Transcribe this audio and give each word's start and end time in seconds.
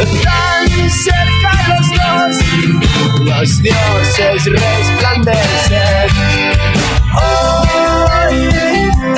Tan 0.00 0.90
cerca 0.90 1.52
los 1.68 1.86
dos, 1.90 2.36
los 3.20 3.62
dioses 3.62 4.44
resplandecen. 4.46 6.08
Hoy 7.14 8.48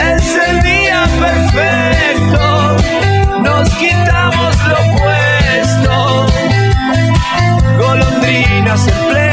es 0.01 0.37
el 0.49 0.61
día 0.63 1.09
perfecto, 1.21 2.77
nos 3.43 3.71
quitamos 3.71 4.57
lo 4.67 4.81
puesto. 4.99 6.27
Golondrinas 7.79 8.89
en 8.89 9.09
pleno 9.09 9.32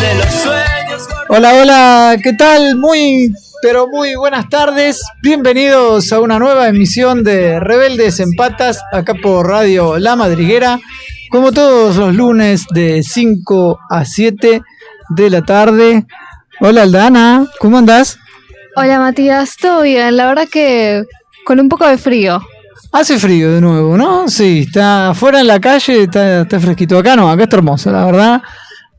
de 0.00 0.14
los 0.14 0.34
sueños. 0.34 1.08
Hola, 1.28 1.54
hola, 1.54 2.16
¿qué 2.22 2.32
tal? 2.32 2.76
Muy, 2.76 3.32
pero 3.62 3.88
muy 3.88 4.14
buenas 4.14 4.48
tardes. 4.48 5.00
Bienvenidos 5.22 6.12
a 6.12 6.20
una 6.20 6.38
nueva 6.38 6.68
emisión 6.68 7.24
de 7.24 7.60
Rebeldes 7.60 8.20
en 8.20 8.32
Patas, 8.36 8.80
acá 8.92 9.14
por 9.14 9.48
Radio 9.48 9.98
La 9.98 10.16
Madriguera. 10.16 10.78
Como 11.30 11.52
todos 11.52 11.96
los 11.96 12.14
lunes 12.14 12.64
de 12.70 13.02
5 13.02 13.78
a 13.90 14.04
7 14.04 14.62
de 15.10 15.30
la 15.30 15.42
tarde. 15.42 16.06
Hola 16.60 16.82
Aldana, 16.82 17.46
¿cómo 17.58 17.78
andás? 17.78 18.18
Hola 18.76 18.98
Matías, 18.98 19.56
todo 19.56 19.82
bien, 19.82 20.16
la 20.16 20.26
verdad 20.26 20.48
que 20.50 21.04
con 21.44 21.58
un 21.60 21.68
poco 21.68 21.86
de 21.88 21.96
frío. 21.96 22.42
Hace 22.92 23.18
frío 23.18 23.52
de 23.52 23.60
nuevo, 23.60 23.96
¿no? 23.96 24.28
Sí, 24.28 24.64
está 24.66 25.10
afuera 25.10 25.40
en 25.40 25.46
la 25.46 25.60
calle, 25.60 26.04
está, 26.04 26.42
está 26.42 26.60
fresquito. 26.60 26.98
Acá 26.98 27.16
no, 27.16 27.30
acá 27.30 27.44
está 27.44 27.56
hermoso, 27.56 27.90
la 27.90 28.04
verdad. 28.04 28.42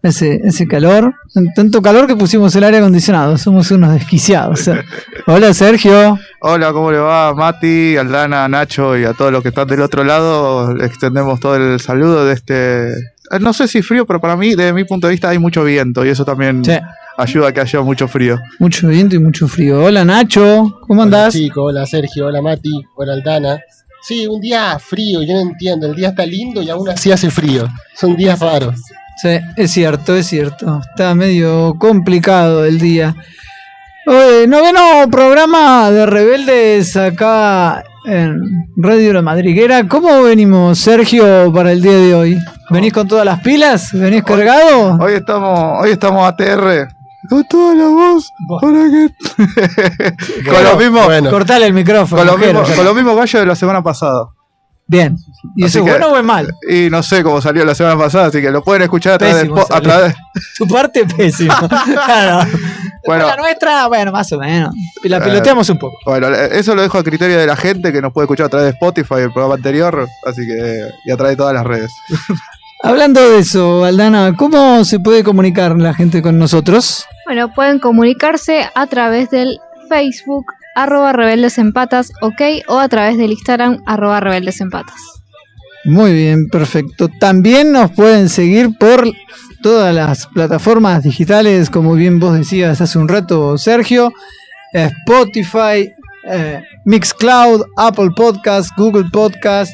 Ese, 0.04 0.40
ese 0.44 0.68
calor, 0.68 1.16
tanto 1.56 1.82
calor 1.82 2.06
que 2.08 2.16
pusimos 2.16 2.56
el 2.56 2.64
aire 2.64 2.78
acondicionado, 2.78 3.38
somos 3.38 3.72
unos 3.72 3.94
desquiciados. 3.94 4.70
Hola 5.28 5.54
Sergio. 5.54 6.18
Hola, 6.40 6.72
¿cómo 6.72 6.92
le 6.92 7.00
va? 7.00 7.34
Mati, 7.34 7.98
Aldana, 7.98 8.48
Nacho 8.48 8.96
y 8.98 9.04
a 9.06 9.14
todos 9.14 9.32
los 9.32 9.42
que 9.42 9.50
están 9.50 9.68
del 9.68 9.82
otro 9.82 10.04
lado. 10.04 10.72
Extendemos 10.82 11.40
todo 11.40 11.56
el 11.56 11.80
saludo 11.80 12.26
de 12.26 12.34
este. 12.36 12.90
eh, 12.92 13.40
No 13.42 13.54
sé 13.54 13.68
si 13.68 13.82
frío, 13.82 14.06
pero 14.06 14.22
para 14.22 14.38
mí, 14.38 14.50
desde 14.56 14.72
mi 14.72 14.84
punto 14.86 15.08
de 15.08 15.12
vista, 15.12 15.30
hay 15.30 15.40
mucho 15.40 15.64
viento 15.64 16.06
y 16.06 16.10
eso 16.10 16.24
también 16.24 16.64
Sí. 16.64 16.78
ayuda 17.18 17.50
a 17.50 17.52
que 17.52 17.62
haya 17.62 17.82
mucho 17.82 18.08
frío. 18.08 18.38
Mucho 18.60 18.88
viento 18.88 19.16
y 19.16 19.20
mucho 19.20 19.48
frío. 19.48 19.84
Hola 19.84 20.06
Nacho, 20.06 20.78
¿cómo 20.88 21.02
Hola 21.02 21.04
andás? 21.04 21.34
Chico, 21.34 21.64
hola 21.64 21.86
Sergio, 21.88 22.28
hola 22.28 22.42
Mati, 22.42 22.72
hola 22.96 23.14
Aldana. 23.14 23.60
Sí, 24.04 24.28
un 24.28 24.40
día 24.40 24.78
frío, 24.80 25.24
yo 25.24 25.34
no 25.34 25.40
entiendo. 25.42 25.88
El 25.88 25.96
día 25.96 26.10
está 26.10 26.26
lindo 26.26 26.62
y 26.62 26.70
aún 26.70 26.88
así 26.88 27.12
hace 27.12 27.30
frío. 27.32 27.68
Son 27.96 28.16
días 28.16 28.40
raros. 28.40 28.80
Sí, 29.22 29.30
es 29.56 29.72
cierto, 29.72 30.16
es 30.16 30.28
cierto. 30.28 30.82
Está 30.90 31.16
medio 31.16 31.76
complicado 31.80 32.66
el 32.66 32.80
día. 32.80 33.16
Oye, 34.06 34.48
noveno 34.48 35.10
programa 35.12 35.90
de 35.92 36.06
Rebeldes 36.06 36.96
acá 36.96 37.84
en 38.06 38.40
Radio 38.78 39.14
La 39.14 39.22
Madriguera. 39.22 39.88
¿Cómo 39.88 40.22
venimos, 40.24 40.80
Sergio, 40.80 41.52
para 41.52 41.72
el 41.72 41.82
día 41.82 41.98
de 41.98 42.14
hoy? 42.16 42.38
¿Venís 42.70 42.94
con 42.94 43.08
todas 43.08 43.26
las 43.26 43.42
pilas? 43.42 43.92
¿Venís 43.92 44.24
cargado? 44.24 44.98
Hoy 45.02 45.14
estamos, 45.14 45.84
hoy 45.84 45.92
estamos 45.92 46.26
ATR. 46.28 46.88
Con 47.30 47.44
toda 47.50 47.76
la 47.76 47.88
voz. 47.88 48.32
Para 48.62 48.86
que... 48.90 50.44
con 50.50 50.64
los 50.64 50.78
mismos, 50.78 51.06
Bueno, 51.06 51.30
Cortale 51.30 51.66
el 51.66 51.74
micrófono. 51.74 52.22
con 52.22 52.28
los 52.28 52.40
mismos, 52.40 52.70
ya. 52.70 52.76
con 52.76 52.86
los 52.86 52.96
mismos 52.96 53.16
gallos 53.18 53.42
de 53.42 53.46
la 53.46 53.56
semana 53.56 53.84
pasada. 53.84 54.28
Bien. 54.90 55.18
¿Y 55.56 55.66
Así 55.66 55.78
eso 55.78 55.80
es 55.80 55.86
que- 55.86 56.00
bueno 56.00 56.14
o 56.14 56.18
es 56.18 56.24
mal? 56.24 56.48
Y 56.70 56.90
no 56.90 57.04
sé 57.04 57.22
cómo 57.24 57.42
salió 57.42 57.66
la 57.66 57.76
semana 57.76 57.98
pasada, 57.98 58.28
así 58.28 58.42
que 58.42 58.50
lo 58.52 58.64
pueden 58.64 58.84
escuchar 58.84 59.14
a 59.14 59.18
través 59.18 59.36
de, 59.36 59.42
Pésimo 59.44 59.62
a 59.62 59.66
salió. 59.66 59.82
través 59.90 60.16
Tu 60.58 60.68
parte 60.68 61.06
pésima. 61.06 61.68
claro. 62.06 62.50
Bueno. 63.06 63.28
la 63.28 63.36
nuestra, 63.38 63.88
bueno, 63.88 64.12
más 64.12 64.32
o 64.32 64.38
menos. 64.40 64.74
Y 65.04 65.10
la 65.10 65.18
Eh, 65.18 65.22
piloteamos 65.22 65.70
un 65.70 65.78
poco. 65.80 65.98
Bueno, 66.06 66.28
eso 66.30 66.74
lo 66.76 66.82
dejo 66.82 66.98
a 66.98 67.04
criterio 67.04 67.38
de 67.38 67.46
la 67.48 67.56
gente 67.56 67.92
que 67.92 68.02
nos 68.02 68.12
puede 68.14 68.26
escuchar 68.26 68.48
a 68.48 68.50
través 68.50 68.66
de 68.66 68.72
Spotify, 68.72 69.16
el 69.22 69.32
programa 69.34 69.56
anterior, 69.56 70.08
así 70.26 70.46
que 70.46 70.82
y 71.06 71.12
a 71.12 71.16
través 71.18 71.34
de 71.34 71.38
todas 71.38 71.54
las 71.54 71.66
redes. 71.66 71.92
Hablando 72.84 73.28
de 73.30 73.40
eso, 73.40 73.84
Aldana, 73.86 74.36
¿cómo 74.38 74.86
se 74.86 75.00
puede 75.00 75.24
comunicar 75.24 75.76
la 75.78 75.94
gente 75.94 76.22
con 76.22 76.38
nosotros? 76.38 77.06
Bueno, 77.26 77.52
pueden 77.54 77.80
comunicarse 77.80 78.70
a 78.76 78.86
través 78.88 79.32
del 79.32 79.60
Facebook 79.90 80.46
arroba 80.78 81.12
rebeldes 81.12 81.58
en 81.58 81.74
ok, 82.22 82.42
o 82.68 82.80
a 82.80 82.88
través 82.88 83.18
del 83.18 83.32
Instagram 83.32 83.82
arroba 83.86 84.20
rebeldes 84.20 84.62
en. 84.62 84.70
Muy 85.86 86.14
bien, 86.14 86.48
perfecto. 86.50 87.10
También 87.20 87.72
nos 87.72 87.92
pueden 87.92 88.30
seguir 88.30 88.78
por 88.78 89.08
todas 89.62 89.94
las 89.94 90.28
plataformas 90.28 91.04
digitales, 91.04 91.70
como 91.70 91.94
bien 91.94 92.20
vos 92.20 92.38
decías 92.38 92.80
hace 92.80 93.00
un 93.00 93.08
rato, 93.08 93.58
Sergio, 93.58 94.14
Spotify, 94.74 95.92
eh, 96.30 96.62
Mixcloud, 96.86 97.64
Apple 97.76 98.12
Podcast, 98.16 98.70
Google 98.78 99.10
Podcast, 99.12 99.74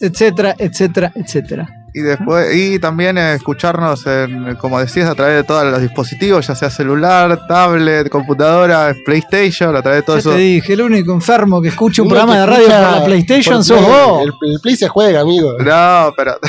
etcétera, 0.00 0.54
etcétera, 0.58 1.12
etcétera. 1.14 1.83
Y 1.96 2.00
después, 2.00 2.52
y 2.56 2.80
también 2.80 3.16
escucharnos 3.18 4.04
en, 4.08 4.56
como 4.56 4.80
decías, 4.80 5.08
a 5.08 5.14
través 5.14 5.36
de 5.36 5.44
todos 5.44 5.64
los 5.64 5.80
dispositivos, 5.80 6.44
ya 6.44 6.56
sea 6.56 6.68
celular, 6.68 7.46
tablet, 7.46 8.08
computadora, 8.08 8.92
PlayStation, 9.04 9.76
a 9.76 9.80
través 9.80 10.00
de 10.00 10.02
todo 10.02 10.16
Ya 10.16 10.20
eso. 10.20 10.30
te 10.32 10.38
dije, 10.38 10.72
el 10.72 10.82
único 10.82 11.12
enfermo 11.12 11.62
que 11.62 11.68
escucha 11.68 12.02
un 12.02 12.08
programa 12.08 12.36
de 12.40 12.46
radio 12.46 12.64
por 12.66 12.80
la 12.80 13.04
PlayStation 13.04 13.54
por 13.58 13.64
sos 13.64 13.78
Play. 13.78 13.90
vos. 13.92 14.22
El, 14.22 14.50
el 14.54 14.60
Play 14.60 14.76
se 14.76 14.88
juega, 14.88 15.20
amigo. 15.20 15.52
No, 15.60 16.12
pero. 16.16 16.36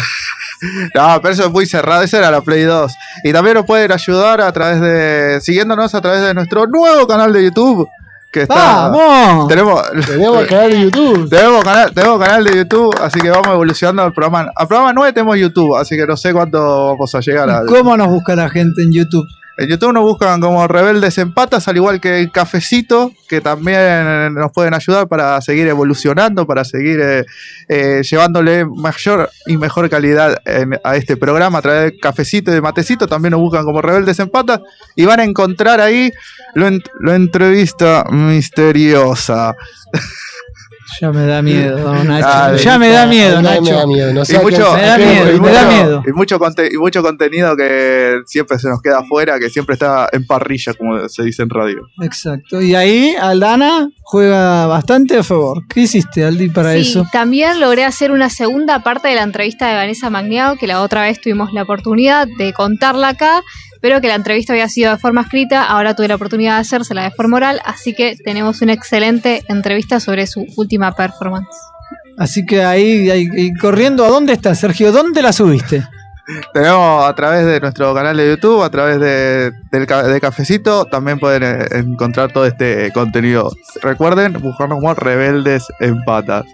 No, 0.95 1.19
pero 1.21 1.33
eso 1.33 1.43
es 1.45 1.51
muy 1.51 1.65
cerrado, 1.67 2.01
esa 2.01 2.17
era 2.17 2.31
la 2.31 2.41
Play 2.41 2.63
2. 2.63 2.91
Y 3.25 3.33
también 3.33 3.55
nos 3.55 3.65
pueden 3.65 3.91
ayudar 3.91 4.41
a 4.41 4.51
través 4.51 4.79
de. 4.81 5.39
siguiéndonos 5.41 5.93
a 5.93 6.01
través 6.01 6.21
de 6.21 6.33
nuestro 6.33 6.65
nuevo 6.65 7.05
canal 7.05 7.31
de 7.33 7.43
YouTube. 7.43 7.87
Que 8.35 8.41
está. 8.41 8.89
¡Vamos! 8.89 9.47
Tenemos. 9.47 9.81
Tenemos 10.05 10.45
canal 10.45 10.69
de 10.69 10.81
YouTube. 10.81 11.29
Tenemos 11.29 11.63
canal, 11.63 11.93
tenemos 11.93 12.19
canal 12.19 12.43
de 12.43 12.57
YouTube, 12.57 12.93
así 13.01 13.21
que 13.21 13.29
vamos 13.29 13.47
evolucionando 13.47 14.01
al 14.01 14.11
programa. 14.11 14.51
Al 14.53 14.67
programa 14.67 14.91
9 14.91 15.13
tenemos 15.13 15.37
YouTube, 15.37 15.77
así 15.77 15.95
que 15.95 16.05
no 16.05 16.17
sé 16.17 16.33
cuánto 16.33 16.59
vamos 16.59 17.15
a 17.15 17.21
llegar 17.21 17.49
a. 17.49 17.65
¿Cómo 17.65 17.95
nos 17.95 18.09
busca 18.09 18.35
la 18.35 18.49
gente 18.49 18.83
en 18.83 18.91
YouTube? 18.91 19.25
En 19.57 19.69
YouTube 19.69 19.93
nos 19.93 20.03
buscan 20.03 20.41
como 20.41 20.67
Rebeldes 20.67 21.17
en 21.17 21.33
Patas, 21.33 21.67
al 21.67 21.77
igual 21.77 22.01
que 22.01 22.19
el 22.19 22.31
Cafecito, 22.31 23.13
que 23.29 23.39
también 23.39 24.33
nos 24.33 24.51
pueden 24.51 24.73
ayudar 24.73 25.07
para 25.07 25.39
seguir 25.41 25.67
evolucionando, 25.67 26.45
para 26.45 26.65
seguir 26.65 26.99
eh, 27.01 27.25
eh, 27.69 28.01
llevándole 28.03 28.65
mayor 28.65 29.29
y 29.45 29.55
mejor 29.55 29.89
calidad 29.89 30.41
a 30.83 30.95
este 30.97 31.15
programa 31.15 31.59
a 31.59 31.61
través 31.61 31.91
de 31.91 31.99
Cafecito 31.99 32.51
y 32.51 32.55
de 32.55 32.61
Matecito. 32.61 33.07
También 33.07 33.31
nos 33.31 33.39
buscan 33.39 33.63
como 33.63 33.81
Rebeldes 33.81 34.19
en 34.19 34.29
Patas 34.29 34.59
y 34.95 35.05
van 35.05 35.21
a 35.21 35.23
encontrar 35.23 35.79
ahí 35.79 36.11
la 36.53 37.15
entrevista 37.15 38.05
misteriosa. 38.11 39.55
Ya 41.01 41.11
me 41.11 41.25
da 41.25 41.41
miedo, 41.41 41.93
Nacho. 42.03 42.27
Dale, 42.27 42.57
ya 42.57 42.77
me 42.77 42.89
da 42.89 43.05
miedo, 43.05 43.37
me 43.37 43.43
Nacho. 43.43 43.75
da 43.75 43.87
miedo. 43.87 44.13
No 44.13 44.21
Y 44.21 44.25
sé 44.25 44.37
a 44.37 44.41
mucho, 44.41 44.57
quién- 44.57 44.75
me 44.75 44.81
da 44.87 44.97
miedo, 44.97 45.35
y 45.35 45.39
me 45.41 45.51
da 45.51 45.63
mucho- 45.65 45.75
miedo. 45.77 46.03
y 46.07 46.11
mucho 46.13 46.39
conte- 46.39 46.69
y 46.73 46.77
mucho 46.77 47.01
contenido 47.03 47.55
que 47.57 48.19
siempre 48.25 48.59
se 48.59 48.69
nos 48.69 48.81
queda 48.81 48.99
afuera, 48.99 49.39
que 49.39 49.49
siempre 49.49 49.73
está 49.73 50.07
en 50.11 50.25
parrilla, 50.25 50.73
como 50.73 51.07
se 51.09 51.23
dice 51.23 51.43
en 51.43 51.49
radio. 51.49 51.87
Exacto. 52.01 52.61
Y 52.61 52.75
ahí 52.75 53.15
Aldana 53.19 53.89
juega 54.03 54.67
bastante 54.67 55.17
a 55.17 55.23
favor. 55.23 55.63
¿Qué 55.67 55.81
hiciste, 55.81 56.23
Aldi, 56.23 56.49
para 56.49 56.73
sí, 56.73 56.79
eso? 56.81 57.05
también 57.11 57.59
logré 57.59 57.83
hacer 57.85 58.11
una 58.11 58.29
segunda 58.29 58.83
parte 58.83 59.07
de 59.07 59.15
la 59.15 59.23
entrevista 59.23 59.67
de 59.67 59.75
Vanessa 59.75 60.09
Magneado, 60.09 60.55
que 60.57 60.67
la 60.67 60.81
otra 60.81 61.01
vez 61.03 61.19
tuvimos 61.21 61.51
la 61.53 61.63
oportunidad 61.63 62.27
de 62.37 62.53
contarla 62.53 63.09
acá, 63.09 63.41
pero 63.81 64.01
que 64.01 64.07
la 64.07 64.15
entrevista 64.15 64.53
había 64.53 64.67
sido 64.69 64.91
de 64.91 64.97
forma 64.97 65.21
escrita, 65.21 65.63
ahora 65.65 65.95
tuve 65.95 66.07
la 66.07 66.15
oportunidad 66.15 66.55
de 66.55 66.61
hacérsela 66.61 67.03
de 67.03 67.11
forma 67.11 67.37
oral, 67.37 67.61
así 67.65 67.93
que 67.93 68.15
tenemos 68.23 68.61
una 68.61 68.73
excelente 68.73 69.43
entrevista 69.47 69.99
sobre 69.99 70.27
su 70.27 70.45
última 70.57 70.91
performance. 70.93 71.47
Así 72.17 72.45
que 72.45 72.63
ahí, 72.63 73.09
ahí- 73.09 73.29
y 73.35 73.53
corriendo, 73.55 74.05
¿a 74.05 74.09
dónde 74.09 74.33
estás, 74.33 74.59
Sergio? 74.59 74.91
¿Dónde 74.91 75.21
la 75.21 75.33
subiste? 75.33 75.83
Tenemos 76.53 77.05
a 77.05 77.13
través 77.13 77.45
de 77.45 77.59
nuestro 77.59 77.93
canal 77.93 78.17
de 78.17 78.29
YouTube, 78.29 78.63
a 78.63 78.69
través 78.71 78.99
de, 78.99 79.51
del 79.71 79.85
de 79.85 80.19
Cafecito, 80.21 80.85
también 80.85 81.19
pueden 81.19 81.43
eh, 81.43 81.65
encontrar 81.73 82.31
todo 82.31 82.47
este 82.47 82.91
contenido. 82.93 83.51
Recuerden 83.83 84.33
buscarnos 84.41 84.79
como 84.79 84.93
Rebeldes 84.95 85.65
en 85.79 86.03
Patas. 86.03 86.45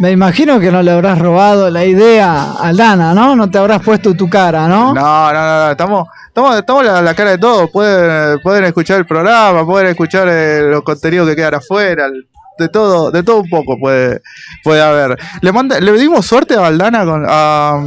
Me 0.00 0.10
imagino 0.10 0.58
que 0.58 0.72
no 0.72 0.82
le 0.82 0.90
habrás 0.90 1.18
robado 1.18 1.70
la 1.70 1.84
idea 1.84 2.32
a 2.52 2.68
Aldana, 2.68 3.14
¿no? 3.14 3.36
No 3.36 3.50
te 3.50 3.58
habrás 3.58 3.80
puesto 3.82 4.14
tu 4.14 4.28
cara, 4.28 4.66
¿no? 4.66 4.92
No, 4.92 5.32
no, 5.32 5.32
no, 5.32 5.64
no, 5.66 5.70
estamos, 5.70 6.08
estamos, 6.28 6.56
estamos 6.56 6.84
la 6.84 7.14
cara 7.14 7.30
de 7.30 7.38
todos. 7.38 7.70
Pueden, 7.70 8.40
pueden 8.40 8.64
escuchar 8.64 8.98
el 8.98 9.06
programa, 9.06 9.64
pueden 9.64 9.88
escuchar 9.88 10.26
eh, 10.28 10.62
los 10.68 10.82
contenidos 10.82 11.28
que 11.28 11.36
quedan 11.36 11.54
afuera, 11.54 12.06
el- 12.06 12.26
de 12.58 12.68
todo, 12.68 13.10
de 13.10 13.22
todo 13.22 13.38
un 13.40 13.48
poco 13.48 13.78
puede, 13.78 14.20
puede 14.62 14.80
haber. 14.80 15.18
Le 15.42 15.52
manda, 15.52 15.80
le 15.80 15.92
dimos 15.92 16.24
suerte 16.26 16.54
a 16.54 16.66
Aldana 16.66 17.04
con 17.04 17.24
a- 17.28 17.80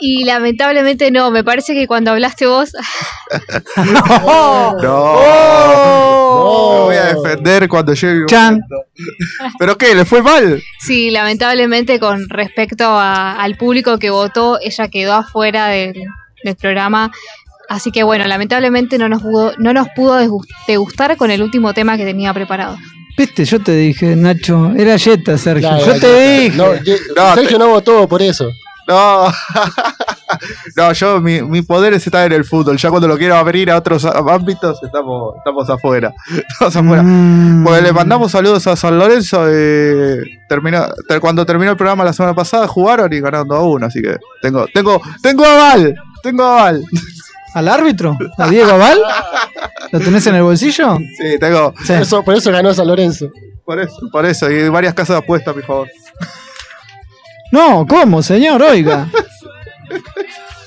Y 0.00 0.24
lamentablemente 0.24 1.10
no, 1.10 1.30
me 1.30 1.44
parece 1.44 1.74
que 1.74 1.86
cuando 1.86 2.10
hablaste 2.10 2.46
vos, 2.46 2.72
¡Oh! 4.24 4.76
no, 4.82 6.78
me 6.78 6.84
voy 6.84 6.96
a 6.96 7.14
defender 7.14 7.68
cuando 7.68 7.94
llegue. 7.94 8.26
Chan. 8.26 8.60
¿Pero 9.58 9.76
qué? 9.78 9.94
¿Le 9.94 10.04
fue 10.04 10.22
mal? 10.22 10.60
sí, 10.80 11.10
lamentablemente 11.10 11.98
con 12.00 12.28
respecto 12.28 12.84
a- 12.88 13.32
al 13.40 13.56
público 13.56 13.98
que 13.98 14.10
votó, 14.10 14.58
ella 14.60 14.88
quedó 14.88 15.14
afuera 15.14 15.66
del, 15.68 15.94
del 16.44 16.56
programa. 16.56 17.10
Así 17.68 17.90
que 17.92 18.02
bueno, 18.02 18.26
lamentablemente 18.26 18.96
no 18.98 19.08
nos 19.10 19.22
pudo, 19.22 19.52
no 19.58 19.72
nos 19.74 19.88
pudo 19.94 20.16
degustar 20.66 21.16
con 21.18 21.30
el 21.30 21.42
último 21.42 21.74
tema 21.74 21.96
que 21.98 22.04
tenía 22.06 22.32
preparado. 22.32 22.76
Viste, 23.18 23.44
yo 23.44 23.60
te 23.60 23.72
dije, 23.72 24.14
Nacho, 24.16 24.72
era 24.76 24.96
Jetta, 24.96 25.36
Sergio. 25.36 25.68
Ya, 25.68 25.78
yo 25.78 25.94
ya, 25.94 26.00
te 26.00 26.38
dije. 26.40 26.56
No, 26.56 26.74
ye- 26.76 26.98
No, 27.16 27.34
Sergio 27.34 27.58
no 27.58 27.68
votó 27.68 28.08
por 28.08 28.22
eso. 28.22 28.48
No, 28.86 29.26
no, 30.76 30.92
yo, 30.94 31.20
mi, 31.20 31.42
mi 31.42 31.60
poder 31.62 31.92
está 31.94 32.24
en 32.24 32.32
el 32.32 32.44
fútbol. 32.44 32.76
Ya 32.78 32.88
cuando 32.90 33.06
lo 33.08 33.18
quiero 33.18 33.36
abrir 33.36 33.70
a 33.70 33.76
otros 33.76 34.04
ámbitos, 34.04 34.82
estamos, 34.82 35.34
estamos 35.36 35.68
afuera. 35.68 36.14
Estamos 36.48 36.76
afuera. 36.76 37.02
Mm. 37.02 37.64
Pues 37.64 37.82
le 37.82 37.92
mandamos 37.92 38.32
saludos 38.32 38.66
a 38.66 38.76
San 38.76 38.98
Lorenzo. 38.98 39.44
eh, 39.50 40.22
terminó, 40.48 40.86
ter- 41.06 41.20
cuando 41.20 41.44
terminó 41.44 41.72
el 41.72 41.76
programa 41.76 42.04
la 42.04 42.12
semana 42.14 42.34
pasada, 42.34 42.66
jugaron 42.66 43.12
y 43.12 43.20
ganaron 43.20 43.48
2 43.48 43.58
a 43.58 43.62
1. 43.62 43.86
Así 43.86 44.00
que 44.00 44.16
tengo, 44.40 44.66
tengo, 44.72 45.02
tengo 45.22 45.44
aval. 45.44 45.94
Tengo 46.22 46.44
aval. 46.44 46.82
¿Al 47.54 47.68
árbitro? 47.68 48.16
¿A 48.36 48.48
Diego 48.48 48.70
Aval? 48.72 48.98
¿Lo 49.90 50.00
tenés 50.00 50.26
en 50.26 50.34
el 50.36 50.42
bolsillo? 50.42 50.98
Sí, 51.16 51.38
tengo. 51.40 51.72
Sí. 51.84 51.92
Por 51.92 52.02
eso, 52.02 52.22
por 52.24 52.34
eso 52.34 52.52
ganó 52.52 52.72
San 52.74 52.86
Lorenzo. 52.86 53.28
Por 53.64 53.80
eso, 53.80 53.96
por 54.12 54.26
eso. 54.26 54.50
Y 54.50 54.68
varias 54.68 54.94
casas 54.94 55.16
de 55.16 55.18
apuestas, 55.18 55.54
mi 55.56 55.62
favor. 55.62 55.88
No, 57.50 57.86
¿cómo, 57.86 58.22
señor? 58.22 58.62
Oiga. 58.62 59.08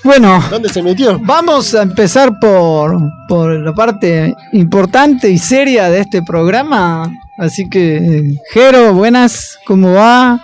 Bueno, 0.04 0.44
¿Dónde 0.50 0.70
se 0.70 0.82
metió? 0.82 1.20
vamos 1.20 1.76
a 1.76 1.84
empezar 1.84 2.40
por, 2.40 2.98
por 3.28 3.52
la 3.60 3.72
parte 3.74 4.34
importante 4.54 5.30
y 5.30 5.38
seria 5.38 5.90
de 5.92 6.00
este 6.00 6.24
programa. 6.24 7.08
Así 7.38 7.70
que, 7.70 7.98
eh, 7.98 8.36
Jero, 8.52 8.94
buenas, 8.94 9.60
¿cómo 9.66 9.94
va? 9.94 10.44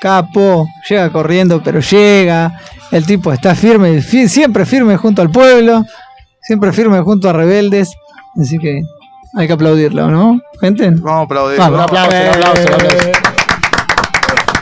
Capo, 0.00 0.66
llega 0.88 1.10
corriendo, 1.10 1.62
pero 1.62 1.78
llega. 1.80 2.60
El 2.90 3.04
tipo 3.06 3.32
está 3.32 3.54
firme, 3.54 4.00
fi- 4.02 4.28
siempre 4.28 4.64
firme 4.64 4.96
junto 4.96 5.20
al 5.22 5.30
pueblo, 5.30 5.84
siempre 6.42 6.72
firme 6.72 7.00
junto 7.00 7.28
a 7.28 7.32
rebeldes. 7.32 7.90
Así 8.40 8.58
que 8.58 8.82
hay 9.36 9.46
que 9.46 9.52
aplaudirlo, 9.52 10.08
¿no? 10.10 10.40
Gente. 10.60 10.90
Vamos 10.90 11.20
a 11.20 11.24
aplaudir. 11.24 11.58
Vamos. 11.58 11.90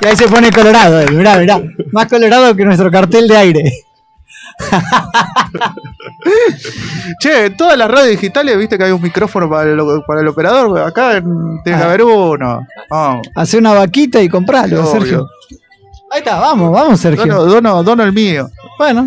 Y 0.02 0.06
ahí 0.06 0.16
se 0.16 0.28
pone 0.28 0.50
colorado, 0.50 1.00
él, 1.00 1.12
mirá, 1.12 1.36
mirá. 1.38 1.60
Más 1.92 2.06
colorado 2.06 2.54
que 2.54 2.64
nuestro 2.64 2.90
cartel 2.90 3.26
de 3.28 3.36
aire. 3.36 3.72
Che, 7.20 7.46
en 7.46 7.56
todas 7.56 7.76
las 7.78 7.90
radios 7.90 8.10
digitales, 8.10 8.56
viste 8.58 8.76
que 8.78 8.84
hay 8.84 8.90
un 8.92 9.00
micrófono 9.02 9.48
para 9.48 9.70
el, 9.70 9.78
para 10.06 10.20
el 10.20 10.28
operador. 10.28 10.78
Acá 10.80 11.20
tiene 11.20 11.60
que 11.64 11.72
Ah. 11.74 11.84
haber 11.84 12.02
uno. 12.02 12.66
Vamos. 12.90 13.26
Hace 13.34 13.58
una 13.58 13.72
vaquita 13.74 14.20
y 14.22 14.28
compralo, 14.28 14.80
Obvio. 14.80 14.92
Sergio. 14.92 15.26
Ahí 16.16 16.20
está, 16.20 16.36
vamos, 16.36 16.72
vamos, 16.72 16.98
Sergio. 16.98 17.26
Dono, 17.26 17.44
dono, 17.44 17.82
dono 17.82 18.02
el 18.02 18.12
mío. 18.14 18.48
Bueno, 18.78 19.06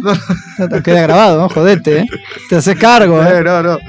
te 0.70 0.84
queda 0.84 1.02
grabado, 1.02 1.42
¿no? 1.42 1.50
jodete, 1.50 2.02
¿eh? 2.02 2.08
Te 2.48 2.58
haces 2.58 2.78
cargo, 2.78 3.20
Eh, 3.24 3.30
¿eh? 3.40 3.42
no, 3.44 3.64
no. 3.64 3.80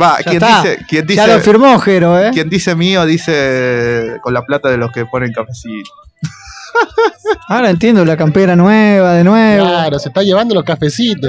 Va, 0.00 0.18
Ya 0.18 0.30
quien 0.30 0.38
dice, 0.40 0.78
quien 0.88 1.06
ya 1.08 1.26
lo 1.26 1.40
firmó 1.40 1.76
Jero, 1.80 2.20
¿eh? 2.20 2.30
quien 2.32 2.48
dice 2.48 2.76
mío 2.76 3.04
dice 3.04 4.18
con 4.22 4.32
la 4.32 4.42
plata 4.42 4.68
de 4.68 4.76
los 4.76 4.92
que 4.92 5.06
ponen 5.06 5.32
cafecito. 5.32 5.90
Ahora 7.48 7.70
entiendo 7.70 8.04
la 8.04 8.16
campera 8.16 8.54
nueva, 8.54 9.14
de 9.14 9.24
nuevo. 9.24 9.66
Claro, 9.66 9.98
se 9.98 10.10
está 10.10 10.22
llevando 10.22 10.54
los 10.54 10.62
cafecitos. 10.62 11.28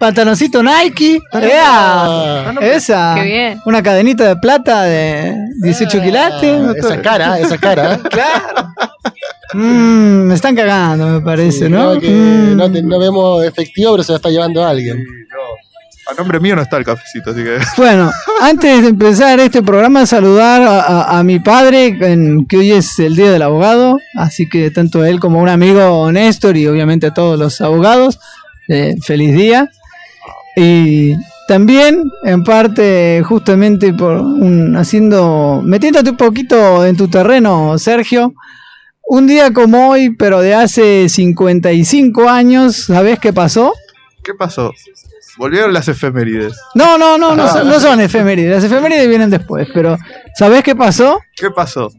Pantaloncito 0.00 0.62
Nike. 0.62 1.20
¡Ea! 1.32 1.68
Ah, 1.68 2.54
Esa. 2.62 3.16
Qué 3.16 3.22
bien. 3.22 3.60
Una 3.66 3.82
cadenita 3.82 4.24
de 4.24 4.36
plata 4.36 4.84
de 4.84 5.34
18 5.60 6.00
quilates. 6.00 6.76
esa 6.76 7.02
cara, 7.02 7.38
esa 7.38 7.58
cara. 7.58 7.98
Claro. 8.10 8.72
Mm, 9.54 10.26
me 10.28 10.34
están 10.34 10.54
cagando, 10.56 11.06
me 11.06 11.20
parece, 11.20 11.68
¿no? 11.68 11.90
Creo 11.98 12.00
que 12.00 12.10
Mm. 12.10 12.56
no, 12.56 12.70
te- 12.72 12.82
no 12.82 12.98
vemos 12.98 13.44
efectivo, 13.44 13.92
pero 13.92 14.02
se 14.02 14.12
lo 14.12 14.16
está 14.16 14.28
llevando 14.30 14.64
alguien. 14.64 15.04
A 16.08 16.14
nombre 16.14 16.38
mío 16.38 16.54
no 16.54 16.62
está 16.62 16.76
el 16.76 16.84
cafecito, 16.84 17.30
así 17.30 17.42
que. 17.42 17.58
Bueno, 17.76 18.10
antes 18.40 18.82
de 18.82 18.88
empezar 18.90 19.40
este 19.40 19.60
programa, 19.62 20.06
saludar 20.06 20.62
a, 20.62 20.80
a- 20.80 21.18
a 21.18 21.22
mi 21.24 21.40
padre, 21.40 21.96
en- 22.00 22.46
que 22.46 22.58
hoy 22.58 22.70
es 22.72 22.96
el 23.00 23.16
Día 23.16 23.30
del 23.32 23.42
Abogado, 23.42 23.98
así 24.16 24.48
que 24.48 24.70
tanto 24.70 25.04
él 25.04 25.18
como 25.20 25.40
un 25.40 25.48
amigo 25.48 26.10
Néstor 26.12 26.56
y 26.56 26.66
obviamente 26.68 27.06
a 27.08 27.14
todos 27.14 27.38
los 27.38 27.60
abogados, 27.60 28.20
eh, 28.68 28.94
feliz 29.02 29.34
día. 29.34 29.68
Y 30.56 31.14
también, 31.48 32.02
en 32.24 32.44
parte, 32.44 33.22
justamente 33.24 33.92
por 33.92 34.14
un, 34.20 34.76
haciendo, 34.76 35.60
metiéndote 35.64 36.10
un 36.10 36.16
poquito 36.16 36.84
en 36.86 36.96
tu 36.96 37.08
terreno, 37.08 37.76
Sergio, 37.78 38.32
un 39.06 39.26
día 39.26 39.52
como 39.52 39.90
hoy, 39.90 40.10
pero 40.10 40.40
de 40.40 40.54
hace 40.54 41.08
55 41.08 42.28
años, 42.28 42.76
¿sabés 42.86 43.18
qué 43.18 43.32
pasó? 43.32 43.72
¿Qué 44.22 44.34
pasó? 44.34 44.72
Volvieron 45.38 45.72
las 45.72 45.86
efemérides. 45.88 46.58
No, 46.74 46.98
no, 46.98 47.16
no, 47.18 47.36
no 47.36 47.48
son, 47.48 47.68
no 47.68 47.78
son 47.78 48.00
efemérides. 48.00 48.50
Las 48.50 48.64
efemérides 48.64 49.08
vienen 49.08 49.30
después, 49.30 49.68
pero 49.72 49.96
¿sabés 50.34 50.62
qué 50.62 50.74
pasó? 50.74 51.20
¿Qué 51.36 51.50
pasó? 51.50 51.92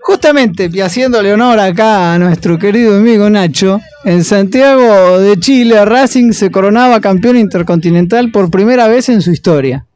Justamente, 0.00 0.68
y 0.70 0.80
haciéndole 0.80 1.32
honor 1.32 1.58
acá 1.60 2.12
a 2.12 2.18
nuestro 2.18 2.58
querido 2.58 2.96
amigo 2.96 3.30
Nacho, 3.30 3.80
en 4.04 4.22
Santiago 4.24 5.18
de 5.18 5.38
Chile, 5.38 5.82
Racing 5.84 6.32
se 6.32 6.50
coronaba 6.50 7.00
campeón 7.00 7.38
intercontinental 7.38 8.30
por 8.30 8.50
primera 8.50 8.86
vez 8.86 9.08
en 9.08 9.22
su 9.22 9.30
historia. 9.30 9.86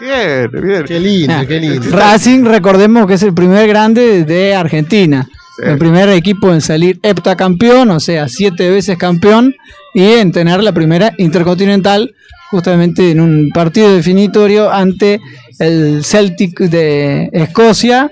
Bien, 0.00 0.50
bien. 0.50 0.84
Qué 0.84 0.98
lindo, 0.98 1.34
qué 1.46 1.60
lindo. 1.60 1.90
Racing, 1.90 2.44
recordemos 2.44 3.06
que 3.06 3.14
es 3.14 3.22
el 3.22 3.34
primer 3.34 3.68
grande 3.68 4.24
de 4.24 4.54
Argentina. 4.54 5.28
Sí. 5.56 5.64
El 5.66 5.78
primer 5.78 6.08
equipo 6.08 6.52
en 6.52 6.60
salir 6.60 6.98
heptacampeón, 7.02 7.90
o 7.90 8.00
sea, 8.00 8.28
siete 8.28 8.70
veces 8.70 8.96
campeón, 8.96 9.54
y 9.92 10.04
en 10.04 10.32
tener 10.32 10.62
la 10.62 10.72
primera 10.72 11.12
intercontinental, 11.18 12.14
justamente 12.50 13.10
en 13.10 13.20
un 13.20 13.50
partido 13.50 13.94
definitorio 13.94 14.70
ante 14.70 15.20
el 15.58 16.02
Celtic 16.02 16.58
de 16.60 17.28
Escocia, 17.32 18.10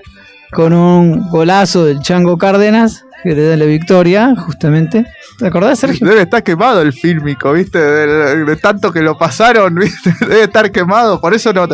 con 0.51 0.73
un 0.73 1.29
golazo 1.29 1.85
del 1.85 1.99
Chango 1.99 2.37
Cárdenas, 2.37 3.05
que 3.23 3.35
le 3.35 3.47
da 3.47 3.57
la 3.57 3.65
victoria, 3.65 4.33
justamente. 4.35 5.05
¿Te 5.37 5.47
acordás, 5.47 5.79
Sergio? 5.79 6.07
Debe 6.07 6.21
estar 6.21 6.43
quemado 6.43 6.81
el 6.81 6.93
fílmico, 6.93 7.51
¿viste? 7.53 7.79
De, 7.79 8.45
de 8.45 8.55
tanto 8.55 8.91
que 8.91 9.01
lo 9.01 9.17
pasaron, 9.17 9.75
¿viste? 9.79 10.13
Debe 10.21 10.43
estar 10.43 10.71
quemado. 10.71 11.19
Por 11.19 11.33
eso 11.33 11.53
no, 11.53 11.67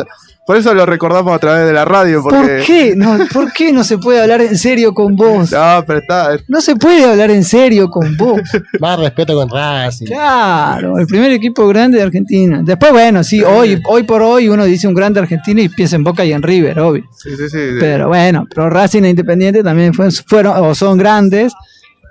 por 0.46 0.56
eso 0.56 0.72
lo 0.74 0.86
recordamos 0.86 1.34
a 1.34 1.38
través 1.38 1.66
de 1.66 1.72
la 1.72 1.84
radio. 1.84 2.22
Porque... 2.22 2.38
¿Por 2.38 2.64
qué? 2.64 2.94
No, 2.96 3.18
¿Por 3.32 3.52
qué 3.52 3.72
no 3.72 3.82
se 3.84 3.98
puede 3.98 4.20
hablar 4.22 4.40
en 4.42 4.56
serio 4.56 4.94
con 4.94 5.16
vos? 5.16 5.50
No, 5.52 5.84
pero 5.86 5.98
está. 5.98 6.38
No 6.48 6.60
se 6.60 6.76
puede 6.76 7.04
hablar 7.04 7.30
en 7.30 7.42
serio 7.44 7.88
con 7.90 8.16
vos. 8.16 8.40
Más 8.80 8.98
respeto 8.98 9.34
con 9.34 9.48
Racing. 9.48 10.06
Claro, 10.06 10.98
el 10.98 11.06
primer 11.06 11.32
equipo 11.32 11.66
grande 11.68 11.98
de 11.98 12.04
Argentina. 12.04 12.60
Después, 12.64 12.92
bueno, 12.92 13.24
sí, 13.24 13.42
hoy, 13.42 13.80
hoy 13.88 14.04
por 14.04 14.22
hoy 14.22 14.48
uno 14.48 14.64
dice 14.64 14.86
un 14.88 14.94
grande 14.94 15.20
Argentina 15.20 15.60
y 15.60 15.68
piensa 15.68 15.96
en 15.96 16.04
Boca 16.04 16.24
y 16.24 16.32
en 16.32 16.42
River, 16.42 16.78
obvio. 16.80 17.04
Sí, 17.16 17.30
sí, 17.36 17.48
sí. 17.50 17.58
Pero 17.80 18.08
bueno, 18.08 18.46
pero 18.54 18.70
Racing 18.70 19.02
e 19.04 19.10
Independiente 19.10 19.62
también 19.62 19.92
fue- 19.94 20.10
fueron 20.10 20.56
o 20.64 20.74
son 20.74 20.96
grandes. 20.96 21.52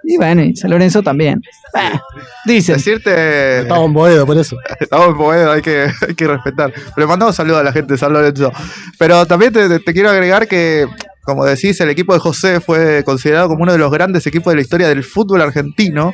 Y 0.08 0.18
bueno, 0.18 0.44
y 0.44 0.56
San 0.56 0.70
Lorenzo 0.72 1.02
también. 1.02 1.42
Bah, 1.74 2.02
dicen. 2.46 2.76
Decirte. 2.76 3.62
Estamos 3.62 3.86
en 3.88 3.94
Boedo, 3.94 4.26
por 4.26 4.38
eso. 4.38 4.58
Estamos 4.80 5.08
en 5.10 5.18
Boedo, 5.18 5.52
hay 5.52 5.62
que, 5.62 5.88
hay 6.08 6.14
que 6.16 6.28
respetar. 6.28 6.72
Le 6.96 7.06
mandamos 7.08 7.36
saludos 7.36 7.60
a 7.60 7.64
la 7.64 7.72
gente 7.72 7.94
de 7.94 7.98
San 7.98 8.14
Lorenzo. 8.14 8.52
Pero 9.00 9.26
también 9.26 9.52
te, 9.52 9.68
te- 9.68 9.80
te 9.80 9.94
quiero 9.94 10.10
agregar 10.10 10.48
que, 10.48 10.86
como 11.24 11.44
decís, 11.46 11.80
el 11.82 11.90
equipo 11.90 12.14
de 12.14 12.20
José 12.20 12.60
fue 12.60 13.04
considerado 13.04 13.48
como 13.50 13.64
uno 13.64 13.72
de 13.72 13.80
los 13.80 13.92
grandes 13.92 14.28
equipos 14.28 14.52
de 14.52 14.56
la 14.58 14.62
historia 14.62 14.88
del 14.90 15.04
fútbol 15.04 15.42
argentino. 15.42 16.14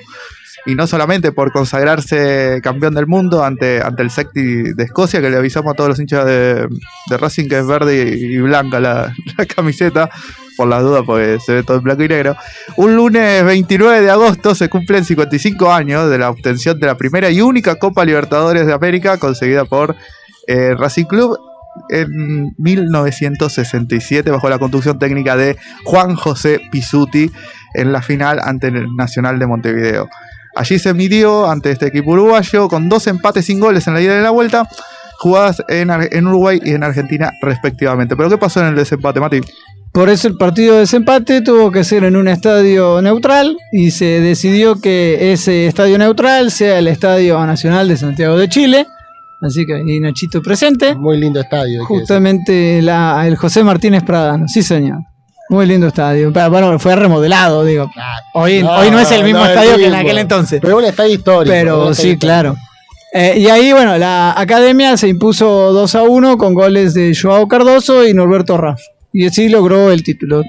Y 0.68 0.76
no 0.76 0.86
solamente 0.86 1.32
por 1.32 1.52
consagrarse 1.52 2.60
campeón 2.62 2.94
del 2.94 3.08
mundo 3.08 3.44
ante, 3.44 3.82
ante 3.82 4.04
el 4.04 4.12
Secti 4.12 4.74
de 4.74 4.84
Escocia, 4.84 5.20
que 5.20 5.32
le 5.32 5.38
avisamos 5.38 5.74
a 5.74 5.76
todos 5.76 5.90
los 5.90 6.00
hinchas 6.00 6.24
de, 6.24 6.68
de 7.10 7.18
Racing 7.18 7.50
que 7.50 7.58
es 7.58 7.66
verde 7.66 8.16
y, 8.16 8.36
y 8.36 8.38
blanca 8.38 8.80
la, 8.80 9.12
la 9.38 9.46
camiseta, 9.48 10.12
por 10.62 10.70
las 10.70 10.84
dudas, 10.84 11.02
porque 11.08 11.40
se 11.44 11.56
ve 11.56 11.64
todo 11.64 11.78
en 11.78 11.84
blanco 11.84 12.04
y 12.04 12.08
negro. 12.08 12.36
Un 12.76 12.96
lunes 12.96 13.44
29 13.44 14.02
de 14.02 14.12
agosto 14.12 14.54
se 14.54 14.70
cumplen 14.70 15.04
55 15.04 15.74
años 15.74 16.08
de 16.08 16.20
la 16.20 16.30
obtención 16.30 16.80
de 16.80 16.86
la 16.86 16.98
primera 16.98 17.32
y 17.32 17.42
única 17.42 17.80
Copa 17.80 18.06
Libertadores 18.06 18.68
de 18.68 18.74
América 18.74 19.18
conseguida 19.18 19.66
por 19.66 19.96
eh, 20.46 20.76
Racing 20.78 21.06
Club 21.06 21.36
en 21.90 22.54
1967 22.60 24.30
bajo 24.30 24.50
la 24.50 24.60
conducción 24.60 25.00
técnica 25.00 25.36
de 25.36 25.58
Juan 25.84 26.16
José 26.16 26.62
Pisuti 26.72 27.32
en 27.74 27.92
la 27.92 28.04
final 28.04 28.40
ante 28.40 28.68
el 28.68 28.96
Nacional 28.96 29.40
de 29.40 29.48
Montevideo. 29.48 30.10
Allí 30.56 30.78
se 30.78 30.94
midió 30.94 31.50
ante 31.50 31.72
este 31.72 31.88
equipo 31.88 32.12
uruguayo 32.12 32.68
con 32.68 32.88
dos 32.88 33.08
empates 33.08 33.48
sin 33.48 33.60
goles 33.60 33.88
en 33.88 33.96
la 33.96 34.02
ida 34.02 34.20
y 34.20 34.22
la 34.22 34.30
vuelta, 34.30 34.70
jugadas 35.22 35.62
en, 35.70 35.92
Ar- 35.92 36.10
en 36.12 36.26
Uruguay 36.28 36.60
y 36.64 36.72
en 36.72 36.84
Argentina 36.84 37.32
respectivamente. 37.42 38.16
Pero 38.16 38.30
¿qué 38.30 38.38
pasó 38.38 38.60
en 38.62 38.68
el 38.68 38.76
desempate, 38.76 39.20
Mati? 39.20 39.40
Por 39.94 40.10
eso 40.10 40.28
el 40.28 40.36
partido 40.38 40.74
de 40.76 40.80
desempate 40.82 41.42
tuvo 41.42 41.70
que 41.72 41.84
ser 41.84 42.06
en 42.06 42.16
un 42.16 42.28
estadio 42.28 43.02
neutral 43.02 43.56
y 43.74 43.92
se 43.92 44.06
decidió 44.22 44.80
que 44.80 45.34
ese 45.34 45.68
estadio 45.68 45.98
neutral 45.98 46.50
sea 46.50 46.80
el 46.80 46.88
Estadio 46.88 47.46
Nacional 47.46 47.88
de 47.90 47.98
Santiago 47.98 48.38
de 48.38 48.48
Chile. 48.50 48.88
Así 49.42 49.66
que 49.66 49.74
ahí 49.76 50.00
Nachito 50.00 50.42
presente. 50.42 50.96
Muy 50.96 51.18
lindo 51.20 51.40
estadio. 51.42 51.86
Justamente 51.86 52.82
la- 52.82 53.28
el 53.28 53.36
José 53.36 53.64
Martínez 53.64 54.04
Pradano, 54.04 54.48
sí 54.48 54.64
señor. 54.64 55.00
Muy 55.50 55.66
lindo 55.66 55.88
estadio. 55.88 56.32
Pero, 56.32 56.50
bueno, 56.50 56.80
fue 56.80 56.96
remodelado, 56.96 57.66
digo. 57.66 57.92
Hoy 58.34 58.64
no, 58.64 58.72
hoy 58.78 58.90
no 58.90 59.00
es 59.00 59.12
el 59.12 59.24
mismo 59.26 59.40
no 59.40 59.46
es 59.46 59.52
el 59.52 59.58
estadio 59.58 59.78
que 59.78 59.88
en 59.88 59.96
aquel 59.96 60.18
entonces. 60.20 60.60
Pero 60.62 60.78
un 60.78 60.86
estadio 60.86 61.14
histórico. 61.14 61.52
Pero 61.54 61.94
sí, 61.94 62.16
claro. 62.18 62.56
Eh, 63.14 63.40
y 63.40 63.48
ahí, 63.48 63.74
bueno, 63.74 63.98
la 63.98 64.34
academia 64.40 64.96
se 64.96 65.08
impuso 65.10 65.74
2 65.74 65.96
a 65.96 66.04
1 66.04 66.38
con 66.38 66.54
goles 66.54 66.94
de 66.94 67.14
Joao 67.20 67.48
Cardoso 67.48 68.08
y 68.08 68.14
Norberto 68.14 68.58
Raff. 68.58 68.80
Y 69.12 69.26
así 69.28 69.50
logró 69.50 69.92
el 69.92 70.04
título. 70.04 70.44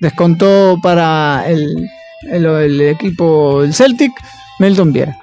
Descontó 0.00 0.78
para 0.80 1.44
el, 1.48 1.88
el, 2.30 2.46
el 2.46 2.80
equipo 2.82 3.62
del 3.62 3.74
Celtic 3.74 4.12
Melton 4.60 4.92
Viera. 4.92 5.18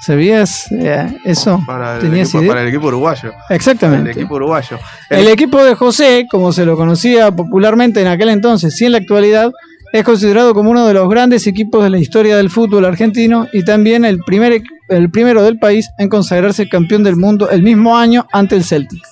¿Sabías 0.00 0.70
eh, 0.72 1.18
eso? 1.24 1.60
Para 1.66 1.96
el, 1.96 2.02
¿Tenías 2.02 2.28
equipo, 2.28 2.40
idea? 2.42 2.50
para 2.52 2.62
el 2.62 2.68
equipo 2.68 2.86
uruguayo. 2.86 3.32
El 3.50 3.56
Exactamente. 3.56 4.12
equipo 4.12 4.36
uruguayo. 4.36 4.78
El 5.10 5.28
equipo 5.28 5.62
de 5.62 5.74
José, 5.74 6.26
como 6.30 6.52
se 6.52 6.64
lo 6.64 6.76
conocía 6.76 7.32
popularmente 7.32 8.00
en 8.00 8.06
aquel 8.06 8.28
entonces 8.30 8.80
y 8.80 8.86
en 8.86 8.92
la 8.92 8.98
actualidad, 8.98 9.50
es 9.92 10.04
considerado 10.04 10.54
como 10.54 10.70
uno 10.70 10.86
de 10.86 10.94
los 10.94 11.08
grandes 11.08 11.46
equipos 11.46 11.82
de 11.82 11.90
la 11.90 11.98
historia 11.98 12.36
del 12.36 12.50
fútbol 12.50 12.84
argentino 12.84 13.46
y 13.52 13.64
también 13.64 14.04
el, 14.04 14.18
primer, 14.20 14.52
equ- 14.52 14.66
el 14.88 15.10
primero 15.10 15.42
del 15.42 15.58
país 15.58 15.88
en 15.98 16.08
consagrarse 16.08 16.68
campeón 16.68 17.02
del 17.04 17.16
mundo 17.16 17.48
el 17.50 17.62
mismo 17.62 17.96
año 17.96 18.26
ante 18.32 18.54
el 18.56 18.64
Celtic. 18.64 19.02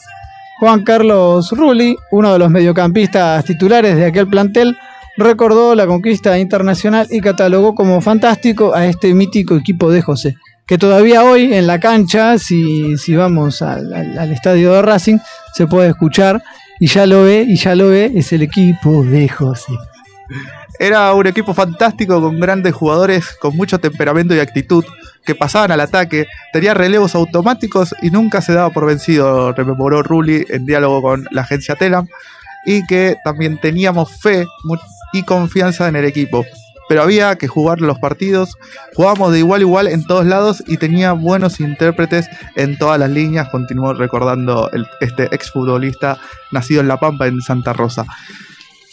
Juan 0.61 0.85
Carlos 0.85 1.50
Rulli, 1.52 1.97
uno 2.12 2.33
de 2.33 2.38
los 2.38 2.50
mediocampistas 2.50 3.45
titulares 3.45 3.97
de 3.97 4.06
aquel 4.06 4.26
plantel, 4.26 4.76
recordó 5.18 5.75
la 5.75 5.87
conquista 5.87 6.38
internacional 6.38 7.06
y 7.11 7.21
catalogó 7.21 7.75
como 7.75 8.00
fantástico 8.00 8.75
a 8.75 8.87
este 8.87 9.14
mítico 9.14 9.54
equipo 9.56 9.90
de 9.90 10.02
José, 10.02 10.35
que 10.66 10.76
todavía 10.78 11.25
hoy 11.25 11.54
en 11.54 11.66
la 11.66 11.80
cancha, 11.80 12.38
si, 12.38 12.97
si 12.99 13.14
vamos 13.16 13.62
al, 13.62 13.92
al- 13.95 14.18
al 14.18 14.33
estadio 14.33 14.73
de 14.75 14.83
Racing, 14.83 15.18
se 15.54 15.66
puede 15.66 15.88
escuchar 15.88 16.42
y 16.80 16.87
ya 16.87 17.06
lo 17.06 17.23
ve, 17.25 17.47
y 17.49 17.56
ya 17.56 17.75
lo 17.75 17.88
ve, 17.88 18.12
es 18.14 18.33
el 18.35 18.42
equipo 18.42 19.04
de 19.04 19.28
José. 19.28 19.73
Era 20.78 21.12
un 21.14 21.26
equipo 21.26 21.54
fantástico 21.54 22.21
con 22.21 22.38
grandes 22.38 22.75
jugadores 22.75 23.37
con 23.40 23.56
mucho 23.56 23.78
temperamento 23.78 24.35
y 24.35 24.40
actitud 24.40 24.85
que 25.25 25.35
pasaban 25.35 25.73
al 25.73 25.80
ataque, 25.80 26.26
tenía 26.52 26.75
relevos 26.75 27.14
automáticos 27.14 27.95
y 28.02 28.11
nunca 28.11 28.40
se 28.40 28.52
daba 28.52 28.71
por 28.71 28.87
vencido, 28.87 29.52
rememoró 29.52 30.02
Rulli 30.02 30.45
en 30.49 30.66
diálogo 30.66 31.02
con 31.02 31.26
la 31.33 31.42
agencia 31.42 31.75
Telam, 31.75 32.06
y 32.64 32.87
que 32.87 33.16
también 33.25 33.59
teníamos 33.59 34.21
fe 34.21 34.47
y 35.12 35.23
confianza 35.25 35.88
en 35.88 35.97
el 35.97 36.04
equipo. 36.04 36.45
Pero 36.88 37.02
había 37.02 37.35
que 37.37 37.49
jugar 37.49 37.80
los 37.80 37.99
partidos, 37.99 38.54
jugábamos 38.95 39.33
de 39.33 39.40
igual 39.40 39.61
a 39.61 39.64
igual 39.64 39.88
en 39.88 40.04
todos 40.04 40.25
lados 40.25 40.62
y 40.68 40.76
tenía 40.76 41.12
buenos 41.12 41.59
intérpretes 41.59 42.28
en 42.54 42.78
todas 42.78 43.00
las 43.00 43.11
líneas, 43.11 43.49
continuó 43.49 43.95
recordando 43.95 44.71
el- 44.73 44.87
este 45.00 45.25
exfutbolista 45.35 46.18
nacido 46.52 46.80
en 46.83 46.88
La 46.88 46.99
Pampa, 46.99 47.26
en 47.26 47.40
Santa 47.40 47.73
Rosa. 47.73 48.04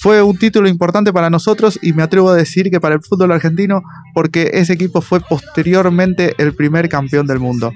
Fue 0.03 0.21
un 0.21 0.37
título 0.37 0.67
importante 0.67 1.13
para 1.13 1.29
nosotros 1.29 1.79
y 1.81 1.93
me 1.93 2.03
atrevo 2.03 2.29
a 2.29 2.35
decir 2.35 2.69
que 2.69 2.81
para 2.81 2.95
el 2.95 3.01
fútbol 3.01 3.31
argentino 3.31 3.81
porque 4.13 4.51
ese 4.55 4.73
equipo 4.73 4.99
fue 4.99 5.21
posteriormente 5.21 6.35
el 6.39 6.53
primer 6.53 6.89
campeón 6.89 7.25
del 7.25 7.39
mundo. 7.39 7.71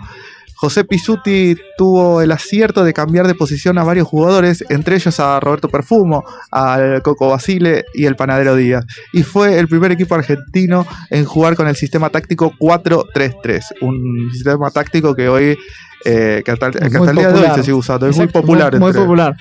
José 0.57 0.83
Pisuti 0.83 1.55
tuvo 1.77 2.21
el 2.21 2.33
acierto 2.33 2.83
de 2.83 2.91
cambiar 2.91 3.27
de 3.27 3.33
posición 3.33 3.77
a 3.77 3.85
varios 3.85 4.09
jugadores, 4.09 4.65
entre 4.67 4.97
ellos 4.97 5.17
a 5.21 5.39
Roberto 5.39 5.69
Perfumo, 5.69 6.25
al 6.51 7.01
Coco 7.01 7.29
Basile 7.29 7.85
y 7.93 8.07
el 8.07 8.17
Panadero 8.17 8.57
Díaz. 8.57 8.83
Y 9.13 9.23
fue 9.23 9.57
el 9.57 9.69
primer 9.69 9.93
equipo 9.93 10.15
argentino 10.15 10.85
en 11.09 11.23
jugar 11.23 11.55
con 11.55 11.69
el 11.69 11.77
sistema 11.77 12.09
táctico 12.09 12.51
4-3-3, 12.59 13.61
un 13.79 14.31
sistema 14.33 14.69
táctico 14.71 15.15
que 15.15 15.29
hoy, 15.29 15.57
eh, 16.03 16.41
que 16.43 16.51
hasta, 16.51 16.71
que 16.71 16.83
hasta 16.83 16.99
Muy 16.99 17.07
el 17.07 17.15
día 17.15 17.31
de 17.31 17.39
hoy 17.39 17.55
se 17.55 17.63
sigue 17.63 17.73
usando, 17.73 18.05
es 18.05 18.17
muy 18.17 18.27
popular. 18.27 18.73
Muy, 18.73 18.79
muy 18.81 18.89
entre- 18.89 19.01
popular. 19.03 19.37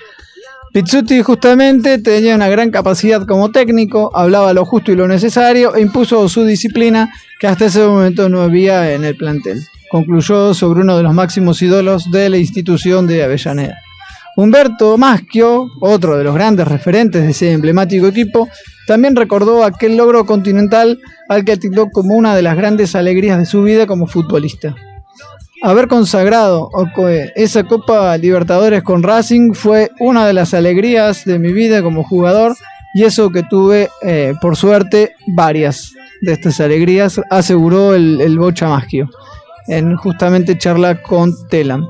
Pizzuti 0.77 1.23
justamente 1.23 1.97
tenía 1.97 2.35
una 2.35 2.51
gran 2.51 2.71
capacidad 2.71 3.25
como 3.25 3.51
técnico, 3.51 4.11
hablaba 4.15 4.53
lo 4.53 4.67
justo 4.67 4.93
y 4.93 4.95
lo 4.95 5.09
necesario 5.09 5.75
e 5.75 5.81
impuso 5.81 6.29
su 6.29 6.45
disciplina 6.45 7.11
que 7.41 7.47
hasta 7.47 7.65
ese 7.65 7.87
momento 7.87 8.29
no 8.29 8.43
había 8.43 8.93
en 8.93 9.07
el 9.07 9.17
plantel. 9.17 9.59
Concluyó 9.91 10.53
sobre 10.53 10.83
uno 10.83 10.99
de 10.99 11.03
los 11.03 11.15
máximos 11.15 11.63
ídolos 11.63 12.11
de 12.11 12.29
la 12.29 12.37
institución 12.37 13.07
de 13.07 13.25
Avellaneda. 13.25 13.79
Humberto 14.37 14.99
Maschio, 14.99 15.71
otro 15.81 16.19
de 16.19 16.25
los 16.25 16.35
grandes 16.35 16.69
referentes 16.69 17.23
de 17.23 17.31
ese 17.31 17.53
emblemático 17.53 18.07
equipo, 18.07 18.51
también 18.87 19.17
recordó 19.17 19.65
aquel 19.65 19.97
logro 19.97 20.27
continental 20.27 21.01
al 21.31 21.47
que 21.47 21.57
tildó 21.57 21.89
como 21.89 22.15
una 22.15 22.37
de 22.37 22.43
las 22.43 22.55
grandes 22.55 22.95
alegrías 22.95 23.39
de 23.39 23.47
su 23.47 23.63
vida 23.63 23.87
como 23.87 24.07
futbolista. 24.07 24.77
Haber 25.67 25.89
consagrado 25.89 26.71
Oco, 26.73 27.09
esa 27.09 27.65
Copa 27.65 28.17
Libertadores 28.17 28.85
con 28.85 29.03
Racing 29.03 29.53
fue 29.53 29.91
una 29.99 30.25
de 30.25 30.33
las 30.33 30.55
alegrías 30.55 31.25
de 31.25 31.41
mi 31.41 31.53
vida 31.53 31.83
como 31.83 32.05
jugador 32.05 32.55
y 32.95 33.03
eso 33.03 33.31
que 33.31 33.43
tuve, 33.43 33.91
eh, 34.03 34.35
por 34.41 34.55
suerte, 34.55 35.17
varias 35.35 35.93
de 36.21 36.35
estas 36.35 36.61
alegrías, 36.61 37.21
aseguró 37.31 37.97
el, 37.97 38.21
el 38.21 38.39
Bocha 38.39 38.69
Maschio 38.69 39.11
en 39.67 39.97
justamente 39.97 40.57
charla 40.57 41.03
con 41.03 41.35
Telam. 41.49 41.89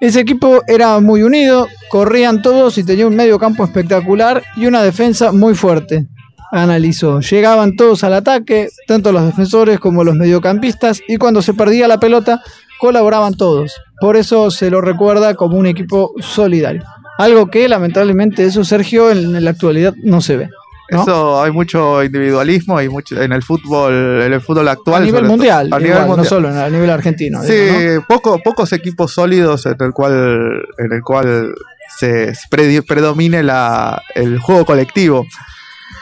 Ese 0.00 0.18
equipo 0.18 0.64
era 0.66 0.98
muy 0.98 1.22
unido, 1.22 1.68
corrían 1.90 2.42
todos 2.42 2.78
y 2.78 2.82
tenía 2.82 3.06
un 3.06 3.14
medio 3.14 3.38
campo 3.38 3.62
espectacular 3.62 4.42
y 4.56 4.66
una 4.66 4.82
defensa 4.82 5.30
muy 5.30 5.54
fuerte. 5.54 6.08
Analizó, 6.50 7.20
llegaban 7.20 7.76
todos 7.76 8.02
al 8.02 8.14
ataque, 8.14 8.70
tanto 8.88 9.12
los 9.12 9.24
defensores 9.24 9.78
como 9.78 10.02
los 10.02 10.16
mediocampistas, 10.16 11.00
y 11.06 11.16
cuando 11.16 11.42
se 11.42 11.54
perdía 11.54 11.86
la 11.86 11.98
pelota, 11.98 12.42
colaboraban 12.84 13.34
todos. 13.34 13.72
Por 14.00 14.16
eso 14.16 14.50
se 14.50 14.70
lo 14.70 14.80
recuerda 14.80 15.34
como 15.34 15.56
un 15.56 15.66
equipo 15.66 16.12
solidario. 16.20 16.82
Algo 17.18 17.48
que 17.50 17.66
lamentablemente 17.68 18.44
eso, 18.44 18.62
Sergio, 18.64 19.10
en, 19.10 19.42
la 19.42 19.50
actualidad 19.50 19.94
no 20.02 20.20
se 20.20 20.36
ve. 20.36 20.48
¿no? 20.90 21.02
Eso 21.02 21.42
hay 21.42 21.50
mucho 21.50 22.02
individualismo 22.04 22.80
y 22.82 22.88
mucho 22.90 23.18
en 23.22 23.32
el 23.32 23.42
fútbol, 23.42 24.20
en 24.22 24.32
el 24.34 24.40
fútbol 24.42 24.68
actual. 24.68 25.02
a 25.02 25.06
nivel 25.06 25.24
mundial, 25.24 25.68
A 25.72 25.78
nivel 25.78 26.02
igual, 26.02 26.18
no 26.18 26.24
solo 26.24 26.48
a 26.48 26.68
nivel 26.68 26.90
argentino. 26.90 27.42
Sí, 27.42 27.52
digo, 27.54 27.94
¿no? 28.00 28.04
poco- 28.06 28.38
pocos 28.44 28.72
equipos 28.74 29.12
sólidos 29.14 29.64
en 29.64 29.76
el 29.80 29.92
cual, 29.92 30.62
en 30.76 30.92
el 30.92 31.02
cual 31.02 31.54
se 31.98 32.32
pre- 32.50 32.82
predomine 32.82 33.42
la, 33.42 34.02
el 34.14 34.38
juego 34.40 34.64
colectivo. 34.66 35.24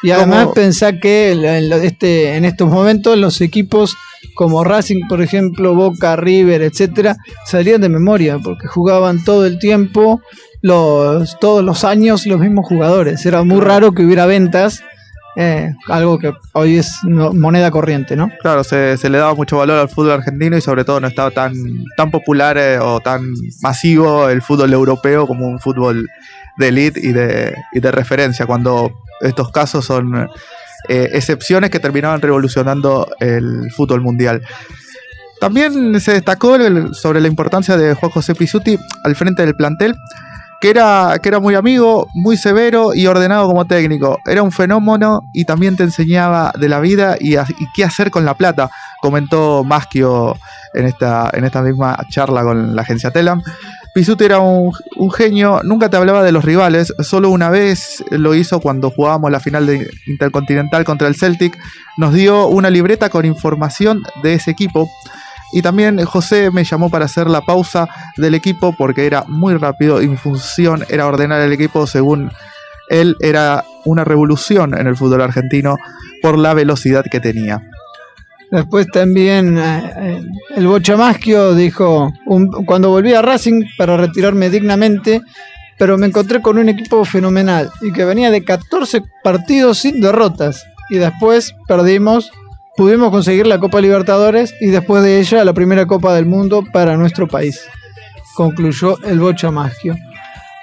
Y 0.03 0.11
además 0.11 0.43
como- 0.45 0.55
pensá 0.55 0.99
que 0.99 1.31
en 1.31 1.73
este, 1.85 2.35
en 2.37 2.45
estos 2.45 2.69
momentos 2.69 3.17
los 3.17 3.41
equipos 3.41 3.95
como 4.35 4.65
Racing, 4.65 5.07
por 5.09 5.21
ejemplo, 5.23 5.75
Boca, 5.75 6.17
River, 6.17 6.63
etcétera, 6.63 7.17
salían 7.47 7.81
de 7.81 7.89
memoria 7.89 8.39
porque 8.39 8.67
jugaban 8.67 9.23
todo 9.25 9.47
el 9.47 9.59
tiempo, 9.59 10.21
los, 10.63 11.39
todos 11.41 11.65
los 11.65 11.85
años 11.85 12.27
los 12.27 12.39
mismos 12.41 12.67
jugadores. 12.67 13.25
Era 13.27 13.43
muy 13.43 13.61
raro 13.61 13.93
que 13.93 14.05
hubiera 14.05 14.27
ventas, 14.27 14.83
eh, 15.37 15.73
algo 15.89 16.19
que 16.19 16.33
hoy 16.53 16.77
es 16.77 16.97
no- 17.05 17.33
moneda 17.33 17.71
corriente, 17.71 18.17
¿no? 18.17 18.31
Claro, 18.43 18.65
se, 18.65 18.97
se 18.99 19.09
le 19.09 19.19
daba 19.19 19.35
mucho 19.35 19.59
valor 19.59 19.79
al 19.79 19.89
fútbol 19.89 20.13
argentino 20.13 20.57
y 20.57 20.61
sobre 20.61 20.85
todo 20.85 21.01
no 21.01 21.07
estaba 21.09 21.31
tan, 21.31 21.55
tan 21.97 22.11
popular 22.11 22.59
eh, 22.59 22.79
o 22.79 23.01
tan 23.01 23.33
masivo 23.63 24.29
el 24.29 24.43
fútbol 24.43 24.73
europeo 24.73 25.27
como 25.27 25.47
un 25.47 25.59
fútbol 25.59 26.07
de 26.59 26.69
elite 26.69 27.01
y 27.03 27.13
de, 27.13 27.55
y 27.73 27.81
de 27.81 27.91
referencia, 27.91 28.45
cuando 28.45 28.93
estos 29.23 29.51
casos 29.51 29.87
son 29.87 30.29
eh, 30.89 31.11
excepciones 31.13 31.71
que 31.71 31.81
terminaban 31.81 32.21
revolucionando 32.21 33.09
el 33.21 33.71
fútbol 33.71 34.01
mundial. 34.01 34.43
También 35.41 35.99
se 36.01 36.13
destacó 36.13 36.57
sobre 36.93 37.21
la 37.21 37.27
importancia 37.27 37.77
de 37.77 37.95
Juan 37.95 38.13
José 38.13 38.35
Pisuti 38.35 38.79
al 39.03 39.17
frente 39.17 39.45
del 39.45 39.57
plantel, 39.57 39.97
que 40.61 40.71
era, 40.71 41.17
que 41.21 41.29
era 41.29 41.41
muy 41.41 41.57
amigo, 41.57 42.07
muy 42.15 42.37
severo 42.37 42.95
y 42.95 43.09
ordenado 43.09 43.49
como 43.49 43.65
técnico. 43.65 44.19
Era 44.25 44.45
un 44.45 44.53
fenómeno 44.53 45.23
y 45.33 45.45
también 45.45 45.77
te 45.77 45.83
enseñaba 45.83 46.53
de 46.57 46.69
la 46.69 46.79
vida 46.79 47.17
y 47.19 47.35
qué 47.75 47.83
hacer 47.83 48.13
con 48.13 48.25
la 48.25 48.35
plata, 48.35 48.71
comentó 49.01 49.65
Maschio 49.65 50.37
en 50.75 50.87
esta, 50.87 51.29
en 51.33 51.45
esta 51.45 51.61
misma 51.63 51.99
charla 52.09 52.45
con 52.45 52.77
la 52.77 52.83
agencia 52.83 53.11
Telam. 53.11 53.43
Pisuti 53.95 54.25
era 54.25 54.39
un, 54.39 54.73
genio, 55.15 55.61
nunca 55.65 55.91
te 55.91 55.99
hablaba 55.99 56.23
de 56.23 56.33
los 56.33 56.45
rivales, 56.45 56.95
solo 57.01 57.29
una 57.29 57.51
vez 57.51 58.03
lo 58.11 58.35
hizo 58.35 58.61
cuando 58.61 58.91
jugábamos 58.91 59.31
la 59.31 59.39
final 59.39 59.67
de 59.67 59.87
Intercontinental 60.07 60.85
contra 60.85 61.09
el 61.09 61.15
Celtic, 61.15 61.59
nos 61.99 62.15
dio 62.15 62.47
una 62.49 62.71
libreta 62.71 63.11
con 63.11 63.27
información 63.27 64.03
de 64.23 64.35
ese 64.35 64.51
equipo 64.51 64.91
Y 65.53 65.61
también 65.61 66.03
José 66.07 66.51
me 66.51 66.65
llamó 66.65 66.89
para 66.89 67.05
hacer 67.05 67.29
la 67.29 67.43
pausa 67.43 67.87
del 68.17 68.35
equipo 68.35 68.75
porque 68.79 69.05
era 69.05 69.25
muy 69.29 69.55
rápido 69.57 70.01
y 70.01 70.09
mi 70.09 70.17
función 70.17 70.87
era 70.89 71.07
ordenar 71.07 71.43
el 71.43 71.53
equipo 71.53 71.87
según 71.87 72.31
él 72.89 73.17
era 73.21 73.65
una 73.85 74.05
revolución 74.05 74.79
en 74.79 74.87
el 74.87 74.97
fútbol 74.97 75.21
argentino 75.21 75.77
por 76.23 76.39
la 76.39 76.55
velocidad 76.55 77.05
que 77.11 77.21
tenía. 77.21 77.61
Después 78.53 78.87
también 78.89 79.57
eh, 79.57 79.93
eh, 79.97 80.23
el 80.57 80.67
Bochamaschio 80.67 81.55
dijo, 81.55 82.13
cuando 82.67 82.91
volví 82.91 83.15
a 83.15 83.23
Racing 83.23 83.65
para 83.79 83.97
retirarme 83.97 84.51
dignamente, 84.51 85.23
pero 85.79 85.97
me 85.97 86.09
encontré 86.09 86.43
con 86.43 86.59
un 86.59 86.69
equipo 86.69 87.03
fenomenal 87.07 87.71
y 87.81 87.93
que 87.93 88.05
venía 88.05 88.31
de 88.31 88.45
14 88.45 89.01
partidos 89.25 89.79
sin 89.79 90.03
derrotas. 90.03 90.67
Y 90.91 90.97
después 90.97 91.55
perdimos, 91.67 92.31
pudimos 92.77 93.11
conseguir 93.11 93.47
la 93.47 93.59
Copa 93.59 93.81
Libertadores 93.81 94.55
y 94.61 94.67
después 94.67 95.03
de 95.03 95.19
ella 95.19 95.47
la 95.47 95.55
primera 95.55 95.87
Copa 95.87 96.15
del 96.15 96.27
Mundo 96.27 96.63
para 96.75 96.99
nuestro 96.99 97.27
país. 97.27 97.59
Concluyó 98.35 99.03
el 99.05 99.19
Bochamaschio. 99.19 99.97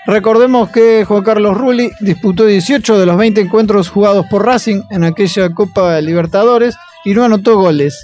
Recordemos 0.05 0.69
que 0.69 1.05
Juan 1.05 1.23
Carlos 1.23 1.57
Rulli 1.57 1.89
disputó 2.01 2.45
18 2.45 2.99
de 2.99 3.05
los 3.07 3.17
20 3.17 3.41
encuentros 3.41 3.89
jugados 3.89 4.27
por 4.29 4.45
Racing 4.45 4.83
en 4.91 5.05
aquella 5.05 5.49
Copa 5.49 5.99
Libertadores 6.01 6.75
y 7.05 7.13
no 7.13 7.23
anotó 7.23 7.57
goles, 7.57 7.97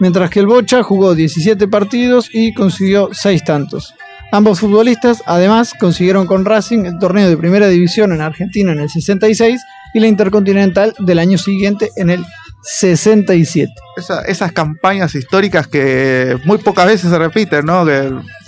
mientras 0.00 0.30
que 0.30 0.40
el 0.40 0.46
Bocha 0.46 0.82
jugó 0.82 1.14
17 1.14 1.68
partidos 1.68 2.28
y 2.32 2.52
consiguió 2.54 3.08
6 3.12 3.44
tantos. 3.44 3.94
Ambos 4.32 4.60
futbolistas 4.60 5.22
además 5.26 5.72
consiguieron 5.78 6.26
con 6.26 6.44
Racing 6.44 6.86
el 6.86 6.98
torneo 6.98 7.28
de 7.28 7.36
primera 7.36 7.68
división 7.68 8.12
en 8.12 8.22
Argentina 8.22 8.72
en 8.72 8.80
el 8.80 8.88
66 8.88 9.60
y 9.94 10.00
la 10.00 10.06
Intercontinental 10.06 10.94
del 11.00 11.18
año 11.18 11.36
siguiente 11.36 11.90
en 11.96 12.08
el 12.10 12.24
67. 12.62 13.70
Esa- 13.96 14.22
esas 14.22 14.52
campañas 14.52 15.14
históricas 15.14 15.66
que 15.66 16.36
muy 16.44 16.58
pocas 16.58 16.86
veces 16.86 17.10
se 17.10 17.18
repiten, 17.18 17.66
¿no? 17.66 17.84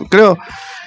Creo, 0.09 0.39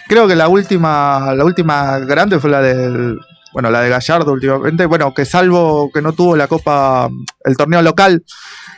creo 0.08 0.28
que 0.28 0.36
la 0.36 0.48
última, 0.48 1.34
la 1.36 1.46
última 1.46 2.00
grande 2.00 2.40
fue 2.40 2.50
la 2.50 2.62
del, 2.62 3.20
bueno, 3.54 3.70
la 3.72 3.82
de 3.82 3.90
Gallardo 3.90 4.32
últimamente, 4.34 4.86
bueno, 4.86 5.14
que 5.14 5.26
salvo 5.26 5.90
que 5.94 6.02
no 6.02 6.14
tuvo 6.14 6.36
la 6.36 6.48
Copa, 6.48 7.10
el 7.46 7.58
torneo 7.58 7.82
local, 7.82 8.24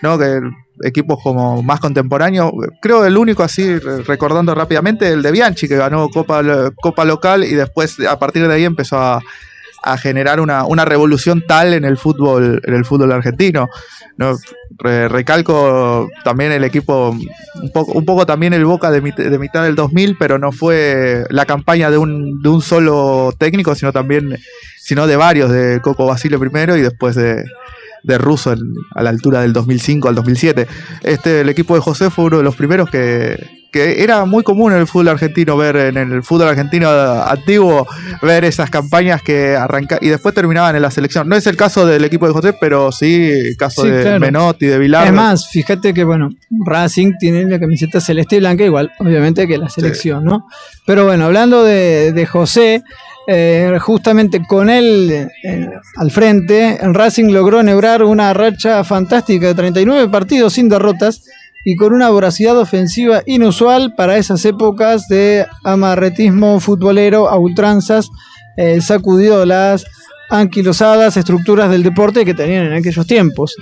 ¿no? 0.01 0.17
Que 0.17 0.39
equipos 0.83 1.19
como 1.21 1.61
más 1.61 1.79
contemporáneos, 1.81 2.51
creo 2.81 3.05
el 3.05 3.17
único 3.17 3.43
así, 3.43 3.77
re- 3.79 4.03
recordando 4.03 4.55
rápidamente, 4.55 5.09
el 5.11 5.21
de 5.21 5.31
Bianchi, 5.31 5.67
que 5.67 5.75
ganó 5.75 6.07
Copa, 6.09 6.41
Copa 6.81 7.03
local 7.03 7.43
y 7.43 7.53
después 7.53 7.99
a 8.07 8.17
partir 8.17 8.47
de 8.47 8.53
ahí 8.53 8.63
empezó 8.63 8.97
a, 8.97 9.19
a 9.91 9.97
generar 9.97 10.39
una, 10.39 10.65
una 10.65 10.85
revolución 10.85 11.43
tal 11.47 11.73
en 11.73 11.85
el 11.85 11.97
fútbol, 11.97 12.61
en 12.65 12.73
el 12.73 12.85
fútbol 12.85 13.11
argentino. 13.11 13.69
¿no? 14.17 14.37
Re- 14.77 15.07
recalco 15.07 16.09
también 16.23 16.51
el 16.51 16.63
equipo, 16.63 17.09
un 17.11 17.71
poco, 17.71 17.93
un 17.93 18.05
poco 18.05 18.25
también 18.25 18.53
el 18.53 18.65
Boca 18.65 18.91
de 18.91 19.01
mitad 19.01 19.63
del 19.63 19.75
2000, 19.75 20.17
pero 20.19 20.37
no 20.37 20.51
fue 20.51 21.25
la 21.29 21.45
campaña 21.45 21.89
de 21.89 21.97
un, 21.97 22.41
de 22.41 22.49
un 22.49 22.61
solo 22.61 23.33
técnico, 23.37 23.75
sino 23.75 23.91
también 23.93 24.37
sino 24.81 25.07
de 25.07 25.15
varios, 25.15 25.51
de 25.51 25.79
Coco 25.81 26.05
Basile 26.05 26.37
primero 26.39 26.75
y 26.75 26.81
después 26.81 27.15
de, 27.15 27.43
de 28.03 28.17
Russo 28.17 28.51
en- 28.53 28.73
a 28.95 29.03
la 29.03 29.09
altura 29.11 29.41
del 29.41 29.53
2005 29.53 30.09
al 30.09 30.15
2007. 30.15 30.67
Este, 31.03 31.41
el 31.41 31.49
equipo 31.49 31.75
de 31.75 31.81
José 31.81 32.09
fue 32.09 32.25
uno 32.25 32.37
de 32.37 32.43
los 32.43 32.55
primeros 32.55 32.89
que, 32.89 33.37
que 33.71 34.03
era 34.03 34.25
muy 34.25 34.43
común 34.43 34.73
en 34.73 34.79
el 34.79 34.87
fútbol 34.87 35.09
argentino 35.09 35.55
ver, 35.55 35.75
en 35.75 35.97
el 35.97 36.23
fútbol 36.23 36.47
argentino 36.49 36.89
antiguo, 36.89 37.87
ver 38.21 38.45
esas 38.45 38.69
campañas 38.69 39.21
que 39.21 39.55
arrancaban 39.55 40.03
y 40.03 40.09
después 40.09 40.33
terminaban 40.33 40.75
en 40.75 40.81
la 40.81 40.91
selección. 40.91 41.29
No 41.29 41.35
es 41.35 41.45
el 41.47 41.55
caso 41.55 41.85
del 41.85 42.03
equipo 42.03 42.27
de 42.27 42.33
José, 42.33 42.53
pero 42.59 42.91
sí 42.91 43.29
el 43.31 43.57
caso 43.57 43.83
Sí, 43.83 43.89
de 43.89 44.01
claro. 44.01 44.19
Menotti, 44.19 44.65
de 44.65 44.77
Vilar. 44.79 45.07
Es 45.07 45.13
más, 45.13 45.47
fíjate 45.49 45.93
que, 45.93 46.03
bueno, 46.03 46.29
Racing 46.65 47.13
tiene 47.19 47.45
la 47.45 47.59
camiseta 47.59 48.01
celeste 48.01 48.37
y 48.37 48.39
blanca, 48.39 48.63
igual, 48.63 48.91
obviamente, 48.99 49.47
que 49.47 49.57
la 49.57 49.69
selección, 49.69 50.23
¿no? 50.25 50.47
Pero 50.85 51.05
bueno, 51.05 51.25
hablando 51.25 51.63
de, 51.63 52.11
de 52.11 52.25
José, 52.25 52.83
eh, 53.27 53.77
justamente 53.79 54.41
con 54.47 54.71
él 54.71 55.29
eh, 55.43 55.69
al 55.97 56.09
frente, 56.09 56.79
en 56.81 56.95
Racing 56.95 57.31
logró 57.31 57.61
nebrar 57.61 58.03
una 58.03 58.33
racha 58.33 58.83
fantástica 58.83 59.45
de 59.47 59.53
39 59.53 60.09
partidos 60.09 60.53
sin 60.53 60.67
derrotas 60.67 61.23
y 61.63 61.75
con 61.75 61.93
una 61.93 62.09
voracidad 62.09 62.57
ofensiva 62.57 63.21
inusual 63.25 63.93
para 63.95 64.17
esas 64.17 64.43
épocas 64.45 65.07
de 65.07 65.45
amarretismo 65.63 66.59
futbolero 66.59 67.29
a 67.29 67.37
ultranzas, 67.37 68.09
eh, 68.57 68.81
sacudió 68.81 69.45
las 69.45 69.85
anquilosadas 70.29 71.17
estructuras 71.17 71.69
del 71.69 71.83
deporte 71.83 72.25
que 72.25 72.33
tenían 72.33 72.67
en 72.67 72.73
aquellos 72.73 73.07
tiempos. 73.07 73.55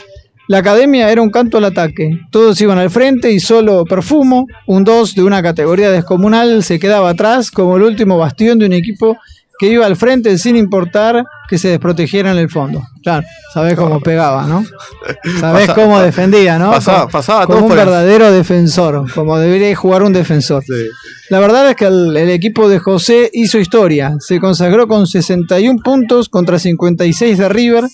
La 0.49 0.59
academia 0.59 1.11
era 1.11 1.21
un 1.21 1.29
canto 1.29 1.57
al 1.57 1.65
ataque. 1.65 2.21
Todos 2.31 2.59
iban 2.61 2.77
al 2.77 2.89
frente 2.89 3.31
y 3.31 3.39
solo 3.41 3.83
Perfumo, 3.83 4.47
un 4.65 4.85
2 4.85 5.15
de 5.15 5.23
una 5.23 5.43
categoría 5.43 5.91
descomunal, 5.91 6.63
se 6.63 6.79
quedaba 6.79 7.09
atrás 7.09 7.51
como 7.51 7.75
el 7.75 7.83
último 7.83 8.17
bastión 8.17 8.57
de 8.57 8.65
un 8.65 8.73
equipo 8.73 9.17
que 9.59 9.67
iba 9.67 9.85
al 9.85 9.95
frente 9.95 10.37
sin 10.37 10.55
importar 10.55 11.23
que 11.49 11.57
se 11.57 11.69
desprotegiera 11.69 12.31
en 12.31 12.37
el 12.37 12.49
fondo. 12.49 12.81
Claro, 13.03 13.25
sabés 13.53 13.75
cómo 13.75 13.99
pegaba, 14.01 14.45
¿no? 14.45 14.63
Sabés 15.39 15.69
cómo 15.71 15.99
defendía, 15.99 16.57
¿no? 16.59 16.71
pasaba- 16.71 16.99
Como- 17.01 17.11
pasaba 17.11 17.45
como 17.47 17.65
un 17.65 17.71
el- 17.71 17.77
verdadero 17.77 18.31
defensor, 18.31 19.11
como 19.13 19.37
debería 19.39 19.73
jugar 19.75 20.03
un 20.03 20.13
defensor. 20.13 20.63
Sí. 20.63 20.73
La 21.29 21.39
verdad 21.39 21.69
es 21.69 21.75
que 21.75 21.85
el, 21.85 22.15
el 22.15 22.29
equipo 22.29 22.69
de 22.69 22.79
José 22.79 23.29
hizo 23.33 23.57
historia. 23.57 24.15
Se 24.19 24.39
consagró 24.39 24.87
con 24.87 25.07
61 25.07 25.79
puntos 25.83 26.29
contra 26.29 26.59
56 26.59 27.37
de 27.37 27.49
River 27.49 27.85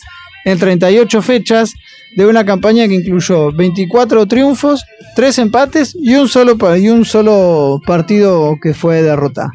en 0.46 0.60
38 0.60 1.22
fechas 1.22 1.72
de 2.16 2.26
una 2.28 2.46
campaña 2.46 2.88
que 2.88 2.96
incluyó 2.96 3.52
24 3.52 4.28
triunfos, 4.28 4.84
3 5.16 5.40
empates 5.40 5.96
y 5.96 6.14
un 6.16 6.28
solo, 6.28 6.58
y 6.78 6.90
un 6.90 7.06
solo 7.06 7.80
partido 7.88 8.56
que 8.62 8.74
fue 8.76 9.02
derrota. 9.02 9.50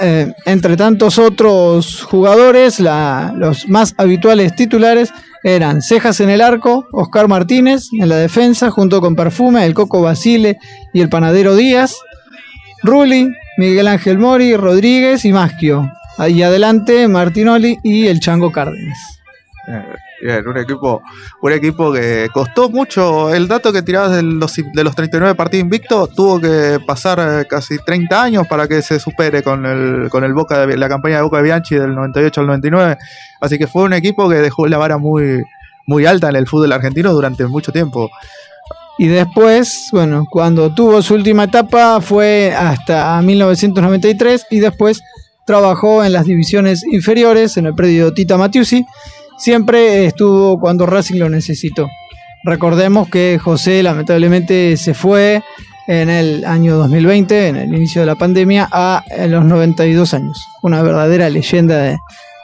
Eh, 0.00 0.32
entre 0.46 0.76
tantos 0.76 1.18
otros 1.18 2.02
jugadores, 2.04 2.78
la- 2.78 3.32
los 3.36 3.68
más 3.68 3.94
habituales 3.98 4.54
titulares 4.54 5.10
eran 5.42 5.82
Cejas 5.82 6.20
en 6.20 6.30
el 6.30 6.40
arco, 6.40 6.86
Oscar 6.92 7.26
Martínez 7.26 7.86
en 7.98 8.08
la 8.08 8.16
defensa, 8.16 8.70
junto 8.70 9.00
con 9.00 9.16
Perfume, 9.16 9.64
el 9.66 9.74
Coco 9.74 10.00
Basile 10.02 10.58
y 10.92 11.00
el 11.00 11.08
Panadero 11.08 11.56
Díaz, 11.56 11.96
Rulli, 12.82 13.28
Miguel 13.56 13.88
Ángel 13.88 14.18
Mori, 14.18 14.54
Rodríguez 14.56 15.24
y 15.24 15.32
Maschio. 15.32 15.90
Ahí 16.16 16.42
adelante 16.42 17.08
Martinoli 17.08 17.78
y 17.82 18.06
el 18.06 18.20
Chango 18.20 18.52
Cárdenas. 18.52 18.98
Bien, 20.20 20.46
un 20.48 20.56
equipo, 20.56 21.00
un 21.42 21.52
equipo 21.52 21.92
que 21.92 22.28
costó 22.32 22.68
mucho. 22.68 23.32
El 23.32 23.46
dato 23.46 23.72
que 23.72 23.82
tirabas 23.82 24.16
de 24.16 24.22
los, 24.22 24.52
de 24.56 24.84
los 24.84 24.96
39 24.96 25.36
partidos 25.36 25.62
invictos 25.62 26.10
tuvo 26.14 26.40
que 26.40 26.80
pasar 26.84 27.20
eh, 27.20 27.46
casi 27.48 27.78
30 27.78 28.22
años 28.22 28.46
para 28.48 28.66
que 28.66 28.82
se 28.82 28.98
supere 28.98 29.42
con 29.42 29.64
el, 29.64 30.10
con 30.10 30.24
el 30.24 30.34
Boca 30.34 30.66
de, 30.66 30.76
la 30.76 30.88
campaña 30.88 31.16
de 31.16 31.22
Boca 31.22 31.36
de 31.36 31.44
Bianchi 31.44 31.76
del 31.76 31.94
98 31.94 32.40
al 32.40 32.46
99. 32.48 32.98
Así 33.40 33.58
que 33.58 33.68
fue 33.68 33.84
un 33.84 33.92
equipo 33.92 34.28
que 34.28 34.36
dejó 34.36 34.66
la 34.66 34.78
vara 34.78 34.98
muy, 34.98 35.44
muy 35.86 36.04
alta 36.04 36.28
en 36.28 36.36
el 36.36 36.48
fútbol 36.48 36.72
argentino 36.72 37.12
durante 37.12 37.46
mucho 37.46 37.70
tiempo. 37.70 38.10
Y 38.98 39.06
después, 39.06 39.88
bueno, 39.92 40.26
cuando 40.28 40.74
tuvo 40.74 41.00
su 41.02 41.14
última 41.14 41.44
etapa 41.44 42.00
fue 42.00 42.52
hasta 42.56 43.22
1993 43.22 44.46
y 44.50 44.58
después 44.58 45.00
trabajó 45.46 46.04
en 46.04 46.12
las 46.12 46.26
divisiones 46.26 46.82
inferiores 46.84 47.56
en 47.56 47.66
el 47.66 47.74
predio 47.74 48.12
Tita 48.12 48.36
Matiusi. 48.36 48.84
Siempre 49.38 50.04
estuvo 50.04 50.60
cuando 50.60 50.84
Racing 50.84 51.18
lo 51.18 51.30
necesitó. 51.30 51.88
Recordemos 52.44 53.08
que 53.08 53.38
José 53.42 53.82
lamentablemente 53.82 54.76
se 54.76 54.94
fue 54.94 55.42
en 55.86 56.10
el 56.10 56.44
año 56.44 56.76
2020, 56.76 57.48
en 57.48 57.56
el 57.56 57.74
inicio 57.74 58.02
de 58.02 58.06
la 58.06 58.16
pandemia, 58.16 58.68
a 58.70 59.02
los 59.28 59.44
92 59.44 60.12
años. 60.12 60.44
Una 60.62 60.82
verdadera 60.82 61.30
leyenda 61.30 61.78
de, 61.78 61.96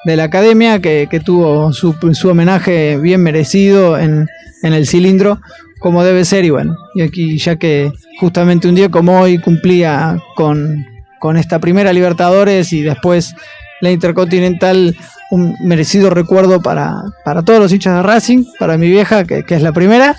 de 0.05 0.17
la 0.17 0.25
academia 0.25 0.81
que, 0.81 1.09
que 1.11 1.21
tuvo 1.21 1.73
su, 1.73 1.95
su 2.13 2.29
homenaje 2.29 2.97
bien 2.97 3.23
merecido 3.23 3.99
en, 3.99 4.29
en 4.63 4.73
el 4.73 4.87
cilindro 4.87 5.41
como 5.85 6.03
debe 6.03 6.25
ser 6.25 6.47
y 6.47 6.51
bueno, 6.51 6.79
y 6.95 7.03
aquí 7.03 7.37
ya 7.37 7.57
que 7.57 7.93
justamente 8.19 8.69
un 8.69 8.75
día 8.75 8.89
como 8.89 9.21
hoy 9.21 9.37
cumplía 9.37 10.17
con, 10.35 10.83
con 11.21 11.37
esta 11.37 11.59
primera 11.59 11.93
Libertadores 11.93 12.73
y 12.73 12.81
después 12.81 13.35
la 13.85 13.91
Intercontinental, 13.93 14.97
un 15.31 15.55
merecido 15.61 16.11
recuerdo 16.11 16.61
para, 16.61 16.95
para 17.25 17.43
todos 17.43 17.61
los 17.61 17.73
hinchas 17.73 17.97
de 17.97 18.03
Racing, 18.03 18.45
para 18.59 18.77
mi 18.77 18.89
vieja 18.89 19.25
que, 19.25 19.45
que 19.45 19.55
es 19.55 19.63
la 19.63 19.73
primera, 19.73 20.17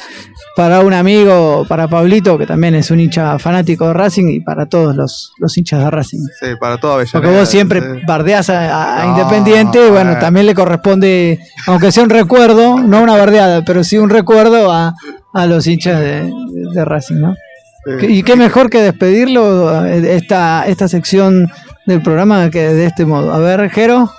para 0.55 0.79
un 0.81 0.93
amigo, 0.93 1.65
para 1.67 1.87
Pablito 1.89 2.37
que 2.37 2.45
también 2.47 2.75
es 2.75 2.89
un 2.89 2.99
hincha 3.01 3.37
fanático 3.39 3.87
de 3.87 3.93
Racing 3.93 4.29
y 4.29 4.39
para 4.39 4.67
todos 4.67 4.95
los, 4.95 5.33
los 5.37 5.57
hinchas 5.57 5.83
de 5.83 5.91
Racing. 5.91 6.19
Sí, 6.39 6.47
para 6.59 6.77
toda 6.77 6.95
Avellaneda. 6.95 7.21
Porque 7.21 7.37
vos 7.37 7.49
siempre 7.49 7.81
sí. 7.81 7.87
bardeás 8.07 8.49
a, 8.49 9.01
a 9.01 9.05
No, 9.05 9.11
Independiente, 9.17 9.79
y 9.79 9.89
bueno, 9.89 10.11
bueno. 10.11 10.19
también 10.19 10.45
le 10.45 10.55
corresponde, 10.55 11.39
aunque 11.67 11.91
sea 11.91 12.03
un 12.03 12.09
recuerdo, 12.09 12.79
no 12.79 13.03
una 13.03 13.17
bardeada, 13.17 13.63
pero 13.65 13.83
sí 13.83 13.97
un 13.97 14.09
recuerdo 14.09 14.71
a, 14.71 14.93
a 15.33 15.45
los 15.45 15.67
hinchas 15.67 15.99
de, 15.99 16.31
de 16.73 16.85
Racing, 16.85 17.15
¿no? 17.19 17.35
Sí. 17.99 18.07
Y 18.07 18.23
qué 18.23 18.35
mejor 18.35 18.71
que 18.71 18.81
despedirlo 18.81 19.85
eh, 19.85 20.15
esta, 20.15 20.65
esta 20.65 20.87
sección 20.87 21.51
del 21.85 22.01
programa 22.01 22.49
que 22.49 22.61
de 22.61 22.85
este 22.85 23.05
modo. 23.05 23.33
A 23.33 23.39
ver, 23.39 23.69
Jero. 23.69 24.11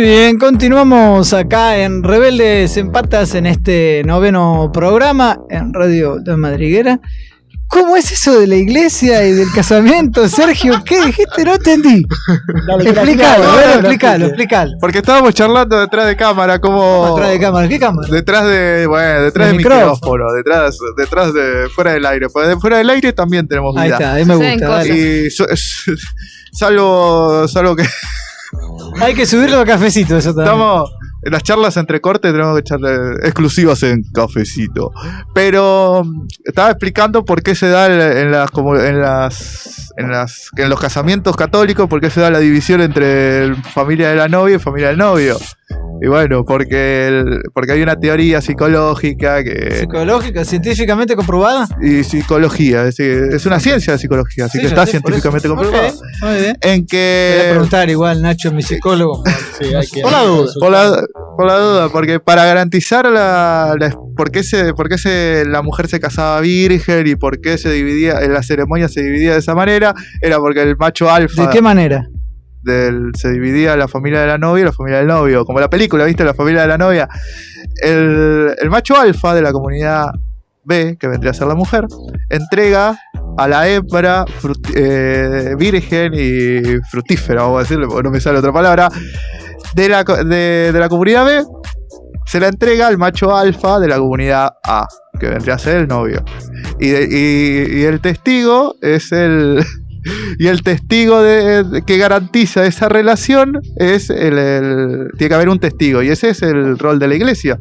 Muy 0.00 0.08
bien, 0.08 0.38
continuamos 0.38 1.34
acá 1.34 1.76
en 1.76 2.02
Rebeldes 2.02 2.74
Empatas 2.78 3.34
en 3.34 3.44
este 3.44 4.02
noveno 4.06 4.70
programa 4.72 5.38
en 5.50 5.74
Radio 5.74 6.16
La 6.24 6.38
Madriguera. 6.38 6.98
¿Cómo 7.66 7.96
es 7.96 8.10
eso 8.10 8.40
de 8.40 8.46
la 8.46 8.56
iglesia 8.56 9.26
y 9.26 9.32
del 9.32 9.52
casamiento, 9.54 10.26
Sergio? 10.26 10.82
¿Qué 10.86 11.04
dijiste? 11.04 11.44
No 11.44 11.52
entendí. 11.52 12.02
Dale, 12.66 12.88
Explícalo, 12.88 13.44
no, 13.44 13.52
no, 13.52 14.28
explícalo. 14.28 14.78
Porque 14.80 14.98
estábamos 15.00 15.34
charlando 15.34 15.78
detrás 15.78 16.06
de 16.06 16.16
cámara, 16.16 16.58
como. 16.58 17.08
Atrás 17.08 17.32
de 17.32 17.38
cámara, 17.38 17.68
¿qué 17.68 17.78
cámara? 17.78 18.08
Detrás 18.10 18.46
de, 18.46 18.86
bueno, 18.86 19.22
detrás 19.24 19.48
El 19.48 19.52
del 19.52 19.58
micrófono. 19.58 19.92
micrófono, 19.92 20.32
detrás, 20.32 20.78
detrás 20.96 21.34
de, 21.34 21.68
fuera 21.74 21.92
del 21.92 22.06
aire. 22.06 22.26
De 22.48 22.56
fuera 22.56 22.78
del 22.78 22.88
aire 22.88 23.12
también 23.12 23.46
tenemos 23.46 23.74
vida. 23.74 23.82
Ahí 23.82 23.90
está, 23.90 24.14
ahí 24.14 24.24
me 24.24 24.34
gusta. 24.34 24.86
Y 24.86 25.28
salvo, 26.52 27.46
salvo 27.46 27.76
que 27.76 27.84
Hay 29.00 29.14
que 29.14 29.26
subirlo 29.26 29.60
a 29.60 29.64
cafecito, 29.64 30.16
eso 30.16 30.34
también. 30.34 30.54
estamos 30.54 30.90
en 31.22 31.32
las 31.32 31.42
charlas 31.42 31.76
entre 31.76 32.00
cortes, 32.00 32.32
tenemos 32.32 32.54
que 32.54 32.60
echarle 32.60 33.14
exclusivas 33.22 33.82
en 33.82 34.02
cafecito. 34.12 34.92
Pero 35.34 36.02
mm, 36.04 36.26
estaba 36.44 36.70
explicando 36.70 37.24
por 37.24 37.42
qué 37.42 37.54
se 37.54 37.68
da 37.68 37.86
en 38.20 38.30
las, 38.30 38.50
como 38.50 38.76
en 38.76 39.00
las, 39.00 39.92
en 39.96 40.10
las, 40.10 40.50
en 40.56 40.68
los 40.68 40.80
casamientos 40.80 41.36
católicos, 41.36 41.88
por 41.88 42.00
qué 42.00 42.10
se 42.10 42.20
da 42.20 42.30
la 42.30 42.38
división 42.38 42.80
entre 42.80 43.54
familia 43.74 44.10
de 44.10 44.16
la 44.16 44.28
novia 44.28 44.56
y 44.56 44.58
familia 44.58 44.88
del 44.88 44.98
novio. 44.98 45.36
Y 46.02 46.08
bueno, 46.08 46.44
porque, 46.46 47.08
el- 47.08 47.42
porque 47.52 47.72
hay 47.72 47.82
una 47.82 47.94
teoría 47.94 48.40
psicológica 48.40 49.44
que 49.44 49.80
Psicológica, 49.80 50.44
científicamente 50.46 51.14
comprobada. 51.14 51.68
y 51.82 52.04
psicología, 52.04 52.86
es, 52.86 53.44
una 53.44 53.60
ciencia 53.60 53.92
de 53.92 53.98
psicología, 53.98 54.46
así 54.46 54.56
Sí, 54.56 54.62
que 54.62 54.68
está 54.68 54.86
sé, 54.86 54.92
científicamente 54.92 55.46
eso. 55.46 55.54
comprobado. 55.54 55.88
Ok, 55.88 56.02
Muy 56.22 56.34
bien. 56.40 56.56
En 56.62 56.70
Voy 56.80 56.82
a 56.82 56.86
que 56.86 57.46
preguntar 57.50 57.90
igual, 57.90 58.22
Nacho, 58.22 58.50
mi 58.50 58.62
psicólogo. 58.62 59.22
Sí, 59.60 59.74
hay 59.74 59.86
que- 59.88 60.00
Por 60.00 60.10
la 60.12 60.22
duda, 60.22 60.52
por 60.58 60.72
la, 60.72 61.02
por 61.36 61.46
la 61.46 61.58
duda, 61.58 61.88
porque 61.90 62.18
para 62.18 62.46
garantizar 62.46 63.04
la, 63.10 63.74
la- 63.78 63.94
por 64.16 64.30
qué 64.30 64.42
se, 64.42 64.72
por 64.72 64.88
qué 64.88 64.96
se, 64.96 65.44
la 65.46 65.60
mujer 65.60 65.86
se 65.88 66.00
casaba 66.00 66.40
virgen 66.40 67.06
y 67.06 67.14
por 67.16 67.42
qué 67.42 67.58
se 67.58 67.70
dividía, 67.70 68.22
en 68.22 68.32
la 68.32 68.42
ceremonia 68.42 68.88
se 68.88 69.02
dividía 69.02 69.32
de 69.34 69.40
esa 69.40 69.54
manera, 69.54 69.94
era 70.22 70.38
porque 70.38 70.62
el 70.62 70.78
macho 70.78 71.10
alfa 71.10 71.42
¿De 71.42 71.48
qué 71.50 71.60
manera? 71.60 72.08
Se 72.64 73.30
dividía 73.30 73.76
la 73.76 73.88
familia 73.88 74.20
de 74.20 74.26
la 74.26 74.38
novia 74.38 74.62
y 74.62 74.64
la 74.64 74.72
familia 74.72 74.98
del 74.98 75.06
novio, 75.06 75.44
como 75.44 75.60
la 75.60 75.70
película, 75.70 76.04
¿viste? 76.04 76.24
La 76.24 76.34
familia 76.34 76.62
de 76.62 76.68
la 76.68 76.78
novia. 76.78 77.08
El, 77.82 78.54
macho 78.68 78.96
alfa 78.98 79.34
de 79.34 79.42
la 79.42 79.52
comunidad 79.52 80.06
B, 80.64 80.96
que 80.98 81.08
vendría 81.08 81.30
a 81.30 81.34
ser 81.34 81.46
la 81.46 81.54
mujer, 81.54 81.86
entrega 82.28 82.98
a 83.38 83.48
la 83.48 83.68
hembra 83.68 84.24
eh, 84.74 85.54
virgen 85.58 86.12
y 86.14 86.78
fructífera, 86.90 87.42
vamos 87.42 87.58
a 87.58 87.62
decirle, 87.62 87.86
no 87.86 88.10
me 88.10 88.20
sale 88.20 88.38
otra 88.38 88.52
palabra, 88.52 88.90
de 89.74 89.88
la, 89.88 90.04
de, 90.04 90.72
la 90.74 90.88
comunidad 90.88 91.24
B, 91.24 91.44
se 92.26 92.40
la 92.40 92.48
entrega 92.48 92.88
al 92.88 92.98
macho 92.98 93.34
alfa 93.34 93.80
de 93.80 93.88
la 93.88 93.96
comunidad 93.96 94.50
A, 94.62 94.86
que 95.18 95.28
vendría 95.28 95.54
a 95.54 95.58
ser 95.58 95.78
el 95.78 95.88
novio. 95.88 96.22
Y 96.78 97.82
el 97.82 98.00
testigo 98.00 98.76
es 98.82 99.12
el. 99.12 99.64
Y 100.38 100.46
el 100.46 100.62
testigo 100.62 101.22
de, 101.22 101.64
de- 101.64 101.82
que 101.82 101.98
garantiza 101.98 102.64
esa 102.66 102.88
relación 102.88 103.60
es 103.76 104.10
el, 104.10 104.38
el- 104.38 105.08
Tiene 105.18 105.28
que 105.28 105.34
haber 105.34 105.48
un 105.48 105.58
testigo, 105.58 106.02
y 106.02 106.08
ese 106.08 106.30
es 106.30 106.42
el 106.42 106.78
rol 106.78 106.98
de 106.98 107.08
la 107.08 107.14
iglesia. 107.14 107.58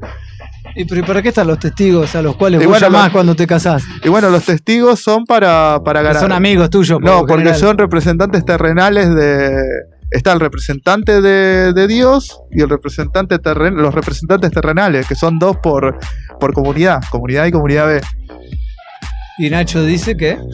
¿Y 0.75 0.85
pero 0.85 1.03
para 1.05 1.21
qué 1.21 1.29
están 1.29 1.47
los 1.47 1.57
testigos 1.59 2.15
a 2.15 2.21
los 2.21 2.35
cuales 2.35 2.61
Y 2.61 2.65
vos 2.65 2.73
bueno, 2.79 2.85
llamás 2.87 3.07
lo- 3.07 3.13
cuando 3.13 3.35
te 3.35 3.47
casás? 3.47 3.83
Y 4.03 4.09
bueno, 4.09 4.29
los 4.29 4.43
testigos 4.45 4.99
son 4.99 5.25
para, 5.25 5.79
para 5.83 6.01
ganar. 6.01 6.21
son 6.21 6.31
amigos 6.31 6.69
tuyos. 6.69 6.99
por 6.99 7.03
No, 7.09 7.19
porque 7.21 7.37
general. 7.43 7.59
son 7.59 7.77
representantes 7.77 8.45
terrenales 8.45 9.13
de. 9.15 9.51
Está 10.11 10.33
el 10.33 10.39
representante 10.39 11.21
de, 11.21 11.71
de 11.73 11.87
Dios 11.87 12.39
y 12.51 12.61
el 12.61 12.69
representante 12.69 13.37
terren, 13.37 13.75
los 13.75 13.93
representantes 13.93 14.49
terrenales, 14.51 15.07
que 15.07 15.13
son 15.13 15.37
dos 15.37 15.57
por, 15.57 15.97
por 16.39 16.51
comunidad, 16.53 16.99
comunidad 17.11 17.45
y 17.45 17.51
comunidad 17.51 17.85
B. 17.87 18.01
Y 19.39 19.49
Nacho 19.49 19.83
dice 19.83 20.15
que. 20.17 20.35
No, 20.35 20.45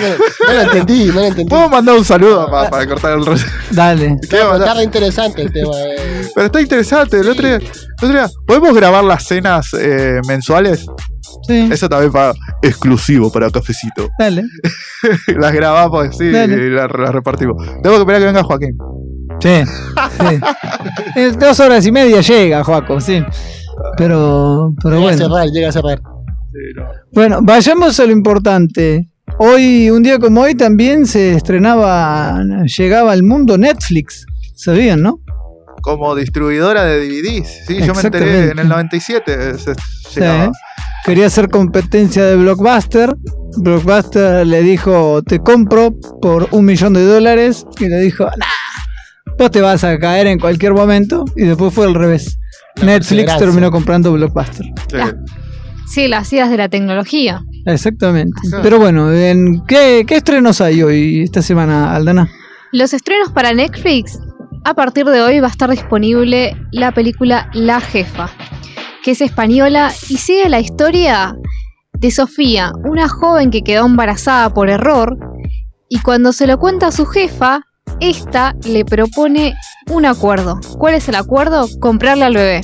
no, 0.00 0.08
no 0.48 0.52
lo 0.54 0.60
entendí, 0.62 1.06
no 1.06 1.14
lo 1.14 1.24
entendí. 1.24 1.48
¿Puedo 1.50 1.68
mandar 1.68 1.96
un 1.96 2.04
saludo 2.04 2.50
pa- 2.50 2.68
para 2.68 2.86
cortar 2.86 3.12
el 3.18 3.24
rollo? 3.24 3.44
Dale. 3.70 4.16
¿Qué 4.28 4.38
va 4.38 4.44
a 4.44 4.48
mandar? 4.50 4.68
Está 4.68 4.78
re 4.78 4.84
interesante 4.84 5.42
el 5.42 5.52
tema. 5.52 5.70
eh. 5.76 6.28
Pero 6.34 6.46
está 6.46 6.60
interesante. 6.60 7.20
El 7.20 7.28
otro 7.30 7.46
día, 7.46 7.56
el 7.56 7.64
otro 7.96 8.08
día, 8.08 8.28
¿podemos 8.46 8.74
grabar 8.74 9.04
las 9.04 9.24
cenas 9.24 9.68
eh, 9.78 10.20
mensuales? 10.26 10.84
Sí, 11.46 11.68
Eso 11.70 11.88
también 11.88 12.10
para 12.10 12.32
exclusivo 12.62 13.30
para 13.30 13.50
cafecito. 13.50 14.08
dale. 14.18 14.42
las 15.38 15.52
grabamos 15.52 16.16
sí, 16.16 16.30
Dale. 16.30 16.54
y 16.54 16.70
las, 16.70 16.90
las 16.90 17.10
repartimos. 17.12 17.56
Tengo 17.82 17.96
que 17.96 18.00
esperar 18.00 18.20
que 18.20 18.26
venga 18.26 18.42
Joaquín. 18.42 18.76
Sí. 19.40 19.62
sí. 19.64 20.40
En 21.20 21.38
dos 21.38 21.60
horas 21.60 21.84
y 21.86 21.92
media 21.92 22.20
llega, 22.20 22.64
Joaco, 22.64 23.00
sí. 23.00 23.22
Pero, 23.96 24.74
pero 24.82 24.96
Llega 24.96 25.08
a 25.12 25.12
bueno. 25.16 25.18
cerrar, 25.28 25.48
llega 25.48 25.68
a 25.68 25.72
cerrar. 25.72 26.00
Bueno, 27.12 27.40
vayamos 27.42 27.98
a 28.00 28.06
lo 28.06 28.12
importante. 28.12 29.08
Hoy, 29.38 29.90
un 29.90 30.02
día 30.02 30.18
como 30.18 30.42
hoy, 30.42 30.54
también 30.54 31.06
se 31.06 31.32
estrenaba, 31.34 32.40
llegaba 32.78 33.12
al 33.12 33.22
mundo 33.22 33.58
Netflix. 33.58 34.26
¿Sabían, 34.54 35.02
no? 35.02 35.20
Como 35.82 36.14
distribuidora 36.14 36.84
de 36.84 37.00
DVDs. 37.00 37.66
Sí, 37.66 37.78
yo 37.80 37.92
me 37.94 38.00
enteré 38.00 38.50
en 38.52 38.58
el 38.58 38.68
97. 38.68 39.58
se- 39.58 39.74
Sí. 39.74 40.20
Quería 41.04 41.26
hacer 41.26 41.50
competencia 41.50 42.24
de 42.24 42.36
Blockbuster. 42.36 43.14
Blockbuster 43.58 44.46
le 44.46 44.62
dijo, 44.62 45.22
te 45.22 45.40
compro 45.40 45.94
por 46.22 46.48
un 46.52 46.64
millón 46.64 46.92
de 46.94 47.04
dólares. 47.04 47.66
Y 47.80 47.88
le 47.88 47.98
dijo, 48.00 48.24
nah, 48.24 49.36
vos 49.38 49.50
te 49.50 49.60
vas 49.60 49.82
a 49.84 49.98
caer 49.98 50.28
en 50.28 50.38
cualquier 50.38 50.72
momento. 50.72 51.24
Y 51.36 51.42
después 51.42 51.74
fue 51.74 51.86
al 51.86 51.94
revés. 51.94 52.38
Netflix 52.82 53.24
terminó 53.38 53.70
comprando 53.70 54.12
Blockbuster. 54.12 54.66
Sí. 54.90 54.96
Sí, 55.86 56.08
las 56.08 56.32
ideas 56.32 56.50
de 56.50 56.56
la 56.56 56.68
tecnología. 56.68 57.42
Exactamente. 57.66 58.40
Pero 58.62 58.78
bueno, 58.78 59.12
¿en 59.12 59.64
qué, 59.66 60.04
¿qué 60.06 60.16
estrenos 60.16 60.60
hay 60.60 60.82
hoy, 60.82 61.22
esta 61.22 61.42
semana, 61.42 61.94
Aldana? 61.94 62.28
Los 62.72 62.92
estrenos 62.92 63.30
para 63.30 63.52
Netflix, 63.52 64.18
a 64.64 64.74
partir 64.74 65.06
de 65.06 65.20
hoy 65.20 65.40
va 65.40 65.48
a 65.48 65.50
estar 65.50 65.70
disponible 65.70 66.56
la 66.72 66.92
película 66.92 67.48
La 67.52 67.80
Jefa, 67.80 68.30
que 69.02 69.12
es 69.12 69.20
española 69.20 69.92
y 70.08 70.16
sigue 70.16 70.48
la 70.48 70.60
historia 70.60 71.36
de 71.92 72.10
Sofía, 72.10 72.72
una 72.84 73.08
joven 73.08 73.50
que 73.50 73.62
quedó 73.62 73.86
embarazada 73.86 74.52
por 74.52 74.68
error 74.68 75.16
y 75.88 76.00
cuando 76.00 76.32
se 76.32 76.46
lo 76.46 76.58
cuenta 76.58 76.88
a 76.88 76.92
su 76.92 77.06
jefa, 77.06 77.60
esta 78.00 78.56
le 78.64 78.84
propone 78.84 79.54
un 79.90 80.06
acuerdo. 80.06 80.58
¿Cuál 80.78 80.94
es 80.94 81.08
el 81.08 81.14
acuerdo? 81.14 81.68
Comprarle 81.80 82.24
al 82.24 82.34
bebé. 82.34 82.62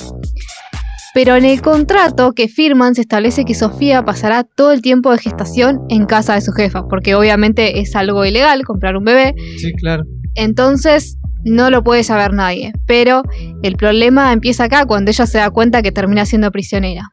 Pero 1.15 1.35
en 1.37 1.45
el 1.45 1.61
contrato 1.61 2.33
que 2.33 2.47
firman 2.49 2.95
se 2.95 3.01
establece 3.01 3.45
que 3.45 3.55
Sofía 3.55 4.05
pasará 4.05 4.45
todo 4.45 4.71
el 4.73 4.81
tiempo 4.81 5.11
de 5.11 5.19
gestación 5.19 5.81
en 5.89 6.07
casa 6.07 6.35
de 6.35 6.41
su 6.41 6.53
jefa, 6.53 6.87
porque 6.89 7.15
obviamente 7.17 7.81
es 7.81 7.97
algo 7.97 8.25
ilegal 8.25 8.63
comprar 8.65 8.97
un 8.97 9.05
bebé, 9.05 9.35
Sí, 9.59 9.73
claro. 9.73 10.05
entonces 10.37 11.17
no 11.45 11.71
lo 11.71 11.83
puede 11.83 12.05
saber 12.05 12.33
nadie. 12.33 12.73
Pero 12.87 13.23
el 13.63 13.77
problema 13.77 14.33
empieza 14.33 14.65
acá 14.65 14.85
cuando 14.87 15.11
ella 15.11 15.27
se 15.27 15.39
da 15.39 15.51
cuenta 15.51 15.83
que 15.83 15.91
termina 15.91 16.27
siendo 16.27 16.51
prisionera. 16.53 17.11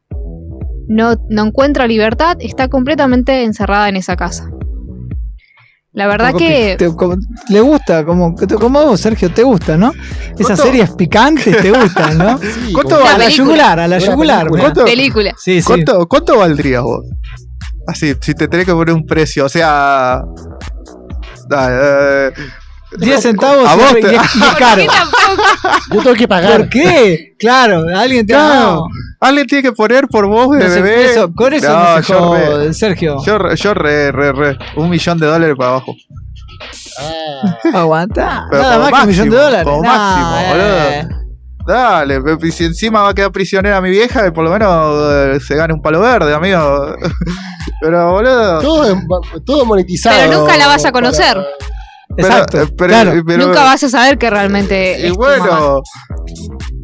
No, 0.89 1.15
no 1.29 1.47
encuentra 1.47 1.87
libertad, 1.87 2.37
está 2.39 2.67
completamente 2.67 3.43
encerrada 3.43 3.89
en 3.89 3.95
esa 3.95 4.15
casa. 4.15 4.49
La 5.97 6.05
verdad 6.05 6.27
Como 6.27 6.37
que 6.37 6.75
te- 6.77 6.95
como- 6.95 7.15
le 7.49 7.59
gusta, 7.59 8.05
como, 8.05 8.35
como 8.35 8.85
vos, 8.85 9.01
Sergio, 9.01 9.31
te 9.31 9.41
gusta, 9.41 9.77
¿no? 9.77 9.93
Esas 10.37 10.59
series 10.59 10.91
picantes 10.91 11.57
te 11.59 11.71
gustan, 11.71 12.19
¿no? 12.19 12.37
Sí, 12.67 12.71
¿Cuánto 12.71 12.97
como- 12.99 13.09
a 13.09 13.17
La 13.17 13.29
yugular, 13.29 13.79
a 13.79 13.87
la 13.87 13.97
yugular. 13.97 14.47
¿Cuánto? 14.47 14.85
película. 14.85 15.33
Sí, 15.39 15.59
sí. 15.59 15.65
¿Cuánto, 15.65 16.07
¿Cuánto 16.07 16.37
valdrías 16.37 16.83
vos? 16.83 17.03
Así, 17.87 18.13
si 18.21 18.35
te 18.35 18.47
tenés 18.47 18.67
que 18.67 18.73
poner 18.73 18.93
un 18.93 19.07
precio, 19.07 19.45
o 19.45 19.49
sea. 19.49 20.21
eh, 21.51 22.31
10 22.97 23.21
centavos 23.21 23.67
A 23.69 23.75
y- 23.75 23.77
vos 23.79 23.91
y, 23.91 24.01
te- 24.01 24.15
es- 24.15 24.35
y 24.35 24.39
es 24.43 24.55
caro. 24.57 24.81
Yo 25.93 26.01
tengo 26.03 26.15
que 26.15 26.27
pagar. 26.27 26.57
¿Por 26.59 26.69
qué? 26.69 27.35
Claro, 27.39 27.83
alguien 27.95 28.25
te 28.25 28.33
claro, 28.33 28.85
alguien 29.19 29.47
tiene 29.47 29.61
que 29.63 29.71
poner 29.71 30.07
por 30.07 30.27
vos 30.27 30.49
de 30.57 30.63
No 30.63 30.69
se- 30.73 30.81
bebé. 30.81 31.11
eso- 31.11 31.31
con 31.35 31.53
eso 31.53 31.67
No, 31.69 31.95
no 31.97 32.03
se 32.03 32.13
yo 32.13 32.19
jode, 32.19 32.57
re- 32.67 32.73
Sergio. 32.73 33.17
Yo, 33.25 33.37
re- 33.37 33.55
yo 33.55 33.73
re, 33.73 34.11
re, 34.11 34.31
re. 34.33 34.57
Un 34.75 34.89
millón 34.89 35.17
de 35.19 35.27
dólares 35.27 35.55
para 35.57 35.69
abajo. 35.71 35.93
Ah, 36.99 37.79
Aguanta. 37.79 38.45
Pero 38.49 38.63
Nada 38.63 38.79
más 38.79 38.91
que 38.91 39.01
un 39.01 39.07
millón 39.07 39.29
de 39.29 39.35
máximo, 39.35 39.43
dólares. 39.43 39.63
como 39.65 39.83
máximo, 39.83 40.37
eh. 40.37 41.03
boludo. 41.03 41.17
Dale, 41.67 42.21
y 42.43 42.51
si 42.53 42.63
encima 42.63 43.01
va 43.01 43.09
a 43.09 43.13
quedar 43.13 43.29
prisionera 43.31 43.81
mi 43.81 43.89
vieja, 43.89 44.31
por 44.31 44.45
lo 44.45 44.51
menos 44.51 45.11
eh, 45.11 45.39
se 45.45 45.53
gane 45.55 45.73
un 45.73 45.81
palo 45.81 45.99
verde, 45.99 46.33
amigo. 46.33 46.95
Pero, 47.81 48.11
boludo. 48.11 48.61
todo, 48.61 48.97
todo 49.45 49.65
monetizado. 49.65 50.15
Pero 50.17 50.39
nunca 50.39 50.55
la 50.57 50.67
vas 50.67 50.85
a 50.85 50.91
conocer. 50.93 51.37
Exacto. 52.17 52.61
eh, 52.61 52.67
pero- 52.77 52.89
claro, 52.89 53.23
pero- 53.25 53.47
Nunca 53.47 53.63
vas 53.63 53.83
a 53.83 53.89
saber 53.89 54.17
que 54.17 54.29
realmente 54.29 54.99
Y 54.99 55.05
es 55.05 55.13
tu 55.13 55.19
mamá. 55.19 55.37
bueno, 55.37 55.81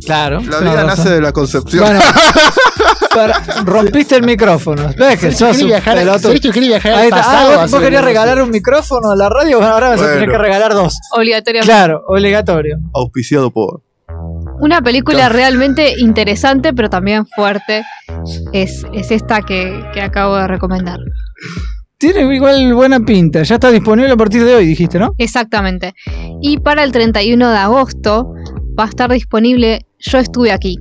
claro. 0.06 0.40
la 0.42 0.60
vida 0.60 0.84
nace 0.84 1.10
de 1.10 1.22
la 1.22 1.32
concepción. 1.32 1.84
Bueno, 1.84 2.00
para- 3.14 3.40
rompiste 3.66 4.16
el 4.16 4.24
micrófono. 4.24 4.90
Ves 4.98 5.20
que 5.20 5.32
sos 5.32 5.60
un 5.62 5.68
viajar, 5.68 5.96
quiere 5.96 6.60
viajar 6.68 6.94
al. 6.94 7.10
Ah, 7.14 7.66
vos, 7.70 7.80
querías 7.82 8.04
regalar 8.04 8.42
un 8.42 8.50
micrófono 8.52 9.12
a 9.12 9.16
la 9.16 9.30
radio, 9.30 9.58
bueno, 9.60 9.74
ahora 9.74 9.90
vas 9.90 10.00
a 10.02 10.04
tener 10.04 10.18
Bueno. 10.20 10.32
que 10.34 10.38
regalar 10.38 10.74
dos. 10.74 10.98
Obligatoriamente. 11.16 11.72
Claro, 11.72 12.04
obligatorio. 12.08 12.78
Auspiciado 12.94 13.52
por. 13.52 13.82
Una 14.60 14.82
película 14.82 15.30
realmente 15.30 15.96
interesante, 15.98 16.74
pero 16.74 16.90
también 16.90 17.26
fuerte. 17.26 17.84
Es, 18.54 18.84
es 18.94 19.12
esta 19.12 19.42
que, 19.42 19.84
que 19.94 20.02
acabo 20.02 20.38
de 20.38 20.48
recomendar. 20.48 21.00
Tiene 22.04 22.36
igual 22.36 22.74
buena 22.74 23.00
pinta. 23.00 23.44
Ya 23.44 23.56
está 23.56 23.72
disponible 23.72 24.12
a 24.12 24.18
partir 24.18 24.44
de 24.44 24.54
hoy, 24.54 24.66
dijiste, 24.66 25.00
¿no? 25.00 25.14
Exactamente. 25.18 25.94
Y 26.42 26.58
para 26.58 26.84
el 26.84 26.92
31 26.92 27.50
de 27.50 27.58
agosto 27.58 28.34
va 28.78 28.84
a 28.84 28.90
estar 28.90 29.10
disponible 29.10 29.86
Yo 30.00 30.18
estuve 30.18 30.52
aquí. 30.52 30.78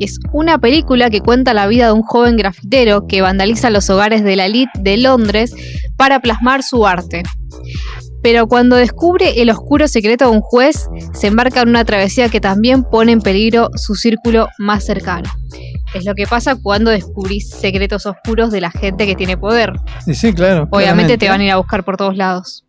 Es 0.00 0.18
una 0.32 0.56
película 0.56 1.10
que 1.10 1.20
cuenta 1.20 1.52
la 1.52 1.66
vida 1.66 1.88
de 1.88 1.92
un 1.92 2.00
joven 2.00 2.38
grafitero 2.38 3.06
que 3.06 3.20
vandaliza 3.20 3.68
los 3.68 3.90
hogares 3.90 4.24
de 4.24 4.34
la 4.34 4.46
elite 4.46 4.70
de 4.80 4.96
Londres 4.96 5.54
para 5.98 6.20
plasmar 6.20 6.62
su 6.62 6.86
arte. 6.86 7.22
Pero 8.22 8.46
cuando 8.46 8.76
descubre 8.76 9.42
el 9.42 9.50
oscuro 9.50 9.88
secreto 9.88 10.24
de 10.24 10.30
un 10.30 10.40
juez, 10.40 10.88
se 11.12 11.26
embarca 11.26 11.60
en 11.60 11.68
una 11.68 11.84
travesía 11.84 12.30
que 12.30 12.40
también 12.40 12.84
pone 12.84 13.12
en 13.12 13.20
peligro 13.20 13.68
su 13.76 13.94
círculo 13.94 14.48
más 14.56 14.86
cercano. 14.86 15.28
Es 15.94 16.04
lo 16.04 16.14
que 16.14 16.26
pasa 16.26 16.56
cuando 16.56 16.90
descubrís 16.90 17.50
secretos 17.50 18.06
oscuros 18.06 18.50
de 18.50 18.60
la 18.60 18.70
gente 18.70 19.06
que 19.06 19.14
tiene 19.14 19.36
poder. 19.36 19.72
Sí, 20.04 20.14
sí, 20.14 20.32
claro. 20.32 20.68
Obviamente 20.70 21.18
te 21.18 21.28
van 21.28 21.40
a 21.40 21.44
ir 21.44 21.50
a 21.50 21.56
buscar 21.56 21.84
por 21.84 21.96
todos 21.96 22.16
lados. 22.16 22.64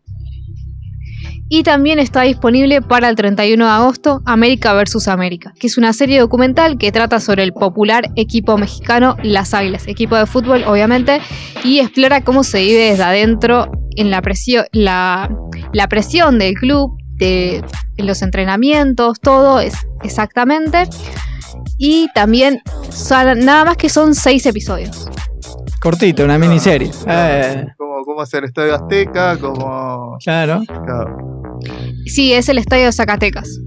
Y 1.50 1.64
también 1.64 2.00
está 2.00 2.24
disponible 2.24 2.82
para 2.82 3.10
el 3.10 3.16
31 3.16 3.64
de 3.64 3.72
agosto 3.72 4.22
América 4.26 4.74
vs. 4.74 5.08
América, 5.08 5.54
que 5.60 5.68
es 5.68 5.78
una 5.78 5.94
serie 5.94 6.20
documental 6.20 6.78
que 6.78 6.92
trata 6.92 7.20
sobre 7.20 7.44
el 7.44 7.54
popular 7.54 8.10
equipo 8.16 8.58
mexicano 8.58 9.18
Las 9.22 9.54
Águilas, 9.54 9.88
equipo 9.88 10.16
de 10.16 10.26
fútbol 10.26 10.64
obviamente, 10.64 11.22
y 11.64 11.80
explora 11.80 12.22
cómo 12.22 12.44
se 12.44 12.62
vive 12.62 12.90
desde 12.90 13.04
adentro 13.04 13.72
en 13.96 14.10
la 14.10 14.22
presión, 14.22 14.66
la, 14.72 15.30
la 15.74 15.88
presión 15.88 16.40
del 16.40 16.56
club, 16.56 16.98
de 17.18 17.64
en 17.98 18.08
los 18.08 18.22
entrenamientos, 18.22 19.20
todo 19.20 19.60
es 19.60 19.76
exactamente. 20.04 20.88
Y 21.86 22.08
también 22.16 22.62
son- 22.92 23.40
nada 23.42 23.66
más 23.66 23.76
que 23.76 23.90
son 23.90 24.16
seis 24.16 24.46
episodios. 24.46 25.06
Cortita, 25.82 26.24
una 26.24 26.38
miniserie. 26.38 26.90
Eh, 27.08 27.66
Como, 27.78 28.04
como 28.06 28.22
hacer 28.22 28.46
Estadio 28.46 28.74
Azteca, 28.74 29.38
como. 29.38 30.18
claro. 30.24 30.62
claro. 30.66 31.60
Sí, 32.06 32.32
es 32.32 32.48
el 32.48 32.58
estadio 32.60 32.86
de 32.86 32.94
Zacatecas. 32.94 33.60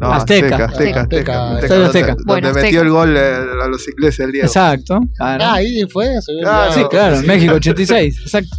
No, 0.00 0.12
Azteca. 0.12 0.46
Azteca, 0.66 0.66
Azteca, 0.66 1.00
Azteca. 1.02 1.34
Donde- 1.38 1.86
Azteca. 1.86 2.06
Donde 2.08 2.24
Bueno, 2.26 2.48
metió 2.48 2.62
Azteca. 2.62 2.82
el 2.82 2.90
gol 2.90 3.16
eh, 3.16 3.34
a 3.64 3.68
los 3.68 3.88
ingleses 3.88 4.20
el 4.26 4.32
Diego. 4.32 4.46
Exacto. 4.46 5.00
Claro. 5.16 5.44
Ah, 5.44 5.54
ahí 5.54 5.82
fue. 5.88 6.08
Ah, 6.46 6.70
sí, 6.72 6.82
claro, 6.90 7.20
sí. 7.20 7.26
México 7.28 7.54
86. 7.54 8.18
Exacto. 8.22 8.56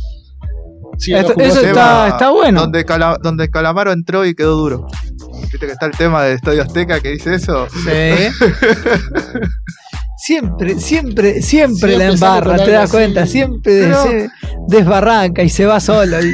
Sí, 0.99 1.13
Esto- 1.13 1.33
eso 1.39 1.61
está- 1.61 2.29
bueno. 2.31 2.61
Donde, 2.61 2.85
Cala- 2.85 3.17
donde 3.23 3.49
Calamaro 3.49 3.91
entró 3.91 4.25
y 4.25 4.35
quedó 4.35 4.55
duro. 4.57 4.87
Viste 5.41 5.57
que 5.65 5.71
está 5.71 5.85
el 5.85 5.93
tema 5.93 6.23
del 6.23 6.35
Estadio 6.35 6.61
Azteca 6.61 6.99
que 6.99 7.09
dice 7.11 7.35
eso. 7.35 7.67
Sí. 7.71 7.89
Siempre, 10.21 10.77
siempre, 10.79 11.41
siempre, 11.41 11.97
la 11.97 12.07
embarra, 12.07 12.57
te 12.57 12.71
das 12.71 12.83
así. 12.83 12.91
cuenta, 12.91 13.25
siempre 13.25 13.83
Pero- 13.83 14.03
se 14.03 14.29
desbarranca 14.67 15.41
y 15.43 15.49
se 15.49 15.65
va 15.65 15.79
solo. 15.79 16.17
Y, 16.21 16.33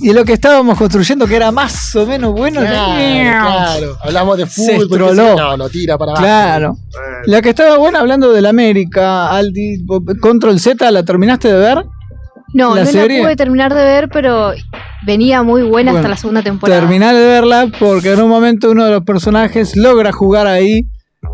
y 0.00 0.12
lo 0.12 0.24
que 0.24 0.34
estábamos 0.34 0.76
construyendo, 0.78 1.26
que 1.26 1.34
era 1.36 1.50
más 1.50 1.96
o 1.96 2.04
menos 2.06 2.32
bueno, 2.32 2.60
Claro, 2.60 3.46
claro. 3.46 3.96
Hablamos 4.02 4.36
de 4.38 4.46
Se 4.46 4.76
fútbol. 4.78 5.08
que 5.08 5.14
No, 5.16 5.56
no, 5.56 5.68
tira 5.70 5.96
para 5.96 6.12
abajo. 6.12 6.22
claro. 6.24 6.76
La 7.24 7.40
que 7.40 7.48
estaba 7.50 7.78
buena 7.78 8.00
hablando 8.00 8.32
del 8.32 8.44
América, 8.46 9.30
Aldi, 9.30 9.84
Control 10.20 10.60
Z, 10.60 10.90
¿la 10.90 11.02
terminaste 11.02 11.48
de 11.48 11.58
ver? 11.58 11.84
No, 12.52 12.74
¿La 12.74 12.84
no 12.84 12.90
serie? 12.90 13.18
la 13.18 13.24
pude 13.24 13.36
terminar 13.36 13.74
de 13.74 13.82
ver, 13.84 14.08
pero 14.08 14.52
venía 15.06 15.42
muy 15.42 15.62
buena 15.62 15.92
Bueno, 15.92 15.98
hasta 16.00 16.08
la 16.10 16.16
segunda 16.16 16.42
temporada. 16.42 16.80
Terminá 16.80 17.12
de 17.12 17.24
verla 17.26 17.68
porque 17.78 18.12
en 18.12 18.20
un 18.22 18.28
momento 18.28 18.70
uno 18.70 18.84
de 18.84 18.90
los 18.92 19.04
personajes 19.04 19.76
logra 19.76 20.12
jugar 20.12 20.46
ahí 20.46 20.82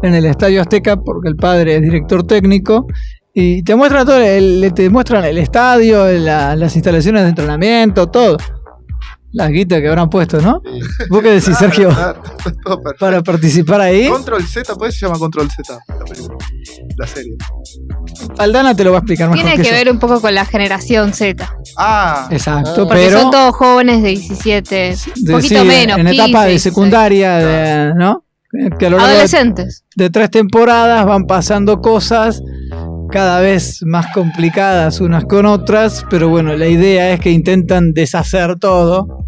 en 0.03 0.15
el 0.15 0.27
Estadio 0.27 0.61
Azteca 0.61 0.97
porque 0.97 1.29
el 1.29 1.37
padre 1.37 1.77
es 1.77 1.83
director 1.83 2.27
técnico 2.27 2.87
y 3.33 3.63
te 3.63 3.75
muestran 3.75 4.07
todo, 4.07 4.19
el, 4.19 4.73
te 4.75 4.89
muestran 4.91 5.25
el 5.25 5.39
estadio, 5.39 6.07
la- 6.19 6.57
las 6.57 6.75
instalaciones 6.75 7.23
de 7.23 7.29
entrenamiento, 7.31 8.07
todo. 8.09 8.37
Las 9.37 9.51
guitas 9.51 9.81
que 9.83 9.89
habrán 9.89 10.09
puesto, 10.09 10.41
¿no? 10.41 10.63
Sí. 10.65 10.81
¿Vos 11.11 11.23
qué 11.23 11.31
decís, 11.33 11.57
Sergio? 11.59 11.91
Para 12.99 13.23
participar 13.23 13.81
ahí. 13.83 14.09
Control 14.09 14.43
Z, 14.47 14.75
¿por 14.75 14.87
qué 14.89 14.93
se 14.93 15.05
llama 15.07 15.19
Control 15.19 15.49
Z? 15.51 15.79
La 15.89 16.05
película. 16.07 16.39
La 16.97 17.07
serie. 17.07 17.33
Aldana 18.39 18.75
te 18.75 18.83
lo 18.85 18.93
va 18.93 18.99
a 18.99 19.01
explicar 19.01 19.29
mejor 19.29 19.43
Tiene 19.45 19.57
que, 19.57 19.63
que 19.63 19.69
yo. 19.69 19.75
ver 19.75 19.91
un 19.91 19.99
poco 19.99 20.21
con 20.23 20.35
la 20.35 20.45
generación 20.47 21.13
Z. 21.13 21.49
Ah, 21.77 22.29
Exacto, 22.31 22.71
Ah. 22.71 22.89
Porque 22.89 23.07
pero 23.07 23.21
son 23.23 23.31
todos 23.31 23.55
jóvenes 23.57 24.03
de 24.03 24.09
17, 24.09 24.95
un 25.27 25.33
poquito 25.33 25.61
sí, 25.63 25.67
menos. 25.69 25.99
en 25.99 26.07
etapa 26.09 26.25
15, 26.27 26.39
de 26.41 26.49
16. 26.51 26.63
secundaria, 26.63 27.37
de- 27.37 27.95
¿no? 27.95 28.25
Que 28.79 28.87
a 28.87 28.91
lo 28.91 28.97
largo 28.97 29.07
de 29.11 29.15
Adolescentes. 29.17 29.85
de 29.97 30.09
tres 30.09 30.31
temporadas 30.31 31.05
van 31.05 31.27
pasando 31.27 31.81
cosas 31.83 32.41
cada 33.11 33.41
vez 33.41 33.81
más 33.85 34.07
complicadas 34.13 35.01
unas 35.01 35.25
con 35.25 35.47
otras, 35.47 36.05
pero 36.11 36.29
bueno, 36.29 36.57
la 36.57 36.67
idea 36.67 37.13
es 37.13 37.21
que 37.21 37.31
intentan 37.31 37.93
deshacer 37.93 38.57
todo. 38.59 39.25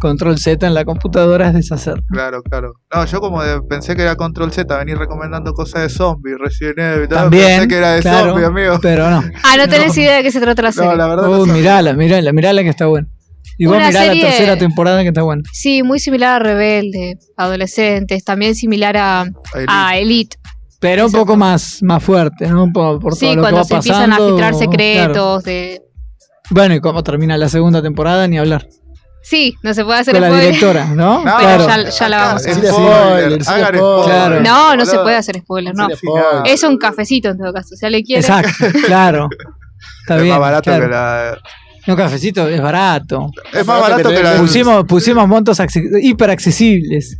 Control 0.00 0.36
Z 0.36 0.66
en 0.66 0.74
la 0.74 0.84
computadora 0.84 1.48
es 1.48 1.54
deshacer. 1.54 2.02
claro, 2.10 2.42
claro. 2.42 2.72
No, 2.92 3.04
yo 3.04 3.20
como 3.20 3.40
de- 3.42 3.62
pensé 3.62 3.94
que 3.94 4.02
era 4.02 4.16
Control 4.16 4.50
Z, 4.50 4.76
venir 4.76 4.98
recomendando 4.98 5.52
cosas 5.52 5.82
de 5.82 5.88
zombies, 5.90 6.36
Resident 6.40 6.78
Evil. 6.78 7.08
También, 7.08 7.46
Pensé 7.46 7.68
que 7.68 7.76
era 7.76 7.92
de 7.92 8.00
claro, 8.00 8.30
zombies, 8.30 8.48
amigo. 8.48 8.78
pero 8.82 9.08
no. 9.08 9.22
Ah, 9.44 9.56
no 9.56 9.68
tenés 9.68 9.96
idea 9.96 10.16
de 10.16 10.22
qué 10.24 10.32
se 10.32 10.40
trata 10.40 10.60
la 10.62 10.72
serie. 10.72 10.90
No, 10.90 10.96
la 10.96 11.06
verdad. 11.06 11.22
no 11.26 11.30
Oh, 11.30 11.46
sé. 11.46 11.52
mirala, 11.52 11.92
mirala, 11.92 12.32
mirala 12.32 12.62
que 12.64 12.70
está 12.70 12.86
buena. 12.86 13.06
Y 13.58 13.66
vos 13.66 13.76
mirá 13.76 13.92
serie- 13.92 14.22
la 14.24 14.28
tercera 14.30 14.56
temporada 14.56 15.02
que 15.02 15.08
está 15.08 15.22
buena. 15.22 15.42
Sí, 15.52 15.84
muy 15.84 16.00
similar 16.00 16.40
a 16.40 16.44
Rebelde, 16.44 17.18
adolescentes, 17.36 18.24
también 18.24 18.56
similar 18.56 18.96
a, 18.96 19.24
a 19.68 19.98
Elite. 19.98 20.36
Pero 20.82 21.06
un 21.06 21.12
poco 21.12 21.36
más, 21.36 21.78
más 21.82 22.02
fuerte, 22.04 22.46
¿no? 22.48 22.70
Por, 22.72 22.98
por 23.00 23.12
todo 23.14 23.20
Sí, 23.20 23.26
lo 23.28 23.32
que 23.36 23.40
cuando 23.40 23.58
va 23.60 23.64
se 23.64 23.74
empiezan 23.76 24.12
a 24.12 24.16
filtrar 24.16 24.36
claro. 24.50 24.58
secretos. 24.58 25.44
De... 25.44 25.82
Bueno, 26.50 26.74
y 26.74 26.80
cómo 26.80 27.02
termina 27.02 27.38
la 27.38 27.48
segunda 27.48 27.80
temporada, 27.80 28.26
ni 28.28 28.36
hablar. 28.36 28.66
Sí, 29.22 29.54
no 29.62 29.72
se 29.72 29.84
puede 29.84 30.00
hacer 30.00 30.14
Con 30.14 30.20
la 30.22 30.28
spoiler. 30.28 30.46
directora, 30.48 30.86
¿no? 30.86 31.24
No, 31.24 31.36
claro. 31.36 31.66
ya- 31.68 31.88
ya 31.88 32.08
la 32.08 32.16
vamos 32.18 32.32
a 32.32 32.50
hacer. 32.50 32.54
spoiler, 32.66 32.72
Spoiler, 32.74 33.22
hagan 33.32 33.42
spoiler. 33.44 33.78
spoiler, 33.78 34.04
Claro. 34.04 34.40
No, 34.42 34.76
no 34.76 34.84
se 34.84 34.98
puede 34.98 35.16
hacer 35.16 35.38
spoiler, 35.38 35.74
no. 35.74 35.86
Es 36.44 36.62
un 36.64 36.76
cafecito 36.76 37.28
en 37.30 37.38
todo 37.38 37.52
caso. 37.52 37.76
Si 37.76 37.86
alguien 37.86 38.02
quiere. 38.04 38.20
Exacto, 38.20 38.66
claro. 38.86 39.28
Está 40.00 40.16
Es 40.16 40.22
bien. 40.22 40.34
más 40.34 40.40
barato 40.40 40.62
claro. 40.64 40.84
que 40.86 40.90
la. 40.90 41.38
Un 41.86 41.96
cafecito 41.96 42.48
es 42.48 42.60
barato. 42.60 43.30
Es 43.52 43.64
más 43.64 43.80
barato 43.80 44.08
que 44.08 44.22
la. 44.22 44.34
Pusimos, 44.34 44.84
pusimos 44.86 45.28
montos 45.28 45.58
hiper 46.02 46.30
accesibles. 46.30 47.18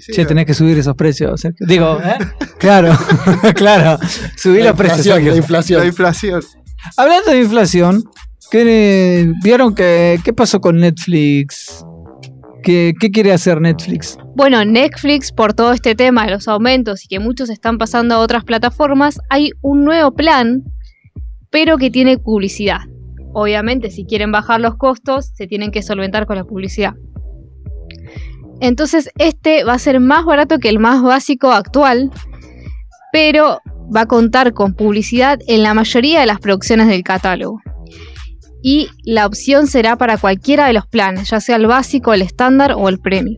Sí, 0.00 0.12
Che, 0.12 0.24
tenés 0.26 0.46
que 0.46 0.54
subir 0.54 0.78
esos 0.78 0.94
precios. 0.94 1.40
Sergio. 1.40 1.66
Digo, 1.66 1.98
¿eh? 2.02 2.16
Claro, 2.58 2.96
claro. 3.54 3.98
Subir 4.36 4.60
La 4.60 4.70
los 4.70 4.76
precios. 4.78 5.06
inflación, 5.06 5.24
la 5.24 5.30
La 5.30 5.36
inflación. 5.36 5.86
inflación. 5.86 6.40
Hablando 6.96 7.30
de 7.30 7.40
inflación, 7.40 8.04
¿qué, 8.50 9.32
¿vieron 9.42 9.74
que, 9.74 10.18
qué 10.24 10.32
pasó 10.32 10.60
con 10.60 10.78
Netflix? 10.78 11.84
¿Qué, 12.62 12.94
¿Qué 12.98 13.10
quiere 13.10 13.32
hacer 13.32 13.60
Netflix? 13.60 14.16
Bueno, 14.36 14.64
Netflix, 14.64 15.32
por 15.32 15.52
todo 15.52 15.72
este 15.72 15.94
tema 15.94 16.24
de 16.24 16.30
los 16.32 16.46
aumentos 16.48 17.04
y 17.04 17.08
que 17.08 17.18
muchos 17.18 17.50
están 17.50 17.76
pasando 17.78 18.14
a 18.14 18.18
otras 18.20 18.44
plataformas, 18.44 19.18
hay 19.30 19.50
un 19.62 19.84
nuevo 19.84 20.12
plan, 20.14 20.62
pero 21.50 21.76
que 21.76 21.90
tiene 21.90 22.18
publicidad. 22.18 22.78
Obviamente, 23.34 23.90
si 23.90 24.04
quieren 24.04 24.30
bajar 24.30 24.60
los 24.60 24.76
costos, 24.76 25.30
se 25.34 25.46
tienen 25.46 25.70
que 25.70 25.82
solventar 25.82 26.26
con 26.26 26.36
la 26.36 26.44
publicidad. 26.44 26.94
Entonces, 28.62 29.10
este 29.18 29.64
va 29.64 29.74
a 29.74 29.78
ser 29.80 29.98
más 29.98 30.24
barato 30.24 30.60
que 30.60 30.68
el 30.68 30.78
más 30.78 31.02
básico 31.02 31.50
actual, 31.50 32.12
pero 33.12 33.58
va 33.94 34.02
a 34.02 34.06
contar 34.06 34.54
con 34.54 34.74
publicidad 34.74 35.40
en 35.48 35.64
la 35.64 35.74
mayoría 35.74 36.20
de 36.20 36.26
las 36.26 36.38
producciones 36.38 36.86
del 36.86 37.02
catálogo. 37.02 37.60
Y 38.62 38.88
la 39.04 39.26
opción 39.26 39.66
será 39.66 39.96
para 39.96 40.16
cualquiera 40.16 40.68
de 40.68 40.74
los 40.74 40.86
planes, 40.86 41.28
ya 41.28 41.40
sea 41.40 41.56
el 41.56 41.66
básico, 41.66 42.14
el 42.14 42.22
estándar 42.22 42.74
o 42.76 42.88
el 42.88 43.00
premium. 43.00 43.36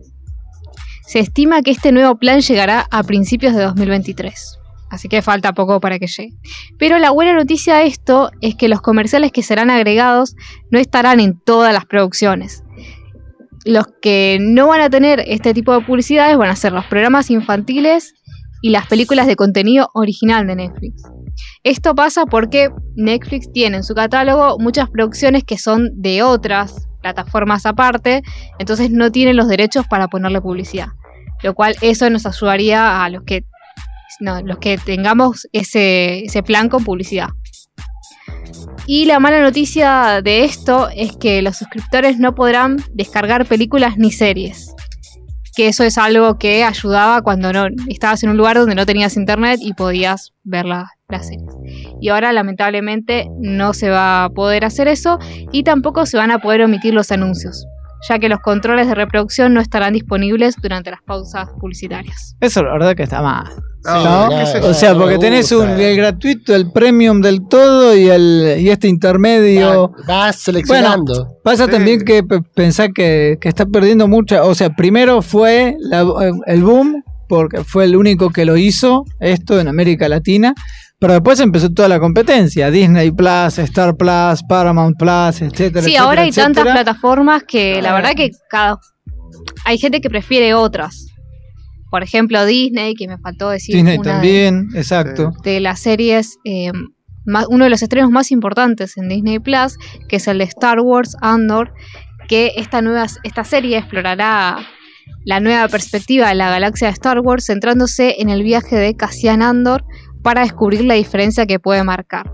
Se 1.06 1.20
estima 1.20 1.62
que 1.62 1.70
este 1.70 1.90
nuevo 1.90 2.16
plan 2.16 2.40
llegará 2.40 2.86
a 2.90 3.02
principios 3.02 3.54
de 3.54 3.62
2023. 3.62 4.58
Así 4.90 5.08
que 5.08 5.22
falta 5.22 5.54
poco 5.54 5.80
para 5.80 5.98
que 5.98 6.06
llegue. 6.06 6.34
Pero 6.78 6.98
la 6.98 7.10
buena 7.10 7.32
noticia 7.32 7.76
de 7.76 7.86
esto 7.86 8.30
es 8.42 8.56
que 8.56 8.68
los 8.68 8.82
comerciales 8.82 9.32
que 9.32 9.42
serán 9.42 9.70
agregados 9.70 10.36
no 10.70 10.78
estarán 10.78 11.18
en 11.18 11.40
todas 11.40 11.72
las 11.72 11.86
producciones. 11.86 12.62
Los 13.64 13.86
que 14.02 14.38
no 14.40 14.68
van 14.68 14.80
a 14.80 14.90
tener 14.90 15.22
este 15.26 15.54
tipo 15.54 15.72
de 15.72 15.84
publicidades 15.84 16.36
van 16.36 16.50
a 16.50 16.56
ser 16.56 16.72
los 16.72 16.84
programas 16.86 17.30
infantiles 17.30 18.14
y 18.62 18.70
las 18.70 18.86
películas 18.86 19.26
de 19.26 19.36
contenido 19.36 19.90
original 19.94 20.46
de 20.46 20.56
Netflix. 20.56 21.02
Esto 21.64 21.94
pasa 21.94 22.26
porque 22.26 22.70
Netflix 22.96 23.50
tiene 23.52 23.78
en 23.78 23.84
su 23.84 23.94
catálogo 23.94 24.58
muchas 24.58 24.88
producciones 24.90 25.44
que 25.44 25.58
son 25.58 25.90
de 26.00 26.22
otras 26.22 26.88
plataformas 27.02 27.66
aparte, 27.66 28.22
entonces 28.58 28.90
no 28.90 29.12
tienen 29.12 29.36
los 29.36 29.48
derechos 29.48 29.86
para 29.86 30.08
ponerle 30.08 30.40
publicidad. 30.40 30.88
Lo 31.42 31.54
cual 31.54 31.76
eso 31.82 32.08
nos 32.08 32.24
ayudaría 32.24 33.04
a 33.04 33.10
los 33.10 33.24
que, 33.24 33.44
no, 34.20 34.40
los 34.40 34.58
que 34.58 34.78
tengamos 34.78 35.46
ese, 35.52 36.24
ese 36.24 36.42
plan 36.42 36.70
con 36.70 36.84
publicidad. 36.84 37.28
Y 38.86 39.06
la 39.06 39.18
mala 39.18 39.40
noticia 39.40 40.20
de 40.22 40.44
esto 40.44 40.88
es 40.94 41.16
que 41.16 41.40
los 41.42 41.56
suscriptores 41.56 42.18
no 42.18 42.34
podrán 42.34 42.76
descargar 42.92 43.46
películas 43.46 43.96
ni 43.96 44.12
series. 44.12 44.74
que 45.56 45.68
eso 45.68 45.84
es 45.84 45.98
algo 45.98 46.36
que 46.36 46.64
ayudaba 46.64 47.22
cuando 47.22 47.52
no 47.52 47.66
estabas 47.86 48.24
en 48.24 48.30
un 48.30 48.36
lugar 48.36 48.56
donde 48.56 48.74
no 48.74 48.86
tenías 48.86 49.16
internet 49.16 49.60
y 49.62 49.72
podías 49.72 50.32
ver 50.42 50.64
la- 50.64 50.90
las 51.08 51.28
series. 51.28 51.48
Y 52.00 52.08
ahora 52.08 52.32
lamentablemente 52.32 53.28
no 53.38 53.72
se 53.72 53.88
va 53.88 54.24
a 54.24 54.30
poder 54.30 54.64
hacer 54.64 54.88
eso 54.88 55.20
y 55.52 55.62
tampoco 55.62 56.06
se 56.06 56.16
van 56.16 56.32
a 56.32 56.40
poder 56.40 56.62
omitir 56.64 56.92
los 56.92 57.12
anuncios, 57.12 57.66
ya 58.08 58.18
que 58.18 58.28
los 58.28 58.40
controles 58.40 58.88
de 58.88 58.96
reproducción 58.96 59.54
no 59.54 59.60
estarán 59.60 59.92
disponibles 59.92 60.56
durante 60.60 60.90
las 60.90 61.02
pausas 61.02 61.48
publicitarias. 61.60 62.34
Eso 62.40 62.64
la 62.64 62.72
verdad 62.72 62.96
que 62.96 63.04
está 63.04 63.22
mal. 63.22 63.44
O 64.62 64.74
sea, 64.74 64.94
porque 64.94 65.18
tenés 65.18 65.52
un, 65.52 65.68
el 65.68 65.96
gratuito, 65.96 66.54
el 66.54 66.70
premium 66.72 67.20
del 67.20 67.46
todo 67.48 67.94
y 67.96 68.08
el 68.08 68.56
y 68.60 68.70
este 68.70 68.88
intermedio. 68.88 69.92
Va- 70.08 70.26
Vas 70.26 70.36
seleccionando. 70.36 71.38
Pasa 71.42 71.66
Sí. 71.66 71.70
también 71.72 72.04
que 72.04 72.22
pe- 72.22 72.40
pensá 72.54 72.88
que, 72.88 73.36
que 73.40 73.48
está 73.48 73.66
perdiendo 73.66 74.08
mucha. 74.08 74.44
O 74.44 74.54
sea, 74.54 74.70
primero 74.70 75.20
fue 75.22 75.76
la- 75.80 76.06
el 76.46 76.62
boom, 76.64 77.02
porque 77.28 77.62
fue 77.64 77.84
el 77.84 77.96
único 77.96 78.30
que 78.30 78.44
lo 78.44 78.56
hizo, 78.56 79.04
esto 79.20 79.60
en 79.60 79.68
América 79.68 80.08
Latina. 80.08 80.54
Pero 80.98 81.14
después 81.14 81.38
empezó 81.40 81.70
toda 81.70 81.88
la 81.88 82.00
competencia: 82.00 82.70
Disney 82.70 83.10
Plus, 83.10 83.58
Star 83.58 83.96
Plus, 83.96 84.42
Paramount 84.48 84.96
Plus, 84.98 85.42
etcétera. 85.42 85.82
Sí, 85.82 85.90
etcétera, 85.90 86.02
ahora 86.04 86.22
hay 86.22 86.30
tantas 86.32 86.64
plataformas 86.64 87.42
que 87.46 87.82
la 87.82 87.92
verdad 87.92 88.12
que 88.16 88.30
cada 88.48 88.78
hay 89.66 89.76
gente 89.78 90.00
que 90.00 90.08
prefiere 90.08 90.54
otras. 90.54 91.06
Por 91.94 92.02
ejemplo, 92.02 92.44
Disney, 92.44 92.94
que 92.96 93.06
me 93.06 93.18
faltó 93.18 93.50
decir 93.50 93.76
Disney 93.76 93.98
una 93.98 94.08
de- 94.08 94.14
también, 94.14 94.68
exacto. 94.74 95.30
de 95.44 95.60
las 95.60 95.78
series, 95.78 96.38
eh, 96.44 96.72
más- 97.24 97.46
uno 97.48 97.62
de 97.62 97.70
los 97.70 97.82
estrenos 97.82 98.10
más 98.10 98.32
importantes 98.32 98.96
en 98.96 99.08
Disney 99.08 99.38
Plus, 99.38 99.76
que 100.08 100.16
es 100.16 100.26
el 100.26 100.38
de 100.38 100.44
Star 100.44 100.80
Wars 100.80 101.16
Andor, 101.20 101.72
que 102.26 102.50
esta, 102.56 102.82
nueva, 102.82 103.06
esta 103.22 103.44
serie 103.44 103.78
explorará 103.78 104.58
la 105.24 105.38
nueva 105.38 105.68
perspectiva 105.68 106.30
de 106.30 106.34
la 106.34 106.50
galaxia 106.50 106.88
de 106.88 106.94
Star 106.94 107.20
Wars, 107.20 107.44
centrándose 107.46 108.16
en 108.18 108.28
el 108.28 108.42
viaje 108.42 108.74
de 108.74 108.96
Cassian 108.96 109.40
Andor 109.40 109.84
para 110.24 110.40
descubrir 110.40 110.84
la 110.84 110.94
diferencia 110.94 111.46
que 111.46 111.60
puede 111.60 111.84
marcar. 111.84 112.28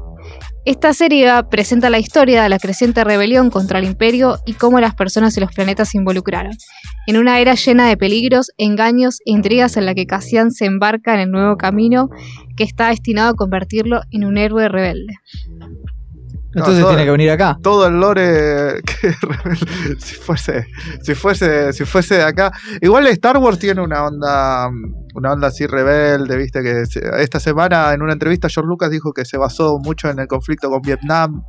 Esta 0.66 0.92
serie 0.92 1.30
presenta 1.50 1.88
la 1.90 1.98
historia 1.98 2.42
de 2.42 2.48
la 2.50 2.58
creciente 2.58 3.02
rebelión 3.02 3.50
contra 3.50 3.78
el 3.78 3.86
imperio 3.86 4.38
y 4.46 4.52
cómo 4.52 4.78
las 4.78 4.94
personas 4.94 5.34
y 5.36 5.40
los 5.40 5.52
planetas 5.52 5.88
se 5.90 5.98
involucraron, 5.98 6.52
en 7.06 7.16
una 7.16 7.40
era 7.40 7.54
llena 7.54 7.88
de 7.88 7.96
peligros, 7.96 8.52
engaños 8.56 9.20
e 9.24 9.32
intrigas 9.32 9.76
en 9.76 9.86
la 9.86 9.94
que 9.94 10.06
Cassian 10.06 10.50
se 10.50 10.66
embarca 10.66 11.14
en 11.14 11.20
el 11.20 11.30
nuevo 11.30 11.56
camino 11.56 12.10
que 12.56 12.64
está 12.64 12.88
destinado 12.88 13.30
a 13.30 13.34
convertirlo 13.34 14.02
en 14.10 14.24
un 14.24 14.38
héroe 14.38 14.68
rebelde. 14.68 15.14
Entonces 16.54 16.86
tiene 16.86 17.04
que 17.04 17.10
venir 17.10 17.30
acá. 17.30 17.58
todo 17.62 17.86
el 17.86 18.00
lore 18.00 18.82
que 18.84 19.14
si 19.98 20.16
fuese 20.16 20.66
si 21.00 21.14
fuese 21.14 21.72
si 21.72 21.84
fuese 21.84 22.16
de 22.16 22.22
acá 22.24 22.50
igual 22.80 23.06
Star 23.06 23.38
Wars 23.38 23.58
tiene 23.58 23.80
una 23.80 24.04
onda 24.04 24.68
una 25.14 25.32
onda 25.32 25.48
así 25.48 25.66
rebelde 25.66 26.36
viste 26.36 26.62
que 26.62 26.84
esta 27.20 27.40
semana 27.40 27.92
en 27.92 28.02
una 28.02 28.12
entrevista 28.12 28.48
George 28.48 28.68
Lucas 28.68 28.90
dijo 28.90 29.12
que 29.12 29.24
se 29.24 29.36
basó 29.36 29.78
mucho 29.78 30.08
en 30.08 30.18
el 30.18 30.26
conflicto 30.28 30.70
con 30.70 30.80
Vietnam 30.82 31.42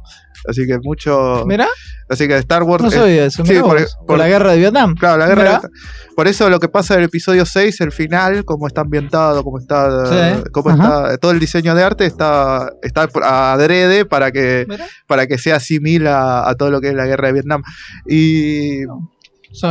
así 0.47 0.65
que 0.65 0.79
mucho 0.81 1.43
Mirá, 1.45 1.67
así 2.09 2.27
que 2.27 2.35
Star 2.37 2.63
Wars 2.63 2.83
no 2.83 2.89
sabía 2.91 3.25
eso. 3.25 3.45
sí, 3.45 3.53
por- 3.59 3.79
vos, 3.81 3.95
por- 3.97 4.05
por 4.07 4.17
la 4.17 4.27
guerra 4.27 4.51
de 4.53 4.57
Vietnam. 4.57 4.95
Claro, 4.95 5.17
la 5.17 5.27
guerra. 5.27 5.59
De- 5.59 5.69
Por 6.15 6.27
eso 6.27 6.49
lo 6.49 6.59
que 6.59 6.67
pasa 6.67 6.95
en 6.95 7.01
el 7.01 7.05
episodio 7.07 7.45
6, 7.45 7.79
el 7.81 7.91
final, 7.91 8.43
cómo 8.45 8.65
está 8.67 8.81
ambientado, 8.81 9.43
cómo 9.43 9.59
está, 9.59 10.05
Sí, 10.07 10.43
cómo 10.51 10.71
está 10.71 11.17
todo 11.17 11.31
el 11.31 11.39
diseño 11.39 11.75
de 11.75 11.83
arte 11.83 12.05
está, 12.05 12.71
está 12.81 13.07
adrede 13.53 14.05
para 14.05 14.31
que, 14.31 14.65
Mirá. 14.67 14.87
para 15.07 15.27
que 15.27 15.37
se 15.37 15.53
asimila 15.53 16.47
a 16.49 16.55
todo 16.55 16.71
lo 16.71 16.81
que 16.81 16.89
es 16.89 16.95
la 16.95 17.05
guerra 17.05 17.27
de 17.27 17.33
Vietnam. 17.33 17.61
Y, 18.07 18.81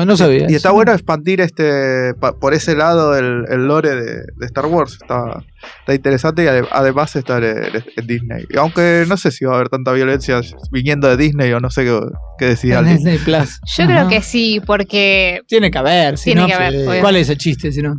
no 0.07 0.17
sabía. 0.17 0.47
y 0.51 0.55
está 0.55 0.71
bueno 0.73 0.93
expandir 0.93 1.41
este 1.41 2.15
pa- 2.21 2.33
por 2.39 2.53
ese 2.55 2.75
lado 2.77 3.17
el, 3.17 3.45
el 3.49 3.67
lore 3.67 3.95
de, 3.95 4.15
de 4.37 4.47
Star 4.47 4.67
Wars. 4.67 4.99
Está, 5.01 5.43
está 5.81 5.95
interesante 5.95 6.45
y 6.45 6.47
ade- 6.47 6.69
además 6.71 7.17
está 7.17 7.39
en, 7.39 7.83
en 7.97 8.07
Disney. 8.07 8.45
Y 8.51 8.59
aunque 8.59 9.05
no 9.09 9.17
sé 9.17 9.31
si 9.31 9.45
va 9.45 9.53
a 9.53 9.55
haber 9.57 9.69
tanta 9.71 9.93
violencia 9.93 10.41
viniendo 10.71 11.09
de 11.09 11.17
Disney 11.17 11.53
o 11.53 11.61
no 11.61 11.71
sé 11.71 11.85
qué, 11.85 11.99
qué 12.39 12.45
decía. 12.47 12.83
Disney 12.83 13.19
Plus. 13.19 13.59
Yo 13.77 13.85
Ajá. 13.85 13.93
creo 13.93 14.09
que 14.09 14.23
sí, 14.23 14.61
porque 14.67 15.41
Tiene 15.49 15.71
que 15.71 15.79
haber. 15.79 16.19
Si 16.19 16.25
tiene 16.25 16.43
no, 16.43 16.47
que 16.47 16.55
haber. 16.55 17.01
¿Cuál 17.01 17.17
es 17.17 17.29
el 17.31 17.39
chiste 17.39 17.73
si 17.73 17.81
no? 17.83 17.95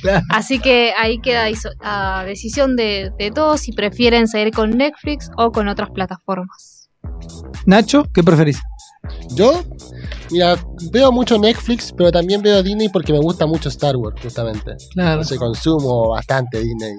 Claro. 0.00 0.24
Así 0.30 0.60
que 0.60 0.92
ahí 0.96 1.18
queda 1.20 1.46
a 1.82 2.24
decisión 2.24 2.74
de, 2.74 3.10
de 3.18 3.30
todos 3.30 3.60
si 3.60 3.72
prefieren 3.72 4.28
seguir 4.28 4.50
con 4.54 4.70
Netflix 4.70 5.30
o 5.36 5.52
con 5.52 5.68
otras 5.68 5.90
plataformas. 5.90 6.88
Nacho, 7.66 8.04
¿qué 8.14 8.22
preferís? 8.22 8.60
Yo, 9.34 9.62
mira, 10.30 10.56
veo 10.90 11.10
mucho 11.12 11.38
Netflix, 11.38 11.92
pero 11.96 12.10
también 12.12 12.42
veo 12.42 12.62
Disney 12.62 12.88
porque 12.88 13.12
me 13.12 13.18
gusta 13.20 13.46
mucho 13.46 13.68
Star 13.68 13.96
Wars, 13.96 14.20
justamente. 14.22 14.76
Claro. 14.92 15.24
Sé, 15.24 15.36
consumo 15.36 16.10
bastante 16.10 16.58
Disney. 16.60 16.94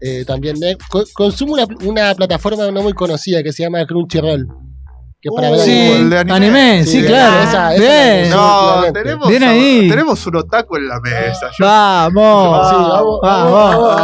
Eh, 0.00 0.24
también 0.26 0.58
ne- 0.58 0.76
co- 0.90 1.04
consumo 1.14 1.54
una, 1.54 1.66
una 1.84 2.14
plataforma 2.14 2.70
no 2.70 2.82
muy 2.82 2.92
conocida 2.92 3.42
que 3.42 3.52
se 3.52 3.62
llama 3.62 3.84
Crunchyroll. 3.86 4.46
Que 5.20 5.30
para 5.34 5.48
Uh, 5.48 5.52
ver 5.52 5.60
Sí, 5.60 5.70
anime. 5.72 5.96
el 5.96 6.10
de 6.10 6.18
anime. 6.18 6.36
anime, 6.36 6.84
sí, 6.84 7.00
Sí, 7.00 7.06
claro. 7.06 7.38
esa- 7.42 7.74
esa 7.74 7.80
Bien. 7.82 8.30
No, 8.30 8.92
tenemos, 8.92 9.28
Bien 9.28 9.42
ahí. 9.44 9.88
tenemos 9.88 10.26
un 10.26 10.36
otaku 10.36 10.76
en 10.76 10.88
la 10.88 11.00
mesa. 11.00 11.50
Yo- 11.58 11.64
Vamos. 11.66 12.68
Sí, 12.68 12.76
vamos, 13.22 13.96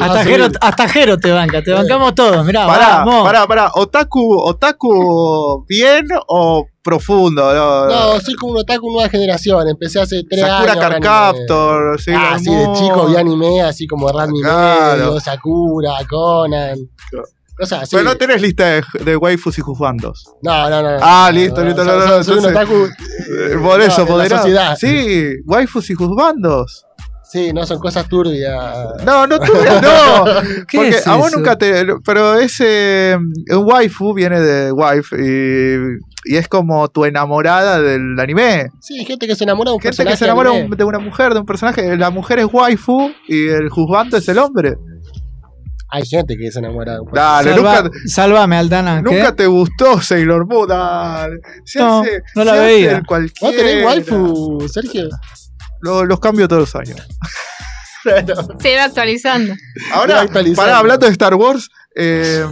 Hasta. 0.00 0.24
Jero, 0.24 0.46
hasta 0.60 0.88
Jero 0.88 1.18
te 1.18 1.30
banca, 1.30 1.62
te 1.62 1.72
bancamos 1.72 2.14
todos, 2.14 2.44
mirá, 2.44 2.66
Pará, 2.66 3.04
vamos. 3.04 3.24
pará, 3.24 3.46
pará. 3.46 3.70
¿Otaku, 3.74 4.38
otaku 4.40 5.64
bien 5.68 6.06
o 6.26 6.64
profundo? 6.82 7.52
No, 7.54 7.86
No, 8.14 8.20
soy 8.20 8.34
como 8.34 8.52
un 8.52 8.58
otaku 8.58 8.90
nueva 8.92 9.08
generación. 9.10 9.68
Empecé 9.68 10.00
hace 10.00 10.22
tres 10.28 10.40
Sakura 10.40 10.72
años. 10.72 10.84
a 10.84 10.88
ver 10.88 10.94
anime. 10.96 11.06
Carcaptor, 11.06 12.00
sí, 12.00 12.10
Ah, 12.14 12.38
sí, 12.38 12.50
de 12.50 12.66
chico 12.74 13.06
vi 13.06 13.16
anime 13.16 13.60
así 13.62 13.86
como 13.86 14.08
Randy 14.08 14.40
Claro. 14.40 14.96
Medio, 14.96 15.20
Sakura, 15.20 15.92
Conan. 16.08 16.78
Claro. 17.10 17.26
Cosas 17.56 17.82
así. 17.84 17.96
Pero 17.96 18.08
no 18.08 18.16
tenés 18.16 18.42
lista 18.42 18.66
de, 18.66 18.82
de 19.04 19.16
waifus 19.16 19.56
y 19.58 19.62
juzbandos. 19.62 20.24
No, 20.42 20.68
no, 20.68 20.82
no. 20.82 20.90
no. 20.92 20.98
Ah, 21.00 21.30
listo, 21.32 21.64
listo, 21.64 21.84
soy- 21.84 21.98
no, 21.98 22.06
no, 22.06 22.24
soy- 22.24 22.38
un 22.38 22.46
otaku. 22.46 22.74
Eh, 22.84 23.56
Por 23.62 23.78
no, 23.78 23.84
eso, 23.84 24.06
moderado. 24.06 24.42
sociedad. 24.42 24.76
Sí, 24.78 25.36
waifus 25.46 25.88
y 25.90 25.94
juzbandos. 25.94 26.84
Sí, 27.28 27.52
no 27.52 27.66
son 27.66 27.80
cosas 27.80 28.08
turbias. 28.08 28.54
No, 29.04 29.26
no 29.26 29.38
tuve, 29.40 29.64
no. 29.82 30.24
¿Qué 30.68 30.78
Porque 30.78 30.88
es 30.90 31.06
a 31.08 31.16
vos 31.16 31.28
eso? 31.28 31.38
nunca 31.38 31.56
te. 31.58 31.84
Pero 32.04 32.34
ese. 32.38 33.16
Un 33.50 33.64
waifu 33.64 34.14
viene 34.14 34.40
de 34.40 34.70
wife 34.70 35.16
y, 35.18 36.32
y 36.32 36.36
es 36.36 36.46
como 36.46 36.86
tu 36.88 37.04
enamorada 37.04 37.80
del 37.82 38.18
anime. 38.20 38.70
Sí, 38.80 39.04
gente 39.04 39.26
que 39.26 39.34
se 39.34 39.42
enamora 39.44 39.70
de 39.70 39.74
un 39.76 39.80
Gente 39.80 39.96
que 39.96 40.04
personaje 40.04 40.16
se 40.18 40.24
enamora 40.24 40.50
anime. 40.50 40.76
de 40.76 40.84
una 40.84 40.98
mujer, 41.00 41.34
de 41.34 41.40
un 41.40 41.46
personaje. 41.46 41.96
La 41.96 42.10
mujer 42.10 42.38
es 42.38 42.46
waifu 42.52 43.10
y 43.26 43.48
el 43.48 43.70
juzgando 43.70 44.16
es 44.18 44.28
el 44.28 44.38
hombre. 44.38 44.74
Hay 45.88 46.04
gente 46.04 46.36
que 46.36 46.50
se 46.50 46.58
enamora 46.58 46.94
de 46.94 47.00
un 47.00 47.12
Dale, 47.12 47.50
Salva- 47.54 47.82
nunca, 47.82 47.98
Sálvame, 48.06 48.56
Aldana. 48.56 49.02
¿qué? 49.04 49.14
nunca 49.14 49.34
te 49.36 49.46
gustó 49.46 50.00
Sailor 50.00 50.46
Moon. 50.46 50.68
Dale. 50.68 51.36
Se 51.64 51.78
No, 51.78 52.00
hace- 52.00 52.22
no 52.34 52.44
la 52.44 52.52
se 52.54 52.58
veía. 52.60 53.02
¿Vos 53.08 53.56
tenés 53.56 53.84
waifu, 53.86 54.68
Sergio? 54.68 55.08
Lo- 55.80 56.04
los 56.04 56.18
cambio 56.20 56.48
todos 56.48 56.60
los 56.62 56.74
años. 56.76 57.06
Se 58.60 58.76
va 58.76 58.84
actualizando. 58.84 59.54
Ahora, 59.92 60.20
actualizando. 60.20 60.56
para 60.62 60.78
hablando 60.78 61.06
de 61.06 61.12
Star 61.12 61.34
Wars. 61.34 61.68
Eh, 61.96 62.44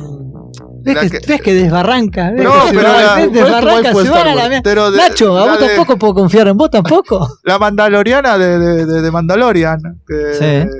¿Ves 0.82 0.98
que, 0.98 1.10
que- 1.10 1.26
ves 1.26 1.40
que 1.42 1.54
desbarranca? 1.54 2.30
¿Ves 2.32 2.42
No, 2.44 2.64
que 2.66 2.76
pero 2.76 2.82
la- 2.82 2.92
ves, 2.92 3.04
¿cuál 3.04 3.20
es 3.20 3.26
tu 3.28 3.32
desbarranca? 3.34 3.92
Se 3.94 4.10
van 4.10 4.28
a 4.28 4.34
la 4.34 4.48
mierda. 4.48 4.62
pero 4.64 4.90
de- 4.90 4.98
Nacho, 4.98 5.36
a 5.36 5.40
la 5.46 5.52
vos 5.52 5.60
de- 5.60 5.66
tampoco 5.68 5.96
puedo 5.98 6.14
confiar 6.14 6.48
en 6.48 6.56
vos 6.56 6.70
tampoco. 6.70 7.38
La 7.44 7.58
Mandaloriana 7.58 8.36
de, 8.38 8.58
de, 8.58 8.86
de- 8.86 9.02
de 9.02 9.10
Mandalorian. 9.10 9.78
Que, 10.06 10.34
Sí. 10.34 10.70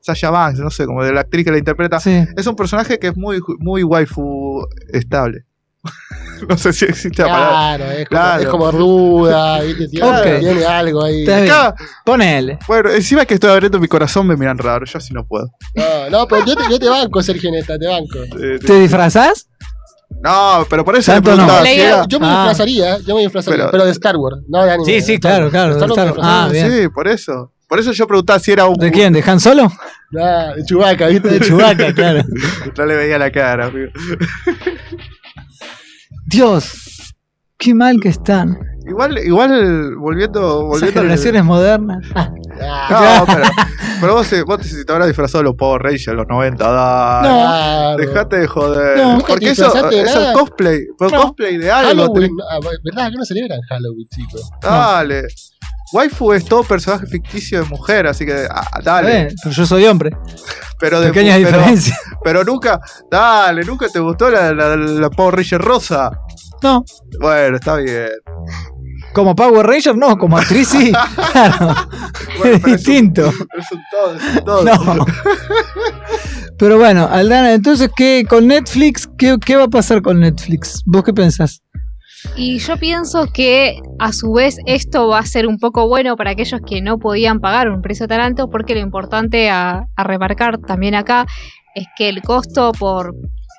Sasha 0.00 0.30
Banks, 0.30 0.60
no 0.60 0.70
sé, 0.70 0.86
como 0.86 1.04
de 1.04 1.12
la 1.12 1.20
actriz 1.20 1.44
que 1.44 1.50
la 1.50 1.58
interpreta. 1.58 2.00
Sí. 2.00 2.24
Es 2.36 2.46
un 2.46 2.56
personaje 2.56 2.98
que 2.98 3.08
es 3.08 3.16
muy, 3.16 3.40
muy 3.58 3.82
waifu 3.82 4.66
estable. 4.92 5.44
no 6.48 6.56
sé 6.58 6.72
si 6.72 6.84
existe 6.86 7.22
la 7.22 7.28
palabra. 7.28 7.76
Claro, 7.76 7.84
es 7.92 8.08
como, 8.08 8.08
Claro. 8.08 8.42
es 8.42 8.48
como 8.48 8.70
ruda, 8.72 9.60
¿viste? 9.62 9.88
Tiene, 9.88 10.06
Ok. 10.08 10.40
tiene 10.40 10.64
algo 10.64 11.04
ahí. 11.04 11.28
Acá, 11.28 11.74
Ponele. 12.04 12.58
bueno, 12.66 12.90
encima 12.90 13.24
que 13.24 13.34
estoy 13.34 13.50
abriendo 13.50 13.78
mi 13.78 13.88
corazón 13.88 14.26
me 14.26 14.36
miran 14.36 14.58
raro, 14.58 14.84
yo 14.86 14.98
así 14.98 15.12
no 15.14 15.24
puedo. 15.24 15.50
No, 15.74 16.10
no, 16.10 16.26
pero 16.26 16.44
yo 16.44 16.56
te, 16.56 16.62
yo 16.70 16.78
te 16.78 16.88
banco, 16.88 17.22
Sergio, 17.22 17.48
en 17.50 17.56
esta, 17.56 17.78
te 17.78 17.86
banco. 17.86 18.18
Eh, 18.40 18.58
¿Te 18.64 18.80
disfrazás? 18.80 19.48
No, 20.22 20.66
pero 20.68 20.84
por 20.84 20.96
eso 20.96 21.12
le 21.12 21.16
Tanto 21.16 21.30
no. 21.30 21.36
preguntaba 21.36 21.62
si 21.66 21.68
Leía- 21.76 21.88
era- 21.88 22.06
Yo 22.08 22.18
me 22.20 22.26
Ah. 22.26 22.30
disfrazaría, 22.30 22.98
yo 23.00 23.14
me 23.14 23.20
disfrazaría, 23.22 23.58
Pero- 23.58 23.70
pero, 23.70 23.84
de 23.84 23.90
Star 23.92 24.16
Wars, 24.16 24.36
no 24.48 24.64
de 24.64 24.70
anime. 24.72 24.84
Sí, 24.92 25.00
sí, 25.00 25.18
claro, 25.20 25.50
claro, 25.50 25.74
De 25.74 25.80
Star 25.80 25.88
de 25.88 25.94
Wars 25.94 26.08
Star 26.08 26.22
me 26.24 26.28
Wars. 26.28 26.44
Ah, 26.46 26.48
bien. 26.50 26.72
Sí, 26.82 26.88
por 26.88 27.08
eso. 27.08 27.52
Por 27.68 27.78
eso 27.78 27.92
yo 27.92 28.06
preguntaba 28.06 28.38
si 28.38 28.50
era 28.52 28.66
un. 28.66 28.76
¿De 28.76 28.90
quién? 28.90 29.12
¿De 29.12 29.22
Han 29.26 29.38
Solo? 29.40 29.70
Ah, 30.18 30.52
de 30.56 30.64
Chewbacca, 30.64 31.06
¿viste? 31.08 31.28
De 31.28 31.40
Chewbacca, 31.40 31.92
claro. 31.94 32.22
No 32.76 32.86
le 32.86 32.96
veía 32.96 33.18
la 33.18 33.30
cara, 33.30 33.66
amigo. 33.66 33.90
Dios, 36.26 37.14
qué 37.58 37.74
mal 37.74 37.98
que 38.00 38.08
están. 38.08 38.58
Igual, 38.86 39.18
igual, 39.18 39.96
volviendo. 39.96 40.38
Esas 40.40 40.68
volviendo 40.68 41.00
al- 41.00 41.06
generaciones 41.06 41.44
modernas. 41.44 42.04
Ah, 42.14 42.30
No, 43.26 43.26
pero, 43.26 43.44
pero 44.00 44.14
vos, 44.14 44.32
eh, 44.32 44.42
vos 44.42 44.60
te, 44.60 44.84
te 44.84 44.92
habrás 44.92 45.06
disfrazado 45.06 45.38
de 45.38 45.44
los 45.50 45.54
Power 45.56 45.80
Rangers 45.82 46.08
los 46.16 46.26
90, 46.26 46.64
dale. 46.70 47.28
claro. 47.28 47.96
Dejate 47.98 48.36
de 48.38 48.46
joder. 48.48 48.96
No, 48.98 49.18
Porque 49.26 49.50
eso, 49.50 49.90
es 49.90 50.32
cosplay. 50.34 50.80
Fue 50.96 51.08
No. 51.10 51.22
cosplay 51.22 51.56
de 51.58 51.70
algo. 51.70 51.88
Halloween, 52.06 52.30
ah, 52.50 52.58
¿verdad? 52.82 53.10
que 53.10 53.16
no 53.16 53.24
celebran 53.24 53.60
Halloween, 53.68 54.06
chicos? 54.12 54.50
Dale. 54.62 55.22
Waifu 55.92 56.32
es 56.32 56.44
todo 56.44 56.62
personaje 56.64 57.06
ficticio 57.06 57.62
de 57.62 57.68
mujer, 57.68 58.06
así 58.06 58.26
que 58.26 58.46
ah, 58.50 58.80
dale. 58.82 59.20
Eh, 59.22 59.28
pero 59.42 59.54
yo 59.54 59.66
soy 59.66 59.84
hombre. 59.86 60.10
Pero 60.78 61.00
de 61.00 61.08
Pequeñas 61.08 61.38
pero- 61.42 61.58
diferencias. 61.58 61.98
Pero 62.22 62.44
nunca, 62.44 62.80
dale, 63.10 63.64
nunca 63.64 63.88
te 63.88 63.98
gustó 64.00 64.30
la, 64.30 64.52
la, 64.52 64.76
la 64.76 65.10
Power 65.10 65.36
Ranger 65.36 65.60
rosa. 65.60 66.10
No, 66.62 66.84
Bueno, 67.20 67.56
está 67.56 67.76
bien. 67.76 68.08
como 69.14 69.34
Power 69.36 69.64
Ranger 69.66 69.96
no, 69.96 70.16
como 70.18 70.36
actriz 70.38 70.68
sí. 70.68 70.92
Claro. 71.32 71.74
Bueno, 72.38 72.56
es 72.58 72.62
distinto. 72.64 73.28
Es 73.28 73.72
un 73.72 73.80
todo, 73.90 74.14
es 74.16 74.36
un 74.36 74.44
todo. 74.44 74.64
No. 74.64 75.06
Pero 76.58 76.76
bueno, 76.78 77.08
Aldana, 77.10 77.52
entonces, 77.54 77.88
¿qué 77.96 78.26
con 78.28 78.46
Netflix? 78.48 79.08
¿Qué, 79.16 79.36
qué 79.44 79.54
va 79.56 79.64
a 79.64 79.68
pasar 79.68 80.02
con 80.02 80.18
Netflix? 80.20 80.82
¿Vos 80.86 81.04
qué 81.04 81.12
pensás? 81.14 81.62
Y 82.36 82.58
yo 82.58 82.76
pienso 82.76 83.26
que 83.32 83.80
a 83.98 84.12
su 84.12 84.32
vez 84.32 84.58
esto 84.66 85.08
va 85.08 85.20
a 85.20 85.26
ser 85.26 85.46
un 85.46 85.58
poco 85.58 85.88
bueno 85.88 86.16
para 86.16 86.30
aquellos 86.30 86.60
que 86.66 86.80
no 86.82 86.98
podían 86.98 87.40
pagar 87.40 87.68
un 87.68 87.82
precio 87.82 88.08
tan 88.08 88.20
alto, 88.20 88.50
porque 88.50 88.74
lo 88.74 88.80
importante 88.80 89.50
a, 89.50 89.86
a 89.96 90.04
remarcar 90.04 90.58
también 90.58 90.94
acá 90.94 91.26
es 91.74 91.86
que 91.96 92.08
el 92.08 92.22
costo 92.22 92.72
por, 92.72 93.14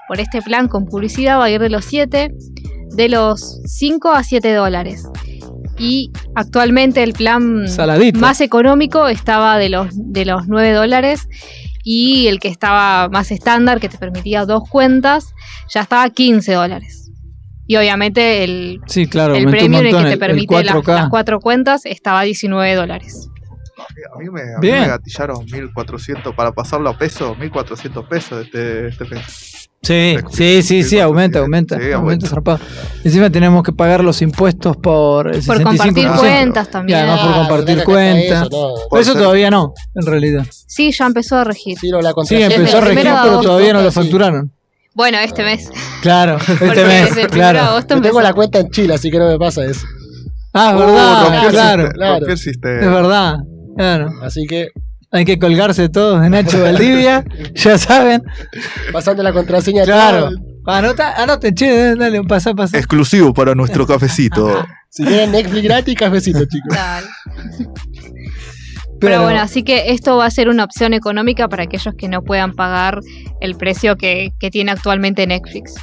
por 0.08 0.20
este 0.20 0.42
plan 0.42 0.68
con 0.68 0.86
publicidad 0.86 1.40
va 1.40 1.46
a 1.46 1.50
ir 1.52 1.62
de 1.62 1.70
los 1.70 1.86
7, 1.86 2.34
de 2.96 3.10
los 3.10 3.62
5 3.66 4.12
a 4.12 4.24
7 4.24 4.54
dólares. 4.54 5.08
Y 5.78 6.12
actualmente 6.36 7.04
el 7.04 7.14
plan 7.14 7.68
Saladito. 7.68 8.20
más 8.20 8.42
económico 8.42 9.08
estaba 9.08 9.58
de 9.58 9.70
los, 9.70 9.88
de 9.94 10.26
los 10.26 10.48
9 10.48 10.74
dólares 10.74 11.30
y 11.84 12.28
el 12.28 12.40
que 12.40 12.50
estaba 12.50 13.08
más 13.08 13.32
estándar, 13.32 13.80
que 13.80 13.88
te 13.88 13.98
permitía 13.98 14.46
dos 14.46 14.68
cuentas, 14.68 15.34
ya 15.70 15.82
estaba 15.82 16.04
a 16.04 16.10
15 16.10 16.54
dólares. 16.54 17.09
Y 17.72 17.78
obviamente 17.78 18.44
el, 18.44 18.82
Sí, 18.88 19.06
claro, 19.06 19.36
el 19.36 19.46
premium 19.46 19.82
en 19.82 19.86
el 19.86 19.96
que 19.96 20.04
te 20.08 20.14
el- 20.14 20.20
permite 20.20 20.64
las, 20.64 20.76
4K. 20.76 20.88
las 20.96 21.10
cuatro 21.10 21.40
cuentas 21.40 21.86
estaba 21.86 22.22
a 22.22 22.24
19 22.24 22.74
dólares. 22.74 23.30
A 23.78 24.18
mí 24.18 24.26
me, 24.32 24.42
a 24.42 24.46
mí 24.46 24.62
Bien. 24.62 24.82
me 24.82 24.88
gatillaron 24.88 25.46
1400 25.46 26.34
para 26.34 26.52
pasarlo 26.52 26.90
a 26.90 26.98
pesos, 26.98 27.38
1400 27.38 28.06
pesos 28.08 28.44
este, 28.44 28.88
este 28.88 29.06
mes. 29.06 29.70
Sí, 29.84 30.18
sí, 30.32 30.64
sí, 30.64 30.82
sí, 30.84 31.00
aumenta, 31.00 31.40
aumenta. 31.40 31.76
Sí, 31.76 31.84
aumenta 31.84 31.98
aumenta. 31.98 32.28
zarpado. 32.28 32.60
Encima 33.04 33.30
tenemos 33.30 33.62
que 33.64 33.72
pagar 33.72 34.04
los 34.04 34.22
impuestos 34.24 34.76
por 34.76 35.28
el 35.34 35.44
Por 35.44 35.58
65%. 35.58 35.64
compartir 35.64 36.08
cuentas 36.20 36.68
Y 36.68 36.72
también. 36.72 36.98
además 37.00 37.20
por 37.22 37.30
Ah, 37.32 37.38
compartir 37.38 37.70
acá 37.80 37.80
está 37.82 38.50
cuenta. 38.50 39.00
Eso, 39.00 39.14
todavía 39.14 39.52
no, 39.52 39.74
en 39.94 40.06
realidad. 40.08 40.46
Sí, 40.66 40.92
ya 40.92 41.06
empezó 41.06 41.38
a 41.38 41.44
regir. 41.44 41.78
Sí, 41.78 41.90
la 41.92 42.14
Sí, 42.26 42.36
empezó 42.42 42.80
a 42.80 42.82
regir, 42.82 43.04
pero 43.24 43.42
todavía 43.42 43.74
no 43.74 43.82
lo 43.84 43.92
sí. 43.92 43.96
facturaron. 44.00 44.52
Bueno, 44.94 45.18
este 45.20 45.44
mes. 45.44 45.70
Claro, 46.02 46.38
este 46.48 46.84
mes, 46.86 47.06
desde 47.10 47.22
el 47.24 47.28
claro. 47.30 47.60
agosto 47.62 47.96
Yo 47.96 48.02
tengo 48.02 48.22
la 48.22 48.34
cuenta 48.34 48.60
en 48.60 48.70
Chile, 48.70 48.94
así 48.96 49.10
que 49.12 49.20
no 49.20 49.28
me 49.28 49.38
pasa 49.38 49.64
eso. 49.66 49.86
Ah, 50.54 50.72
es 50.76 50.76
Uh, 50.76 50.80
verdad, 50.80 51.50
claro, 51.52 51.90
claro. 51.92 52.14
rompió 52.16 52.32
el 52.34 52.38
sistema. 52.40 52.80
es 52.82 52.92
verdad, 52.92 53.36
claro. 53.78 54.10
Así 54.24 54.46
que, 54.48 54.70
Hay 55.12 55.26
que 55.26 55.40
colgarse 55.40 55.90
todos 55.90 56.22
de 56.22 56.30
Nacho 56.30 56.62
Valdivia, 56.62 57.24
ya 57.56 57.78
saben. 57.78 58.24
pasando 58.92 59.24
la 59.24 59.32
contraseña. 59.34 59.84
Claro. 59.84 60.30
todo. 60.30 60.50
Anota, 60.66 61.14
anoten, 61.24 61.56
che, 61.56 61.96
dale, 61.96 62.22
pasa, 62.24 62.54
pasa. 62.54 62.78
Exclusivo 62.78 63.34
para 63.34 63.56
nuestro 63.56 63.88
cafecito. 63.88 64.64
Si 64.90 65.04
quieren 65.04 65.32
Netflix 65.32 65.64
gratis, 65.64 65.96
cafecito, 65.96 66.40
chicos. 66.46 66.76
Dale. 66.76 67.08
Pero 69.00 69.24
bueno, 69.24 69.40
así 69.40 69.64
que 69.64 69.92
esto 69.92 70.18
va 70.18 70.26
a 70.26 70.32
ser 70.32 70.50
una 70.50 70.64
opción 70.64 70.94
económica 70.94 71.48
para 71.48 71.64
aquellos 71.64 71.94
que 71.96 72.08
no 72.08 72.22
puedan 72.22 72.54
pagar 72.54 73.00
el 73.42 73.56
precio 73.56 73.96
que, 73.96 74.32
que 74.40 74.50
tiene 74.50 74.72
actualmente 74.72 75.26
Netflix. 75.26 75.76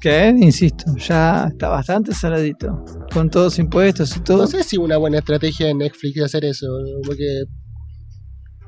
que, 0.00 0.28
insisto, 0.28 0.84
ya 0.96 1.48
está 1.50 1.68
bastante 1.68 2.12
saladito. 2.12 2.84
Con 3.12 3.30
todos 3.30 3.58
impuestos 3.58 4.16
y 4.16 4.20
todo. 4.20 4.38
No 4.38 4.46
sé 4.46 4.62
si 4.64 4.76
una 4.76 4.96
buena 4.96 5.18
estrategia 5.18 5.66
de 5.66 5.74
Netflix 5.74 6.14
de 6.14 6.24
hacer 6.24 6.44
eso, 6.44 6.66
porque 7.06 7.44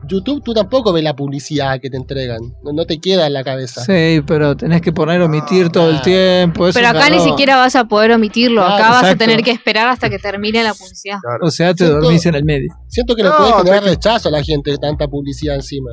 YouTube 0.06 0.42
tú 0.42 0.54
tampoco 0.54 0.92
ves 0.92 1.02
la 1.04 1.14
publicidad 1.14 1.80
que 1.80 1.90
te 1.90 1.96
entregan, 1.96 2.40
no, 2.62 2.72
no 2.72 2.84
te 2.86 2.98
queda 3.00 3.26
en 3.26 3.32
la 3.32 3.42
cabeza. 3.44 3.82
Sí, 3.84 4.22
pero 4.26 4.56
tenés 4.56 4.80
que 4.80 4.92
poner 4.92 5.20
omitir 5.22 5.70
todo 5.70 5.90
el 5.90 5.96
Ah. 5.96 6.02
tiempo. 6.02 6.68
Pero 6.72 6.88
acá 6.88 7.10
ni 7.10 7.20
siquiera 7.20 7.56
vas 7.56 7.76
a 7.76 7.84
poder 7.84 8.12
omitirlo. 8.12 8.60
Claro, 8.62 8.74
acá 8.76 8.90
vas 8.90 9.04
a 9.04 9.16
tener 9.16 9.42
que 9.42 9.50
esperar 9.50 9.88
hasta 9.88 10.08
que 10.10 10.18
termine 10.18 10.62
la 10.62 10.74
publicidad. 10.74 11.18
O 11.42 11.50
sea, 11.50 11.72
te 11.74 11.84
Siento- 11.84 12.00
dormís 12.00 12.24
en 12.26 12.34
el 12.34 12.44
medio. 12.44 12.68
Siento 12.88 13.14
que 13.16 13.22
le 13.22 13.28
No, 13.30 13.36
puede 13.36 13.52
generar 13.54 13.84
rechazo 13.84 14.28
a 14.28 14.32
la 14.32 14.42
gente 14.42 14.70
de 14.70 14.78
tanta 14.78 15.08
publicidad 15.08 15.56
encima. 15.56 15.90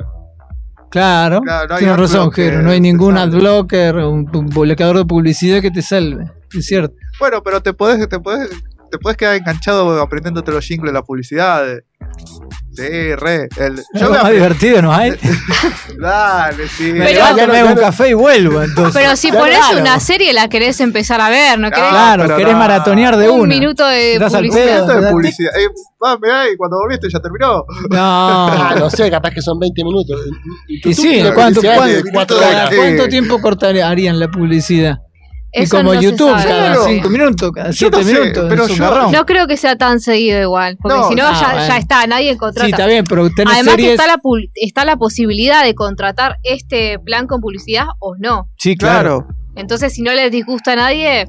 Claro, 0.90 1.40
Claro, 1.40 1.66
no 1.68 1.74
hay 1.74 1.78
tienes 1.80 1.96
razón, 1.98 2.30
Jero. 2.30 2.62
No 2.62 2.70
hay 2.70 2.80
ningún 2.80 3.18
adblocker, 3.18 3.96
un 3.96 4.26
publicador 4.26 4.98
de 4.98 5.04
publicidad 5.04 5.60
que 5.60 5.70
te 5.72 5.82
salve. 5.82 6.30
Es 6.56 6.66
cierto. 6.66 6.94
Bueno, 7.18 7.42
pero 7.42 7.60
te 7.60 7.72
podés, 7.72 8.08
te 8.08 8.20
podés, 8.20 8.48
te 8.92 8.98
podés 8.98 9.16
quedar 9.16 9.34
enganchado 9.34 10.00
aprendiéndote 10.00 10.52
los 10.52 10.64
jingles 10.64 10.92
de 10.92 10.98
la 10.98 11.02
publicidad. 11.02 11.64
de- 11.66 11.82
Sí, 12.74 13.14
re. 13.14 13.48
El, 13.56 13.76
Yo 13.94 14.10
me 14.10 14.18
más 14.22 14.30
divertido 14.32 14.82
no 14.82 14.92
hay. 14.92 15.12
Dale, 15.98 16.68
sí. 16.68 16.92
Me 16.92 17.04
Pero- 17.06 17.12
levanto, 17.12 17.46
no- 17.46 17.52
me 17.52 17.58
hago 17.60 17.68
un 17.70 17.74
no- 17.76 17.80
café 17.80 18.08
y 18.10 18.12
vuelvo. 18.14 18.62
Entonces. 18.62 18.94
Pero 19.02 19.16
si 19.16 19.30
pones 19.32 19.58
claro. 19.58 19.80
una 19.80 20.00
serie 20.00 20.32
la 20.32 20.48
querés 20.48 20.80
empezar 20.80 21.20
a 21.20 21.28
ver, 21.28 21.58
¿no 21.58 21.70
querés? 21.70 21.88
claro, 21.88 22.22
pero 22.24 22.36
querés 22.36 22.52
no. 22.52 22.58
maratonear 22.58 23.16
de 23.16 23.28
un 23.28 23.40
una. 23.42 23.48
minuto 23.54 23.86
de 23.86 24.18
publicidad. 24.20 24.52
pedo. 24.66 24.80
Esto 24.90 25.00
de 25.00 25.10
publicidad. 25.10 25.52
Eh, 25.56 25.68
va, 26.04 26.18
mirá, 26.20 26.48
y 26.50 26.56
cuando 26.56 26.78
volviste 26.78 27.08
ya 27.12 27.20
terminó. 27.20 27.64
Ah, 27.96 28.72
No. 28.74 28.80
no 28.80 28.90
sé, 28.90 29.10
capaz 29.10 29.30
que 29.30 29.40
son 29.42 29.58
20 29.58 29.84
minutos. 29.84 30.20
Y 30.68 30.76
YouTube 30.82 30.94
sí, 30.94 31.22
¿cuánto, 31.34 31.60
cuánto- 32.12 32.38
cada 32.40 32.70
¿cuánto 32.74 33.08
tiempo 33.08 33.40
cortarían 33.40 34.18
la 34.18 34.28
publicidad? 34.28 34.98
Y 35.56 35.62
Eso 35.62 35.76
como 35.76 35.94
no 35.94 36.00
se 36.00 36.06
YouTube, 36.06 36.30
cada 36.32 36.44
Claro. 36.44 36.84
5 36.84 37.08
minutos, 37.10 37.52
cada 37.52 37.70
Yo 37.70 37.88
7 37.90 37.96
no 37.96 38.02
sé, 38.02 38.12
minutos. 38.20 38.46
pero 38.48 38.64
es 38.64 38.70
un 38.70 38.76
yo-. 38.76 39.10
No 39.12 39.24
creo 39.26 39.46
que 39.46 39.56
sea 39.56 39.76
tan 39.76 40.00
seguido 40.00 40.40
igual, 40.40 40.76
porque 40.80 40.96
No, 40.98 41.08
si 41.08 41.14
no, 41.14 41.30
ya, 41.32 41.50
bueno. 41.52 41.66
ya 41.68 41.76
está, 41.78 42.06
nadie 42.06 42.36
contrata. 42.36 42.66
Sí, 42.66 42.72
está 42.72 42.86
bien, 42.86 43.04
pero 43.08 43.30
tenés 43.30 43.54
Además 43.54 43.74
que 43.76 43.82
series. 43.82 44.00
está 44.00 44.06
la, 44.06 44.20
está 44.54 44.84
la 44.84 44.96
posibilidad 44.96 45.62
de 45.64 45.74
contratar 45.74 46.36
este 46.42 46.98
plan 46.98 47.26
con 47.28 47.40
publicidad 47.40 47.86
o 48.00 48.14
no. 48.18 48.48
Sí, 48.58 48.76
claro. 48.76 49.26
Entonces, 49.56 49.92
si 49.92 50.02
no 50.02 50.12
les 50.12 50.32
disgusta 50.32 50.72
a 50.72 50.76
nadie, 50.76 51.26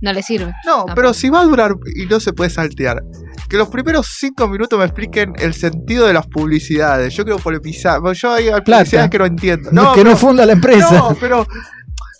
no 0.00 0.12
les 0.12 0.26
sirve. 0.26 0.52
No, 0.66 0.78
Tampoco. 0.78 0.94
pero 0.96 1.14
si 1.14 1.30
va 1.30 1.42
a 1.42 1.44
durar 1.44 1.74
y 1.94 2.06
no 2.06 2.18
se 2.18 2.32
puede 2.32 2.50
saltear. 2.50 3.02
Que 3.48 3.56
los 3.58 3.68
primeros 3.68 4.08
cinco 4.18 4.48
minutos 4.48 4.76
me 4.78 4.84
expliquen 4.86 5.34
el 5.38 5.54
sentido 5.54 6.06
de 6.06 6.14
las 6.14 6.26
publicidades. 6.26 7.14
Yo 7.14 7.22
quiero 7.24 7.38
polemizar. 7.38 8.00
Bueno, 8.00 8.14
Yo 8.14 8.32
hay 8.32 8.46
publicidades 8.50 8.82
Plata. 8.88 9.10
que 9.10 9.18
no 9.18 9.26
entiendo. 9.26 9.68
No, 9.72 9.82
No, 9.84 9.92
que 9.92 10.02
no 10.02 10.16
funda 10.16 10.44
la 10.46 10.54
empresa. 10.54 10.90
No, 10.92 11.16
pero. 11.20 11.46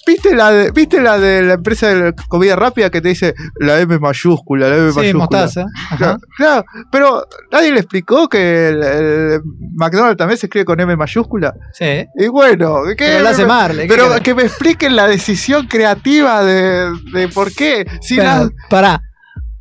¿Viste 0.07 0.35
la, 0.35 0.51
de, 0.51 0.71
¿Viste 0.73 1.01
la 1.01 1.17
de 1.19 1.43
la 1.43 1.55
empresa 1.55 1.89
de 1.95 2.13
comida 2.29 2.57
rápida 2.57 2.91
que 2.91 3.01
te 3.01 3.11
dice 3.11 3.35
la 3.61 3.79
M 3.81 3.99
mayúscula, 4.01 4.69
la 4.69 4.77
M 4.77 4.91
sí, 4.91 4.97
mayúscula? 4.97 5.19
mostaza. 5.43 5.67
Claro, 5.97 6.19
claro, 6.37 6.65
pero 6.91 7.27
nadie 7.53 7.71
le 7.73 7.79
explicó 7.81 8.29
que 8.29 8.69
el, 8.71 8.83
el 8.83 9.41
McDonald's 9.77 10.17
también 10.19 10.39
se 10.39 10.47
escribe 10.47 10.65
con 10.65 10.81
M 10.81 10.97
mayúscula. 10.97 11.55
Sí. 11.73 12.05
Y 12.17 12.27
bueno, 12.29 12.83
¿qué? 12.99 13.17
Pero 13.19 13.29
hace 13.29 13.47
Marley. 13.47 13.87
¿qué 13.87 13.95
Pero 13.95 14.09
que 14.23 14.35
me 14.35 14.43
expliquen 14.43 14.97
la 14.97 15.07
decisión 15.07 15.67
creativa 15.69 16.43
de, 16.45 16.91
de 17.13 17.29
por 17.29 17.53
qué. 17.53 17.87
Si 18.01 18.17
Pero, 18.17 18.29
la- 18.29 18.51
pará. 18.69 19.01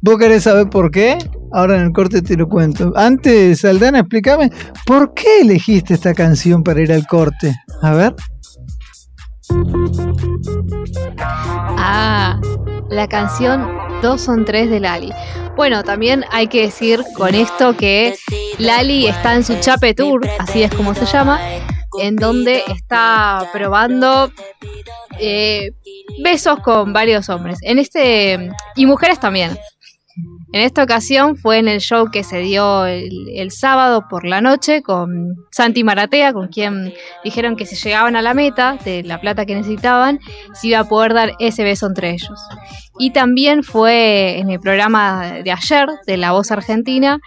¿Vos 0.03 0.17
querés 0.17 0.41
saber 0.41 0.67
por 0.69 0.89
qué? 0.89 1.19
Ahora 1.53 1.75
en 1.75 1.83
el 1.83 1.91
corte 1.91 2.23
te 2.23 2.35
lo 2.35 2.47
cuento. 2.49 2.91
Antes, 2.95 3.63
Aldana, 3.63 3.99
explícame, 3.99 4.49
¿por 4.87 5.13
qué 5.13 5.41
elegiste 5.41 5.93
esta 5.93 6.15
canción 6.15 6.63
para 6.63 6.81
ir 6.81 6.91
al 6.91 7.05
corte? 7.05 7.53
A 7.83 7.93
ver. 7.93 8.15
Ah, 11.23 12.39
la 12.89 13.07
canción 13.07 13.81
Dos 14.01 14.21
son 14.21 14.45
tres 14.45 14.71
de 14.71 14.79
Lali. 14.79 15.13
Bueno, 15.55 15.83
también 15.83 16.25
hay 16.31 16.47
que 16.47 16.63
decir 16.63 17.03
con 17.15 17.35
esto 17.35 17.77
que 17.77 18.15
Lali 18.57 19.05
está 19.05 19.35
en 19.35 19.43
su 19.43 19.59
Chape 19.59 19.93
Tour, 19.93 20.27
así 20.39 20.63
es 20.63 20.73
como 20.73 20.95
se 20.95 21.05
llama, 21.05 21.39
en 21.99 22.15
donde 22.15 22.63
está 22.67 23.47
probando 23.53 24.31
eh, 25.19 25.73
besos 26.23 26.61
con 26.61 26.93
varios 26.93 27.29
hombres. 27.29 27.59
En 27.61 27.77
este. 27.77 28.49
y 28.75 28.85
mujeres 28.87 29.19
también. 29.19 29.55
En 30.53 30.61
esta 30.61 30.83
ocasión 30.83 31.37
fue 31.37 31.59
en 31.59 31.69
el 31.69 31.79
show 31.79 32.11
que 32.11 32.23
se 32.23 32.39
dio 32.39 32.85
el, 32.85 33.29
el 33.35 33.51
sábado 33.51 34.07
por 34.09 34.25
la 34.25 34.41
noche 34.41 34.81
con 34.81 35.35
Santi 35.49 35.83
Maratea, 35.85 36.33
con 36.33 36.49
quien 36.49 36.93
dijeron 37.23 37.55
que 37.55 37.65
si 37.65 37.77
llegaban 37.77 38.17
a 38.17 38.21
la 38.21 38.33
meta 38.33 38.77
de 38.83 39.03
la 39.03 39.21
plata 39.21 39.45
que 39.45 39.55
necesitaban, 39.55 40.19
se 40.53 40.67
iba 40.67 40.79
a 40.79 40.83
poder 40.89 41.13
dar 41.13 41.31
ese 41.39 41.63
beso 41.63 41.87
entre 41.87 42.09
ellos. 42.11 42.37
Y 42.99 43.11
también 43.11 43.63
fue 43.63 44.39
en 44.39 44.49
el 44.49 44.59
programa 44.59 45.41
de 45.41 45.51
ayer 45.51 45.87
de 46.05 46.17
La 46.17 46.33
Voz 46.33 46.51
Argentina 46.51 47.19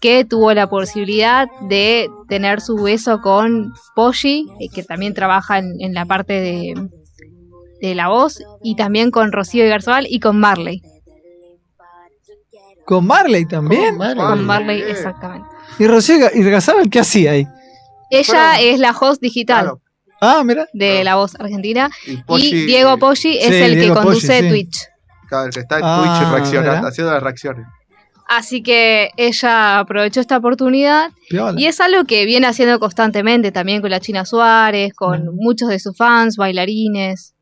que 0.00 0.24
tuvo 0.24 0.54
la 0.54 0.68
posibilidad 0.68 1.48
de 1.68 2.08
tener 2.28 2.60
su 2.60 2.76
beso 2.76 3.20
con 3.20 3.72
Poggi, 3.96 4.46
eh, 4.60 4.68
que 4.72 4.84
también 4.84 5.14
trabaja 5.14 5.58
en, 5.58 5.94
la 5.94 6.06
parte 6.06 6.34
de, 6.34 6.74
de 7.80 7.94
La 7.96 8.08
Voz, 8.08 8.40
y 8.62 8.76
también 8.76 9.10
con 9.10 9.32
Rocío 9.32 9.66
Garzabal 9.66 10.06
y 10.08 10.20
con 10.20 10.38
Marley. 10.38 10.80
¿Con 12.88 13.06
Marley 13.06 13.44
también? 13.44 13.98
Marley. 13.98 14.16
Con 14.24 14.46
Marley, 14.46 14.76
bien. 14.78 14.88
exactamente. 14.88 15.46
¿Y 15.78 15.86
Rocío 15.86 16.16
Ga- 16.16 16.30
y 16.34 16.42
Gazábal 16.42 16.88
qué 16.88 17.00
hacía 17.00 17.32
ahí? 17.32 17.46
Ella 18.10 18.58
es 18.60 18.78
la 18.80 18.92
host 18.92 19.20
digital 19.20 19.64
Claro, 19.64 19.80
Ah, 20.22 20.42
mira. 20.42 20.66
de 20.72 21.04
La 21.04 21.16
Voz 21.16 21.34
Argentina. 21.38 21.90
y 22.06 22.16
Poggi- 22.22 22.50
y 22.50 22.64
Diego 22.64 22.96
Poggi 22.96 23.36
es 23.36 23.44
Sí, 23.48 23.54
el 23.56 23.74
que 23.74 23.80
Diego 23.80 23.94
conduce 23.96 24.26
Poggi, 24.28 24.42
sí. 24.42 24.48
Twitch. 24.48 24.78
claro, 25.28 25.46
el 25.48 25.52
que 25.52 25.60
está 25.60 25.76
en 25.76 25.82
Ah, 25.84 25.98
Twitch 26.18 26.32
reaccionando, 26.32 26.76
mira. 26.78 26.88
haciendo 26.88 27.12
las 27.12 27.22
reacciones. 27.22 27.66
Así 28.30 28.62
que 28.62 29.10
ella 29.18 29.78
aprovechó 29.80 30.20
esta 30.20 30.38
oportunidad 30.38 31.10
Piola. 31.28 31.60
y 31.60 31.66
es 31.66 31.80
algo 31.80 32.04
que 32.04 32.24
viene 32.24 32.46
haciendo 32.46 32.78
constantemente 32.80 33.52
también 33.52 33.80
con 33.82 33.90
la 33.90 34.00
China 34.00 34.24
Suárez, 34.24 34.92
con 34.94 35.26
Mm. 35.26 35.34
muchos 35.36 35.68
de 35.68 35.78
sus 35.78 35.94
fans, 35.96 36.36
bailarines. 36.36 37.34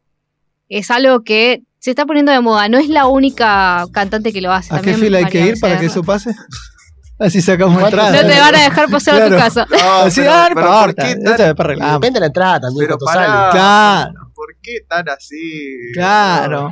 Es 0.68 0.90
algo 0.90 1.22
que 1.22 1.62
se 1.78 1.90
está 1.90 2.04
poniendo 2.06 2.32
de 2.32 2.40
moda. 2.40 2.68
No 2.68 2.78
es 2.78 2.88
la 2.88 3.06
única 3.06 3.84
cantante 3.92 4.32
que 4.32 4.40
lo 4.40 4.52
hace. 4.52 4.74
¿A 4.74 4.78
qué 4.78 4.92
también 4.92 5.00
fila 5.00 5.18
hay 5.18 5.24
que 5.26 5.40
ir 5.40 5.60
para 5.60 5.78
que 5.78 5.86
eso 5.86 6.02
pase? 6.02 6.34
Así 7.18 7.40
sacamos 7.40 7.78
¿Cuánto 7.78 7.96
entrada. 7.98 8.22
No 8.22 8.28
te 8.28 8.40
van 8.40 8.54
a 8.54 8.62
dejar 8.64 8.90
pasar 8.90 9.22
a 9.22 9.28
tu 9.30 9.36
casa. 9.36 9.66
No, 9.70 9.92
Así, 10.04 10.20
pero- 10.20 10.32
ah, 10.34 10.48
no 10.50 10.54
pero 10.54 10.66
importa, 10.66 11.02
¿por 11.02 11.68
qué 11.68 11.76
tan-. 11.78 11.92
Depende 11.94 12.16
de 12.16 12.20
la 12.20 12.26
entrada 12.26 12.60
también, 12.60 12.86
Pero 12.88 12.98
sale. 13.06 13.50
Claro, 13.52 14.12
¿Por 14.34 14.46
qué 14.62 14.72
tan 14.86 15.08
así? 15.08 15.72
claro. 15.94 16.70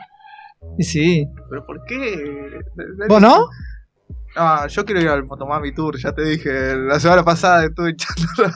Y 0.78 0.84
sí. 0.84 1.26
¿Pero 1.48 1.64
por 1.64 1.82
qué? 1.86 2.60
¿Vos 3.08 3.20
no? 3.22 3.46
No, 4.36 4.66
yo 4.66 4.84
quiero 4.84 5.00
ir 5.00 5.08
al 5.08 5.24
Motomami 5.24 5.72
Tour, 5.74 5.96
ya 5.98 6.12
te 6.12 6.22
dije. 6.24 6.74
La 6.76 6.98
semana 7.00 7.22
pasada 7.24 7.64
estuve 7.64 7.90
echando. 7.92 8.54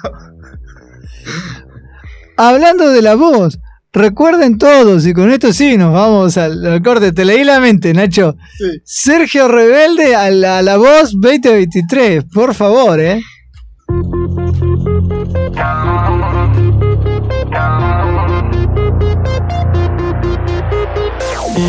Hablando 2.36 2.90
de 2.90 3.02
la 3.02 3.14
voz, 3.14 3.58
recuerden 3.92 4.58
todos, 4.58 5.06
y 5.06 5.14
con 5.14 5.30
esto 5.30 5.52
sí 5.52 5.76
nos 5.76 5.92
vamos 5.92 6.36
al, 6.36 6.64
al 6.66 6.82
corte. 6.82 7.12
Te 7.12 7.24
leí 7.24 7.44
la 7.44 7.60
mente, 7.60 7.92
Nacho. 7.94 8.36
Sí. 8.56 8.80
Sergio 8.84 9.48
Rebelde 9.48 10.14
a 10.14 10.30
la, 10.30 10.58
a 10.58 10.62
la 10.62 10.76
voz 10.76 11.12
2023, 11.20 12.24
por 12.32 12.54
favor, 12.54 13.00
¿eh? 13.00 13.20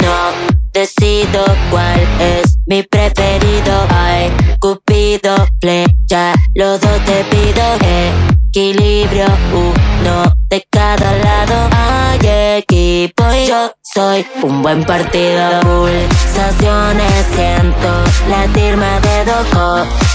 No 0.01 0.32
decido 0.74 1.43
cuál 1.72 1.99
es 2.20 2.57
mi 2.67 2.84
preferido. 2.84 3.88
Ay, 3.89 4.32
Cupido, 4.59 5.36
flecha, 5.61 6.34
los 6.55 6.80
dos 6.80 7.05
te 7.05 7.24
pido. 7.30 8.38
Equilibrio, 8.52 9.28
uno 9.54 10.34
de 10.50 10.66
cada 10.72 11.12
lado. 11.20 11.70
Hay 11.72 12.58
equipo 12.58 13.24
y 13.32 13.45
yo 13.47 13.72
soy 13.93 14.26
un 14.41 14.64
buen 14.64 14.84
partido. 14.86 15.60
Pulsaciones 15.62 17.26
siento 17.36 18.04
latirme 18.28 19.00
de 19.02 19.26
dos 19.26 19.47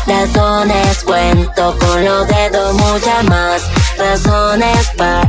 corazones. 0.04 1.04
Cuento 1.04 1.76
con 1.78 2.04
los 2.04 2.26
dedos 2.26 2.74
muchas 2.74 3.22
más 3.24 3.62
razones 3.98 4.90
para 4.96 5.28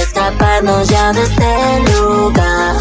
escaparnos 0.00 0.88
ya 0.88 1.12
de 1.12 1.22
este 1.22 1.80
lugar. 1.92 2.74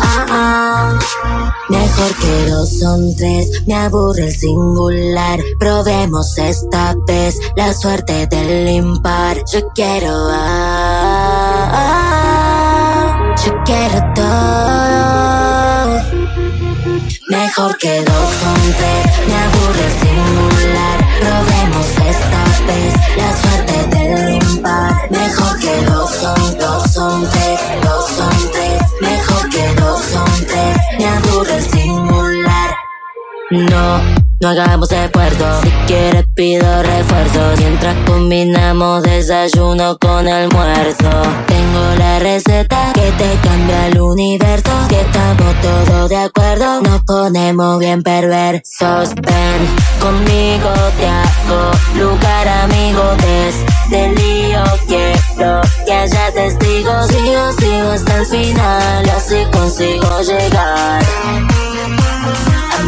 Mejor 1.70 2.16
que 2.16 2.46
dos 2.50 2.80
son 2.80 3.16
tres, 3.16 3.50
me 3.66 3.76
aburre 3.76 4.26
el 4.26 4.36
singular. 4.36 5.40
Probemos 5.60 6.38
esta 6.38 6.96
vez 7.08 7.40
la 7.56 7.74
suerte 7.74 8.28
del 8.28 8.70
impar. 8.70 9.38
Yo 9.52 9.68
quiero, 9.74 10.14
ah, 10.32 11.74
yo 13.46 13.54
quiero 13.66 14.14
todo. 14.14 14.34
Mejor 17.30 17.78
que 17.78 18.04
dos 18.04 18.30
son 18.42 18.62
tres, 18.78 19.06
me 19.28 19.36
aburre 19.36 19.86
el 19.86 20.03
No, 33.54 34.02
no 34.42 34.50
hagamos 34.50 34.92
esfuerzo. 34.92 35.62
Si 35.62 35.70
quieres 35.86 36.26
pido 36.34 36.82
refuerzos. 36.82 37.60
Mientras 37.60 37.96
combinamos 38.08 39.04
desayuno 39.04 39.96
con 40.00 40.28
almuerzo. 40.28 41.12
Tengo 41.46 41.96
la 42.00 42.18
receta 42.18 42.92
que 42.96 43.12
te 43.12 43.38
cambia 43.48 43.88
el 43.90 44.02
universo. 44.02 44.72
Si 44.90 44.96
estamos 44.96 45.54
todos 45.62 46.10
de 46.10 46.18
acuerdo, 46.18 46.82
nos 46.82 47.04
ponemos 47.04 47.78
bien 47.78 48.02
perversos. 48.02 49.14
Ven 49.22 49.68
conmigo, 50.02 50.72
te 50.98 51.08
hago 51.08 51.72
lugar, 52.00 52.48
amigo. 52.48 53.04
Desde 53.18 54.06
el 54.06 54.16
lío 54.16 54.64
quiero 54.88 55.62
que 55.86 55.94
haya 55.94 56.32
testigos. 56.34 57.08
Sigo, 57.08 57.52
sigo 57.60 57.92
hasta 57.92 58.18
el 58.18 58.26
final. 58.26 59.10
Así 59.12 59.46
consigo 59.52 60.22
llegar 60.22 61.04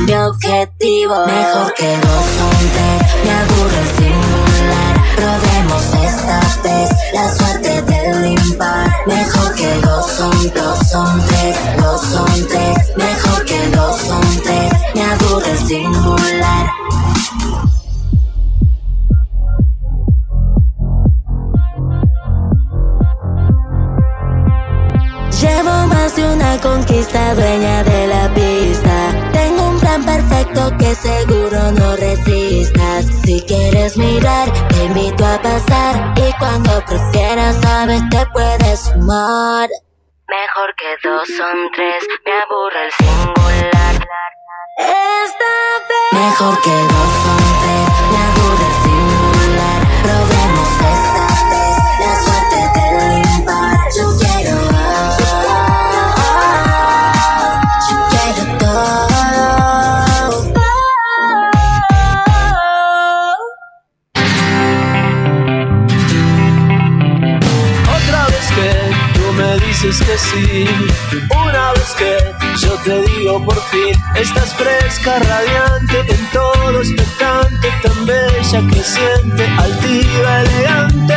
mi 0.03 0.13
objetivo. 0.13 1.25
Mejor 1.25 1.73
que 1.73 1.97
dos 1.97 2.25
son 2.37 2.57
tres, 2.73 2.99
me 3.23 3.31
aburre 3.31 3.79
el 3.81 3.89
singular. 3.97 4.93
Probemos 5.15 5.83
esta 6.03 6.39
vez 6.63 6.89
la 7.13 7.33
suerte 7.33 7.81
del 7.81 8.25
impar. 8.31 8.89
Mejor 9.07 9.55
que 9.55 9.73
dos 9.81 10.11
son, 10.11 10.53
dos 10.53 10.79
son 10.87 11.25
tres, 11.27 11.57
dos 11.77 12.01
son 12.01 12.47
tres. 12.47 12.97
Mejor 12.97 13.45
que 13.45 13.67
dos 13.69 13.97
son 14.01 14.41
tres, 14.43 14.71
me 14.93 15.03
aburre 15.03 15.51
el 15.51 15.57
singular. 15.59 16.71
Llevo 25.41 25.87
más 25.87 26.15
de 26.15 26.33
una 26.33 26.61
conquista 26.61 27.35
dueña 27.35 27.83
de 27.83 28.07
la 28.07 28.33
pista. 28.33 28.84
Plan 29.95 30.05
perfecto 30.05 30.75
que 30.77 30.93
seguro 30.93 31.71
no 31.71 31.95
resistas. 31.95 33.05
Si 33.23 33.41
quieres 33.43 33.95
mirar, 33.95 34.51
te 34.67 34.83
invito 34.83 35.25
a 35.25 35.41
pasar. 35.41 36.13
Y 36.17 36.33
cuando 36.37 36.83
prefieras, 36.85 37.55
sabes, 37.61 38.01
te 38.09 38.25
puedes 38.33 38.79
sumar. 38.81 39.69
Mejor 40.27 40.75
que 40.75 41.07
dos 41.07 41.25
son 41.37 41.71
tres, 41.73 42.03
me 42.25 42.31
aburre 42.43 42.85
el 42.87 42.91
singular. 42.91 43.95
Esta 44.79 45.53
vez. 45.87 46.11
Mejor 46.11 46.61
que 46.61 46.71
dos 46.71 47.11
son 47.23 47.43
tres, 47.61 47.87
me 48.11 48.17
aburre 48.27 48.67
el 48.67 48.74
dices 69.97 70.07
que 70.07 70.17
sí, 70.17 70.67
una 71.29 71.71
vez 71.73 71.95
que 71.97 72.33
yo 72.57 72.73
te 72.83 73.01
digo 73.01 73.43
por 73.45 73.61
fin, 73.69 73.95
estás 74.15 74.53
fresca, 74.55 75.19
radiante, 75.19 75.99
en 76.13 76.25
todo 76.31 76.81
expectante, 76.81 77.69
tan 77.81 78.05
bella, 78.05 78.61
creciente, 78.71 79.45
altiva, 79.57 80.41
elegante. 80.41 81.15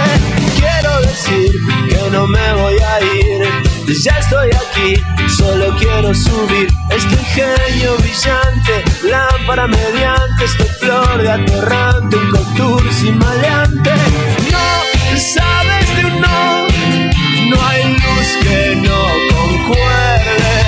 Quiero 0.57 1.01
decir 1.01 1.53
que 1.89 2.11
no 2.11 2.27
me 2.27 2.53
voy 2.55 2.77
a 2.79 3.01
ir, 3.01 3.95
ya 4.03 4.19
estoy 4.19 4.51
aquí, 4.51 5.03
solo 5.29 5.75
quiero 5.79 6.15
subir 6.15 6.69
este 6.91 7.15
ingenio 7.15 7.97
brillante, 7.99 8.85
lámpara 9.05 9.67
mediante, 9.67 10.45
este 10.45 10.65
flor 10.65 11.23
de 11.23 11.31
aterrante, 11.31 12.17
un 12.17 12.31
contour 12.31 12.93
sin 12.93 13.19
maleante. 13.19 13.91
No 14.53 15.19
sabes 15.19 15.97
de 15.97 16.05
un 16.05 16.21
no, 16.21 16.58
concuerde. 19.69 20.67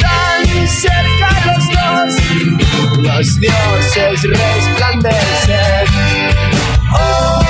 Tan 0.00 0.68
cerca 0.68 1.28
los 1.46 1.64
dos, 1.68 2.14
los 2.98 3.40
dioses 3.40 4.22
resplandecen. 4.22 5.86
Hoy 6.92 7.41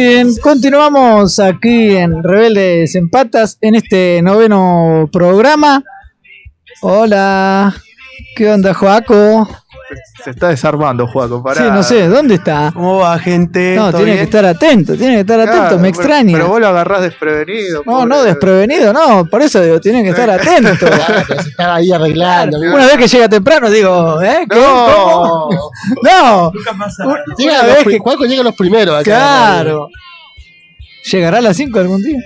bien, 0.00 0.34
continuamos 0.38 1.38
aquí 1.38 1.94
en 1.94 2.22
Rebeldes 2.22 2.94
en 2.94 3.10
Patas 3.10 3.58
en 3.60 3.74
este 3.74 4.22
noveno 4.22 5.10
programa. 5.12 5.84
Hola, 6.80 7.74
¿qué 8.34 8.48
onda, 8.48 8.72
Joaco? 8.72 9.46
Se 10.24 10.30
está 10.30 10.48
desarmando, 10.48 11.06
Juaco. 11.06 11.42
Pará. 11.42 11.62
Sí, 11.64 11.68
no 11.70 11.82
sé, 11.82 12.08
¿dónde 12.08 12.34
está? 12.36 12.70
¿Cómo 12.72 12.98
va, 12.98 13.18
gente? 13.18 13.74
No, 13.76 13.90
¿Todo 13.90 14.02
tiene 14.02 14.16
que 14.16 14.22
estar 14.24 14.44
atento, 14.44 14.96
tiene 14.96 15.14
que 15.14 15.20
estar 15.20 15.42
Claro, 15.42 15.58
atento, 15.62 15.78
me 15.78 15.88
extraña. 15.88 16.32
Pero 16.32 16.48
vos 16.48 16.60
lo 16.60 16.68
agarrás 16.68 17.02
desprevenido. 17.02 17.78
No, 17.86 17.92
pobre. 17.92 18.06
no, 18.08 18.22
desprevenido, 18.22 18.92
no, 18.92 19.24
por 19.26 19.42
eso 19.42 19.60
digo, 19.62 19.80
tiene 19.80 20.02
que 20.02 20.10
estar 20.10 20.30
atento. 20.30 20.86
Se 21.42 21.48
estaba 21.50 21.76
ahí 21.76 21.90
arreglando. 21.92 22.58
Una 22.58 22.86
vez 22.86 22.96
que 22.96 23.08
llega 23.08 23.28
temprano, 23.28 23.70
digo, 23.70 24.20
¿eh? 24.22 24.46
¿Qué? 24.48 24.56
¿Cómo? 24.56 25.48
No. 26.02 26.52
No, 26.52 26.52
Llega 27.38 27.60
una 27.60 27.62
vez 27.74 27.84
que- 27.86 27.98
Juaco 27.98 28.24
llega 28.24 28.42
los 28.42 28.54
primeros. 28.54 28.94
acá. 28.94 29.04
claro. 29.04 29.88
¿Llegará 31.10 31.38
a 31.38 31.40
las 31.40 31.56
5 31.56 31.78
algún 31.80 32.02
día? 32.02 32.18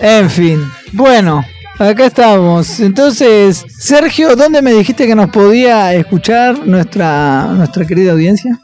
En 0.00 0.30
fin, 0.30 0.64
bueno, 0.92 1.44
acá 1.80 2.06
estamos. 2.06 2.80
Entonces, 2.80 3.64
Sergio, 3.78 4.36
¿dónde 4.36 4.62
me 4.62 4.72
dijiste 4.72 5.06
que 5.06 5.14
nos 5.14 5.30
podía 5.30 5.94
escuchar 5.94 6.66
nuestra, 6.66 7.46
nuestra 7.46 7.86
querida 7.86 8.12
audiencia? 8.12 8.58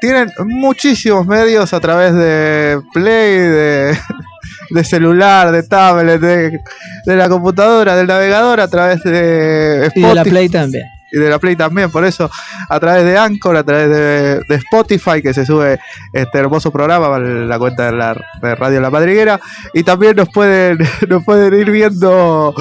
Tienen 0.00 0.30
muchísimos 0.46 1.26
medios 1.26 1.72
a 1.72 1.80
través 1.80 2.14
de 2.14 2.80
Play, 2.92 3.38
de, 3.38 3.98
de 4.70 4.84
celular, 4.84 5.52
de 5.52 5.62
tablet, 5.62 6.20
de, 6.20 6.60
de 7.04 7.16
la 7.16 7.28
computadora, 7.28 7.96
del 7.96 8.06
navegador, 8.06 8.60
a 8.60 8.68
través 8.68 9.02
de 9.02 9.90
Y 9.94 10.00
de 10.00 10.14
la 10.14 10.22
Spotify. 10.22 10.30
Play 10.30 10.48
también. 10.48 10.97
Y 11.10 11.18
de 11.18 11.30
la 11.30 11.38
Play 11.38 11.56
también, 11.56 11.90
por 11.90 12.04
eso 12.04 12.30
a 12.68 12.80
través 12.80 13.04
de 13.04 13.16
Anchor, 13.16 13.56
a 13.56 13.64
través 13.64 13.88
de, 13.88 14.40
de 14.40 14.54
Spotify, 14.56 15.22
que 15.22 15.32
se 15.34 15.46
sube 15.46 15.78
este 16.12 16.38
hermoso 16.38 16.70
programa 16.70 17.08
para 17.08 17.24
la 17.24 17.58
cuenta 17.58 17.86
de 17.86 17.92
la 17.92 18.14
de 18.42 18.54
Radio 18.54 18.80
La 18.80 18.90
Madriguera, 18.90 19.40
y 19.72 19.82
también 19.82 20.16
nos 20.16 20.28
pueden, 20.28 20.78
nos 21.08 21.24
pueden 21.24 21.54
ir 21.54 21.70
viendo 21.70 22.54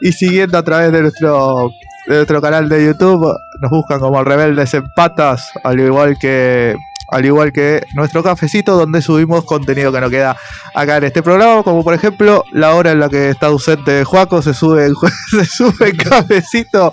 y 0.00 0.12
siguiendo 0.12 0.58
a 0.58 0.62
través 0.62 0.92
de 0.92 1.02
nuestro 1.02 1.70
de 2.06 2.16
nuestro 2.16 2.42
canal 2.42 2.68
de 2.68 2.84
YouTube, 2.84 3.34
nos 3.60 3.70
buscan 3.70 3.98
como 3.98 4.22
Rebeldes 4.22 4.74
en 4.74 4.84
Patas, 4.94 5.50
al 5.62 5.80
igual 5.80 6.18
que 6.18 6.76
al 7.08 7.24
igual 7.24 7.52
que 7.52 7.84
nuestro 7.94 8.22
cafecito 8.22 8.76
donde 8.76 9.02
subimos 9.02 9.44
contenido 9.44 9.92
que 9.92 10.00
no 10.00 10.10
queda 10.10 10.36
acá 10.74 10.96
en 10.96 11.04
este 11.04 11.22
programa, 11.22 11.62
como 11.62 11.84
por 11.84 11.94
ejemplo 11.94 12.44
la 12.52 12.74
hora 12.74 12.90
en 12.92 13.00
la 13.00 13.08
que 13.08 13.30
está 13.30 13.46
ausente 13.46 14.04
Juaco 14.04 14.42
se 14.42 14.54
sube 14.54 14.88
se 15.30 15.44
sube 15.44 15.90
en 15.90 15.96
cafecito, 15.96 16.90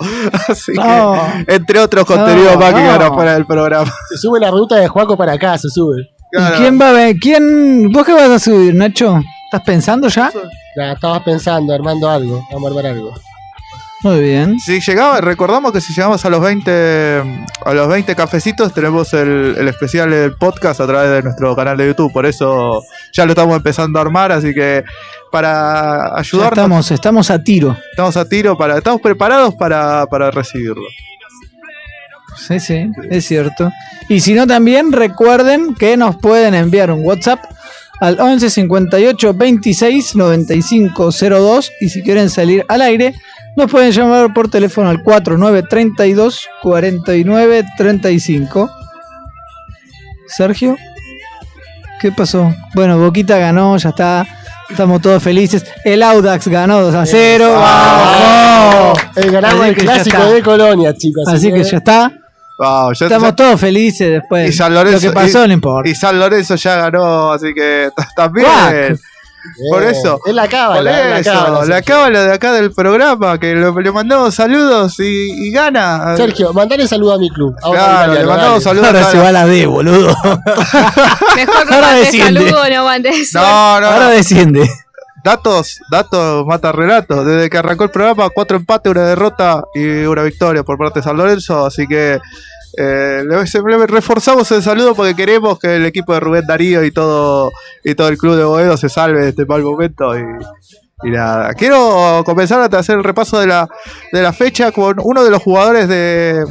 así 0.48 0.72
No. 0.74 1.16
que 1.46 1.54
entre 1.54 1.78
otros 1.80 2.04
contenidos 2.04 2.54
No, 2.54 2.60
más 2.60 2.74
que 2.74 2.82
no. 3.04 3.14
fuera 3.14 3.34
del 3.34 3.46
programa. 3.46 3.92
Se 4.10 4.16
sube 4.18 4.38
la 4.40 4.50
ruta 4.50 4.76
de 4.76 4.88
Juaco 4.88 5.16
para 5.16 5.32
acá, 5.32 5.56
se 5.58 5.68
sube. 5.68 6.10
Claro. 6.30 6.54
¿Y 6.56 6.58
quién 6.60 6.80
va 6.80 6.88
a 6.88 6.92
ver? 6.92 7.16
¿Quién? 7.20 7.90
¿Vos 7.92 8.06
qué 8.06 8.12
vas 8.14 8.30
a 8.30 8.38
subir, 8.38 8.74
Nacho? 8.74 9.20
¿Estás 9.46 9.62
pensando 9.66 10.08
ya? 10.08 10.30
Ya, 10.76 10.92
estabas 10.92 11.22
pensando, 11.22 11.74
armando 11.74 12.08
algo. 12.08 12.46
Vamos 12.50 12.64
a 12.64 12.68
armar 12.70 12.86
algo. 12.92 13.12
Muy 14.02 14.20
bien. 14.20 14.58
Si 14.58 14.80
llegaba, 14.80 15.20
recordamos 15.20 15.72
que 15.72 15.80
si 15.80 15.94
llegamos 15.94 16.24
a 16.24 16.30
los 16.30 16.40
20 16.40 17.22
a 17.64 17.72
los 17.72 17.88
20 17.88 18.16
cafecitos 18.16 18.74
tenemos 18.74 19.12
el, 19.14 19.54
el 19.56 19.68
especial 19.68 20.10
del 20.10 20.34
podcast 20.34 20.80
a 20.80 20.86
través 20.86 21.10
de 21.10 21.22
nuestro 21.22 21.54
canal 21.54 21.76
de 21.76 21.86
YouTube, 21.86 22.12
por 22.12 22.26
eso 22.26 22.82
ya 23.12 23.24
lo 23.24 23.32
estamos 23.32 23.56
empezando 23.56 23.98
a 23.98 24.02
armar, 24.02 24.32
así 24.32 24.52
que 24.52 24.82
para 25.30 26.08
Ya 26.14 26.18
ayudarnos 26.18 26.58
estamos, 26.58 26.90
estamos 26.90 27.30
a 27.30 27.42
tiro. 27.44 27.76
estamos 27.92 28.16
a 28.16 28.28
tiro 28.28 28.58
para 28.58 28.78
estamos 28.78 29.00
preparados 29.00 29.54
para, 29.54 30.04
para 30.06 30.30
recibirlo. 30.32 30.82
Sí, 32.36 32.58
sí, 32.60 32.90
es 33.10 33.26
cierto. 33.26 33.70
Y 34.08 34.20
si 34.20 34.34
no, 34.34 34.46
también 34.46 34.90
recuerden 34.90 35.74
que 35.74 35.96
nos 35.96 36.16
pueden 36.16 36.54
enviar 36.54 36.90
un 36.90 37.04
WhatsApp 37.04 37.38
al 38.00 38.18
11 38.18 38.50
58 38.50 39.34
26 39.34 40.16
95 40.16 41.10
02 41.12 41.70
y 41.80 41.88
si 41.88 42.02
quieren 42.02 42.30
salir 42.30 42.64
al 42.68 42.82
aire, 42.82 43.14
nos 43.56 43.70
pueden 43.70 43.92
llamar 43.92 44.32
por 44.32 44.48
teléfono 44.50 44.88
al 44.88 45.02
49 45.02 45.62
32 45.68 46.48
49 46.62 47.64
35. 47.76 48.70
Sergio, 50.28 50.76
¿qué 52.00 52.10
pasó? 52.12 52.54
Bueno, 52.74 52.98
Boquita 52.98 53.38
ganó, 53.38 53.76
ya 53.76 53.90
está. 53.90 54.26
Estamos 54.70 55.02
todos 55.02 55.22
felices. 55.22 55.64
El 55.84 56.02
Audax 56.02 56.48
ganó 56.48 56.80
2 56.80 56.94
a 56.94 57.04
0. 57.04 57.52
¡Vamos! 57.54 58.98
El 59.16 59.30
ganamos 59.30 59.66
el 59.66 59.76
clásico 59.76 60.24
de 60.24 60.42
Colonia, 60.42 60.94
chicos. 60.96 61.28
Así 61.28 61.52
que 61.52 61.62
ya 61.62 61.76
está. 61.76 62.10
Wow, 62.58 62.92
ya- 62.94 63.06
Estamos 63.06 63.30
ya- 63.30 63.36
todos 63.36 63.60
felices 63.60 64.10
después. 64.10 64.48
y 64.48 64.52
San 64.52 64.72
Lorenzo, 64.72 65.06
Lo 65.06 65.12
que 65.12 65.14
pasó 65.14 65.44
y- 65.44 65.48
no 65.48 65.54
importa. 65.54 65.90
y 65.90 65.94
San 65.94 66.18
Lorenzo 66.18 66.54
ya 66.54 66.76
ganó, 66.76 67.32
así 67.32 67.52
que 67.54 67.90
también 68.16 68.46
Cuac. 68.46 68.96
Por 69.70 69.82
eso. 69.82 70.20
Es 70.24 70.34
la 70.34 70.42
Por 70.42 70.50
cábala, 70.50 70.82
la 70.90 71.18
eso, 71.18 71.32
cábala. 71.32 71.64
la 71.66 71.82
cábala 71.82 72.22
de 72.24 72.32
acá 72.34 72.52
del 72.52 72.72
programa, 72.72 73.38
que 73.38 73.54
le, 73.54 73.72
le 73.72 73.92
mandamos 73.92 74.34
saludos 74.34 74.98
y, 75.00 75.48
y 75.48 75.50
gana. 75.50 76.16
Sergio, 76.16 76.52
mandale 76.52 76.86
saludo 76.86 77.14
a 77.14 77.18
mi 77.18 77.30
club. 77.30 77.54
A 77.62 77.70
Claro, 77.70 78.14
le 78.14 78.24
mandamos 78.26 78.64
dale. 78.64 78.80
saludos. 78.82 78.86
Ahora 78.86 79.08
a 79.08 79.10
se 79.10 79.18
va 79.18 79.32
la 79.32 79.46
D, 79.46 79.66
boludo. 79.66 80.14
Mejor 81.36 81.66
no 81.70 81.74
Ahora 81.74 81.92
desciende. 81.94 82.40
saludo, 82.50 82.70
no 82.70 82.84
mandes 82.84 83.34
No, 83.34 83.40
no, 83.80 83.86
Ahora 83.86 84.04
no. 84.06 84.10
desciende. 84.10 84.70
Datos, 85.24 85.78
datos, 85.90 86.44
mata 86.46 86.72
relatos. 86.72 87.24
Desde 87.24 87.48
que 87.48 87.56
arrancó 87.58 87.84
el 87.84 87.90
programa, 87.90 88.28
cuatro 88.34 88.56
empates, 88.56 88.90
una 88.90 89.02
derrota 89.06 89.62
y 89.74 90.02
una 90.04 90.22
victoria 90.22 90.64
por 90.64 90.76
parte 90.78 90.98
de 90.98 91.04
San 91.04 91.16
Lorenzo. 91.16 91.64
Así 91.64 91.86
que 91.86 92.18
eh, 92.76 93.24
le, 93.26 93.86
reforzamos 93.86 94.50
el 94.52 94.62
saludo 94.62 94.94
porque 94.94 95.14
queremos 95.14 95.58
que 95.58 95.76
el 95.76 95.86
equipo 95.86 96.14
de 96.14 96.20
Rubén 96.20 96.46
Darío 96.46 96.84
y 96.84 96.90
todo 96.90 97.50
y 97.84 97.94
todo 97.94 98.08
el 98.08 98.18
club 98.18 98.36
de 98.36 98.44
Boedo 98.44 98.76
se 98.76 98.88
salve 98.88 99.20
de 99.22 99.28
este 99.30 99.44
mal 99.46 99.62
momento. 99.62 100.16
Y, 100.18 100.24
y 101.04 101.10
nada, 101.10 101.52
quiero 101.54 102.22
comenzar 102.24 102.60
a 102.60 102.78
hacer 102.78 102.96
el 102.96 103.04
repaso 103.04 103.40
de 103.40 103.46
la, 103.46 103.68
de 104.12 104.22
la 104.22 104.32
fecha 104.32 104.72
con 104.72 104.96
uno 105.02 105.24
de 105.24 105.30
los 105.30 105.42
jugadores 105.42 105.88
de 105.88 106.44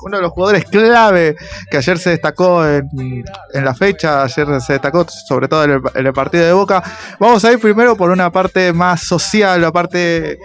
uno 0.00 0.16
de 0.16 0.22
los 0.22 0.32
jugadores 0.32 0.64
clave 0.64 1.36
que 1.70 1.76
ayer 1.76 1.98
se 1.98 2.10
destacó 2.10 2.64
en, 2.66 2.88
en 3.52 3.64
la 3.64 3.74
fecha, 3.74 4.22
ayer 4.22 4.60
se 4.60 4.74
destacó 4.74 5.06
sobre 5.08 5.48
todo 5.48 5.64
en 5.64 5.70
el, 5.72 5.80
en 5.94 6.06
el 6.06 6.12
partido 6.12 6.44
de 6.44 6.52
Boca. 6.52 6.82
Vamos 7.18 7.44
a 7.44 7.52
ir 7.52 7.58
primero 7.58 7.96
por 7.96 8.10
una 8.10 8.30
parte 8.30 8.72
más 8.72 9.02
social, 9.02 9.60
la 9.60 9.72
parte, 9.72 10.38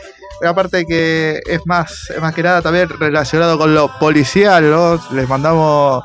la 0.43 0.53
parte 0.53 0.85
que 0.85 1.39
es 1.45 1.61
más, 1.65 2.09
es 2.09 2.21
más 2.21 2.35
que 2.35 2.43
nada 2.43 2.61
también 2.61 2.89
relacionado 2.89 3.57
con 3.57 3.73
lo 3.73 3.89
policial, 3.97 4.69
¿no? 4.69 4.99
Les 5.11 5.27
mandamos, 5.27 6.03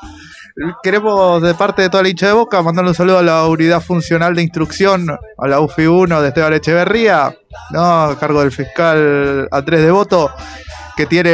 queremos 0.80 1.42
de 1.42 1.54
parte 1.54 1.82
de 1.82 1.90
toda 1.90 2.04
la 2.04 2.08
hincha 2.08 2.28
de 2.28 2.34
Boca 2.34 2.62
mandarle 2.62 2.90
un 2.90 2.94
saludo 2.94 3.18
a 3.18 3.22
la 3.22 3.46
unidad 3.46 3.80
funcional 3.80 4.36
de 4.36 4.42
instrucción, 4.42 5.10
a 5.10 5.48
la 5.48 5.58
UFI 5.58 5.88
1 5.88 6.22
de 6.22 6.28
Esteban 6.28 6.52
Echeverría, 6.52 7.36
¿no? 7.72 8.02
A 8.04 8.18
cargo 8.18 8.40
del 8.40 8.52
fiscal 8.52 9.48
Andrés 9.50 9.82
Devoto 9.82 10.30
que 10.98 11.06
tiene 11.06 11.30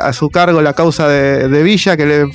a 0.00 0.12
su 0.12 0.28
cargo 0.30 0.60
la 0.60 0.74
causa 0.74 1.08
de, 1.08 1.48
de 1.48 1.62
Villa, 1.62 1.96
que 1.96 2.04
le... 2.06 2.26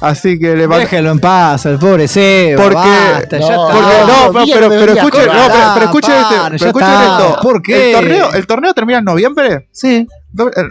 Así 0.00 0.38
que 0.38 0.54
le 0.54 0.68
Déjelo 0.68 1.10
en 1.10 1.18
paz, 1.18 1.66
el 1.66 1.76
pobre 1.78 2.06
Seba. 2.06 2.62
Porque- 2.62 2.76
basta, 2.76 3.38
ya 3.38 3.56
no, 3.56 3.68
está. 3.68 3.80
Porque, 3.80 3.96
no, 4.06 4.32
no, 4.32 4.46
pero, 4.46 4.68
pero 4.68 4.92
escuchen, 4.92 5.26
no, 5.26 5.32
pero, 5.32 5.70
pero 5.74 5.84
escuchen, 5.86 6.14
este- 6.14 6.34
ya 6.36 6.42
pero 6.44 6.56
escuchen 6.66 6.88
esto. 7.02 7.38
¿Por 7.42 7.62
qué? 7.62 7.86
El 7.90 7.96
torneo, 7.96 8.32
el 8.34 8.46
torneo 8.46 8.74
termina 8.74 8.98
en 9.00 9.04
noviembre. 9.04 9.68
Sí. 9.72 10.06
En- 10.38 10.70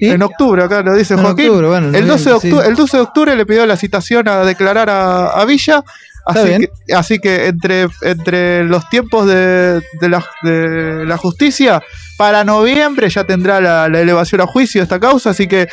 ¿Y? 0.00 0.08
En 0.08 0.22
octubre, 0.22 0.64
acá 0.64 0.80
lo 0.82 0.94
dice 0.94 1.14
En 1.14 1.20
Joaquín. 1.22 1.48
octubre, 1.50 1.68
bueno, 1.68 1.96
el, 1.96 2.06
12 2.06 2.30
de 2.32 2.40
sí. 2.40 2.46
octubre, 2.48 2.66
el 2.68 2.74
12 2.74 2.96
de 2.96 3.02
octubre 3.02 3.36
le 3.36 3.46
pidió 3.46 3.66
la 3.66 3.76
citación 3.76 4.26
a 4.26 4.38
declarar 4.44 4.88
a, 4.90 5.26
a 5.28 5.44
Villa. 5.44 5.84
Así 6.26 6.48
que, 6.58 6.94
así 6.94 7.18
que 7.18 7.46
entre, 7.48 7.88
entre 8.00 8.64
los 8.64 8.88
tiempos 8.88 9.26
de, 9.26 9.82
de 10.00 10.08
la, 10.08 10.24
de 10.42 11.04
la 11.04 11.18
justicia, 11.18 11.82
para 12.16 12.44
noviembre 12.44 13.08
ya 13.08 13.24
tendrá 13.24 13.60
la, 13.60 13.88
la 13.88 14.00
elevación 14.00 14.40
a 14.40 14.46
juicio 14.46 14.82
esta 14.82 15.00
causa. 15.00 15.30
Así 15.30 15.46
que 15.46 15.68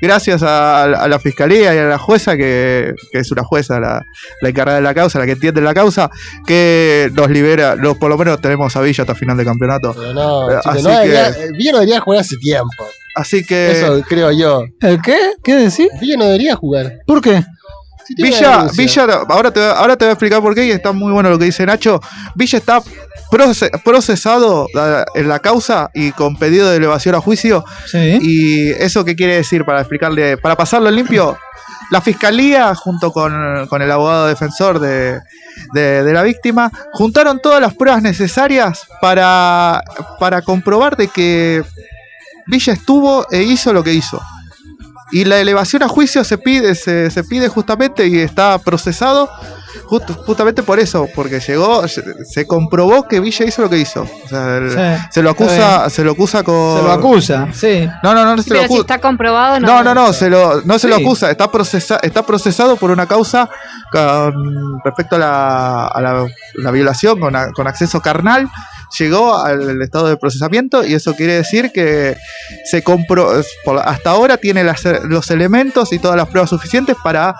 gracias 0.00 0.42
a, 0.42 0.82
a 0.84 1.08
la 1.08 1.18
fiscalía 1.18 1.74
y 1.74 1.78
a 1.78 1.84
la 1.84 1.98
jueza, 1.98 2.36
que, 2.36 2.92
que 3.12 3.18
es 3.18 3.30
una 3.32 3.42
jueza 3.44 3.80
la, 3.80 4.04
la 4.42 4.48
encargada 4.48 4.76
de 4.78 4.82
la 4.84 4.94
causa, 4.94 5.18
la 5.18 5.24
que 5.26 5.32
entiende 5.32 5.60
la 5.62 5.72
causa, 5.74 6.10
que 6.46 7.10
nos 7.14 7.30
libera, 7.30 7.74
los, 7.76 7.96
por 7.96 8.10
lo 8.10 8.18
menos 8.18 8.40
tenemos 8.40 8.76
a 8.76 8.80
Villa 8.82 9.02
hasta 9.02 9.14
final 9.14 9.36
de 9.36 9.44
campeonato. 9.44 9.94
Pero 9.96 10.12
no, 10.12 10.50
Eh, 10.50 10.54
chicos, 10.62 10.74
así 10.76 10.82
no 10.82 10.88
que- 10.90 10.96
debería- 11.08 11.28
eh, 11.28 11.50
Villa 11.56 11.72
no 11.72 11.78
debería 11.78 12.00
jugar 12.00 12.20
hace 12.20 12.36
tiempo. 12.36 12.86
Así 13.14 13.44
que 13.46 13.70
Eso 13.70 14.02
creo 14.06 14.30
yo. 14.30 14.64
¿El 14.82 15.00
qué? 15.00 15.16
¿Qué 15.42 15.54
decís? 15.54 15.88
Villa 16.02 16.16
no 16.18 16.26
debería 16.26 16.54
jugar. 16.54 16.98
¿Por 17.06 17.22
qué? 17.22 17.42
Villa. 18.14 18.66
Villa, 18.76 19.06
ahora 19.28 19.50
te, 19.50 19.60
ahora 19.64 19.96
te 19.96 20.04
voy 20.04 20.10
a 20.10 20.12
explicar 20.12 20.40
por 20.40 20.54
qué 20.54 20.66
y 20.66 20.70
está 20.70 20.92
muy 20.92 21.12
bueno 21.12 21.28
lo 21.30 21.38
que 21.38 21.46
dice 21.46 21.66
Nacho. 21.66 22.00
Villa 22.34 22.58
está 22.58 22.80
proce- 23.30 23.70
procesado 23.84 24.66
eh, 24.74 25.04
en 25.14 25.28
la 25.28 25.38
causa 25.40 25.90
y 25.94 26.12
con 26.12 26.36
pedido 26.36 26.70
de 26.70 26.76
elevación 26.76 27.14
a 27.14 27.20
juicio. 27.20 27.64
Sí. 27.86 28.18
¿Y 28.22 28.70
eso 28.70 29.04
qué 29.04 29.16
quiere 29.16 29.36
decir? 29.36 29.64
Para 29.64 29.80
explicarle, 29.80 30.36
para 30.38 30.56
pasarlo 30.56 30.90
limpio, 30.90 31.36
la 31.90 32.00
fiscalía, 32.00 32.74
junto 32.74 33.12
con, 33.12 33.66
con 33.68 33.82
el 33.82 33.90
abogado 33.90 34.26
defensor 34.26 34.78
de, 34.80 35.20
de- 35.72 36.02
de 36.04 36.12
la 36.12 36.22
víctima, 36.22 36.70
juntaron 36.92 37.40
todas 37.40 37.60
las 37.60 37.74
pruebas 37.74 38.02
necesarias 38.02 38.86
para, 39.00 39.82
para 40.20 40.42
comprobar 40.42 40.96
de 40.96 41.08
que 41.08 41.62
Villa 42.46 42.72
estuvo 42.72 43.26
e 43.30 43.42
hizo 43.42 43.72
lo 43.72 43.82
que 43.82 43.92
hizo. 43.92 44.20
Y 45.12 45.24
la 45.24 45.40
elevación 45.40 45.82
a 45.82 45.88
juicio 45.88 46.24
se 46.24 46.38
pide, 46.38 46.74
se, 46.74 47.10
se 47.10 47.24
pide 47.24 47.48
justamente 47.48 48.06
y 48.08 48.18
está 48.18 48.58
procesado 48.58 49.30
justo- 49.84 50.14
justamente 50.26 50.62
por 50.62 50.78
eso, 50.78 51.08
porque 51.14 51.40
llegó, 51.40 51.86
se, 51.88 52.46
comprobó 52.46 53.06
que 53.08 53.20
Villa 53.20 53.44
hizo 53.46 53.62
lo 53.62 53.70
que 53.70 53.78
hizo. 53.78 54.02
O 54.24 54.28
sea, 54.28 54.56
el- 54.56 54.70
Sí, 54.70 55.04
se 55.10 55.22
lo 55.22 55.30
acusa, 55.30 55.88
se 55.90 56.04
lo 56.04 56.12
acusa 56.12 56.42
con. 56.42 56.76
Se 56.78 56.82
lo 56.82 56.92
acusa, 56.92 57.48
sí. 57.52 57.88
No, 58.02 58.14
no, 58.14 58.24
no, 58.24 58.36
no 58.36 58.42
se 58.42 58.50
lo 58.50 58.54
Pero 58.56 58.60
si 58.60 58.64
acusa. 58.74 58.80
está 58.80 58.98
comprobado, 59.00 59.60
no. 59.60 59.66
No, 59.66 59.82
no, 59.84 59.94
no, 59.94 60.12
se 60.12 60.28
lo, 60.30 60.60
no 60.62 60.78
se 60.78 60.88
lo 60.88 60.96
acusa, 60.96 61.30
está, 61.30 61.50
procesa, 61.50 61.98
está 62.02 62.24
procesado 62.24 62.76
por 62.76 62.90
una 62.90 63.06
causa 63.06 63.48
con 63.92 64.80
respecto 64.84 65.16
a 65.16 65.18
la, 65.18 65.86
a 65.88 66.00
la, 66.00 66.26
la 66.54 66.70
violación 66.70 67.18
con, 67.20 67.34
a- 67.36 67.50
con 67.52 67.66
acceso 67.66 68.00
carnal. 68.00 68.48
Llegó 68.98 69.36
al 69.36 69.82
estado 69.82 70.08
de 70.08 70.16
procesamiento 70.16 70.84
y 70.86 70.94
eso 70.94 71.14
quiere 71.16 71.34
decir 71.34 71.72
que 71.72 72.16
se 72.70 72.82
compró, 72.84 73.32
por- 73.64 73.80
hasta 73.80 74.10
ahora 74.10 74.36
tiene 74.36 74.62
las- 74.62 74.84
los 75.04 75.30
elementos 75.30 75.92
y 75.92 75.98
todas 75.98 76.16
las 76.16 76.28
pruebas 76.28 76.50
suficientes 76.50 76.96
para 77.02 77.34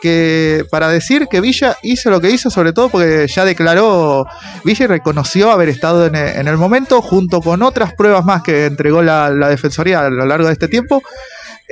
que 0.00 0.64
para 0.70 0.88
decir 0.88 1.26
que 1.30 1.40
Villa 1.40 1.76
hizo 1.82 2.10
lo 2.10 2.20
que 2.20 2.30
hizo, 2.30 2.50
sobre 2.50 2.72
todo 2.72 2.88
porque 2.88 3.26
ya 3.28 3.44
declaró, 3.44 4.26
Villa 4.64 4.86
reconoció 4.86 5.50
haber 5.50 5.68
estado 5.68 6.06
en 6.06 6.16
el 6.48 6.56
momento, 6.56 7.02
junto 7.02 7.40
con 7.40 7.62
otras 7.62 7.94
pruebas 7.94 8.24
más 8.24 8.42
que 8.42 8.66
entregó 8.66 9.02
la, 9.02 9.30
la 9.30 9.48
Defensoría 9.48 10.00
a 10.00 10.10
lo 10.10 10.26
largo 10.26 10.46
de 10.46 10.52
este 10.54 10.68
tiempo. 10.68 11.02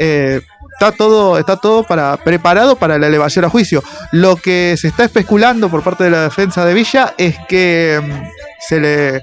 Eh, 0.00 0.40
está 0.72 0.92
todo, 0.92 1.38
está 1.38 1.56
todo 1.56 1.82
para, 1.82 2.16
preparado 2.18 2.76
para 2.76 2.98
la 2.98 3.08
elevación 3.08 3.44
a 3.44 3.50
juicio. 3.50 3.82
Lo 4.12 4.36
que 4.36 4.76
se 4.78 4.88
está 4.88 5.04
especulando 5.04 5.68
por 5.68 5.82
parte 5.82 6.04
de 6.04 6.10
la 6.10 6.22
defensa 6.22 6.64
de 6.64 6.72
Villa 6.72 7.14
es 7.18 7.36
que 7.48 8.00
mm, 8.00 8.28
se 8.60 8.80
le, 8.80 9.22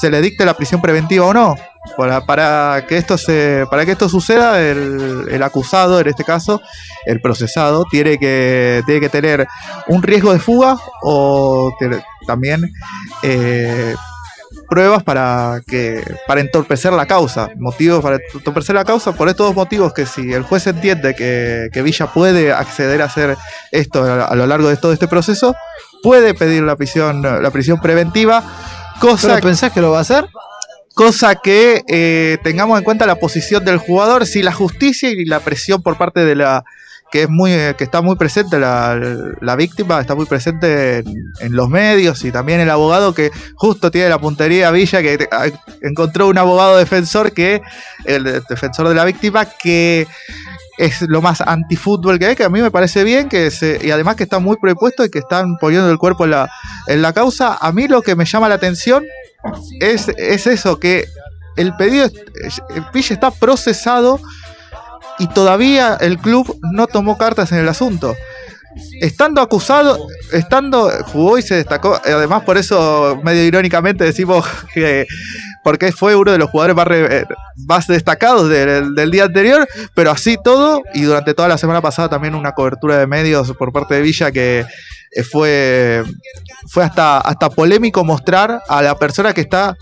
se 0.00 0.10
le 0.10 0.20
dicte 0.20 0.44
la 0.44 0.54
prisión 0.54 0.82
preventiva 0.82 1.26
o 1.26 1.32
no. 1.32 1.56
Para, 1.96 2.24
para 2.26 2.86
que 2.86 2.96
esto 2.96 3.16
se, 3.16 3.64
para 3.70 3.84
que 3.84 3.92
esto 3.92 4.08
suceda, 4.08 4.60
el, 4.60 5.26
el 5.30 5.42
acusado, 5.42 6.00
en 6.00 6.08
este 6.08 6.24
caso, 6.24 6.60
el 7.06 7.20
procesado, 7.20 7.84
tiene 7.90 8.18
que, 8.18 8.82
tiene 8.86 9.00
que 9.00 9.08
tener 9.08 9.46
un 9.88 10.02
riesgo 10.02 10.32
de 10.32 10.38
fuga 10.38 10.76
o 11.02 11.72
también 12.26 12.70
eh, 13.22 13.94
pruebas 14.68 15.02
para 15.02 15.60
que 15.66 16.02
para 16.26 16.40
entorpecer 16.40 16.92
la 16.92 17.06
causa, 17.06 17.50
motivos 17.56 18.02
para 18.02 18.18
entorpecer 18.34 18.74
la 18.74 18.84
causa, 18.84 19.12
por 19.12 19.28
estos 19.28 19.46
dos 19.46 19.56
motivos 19.56 19.92
que 19.92 20.06
si 20.06 20.32
el 20.32 20.42
juez 20.42 20.66
entiende 20.66 21.14
que, 21.14 21.68
que 21.72 21.82
Villa 21.82 22.06
puede 22.06 22.52
acceder 22.52 23.02
a 23.02 23.06
hacer 23.06 23.36
esto 23.70 24.02
a, 24.04 24.34
lo 24.34 24.46
largo 24.46 24.68
de 24.68 24.76
todo 24.76 24.92
este 24.92 25.08
proceso, 25.08 25.54
puede 26.02 26.34
pedir 26.34 26.62
la 26.62 26.76
prisión, 26.76 27.22
la 27.22 27.50
prisión 27.50 27.80
preventiva, 27.80 28.42
cosa 29.00 29.28
¿Pero 29.28 29.40
pensás 29.40 29.72
que 29.72 29.80
lo 29.80 29.92
va 29.92 29.98
a 29.98 30.02
hacer? 30.02 30.26
Cosa 30.96 31.34
que 31.36 31.82
eh, 31.88 32.38
tengamos 32.42 32.78
en 32.78 32.84
cuenta 32.84 33.04
la 33.04 33.16
posición 33.16 33.64
del 33.66 33.76
jugador, 33.76 34.26
si 34.26 34.42
la 34.42 34.52
justicia 34.52 35.10
y 35.10 35.26
la 35.26 35.40
presión 35.40 35.82
por 35.82 35.98
parte 35.98 36.24
de 36.24 36.34
la 36.34 36.64
que 37.12 37.22
es 37.24 37.28
muy 37.28 37.52
eh, 37.52 37.74
que 37.78 37.84
está 37.84 38.00
muy 38.00 38.16
presente 38.16 38.58
la, 38.58 38.98
la 39.40 39.56
víctima 39.56 40.00
está 40.00 40.14
muy 40.16 40.24
presente 40.26 40.98
en, 40.98 41.04
en 41.38 41.54
los 41.54 41.68
medios 41.68 42.24
y 42.24 42.32
también 42.32 42.60
el 42.60 42.70
abogado 42.70 43.14
que 43.14 43.30
justo 43.54 43.90
tiene 43.92 44.08
la 44.08 44.18
puntería 44.18 44.70
Villa 44.72 45.02
que 45.02 45.28
ah, 45.30 45.46
encontró 45.82 46.26
un 46.28 46.38
abogado 46.38 46.78
defensor 46.78 47.30
que 47.32 47.60
el 48.06 48.24
de- 48.24 48.42
defensor 48.48 48.88
de 48.88 48.94
la 48.96 49.04
víctima 49.04 49.44
que 49.44 50.08
es 50.78 51.02
lo 51.02 51.22
más 51.22 51.40
antifútbol 51.40 52.18
que 52.18 52.26
hay, 52.26 52.36
que 52.36 52.44
a 52.44 52.48
mí 52.48 52.60
me 52.60 52.70
parece 52.70 53.04
bien, 53.04 53.28
que 53.28 53.50
se, 53.50 53.80
y 53.82 53.90
además 53.90 54.16
que 54.16 54.24
está 54.24 54.38
muy 54.38 54.56
prepuesto 54.56 55.04
y 55.04 55.10
que 55.10 55.20
están 55.20 55.56
poniendo 55.58 55.90
el 55.90 55.98
cuerpo 55.98 56.24
en 56.24 56.32
la, 56.32 56.50
en 56.86 57.02
la 57.02 57.12
causa. 57.12 57.56
A 57.60 57.72
mí 57.72 57.88
lo 57.88 58.02
que 58.02 58.14
me 58.14 58.24
llama 58.24 58.48
la 58.48 58.56
atención 58.56 59.04
es, 59.80 60.08
es 60.16 60.46
eso, 60.46 60.78
que 60.78 61.06
el 61.56 61.74
pedido, 61.76 62.04
el 62.04 62.84
Villa 62.92 63.14
está 63.14 63.30
procesado 63.30 64.20
y 65.18 65.26
todavía 65.28 65.96
el 66.00 66.18
club 66.18 66.58
no 66.72 66.86
tomó 66.86 67.16
cartas 67.16 67.52
en 67.52 67.58
el 67.58 67.68
asunto. 67.68 68.14
Estando 69.00 69.40
acusado, 69.40 70.06
estando, 70.32 70.90
jugó 71.06 71.38
y 71.38 71.42
se 71.42 71.54
destacó, 71.54 71.98
además 72.04 72.42
por 72.42 72.58
eso 72.58 73.18
medio 73.24 73.42
irónicamente 73.44 74.04
decimos 74.04 74.44
que 74.74 75.06
porque 75.66 75.90
fue 75.90 76.14
uno 76.14 76.30
de 76.30 76.38
los 76.38 76.48
jugadores 76.48 76.76
más, 76.76 76.86
re- 76.86 77.16
eh, 77.16 77.24
más 77.66 77.88
destacados 77.88 78.48
del, 78.48 78.94
del 78.94 79.10
día 79.10 79.24
anterior, 79.24 79.66
pero 79.94 80.12
así 80.12 80.36
todo, 80.44 80.80
y 80.94 81.02
durante 81.02 81.34
toda 81.34 81.48
la 81.48 81.58
semana 81.58 81.80
pasada 81.80 82.08
también 82.08 82.36
una 82.36 82.52
cobertura 82.52 82.98
de 82.98 83.08
medios 83.08 83.52
por 83.58 83.72
parte 83.72 83.94
de 83.96 84.00
Villa 84.00 84.30
que 84.30 84.60
eh, 84.60 85.22
fue, 85.24 86.04
fue 86.68 86.84
hasta, 86.84 87.18
hasta 87.18 87.50
polémico 87.50 88.04
mostrar 88.04 88.62
a 88.68 88.80
la 88.80 88.96
persona 88.96 89.34
que 89.34 89.40
está 89.40 89.76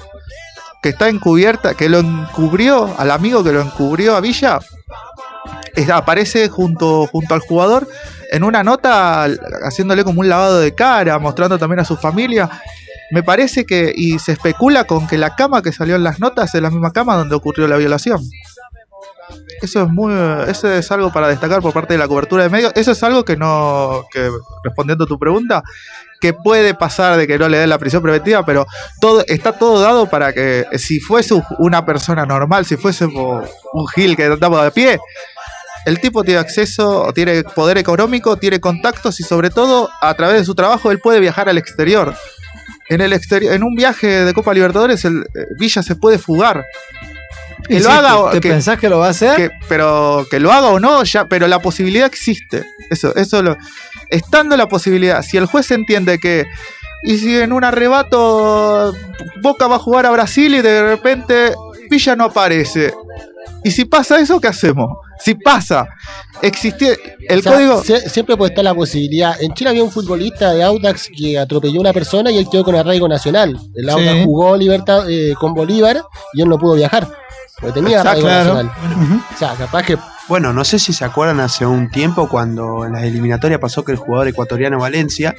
que 0.82 0.88
está 0.88 1.10
encubierta, 1.10 1.74
que 1.74 1.90
lo 1.90 1.98
encubrió, 1.98 2.94
al 2.96 3.10
amigo 3.10 3.44
que 3.44 3.52
lo 3.52 3.60
encubrió 3.60 4.16
a 4.16 4.20
Villa, 4.22 4.60
aparece 5.92 6.48
junto, 6.48 7.06
junto 7.08 7.34
al 7.34 7.40
jugador 7.40 7.86
en 8.30 8.42
una 8.42 8.62
nota 8.62 9.26
haciéndole 9.66 10.02
como 10.02 10.20
un 10.20 10.30
lavado 10.30 10.60
de 10.60 10.74
cara, 10.74 11.18
mostrando 11.18 11.58
también 11.58 11.80
a 11.80 11.84
su 11.84 11.96
familia. 11.98 12.48
Me 13.14 13.22
parece 13.22 13.64
que, 13.64 13.92
y 13.94 14.18
se 14.18 14.32
especula 14.32 14.84
con 14.84 15.06
que 15.06 15.16
la 15.18 15.36
cama 15.36 15.62
que 15.62 15.70
salió 15.72 15.94
en 15.94 16.02
las 16.02 16.18
notas 16.18 16.52
es 16.54 16.60
la 16.60 16.68
misma 16.70 16.92
cama 16.92 17.16
donde 17.16 17.36
ocurrió 17.36 17.68
la 17.68 17.76
violación. 17.76 18.20
Eso 19.62 19.82
es 19.84 19.88
muy, 19.88 20.12
eso 20.48 20.70
es 20.70 20.90
algo 20.90 21.12
para 21.12 21.28
destacar 21.28 21.62
por 21.62 21.72
parte 21.72 21.94
de 21.94 21.98
la 21.98 22.08
cobertura 22.08 22.42
de 22.42 22.48
medios. 22.50 22.72
Eso 22.74 22.90
es 22.90 23.02
algo 23.04 23.24
que 23.24 23.36
no, 23.36 24.04
que 24.12 24.28
respondiendo 24.64 25.04
a 25.04 25.06
tu 25.06 25.18
pregunta, 25.18 25.62
que 26.20 26.32
puede 26.34 26.74
pasar 26.74 27.16
de 27.16 27.26
que 27.26 27.38
no 27.38 27.48
le 27.48 27.58
den 27.58 27.70
la 27.70 27.78
prisión 27.78 28.02
preventiva, 28.02 28.44
pero 28.44 28.66
todo 29.00 29.24
está 29.28 29.52
todo 29.52 29.80
dado 29.80 30.06
para 30.10 30.32
que 30.32 30.66
si 30.76 30.98
fuese 31.00 31.34
un- 31.34 31.44
una 31.58 31.86
persona 31.86 32.26
normal, 32.26 32.66
si 32.66 32.76
fuese 32.76 33.06
un 33.06 33.88
gil 33.94 34.16
que 34.16 34.24
andaba 34.24 34.64
de 34.64 34.70
pie, 34.72 34.98
el 35.86 36.00
tipo 36.00 36.24
tiene 36.24 36.40
acceso, 36.40 37.12
tiene 37.14 37.44
poder 37.44 37.78
económico, 37.78 38.36
tiene 38.36 38.58
contactos 38.60 39.20
y 39.20 39.22
sobre 39.22 39.50
todo 39.50 39.88
a 40.00 40.14
través 40.14 40.38
de 40.38 40.44
su 40.44 40.54
trabajo 40.54 40.90
él 40.90 40.98
puede 40.98 41.20
viajar 41.20 41.48
al 41.48 41.58
exterior. 41.58 42.14
En 42.88 43.00
el 43.00 43.12
exterior, 43.12 43.54
en 43.54 43.62
un 43.62 43.74
viaje 43.74 44.24
de 44.24 44.34
Copa 44.34 44.52
Libertadores, 44.54 45.04
el 45.04 45.22
eh, 45.34 45.46
Villa 45.58 45.82
se 45.82 45.96
puede 45.96 46.18
fugar. 46.18 46.64
Que 47.66 47.76
¿Y 47.76 47.78
lo 47.78 47.84
si 47.84 47.90
haga 47.96 48.08
te- 48.10 48.14
o- 48.14 48.30
¿Te 48.30 48.40
que- 48.40 48.48
pensás 48.50 48.78
que 48.78 48.88
lo 48.90 48.98
va 48.98 49.06
a 49.06 49.10
hacer? 49.10 49.36
que- 49.36 49.50
pero 49.68 50.26
que 50.30 50.38
lo 50.38 50.52
haga 50.52 50.68
o 50.68 50.78
no, 50.80 51.02
ya, 51.04 51.26
pero 51.26 51.46
la 51.48 51.60
posibilidad 51.60 52.06
existe. 52.06 52.64
Eso, 52.90 53.14
eso 53.16 53.42
lo, 53.42 53.56
estando 54.10 54.56
la 54.56 54.68
posibilidad, 54.68 55.22
si 55.22 55.38
el 55.38 55.46
juez 55.46 55.70
entiende 55.70 56.18
que 56.18 56.44
y 57.06 57.16
si 57.18 57.38
en 57.38 57.52
un 57.52 57.64
arrebato 57.64 58.94
Boca 59.42 59.66
va 59.66 59.76
a 59.76 59.78
jugar 59.78 60.04
a 60.06 60.10
Brasil 60.10 60.54
y 60.54 60.60
de 60.62 60.82
repente 60.82 61.54
Villa 61.90 62.16
no 62.16 62.24
aparece. 62.24 62.92
Y 63.62 63.70
si 63.70 63.84
pasa 63.84 64.18
eso, 64.18 64.40
¿qué 64.40 64.48
hacemos? 64.48 64.88
Si 65.18 65.34
pasa, 65.34 65.86
existía 66.42 66.90
el 67.28 67.38
O 67.38 67.42
sea, 67.42 67.52
código. 67.52 67.82
sie- 67.82 68.08
siempre 68.08 68.36
puede 68.36 68.50
estar 68.50 68.64
la 68.64 68.74
posibilidad. 68.74 69.40
En 69.40 69.54
Chile 69.54 69.70
había 69.70 69.84
un 69.84 69.90
futbolista 69.90 70.52
de 70.52 70.62
Audax 70.62 71.08
que 71.16 71.38
atropelló 71.38 71.78
a 71.78 71.80
una 71.80 71.92
persona 71.92 72.30
y 72.30 72.38
él 72.38 72.46
quedó 72.50 72.64
con 72.64 72.74
arraigo 72.74 73.08
nacional. 73.08 73.58
El 73.74 73.88
Audax 73.88 74.12
Sí. 74.18 74.22
jugó 74.24 74.56
libertad, 74.56 75.08
eh, 75.08 75.34
con 75.38 75.54
Bolívar 75.54 76.02
y 76.34 76.42
él 76.42 76.48
no 76.48 76.58
pudo 76.58 76.74
viajar. 76.74 77.08
Porque 77.60 77.80
tenía 77.80 77.98
Exacto, 77.98 78.26
arraigo 78.26 78.28
claro. 78.28 78.54
nacional. 78.64 79.24
O 79.34 79.38
sea, 79.38 79.54
capaz 79.54 79.82
que 79.84 79.98
Bueno, 80.26 80.52
no 80.54 80.64
sé 80.64 80.78
si 80.78 80.92
se 80.94 81.04
acuerdan 81.04 81.38
hace 81.40 81.66
un 81.66 81.90
tiempo 81.90 82.28
cuando 82.30 82.84
en 82.86 82.94
las 82.94 83.02
eliminatorias 83.04 83.60
pasó 83.60 83.84
que 83.84 83.92
el 83.92 83.98
jugador 83.98 84.26
ecuatoriano 84.28 84.78
Valencia 84.78 85.34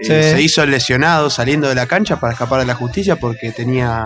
eh, 0.00 0.04
Sí. 0.04 0.06
se 0.36 0.42
hizo 0.42 0.66
lesionado 0.66 1.30
saliendo 1.30 1.68
de 1.68 1.74
la 1.76 1.86
cancha 1.86 2.18
para 2.18 2.32
escapar 2.32 2.58
de 2.60 2.66
la 2.66 2.74
justicia 2.74 3.16
porque 3.16 3.52
tenía, 3.52 4.04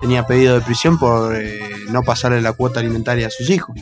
tenía 0.00 0.26
pedido 0.26 0.54
de 0.54 0.60
prisión 0.60 0.98
por 0.98 1.34
eh, 1.34 1.58
no 1.90 2.02
pasarle 2.02 2.40
la 2.40 2.52
cuota 2.52 2.80
alimentaria 2.80 3.26
a 3.26 3.30
sus 3.30 3.48
hijos. 3.50 3.76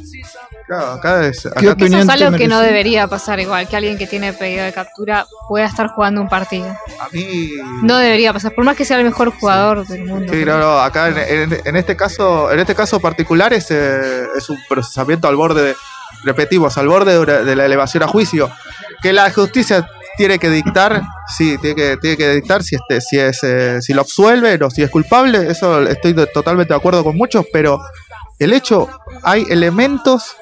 Claro, 0.67 0.87
acá 0.93 1.25
es- 1.27 1.47
acá 1.47 1.61
¿Qué 1.77 1.85
Eso 1.87 1.99
es 1.99 2.09
algo 2.09 2.37
que 2.37 2.49
no 2.49 2.61
debería 2.61 3.07
pasar 3.07 3.39
igual, 3.39 3.69
que 3.69 3.77
alguien 3.77 3.97
que 3.99 4.07
tiene 4.07 4.33
pedido 4.33 4.65
de 4.65 4.73
captura 4.73 5.27
pueda 5.49 5.67
estar 5.67 5.89
jugando 5.89 6.21
un 6.21 6.29
partido. 6.29 6.67
a 6.67 7.09
mí. 7.13 7.51
No 7.83 7.99
debería 7.99 8.33
pasar, 8.33 8.53
por 8.55 8.65
más 8.65 8.77
que 8.77 8.85
sea 8.85 8.99
el 8.99 9.05
mejor 9.05 9.31
jugador 9.39 9.87
del 9.87 10.05
mundo. 10.05 10.33
Sí, 10.33 10.45
no, 10.45 10.59
no, 10.59 10.79
acá 10.81 11.09
en, 11.09 11.19
en- 11.53 11.61
en 11.65 11.77
este 11.77 11.95
caso, 11.97 12.51
en 12.51 12.59
este 12.61 12.75
caso 12.75 12.99
particular 12.99 13.53
es, 13.53 13.71
eh, 13.71 14.25
es 14.37 14.49
un 14.51 14.59
procesamiento 14.69 15.29
al 15.29 15.37
borde 15.37 15.63
de, 15.63 15.77
repetimos, 16.25 16.77
al 16.79 16.89
borde 16.89 17.25
de 17.45 17.57
la 17.57 17.65
elevación 17.67 18.03
a 18.03 18.09
juicio, 18.09 18.51
que 19.03 19.13
la 19.13 19.31
justicia 19.31 19.89
tiene 20.17 20.39
que 20.39 20.51
dictar, 20.51 21.03
sí, 21.37 21.57
tiene 21.59 21.75
que, 21.77 21.97
tiene 21.99 22.17
que 22.17 22.31
dictar 22.35 22.63
si 22.63 22.77
este, 22.77 23.01
si 23.01 23.19
es, 23.19 23.43
eh, 23.43 23.81
si 23.83 23.93
lo 23.95 24.01
absuelve 24.03 24.59
o 24.63 24.71
si 24.71 24.83
es 24.83 24.91
culpable, 24.91 25.51
eso 25.51 25.83
estoy 25.83 26.13
de- 26.13 26.27
totalmente 26.27 26.73
de 26.73 26.79
acuerdo 26.79 27.05
con 27.05 27.17
muchos, 27.17 27.45
pero 27.53 27.81
el 28.39 28.53
hecho, 28.53 28.89
hay 29.23 29.47
elementos 29.51 30.37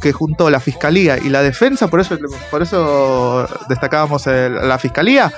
que 0.00 0.12
junto 0.12 0.48
la 0.50 0.60
fiscalía 0.60 1.18
y 1.18 1.28
la 1.28 1.42
defensa, 1.42 1.88
por 1.88 2.00
eso, 2.00 2.16
por 2.50 2.62
eso 2.62 3.46
destacábamos 3.68 4.26
el- 4.26 4.68
la 4.68 4.78
fiscalía, 4.78 5.32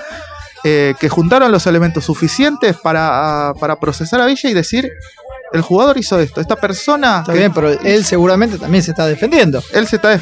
eh, 0.64 0.94
que 1.00 1.08
juntaron 1.08 1.50
los 1.50 1.66
elementos 1.66 2.04
suficientes 2.04 2.76
para, 2.76 3.54
para 3.58 3.76
procesar 3.76 4.20
a 4.20 4.26
Villa 4.26 4.50
y 4.50 4.54
decir, 4.54 4.90
el 5.52 5.62
jugador 5.62 5.96
hizo 5.98 6.18
esto, 6.20 6.40
esta 6.40 6.56
persona, 6.56 7.20
Está 7.20 7.32
que- 7.32 7.38
bien, 7.38 7.52
pero 7.52 7.70
él 7.70 8.04
seguramente 8.04 8.58
también 8.58 8.84
se 8.84 8.90
está 8.92 9.06
defendiendo. 9.06 9.62
él 9.72 9.86
se 9.88 9.96
está 9.96 10.12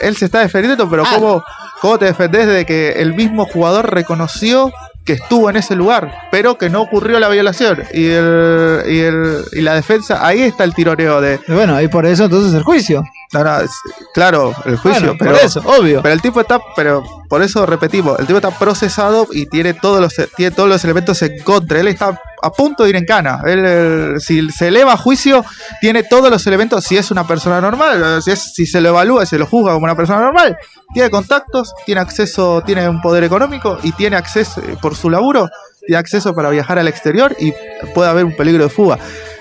él 0.00 0.14
se 0.16 0.26
está 0.26 0.40
defendiendo, 0.40 0.90
pero 0.90 1.04
Ah. 1.06 1.10
¿cómo, 1.14 1.42
¿cómo 1.86 1.98
te 1.98 2.06
defendés 2.06 2.46
de 2.48 2.66
que 2.66 2.92
el 3.00 3.14
mismo 3.14 3.46
jugador 3.46 3.92
reconoció 3.94 4.72
que 5.04 5.12
estuvo 5.12 5.48
en 5.48 5.54
ese 5.54 5.76
lugar, 5.76 6.12
pero 6.32 6.58
que 6.58 6.68
no 6.68 6.82
ocurrió 6.82 7.20
la 7.20 7.28
violación. 7.28 7.84
Y, 7.94 8.06
el, 8.06 8.82
y, 8.88 8.98
el, 8.98 9.44
y 9.52 9.60
la 9.60 9.74
defensa, 9.74 10.26
ahí 10.26 10.42
está 10.42 10.64
el 10.64 10.74
tironeo 10.74 11.20
de. 11.20 11.38
Bueno, 11.46 11.80
y 11.80 11.86
por 11.86 12.06
eso 12.06 12.24
entonces 12.24 12.52
el 12.54 12.64
juicio. 12.64 13.04
No, 13.32 13.44
no, 13.44 13.60
es- 13.60 13.70
claro, 14.14 14.52
el 14.64 14.76
juicio, 14.76 15.14
Bueno, 15.14 15.16
pero. 15.16 15.30
por 15.36 15.40
eso, 15.44 15.62
obvio. 15.64 16.02
Pero 16.02 16.12
el 16.12 16.20
tipo 16.22 16.40
está, 16.40 16.58
pero 16.74 17.04
por 17.28 17.40
eso 17.42 17.64
repetimos, 17.66 18.18
el 18.18 18.26
tipo 18.26 18.38
está 18.38 18.50
procesado 18.50 19.28
y 19.30 19.46
tiene 19.46 19.74
todos 19.74 20.00
los 20.00 20.12
tiene 20.36 20.50
todos 20.54 20.68
los 20.68 20.82
elementos 20.82 21.22
en 21.22 21.38
contra. 21.44 21.78
Él 21.78 21.86
está 21.86 22.20
a 22.46 22.50
punto 22.50 22.84
de 22.84 22.90
ir 22.90 22.96
en 22.96 23.04
cana. 23.04 23.40
Él, 23.44 24.20
si 24.20 24.50
se 24.50 24.68
eleva 24.68 24.94
a 24.94 24.96
juicio, 24.96 25.44
tiene 25.80 26.02
todos 26.02 26.30
los 26.30 26.46
elementos. 26.46 26.84
Si 26.84 26.96
es 26.96 27.10
una 27.10 27.26
persona 27.26 27.60
normal, 27.60 28.22
si, 28.22 28.30
es, 28.30 28.54
si 28.54 28.66
se 28.66 28.80
lo 28.80 28.90
evalúa, 28.90 29.26
se 29.26 29.38
lo 29.38 29.46
juzga 29.46 29.72
como 29.72 29.84
una 29.84 29.96
persona 29.96 30.20
normal, 30.20 30.56
tiene 30.92 31.10
contactos, 31.10 31.74
tiene 31.84 32.00
acceso, 32.00 32.62
tiene 32.64 32.88
un 32.88 33.00
poder 33.00 33.24
económico 33.24 33.78
y 33.82 33.92
tiene 33.92 34.16
acceso 34.16 34.60
eh, 34.60 34.76
por 34.80 34.94
su 34.94 35.10
laburo, 35.10 35.48
tiene 35.86 35.98
acceso 35.98 36.34
para 36.34 36.50
viajar 36.50 36.78
al 36.78 36.88
exterior 36.88 37.36
y 37.38 37.52
puede 37.94 38.10
haber 38.10 38.24
un 38.24 38.36
peligro 38.36 38.64
de 38.64 38.70
fuga. 38.70 38.98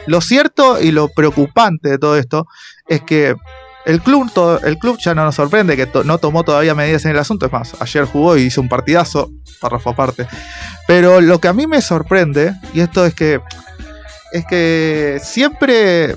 Lo 0.08 0.22
cierto 0.22 0.80
y 0.82 0.92
lo 0.92 1.08
preocupante 1.08 1.90
de 1.90 1.98
todo 1.98 2.18
esto 2.18 2.46
es 2.88 3.02
que 3.02 3.36
el 3.86 4.02
club, 4.02 4.32
to- 4.34 4.60
el 4.64 4.78
club 4.78 4.98
ya 5.00 5.14
no 5.14 5.24
nos 5.26 5.36
sorprende 5.36 5.76
que 5.78 5.88
no 6.04 6.18
tomó 6.18 6.44
todavía 6.44 6.74
medidas 6.76 7.06
en 7.06 7.12
el 7.12 7.20
asunto. 7.20 7.46
Es 7.46 7.52
más, 7.52 7.74
ayer 7.80 8.06
jugó 8.06 8.36
y 8.38 8.44
hizo 8.44 8.62
un 8.62 8.70
partidazo, 8.70 9.32
párrafo 9.60 9.92
aparte. 9.92 10.28
Pero 10.88 11.22
lo 11.22 11.40
que 11.40 11.48
a 11.48 11.54
mí 11.54 11.68
me 11.68 11.82
sorprende, 11.82 12.54
y 12.74 12.80
esto 12.82 13.06
es 13.06 13.14
que, 13.14 13.40
es 14.32 14.46
que 14.46 15.20
siempre, 15.24 16.16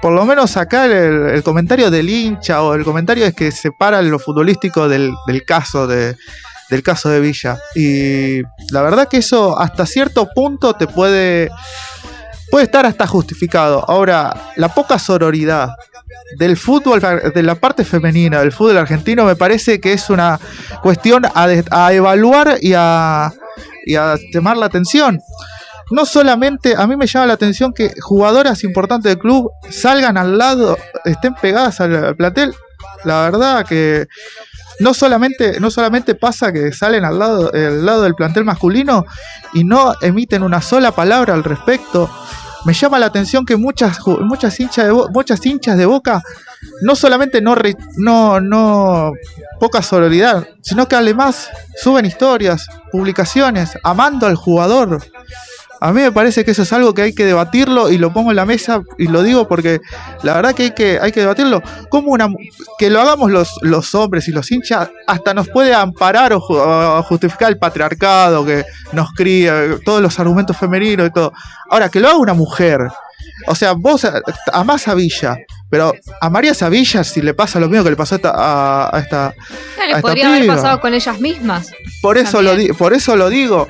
por 0.00 0.12
lo 0.12 0.24
menos 0.24 0.56
acá, 0.56 0.86
el, 0.86 1.42
comentario 1.42 1.90
del 1.90 2.08
hincha 2.08 2.62
o 2.62 2.74
el 2.74 2.84
comentario 2.84 3.26
es 3.26 3.34
que 3.34 3.50
separa 3.52 4.00
lo 4.02 4.18
futbolístico 4.18 4.88
del, 4.88 5.12
del 5.26 5.44
caso 5.44 5.86
de 5.86 6.16
del 6.70 6.84
caso 6.84 7.08
de 7.08 7.18
Villa. 7.18 7.58
Y 7.74 8.42
la 8.70 8.82
verdad 8.82 9.08
que 9.08 9.16
eso 9.16 9.58
hasta 9.58 9.86
cierto 9.86 10.28
punto 10.32 10.74
te 10.74 10.86
puede 10.86 11.50
puede 12.48 12.66
estar 12.66 12.86
hasta 12.86 13.08
justificado. 13.08 13.84
Ahora, 13.88 14.52
la 14.54 14.68
poca 14.72 14.98
sororidad 15.00 15.70
del 16.36 16.56
fútbol, 16.56 17.00
de 17.00 17.42
la 17.42 17.54
parte 17.54 17.84
femenina 17.84 18.40
del 18.40 18.52
fútbol 18.52 18.78
argentino, 18.78 19.24
me 19.24 19.36
parece 19.36 19.80
que 19.80 19.92
es 19.92 20.10
una 20.10 20.38
cuestión 20.82 21.24
a, 21.24 21.46
a 21.70 21.92
evaluar 21.92 22.58
y 22.60 22.72
a, 22.76 23.32
y 23.84 23.96
a 23.96 24.16
llamar 24.32 24.56
la 24.56 24.66
atención. 24.66 25.20
No 25.90 26.04
solamente, 26.04 26.74
a 26.76 26.86
mí 26.86 26.96
me 26.96 27.06
llama 27.06 27.26
la 27.26 27.32
atención 27.32 27.72
que 27.72 27.92
jugadoras 28.00 28.62
importantes 28.62 29.10
del 29.10 29.18
club 29.18 29.50
salgan 29.70 30.16
al 30.16 30.38
lado, 30.38 30.78
estén 31.04 31.34
pegadas 31.34 31.80
al, 31.80 31.96
al 31.96 32.16
plantel. 32.16 32.54
La 33.04 33.22
verdad 33.22 33.66
que 33.66 34.06
no 34.80 34.94
solamente, 34.94 35.60
no 35.60 35.70
solamente 35.70 36.14
pasa 36.14 36.52
que 36.52 36.72
salen 36.72 37.04
al 37.04 37.18
lado, 37.18 37.50
al 37.52 37.84
lado 37.84 38.02
del 38.02 38.14
plantel 38.14 38.44
masculino 38.44 39.04
y 39.52 39.64
no 39.64 39.94
emiten 40.00 40.42
una 40.42 40.62
sola 40.62 40.92
palabra 40.92 41.34
al 41.34 41.44
respecto. 41.44 42.10
Me 42.64 42.72
llama 42.74 42.98
la 42.98 43.06
atención 43.06 43.44
que 43.46 43.56
muchas, 43.56 43.98
muchas, 44.06 44.58
hinchas, 44.60 44.86
de 44.86 44.92
muchas 44.92 45.44
hinchas 45.46 45.76
de 45.78 45.86
boca 45.86 46.22
no 46.82 46.94
solamente 46.94 47.40
no, 47.40 47.54
re- 47.54 47.76
no, 47.96 48.40
no 48.40 49.12
poca 49.58 49.82
sororidad, 49.82 50.46
sino 50.62 50.86
que 50.86 50.96
además 50.96 51.48
suben 51.82 52.04
historias, 52.04 52.66
publicaciones, 52.92 53.70
amando 53.82 54.26
al 54.26 54.36
jugador. 54.36 55.02
A 55.82 55.92
mí 55.92 56.02
me 56.02 56.12
parece 56.12 56.44
que 56.44 56.50
eso 56.50 56.62
es 56.62 56.72
algo 56.74 56.92
que 56.92 57.02
hay 57.02 57.14
que 57.14 57.24
debatirlo 57.24 57.90
y 57.90 57.96
lo 57.96 58.12
pongo 58.12 58.30
en 58.30 58.36
la 58.36 58.44
mesa 58.44 58.82
y 58.98 59.06
lo 59.08 59.22
digo 59.22 59.48
porque 59.48 59.80
la 60.22 60.34
verdad 60.34 60.54
que 60.54 60.64
hay 60.64 60.70
que, 60.74 60.98
hay 61.00 61.10
que 61.10 61.20
debatirlo. 61.20 61.62
Como 61.88 62.10
una, 62.12 62.28
que 62.78 62.90
lo 62.90 63.00
hagamos 63.00 63.30
los, 63.30 63.48
los 63.62 63.94
hombres 63.94 64.28
y 64.28 64.32
los 64.32 64.50
hinchas 64.52 64.90
hasta 65.06 65.32
nos 65.32 65.48
puede 65.48 65.72
amparar 65.74 66.34
o, 66.34 66.38
o 66.38 67.02
justificar 67.04 67.48
el 67.50 67.58
patriarcado 67.58 68.44
que 68.44 68.64
nos 68.92 69.10
cría, 69.12 69.54
todos 69.84 70.02
los 70.02 70.18
argumentos 70.20 70.56
femeninos 70.56 71.08
y 71.08 71.12
todo. 71.12 71.32
Ahora, 71.70 71.88
que 71.88 71.98
lo 72.00 72.08
haga 72.08 72.18
una 72.18 72.34
mujer. 72.34 72.80
O 73.46 73.54
sea, 73.54 73.72
vos 73.72 74.04
a- 74.04 74.20
amás 74.52 74.86
a 74.86 74.94
Villa, 74.94 75.36
pero 75.70 75.94
amarías 76.20 76.62
a 76.62 76.68
Villa 76.68 77.02
si 77.04 77.22
le 77.22 77.32
pasa 77.32 77.58
lo 77.58 77.68
mismo 77.68 77.84
que 77.84 77.90
le 77.90 77.96
pasó 77.96 78.16
a 78.16 78.16
esta, 78.16 78.30
a- 78.34 78.96
a 78.96 78.98
esta 79.00 79.26
a 79.28 79.32
esta 79.86 80.00
podría 80.02 80.28
haber 80.28 80.46
pasado 80.46 80.80
con 80.80 80.92
ellas 80.92 81.18
mismas. 81.20 81.70
por 82.02 82.18
eso 82.18 82.42
lo 82.42 82.50
También. 82.50 82.74
por 82.76 82.92
eso 82.92 83.16
lo 83.16 83.30
digo. 83.30 83.66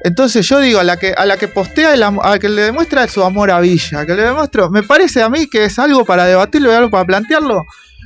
Entonces 0.00 0.46
yo 0.46 0.60
digo, 0.60 0.80
a 0.80 0.84
la 0.84 0.96
que, 0.98 1.12
a 1.12 1.24
la 1.26 1.36
que 1.36 1.48
postea, 1.48 1.94
el 1.94 2.02
a 2.02 2.10
la 2.10 2.38
que 2.38 2.48
le 2.48 2.62
demuestra 2.62 3.08
su 3.08 3.22
amor 3.22 3.50
a 3.50 3.60
Villa, 3.60 4.04
que 4.04 4.14
le 4.14 4.22
demuestro, 4.22 4.70
me 4.70 4.82
parece 4.82 5.22
a 5.22 5.28
mí 5.28 5.46
que 5.46 5.64
es 5.64 5.78
algo 5.78 6.04
para 6.04 6.26
debatirlo 6.26 6.70
y 6.70 6.74
algo 6.74 6.90
para 6.90 7.04
plantearlo. 7.04 7.64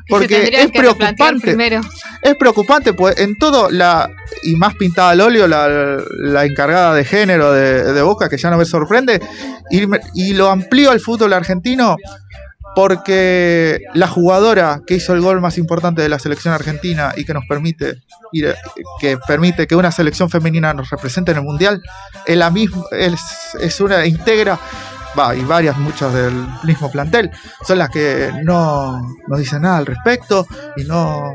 Porque 0.08 0.50
es 0.52 0.70
que 0.70 0.78
preocupante. 0.78 1.40
primero. 1.40 1.80
Es 2.22 2.34
preocupante, 2.34 2.92
pues 2.94 3.18
en 3.18 3.36
todo, 3.36 3.70
la 3.70 4.10
y 4.42 4.56
más 4.56 4.74
pintada 4.74 5.10
al 5.10 5.20
óleo, 5.20 5.46
la, 5.46 5.68
la 5.68 6.44
encargada 6.44 6.94
de 6.94 7.04
género 7.04 7.52
de, 7.52 7.92
de 7.92 8.02
Boca, 8.02 8.28
que 8.28 8.36
ya 8.36 8.50
no 8.50 8.56
me 8.56 8.64
sorprende, 8.64 9.20
y, 9.70 9.82
y 10.14 10.32
lo 10.32 10.50
amplío 10.50 10.90
al 10.90 11.00
fútbol 11.00 11.32
argentino 11.32 11.96
porque 12.74 13.80
la 13.94 14.06
jugadora 14.06 14.80
que 14.86 14.94
hizo 14.94 15.12
el 15.12 15.20
gol 15.20 15.40
más 15.40 15.58
importante 15.58 16.02
de 16.02 16.08
la 16.08 16.18
selección 16.18 16.54
argentina 16.54 17.12
y 17.16 17.24
que 17.24 17.34
nos 17.34 17.44
permite 17.46 18.02
ir, 18.32 18.54
que 19.00 19.18
permite 19.18 19.66
que 19.66 19.76
una 19.76 19.90
selección 19.90 20.30
femenina 20.30 20.72
nos 20.72 20.90
represente 20.90 21.32
en 21.32 21.38
el 21.38 21.44
mundial, 21.44 21.82
es 22.26 22.36
la 22.36 22.50
misma, 22.50 22.84
es, 22.92 23.20
es 23.60 23.80
una 23.80 24.06
integra 24.06 24.58
va, 25.18 25.34
y 25.34 25.42
varias, 25.42 25.76
muchas 25.78 26.12
del 26.14 26.32
mismo 26.64 26.90
plantel, 26.90 27.30
son 27.66 27.78
las 27.78 27.90
que 27.90 28.30
no, 28.44 29.00
no 29.26 29.36
dicen 29.36 29.62
nada 29.62 29.78
al 29.78 29.86
respecto 29.86 30.46
y 30.76 30.84
no, 30.84 31.34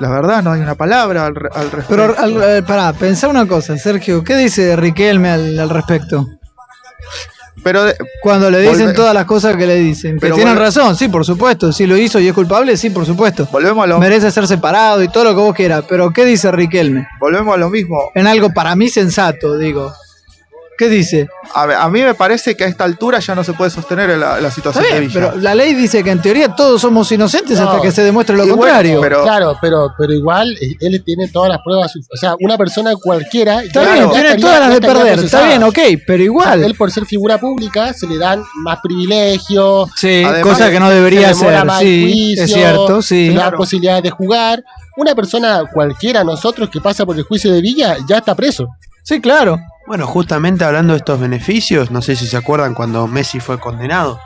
la 0.00 0.10
verdad, 0.10 0.42
no 0.42 0.52
hay 0.52 0.60
una 0.60 0.74
palabra 0.74 1.26
al, 1.26 1.34
al 1.52 1.70
respecto. 1.70 1.88
Pero 1.88 2.18
al, 2.18 2.42
eh, 2.42 2.62
pará, 2.62 2.92
pensá 2.92 3.28
una 3.28 3.46
cosa, 3.46 3.76
Sergio, 3.76 4.22
¿qué 4.22 4.36
dice 4.36 4.76
Riquelme 4.76 5.30
al 5.30 5.70
respecto? 5.70 6.38
Pero 7.64 7.82
de- 7.84 7.96
Cuando 8.22 8.50
le 8.50 8.60
dicen 8.60 8.90
Volve- 8.90 8.94
todas 8.94 9.14
las 9.14 9.24
cosas 9.24 9.56
que 9.56 9.66
le 9.66 9.76
dicen. 9.76 10.18
Que 10.20 10.30
tienen 10.30 10.54
volve- 10.54 10.60
razón, 10.60 10.94
sí, 10.96 11.08
por 11.08 11.24
supuesto. 11.24 11.72
Si 11.72 11.86
lo 11.86 11.96
hizo 11.96 12.20
y 12.20 12.28
es 12.28 12.32
culpable, 12.34 12.76
sí, 12.76 12.90
por 12.90 13.04
supuesto. 13.06 13.48
volvemos 13.50 13.82
a 13.82 13.86
lo, 13.88 13.98
Merece 13.98 14.30
ser 14.30 14.46
separado 14.46 15.02
y 15.02 15.08
todo 15.08 15.24
lo 15.24 15.30
que 15.30 15.40
vos 15.40 15.54
quieras. 15.54 15.84
Pero 15.88 16.12
¿qué 16.12 16.24
dice 16.24 16.52
Riquelme? 16.52 17.08
volvemos 17.18 17.54
a 17.54 17.56
lo 17.56 17.70
mismo. 17.70 17.98
En 18.14 18.26
algo 18.26 18.50
para 18.52 18.76
mí 18.76 18.88
sensato, 18.88 19.56
digo. 19.58 19.92
¿Qué 20.76 20.88
dice? 20.88 21.28
A, 21.54 21.66
ver, 21.66 21.76
a 21.76 21.88
mí 21.88 22.02
me 22.02 22.14
parece 22.14 22.56
que 22.56 22.64
a 22.64 22.66
esta 22.66 22.82
altura 22.82 23.20
ya 23.20 23.34
no 23.36 23.44
se 23.44 23.52
puede 23.52 23.70
sostener 23.70 24.10
la, 24.18 24.40
la 24.40 24.48
Está 24.48 24.50
situación 24.50 24.82
de 24.84 24.90
bien, 24.90 25.06
Villa. 25.08 25.30
pero 25.30 25.40
la 25.40 25.54
ley 25.54 25.72
dice 25.74 26.02
que 26.02 26.10
en 26.10 26.20
teoría 26.20 26.48
todos 26.56 26.80
somos 26.80 27.10
inocentes 27.12 27.60
No. 27.60 27.68
hasta 27.70 27.80
que 27.82 27.92
se 27.92 28.02
demuestre 28.02 28.36
lo 28.36 28.42
bueno, 28.44 28.56
contrario. 28.58 29.00
pero- 29.00 29.22
Claro, 29.22 29.56
pero, 29.60 29.92
pero 29.96 30.12
igual 30.12 30.56
eh, 30.60 30.74
él 30.80 31.00
tiene 31.04 31.28
todas 31.28 31.48
las 31.50 31.58
pruebas. 31.64 31.92
O 32.12 32.16
sea, 32.16 32.34
una 32.40 32.58
persona 32.58 32.92
cualquiera. 33.00 33.62
Está 33.62 33.82
bien, 33.82 34.10
tiene 34.10 34.26
estaría- 34.30 34.44
todas 34.46 34.60
las 34.60 34.70
de 34.74 34.80
perder. 34.80 35.18
Está 35.20 35.46
bien, 35.46 35.62
ok, 35.62 35.78
pero 36.06 36.22
igual. 36.24 36.64
él 36.64 36.74
por 36.74 36.90
ser 36.90 37.06
figura 37.06 37.38
pública 37.38 37.92
se 37.92 38.08
le 38.08 38.18
dan 38.18 38.42
más 38.64 38.80
privilegios. 38.82 39.90
Sí, 39.96 40.22
Además, 40.24 40.42
cosa 40.54 40.70
que 40.70 40.80
no 40.80 40.88
se 40.88 40.94
debería 40.94 41.34
ser. 41.34 41.60
Sí, 41.78 42.02
juicio, 42.02 42.44
es 42.44 42.52
cierto, 42.52 43.00
Se 43.02 43.08
sí. 43.08 43.20
le 43.28 43.34
dan 43.34 43.36
Claro. 43.42 43.56
posibilidades 43.58 44.02
de 44.02 44.10
jugar. 44.10 44.64
Una 44.96 45.14
persona 45.14 45.62
cualquiera, 45.72 46.24
nosotros, 46.24 46.68
que 46.70 46.80
pasa 46.80 47.04
por 47.06 47.16
el 47.16 47.22
juicio 47.24 47.52
de 47.52 47.60
Villa, 47.60 47.96
ya 48.08 48.18
está 48.18 48.34
preso. 48.34 48.66
Sí, 49.02 49.20
claro. 49.20 49.58
Bueno, 49.86 50.06
justamente 50.06 50.64
hablando 50.64 50.94
de 50.94 50.98
estos 50.98 51.20
beneficios, 51.20 51.90
no 51.90 52.00
sé 52.02 52.16
si 52.16 52.26
se 52.26 52.36
acuerdan 52.36 52.74
cuando 52.74 53.06
Messi 53.06 53.38
fue 53.40 53.58
condenado 53.60 54.18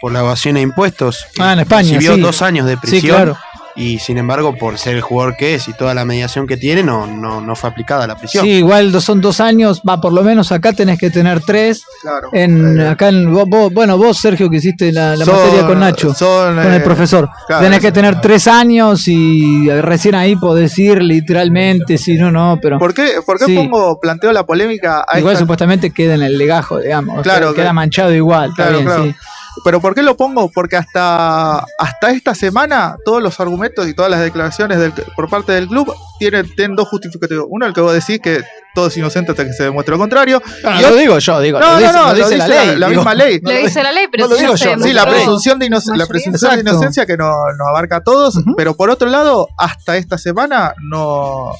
por 0.00 0.12
la 0.12 0.20
evasión 0.20 0.54
de 0.54 0.62
impuestos. 0.62 1.26
Ah, 1.38 1.52
en 1.52 1.60
España, 1.60 1.88
Recibió 1.94 2.14
sí. 2.14 2.20
dos 2.20 2.40
años 2.42 2.66
de 2.66 2.74
Sí, 2.74 2.80
prisión. 2.80 3.16
claro. 3.16 3.36
Y 3.76 3.98
sin 3.98 4.18
embargo, 4.18 4.54
por 4.56 4.78
ser 4.78 4.94
el 4.94 5.00
jugador 5.00 5.36
que 5.36 5.54
es 5.56 5.66
y 5.68 5.72
toda 5.72 5.94
la 5.94 6.04
mediación 6.04 6.46
que 6.46 6.56
tiene, 6.56 6.84
no, 6.84 7.08
no, 7.08 7.40
no 7.40 7.56
fue 7.56 7.70
aplicada 7.70 8.06
la 8.06 8.14
prisión. 8.16 8.44
Sí, 8.44 8.52
igual 8.52 8.92
dos- 8.92 9.02
son 9.02 9.20
dos 9.20 9.40
años, 9.40 9.82
va, 9.88 10.00
por 10.00 10.12
lo 10.12 10.22
menos 10.22 10.52
acá 10.52 10.72
tenés 10.72 10.96
que 10.98 11.10
tener 11.10 11.40
tres. 11.40 11.82
Claro. 12.00 12.28
En, 12.32 12.78
Eh, 12.80 12.88
acá 12.88 13.08
en, 13.08 13.32
vos, 13.34 13.46
vos- 13.48 13.72
bueno, 13.72 13.98
vos, 13.98 14.16
Sergio, 14.18 14.48
que 14.48 14.58
hiciste 14.58 14.92
la, 14.92 15.16
la 15.16 15.24
son- 15.24 15.34
materia 15.34 15.66
con 15.66 15.80
Nacho, 15.80 16.14
son, 16.14 16.54
con 16.54 16.66
el 16.72 16.80
eh, 16.80 16.84
profesor. 16.84 17.28
claro, 17.48 17.64
tenés 17.64 17.80
que 17.80 17.90
tener 17.90 18.20
tres 18.20 18.46
años 18.46 19.08
y 19.08 19.68
recién 19.80 20.14
ahí 20.14 20.36
podés 20.36 20.78
ir 20.78 21.02
literalmente, 21.02 21.98
si 21.98 22.14
no, 22.14 22.30
no, 22.30 22.58
pero 22.62 22.78
¿Por 22.78 22.94
qué, 22.94 23.14
por 23.26 23.38
qué 23.38 23.46
Sí. 23.46 23.54
pongo, 23.56 23.98
planteo 23.98 24.32
la 24.32 24.44
polémica 24.46 25.04
a 25.08 25.18
igual 25.18 25.32
esta- 25.32 25.42
supuestamente 25.42 25.90
queda 25.90 26.14
en 26.14 26.22
el 26.22 26.38
legajo, 26.38 26.78
digamos. 26.78 27.18
o 27.18 27.24
sea, 27.24 27.38
Claro, 27.38 27.54
queda 27.54 27.66
que- 27.68 27.72
manchado 27.72 28.14
igual, 28.14 28.50
está 28.50 28.62
Claro, 28.68 28.72
bien, 28.78 28.84
claro. 28.86 29.04
sí. 29.04 29.14
Pero 29.62 29.80
¿por 29.80 29.94
qué 29.94 30.02
lo 30.02 30.16
pongo? 30.16 30.50
Porque 30.50 30.76
hasta, 30.76 31.58
hasta 31.78 32.10
esta 32.10 32.34
semana 32.34 32.96
todos 33.04 33.22
los 33.22 33.38
argumentos 33.40 33.86
y 33.86 33.94
todas 33.94 34.10
las 34.10 34.20
declaraciones 34.20 34.78
del- 34.78 34.92
por 35.14 35.28
parte 35.30 35.52
del 35.52 35.68
club 35.68 35.94
tienen, 36.18 36.52
tienen 36.56 36.74
dos 36.76 36.88
justificativos. 36.88 37.46
Uno, 37.48 37.66
el 37.66 37.72
que 37.72 37.80
vos 37.80 37.92
decís 37.92 38.18
que 38.20 38.42
todo 38.74 38.88
es 38.88 38.96
inocente 38.96 39.30
hasta 39.30 39.44
que 39.44 39.52
se 39.52 39.62
demuestre 39.62 39.92
lo 39.92 39.98
contrario. 39.98 40.42
No, 40.64 40.70
Y 40.70 40.82
lo 40.82 40.88
otro- 40.88 40.96
digo 40.98 41.18
yo, 41.20 41.40
digo, 41.40 41.60
No, 41.60 41.66
lo 41.66 41.72
no, 41.74 41.78
dice, 41.78 41.92
no, 41.92 41.98
lo 42.02 42.08
lo 42.08 42.14
dice 42.14 42.34
dice 42.34 42.38
la 42.38 42.46
ley. 42.64 42.76
la 42.76 42.88
digo. 42.88 43.00
misma 43.00 43.14
ley. 43.14 43.40
Lo 43.40 43.50
dice 43.50 43.82
la 43.82 43.92
ley, 43.92 44.06
pero 44.10 44.24
no 44.26 44.34
lo 44.34 44.40
digo 44.40 44.54
yo. 44.56 44.78
Sí, 44.82 44.92
la 44.92 45.06
presunción 45.06 45.58
de, 45.60 45.66
inoc- 45.70 45.96
la 45.96 46.06
presunción 46.06 46.54
de 46.56 46.60
inocencia 46.62 47.06
que 47.06 47.16
no, 47.16 47.32
no 47.56 47.66
abarca 47.68 47.96
a 47.96 48.02
todos, 48.02 48.40
pero 48.56 48.74
por 48.74 48.90
otro 48.90 49.08
lado, 49.08 49.48
hasta 49.56 49.96
esta 49.96 50.18
semana 50.18 50.74
no, 50.82 51.52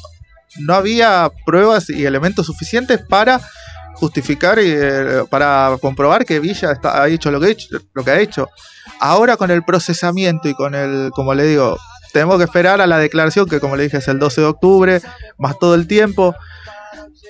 no 0.59 0.75
había 0.75 1.31
pruebas 1.47 1.89
y 1.91 2.05
elementos 2.05 2.47
suficientes 2.47 3.01
para 3.09 3.41
justificar 3.95 4.59
y 4.59 4.71
eh, 4.71 5.25
para 5.31 5.77
comprobar 5.81 6.25
que 6.25 6.41
Villa 6.41 6.73
está, 6.73 7.03
ha 7.03 7.09
hecho 7.09 7.31
lo 7.31 7.41
que, 7.41 7.47
ha 7.47 7.51
hecho 7.51 7.79
ha 8.07 8.19
hecho. 8.19 8.49
Ahora 9.01 9.37
con 9.37 9.51
el 9.51 9.65
procesamiento 9.65 10.49
y 10.49 10.55
con 10.55 10.75
el, 10.75 11.11
como 11.13 11.35
le 11.35 11.45
digo, 11.45 11.79
tenemos 12.13 12.39
que 12.39 12.45
esperar 12.45 12.81
a 12.81 12.87
la 12.87 12.99
declaración 12.99 13.49
que 13.49 13.61
como 13.61 13.77
le 13.77 13.85
dije 13.85 13.99
es 13.99 14.09
el 14.09 14.19
12 14.19 14.41
de 14.41 14.47
octubre, 14.47 15.01
más 15.39 15.59
todo 15.59 15.75
el 15.75 15.87
tiempo. 15.87 16.35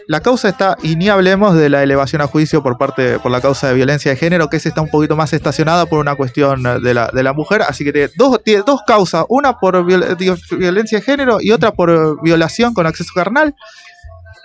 La 0.06 0.20
causa 0.20 0.50
está, 0.50 0.76
y 0.82 0.96
ni 0.96 1.08
hablemos 1.08 1.54
de 1.54 1.70
la 1.70 1.82
elevación 1.82 2.20
a 2.20 2.26
juicio 2.26 2.62
por 2.62 2.76
parte 2.76 3.18
por 3.18 3.32
la 3.32 3.40
causa 3.40 3.68
de 3.68 3.74
violencia 3.74 4.10
de 4.10 4.18
género, 4.18 4.50
que 4.50 4.58
esa 4.58 4.68
está 4.68 4.82
un 4.82 4.90
poquito 4.90 5.16
más 5.16 5.32
estacionada 5.32 5.86
por 5.86 5.98
una 5.98 6.14
cuestión 6.14 6.62
de 6.62 6.92
la, 6.92 7.08
de 7.08 7.22
la 7.22 7.32
mujer. 7.32 7.62
Así 7.62 7.84
que 7.84 7.92
tiene 7.92 8.10
dos, 8.14 8.38
dos 8.66 8.82
causas, 8.86 9.24
una 9.30 9.58
por 9.58 9.82
violencia 9.86 10.98
de 10.98 11.04
género 11.04 11.38
y 11.40 11.52
otra 11.52 11.72
por 11.72 12.22
violación 12.22 12.74
con 12.74 12.86
acceso 12.86 13.12
carnal. 13.14 13.54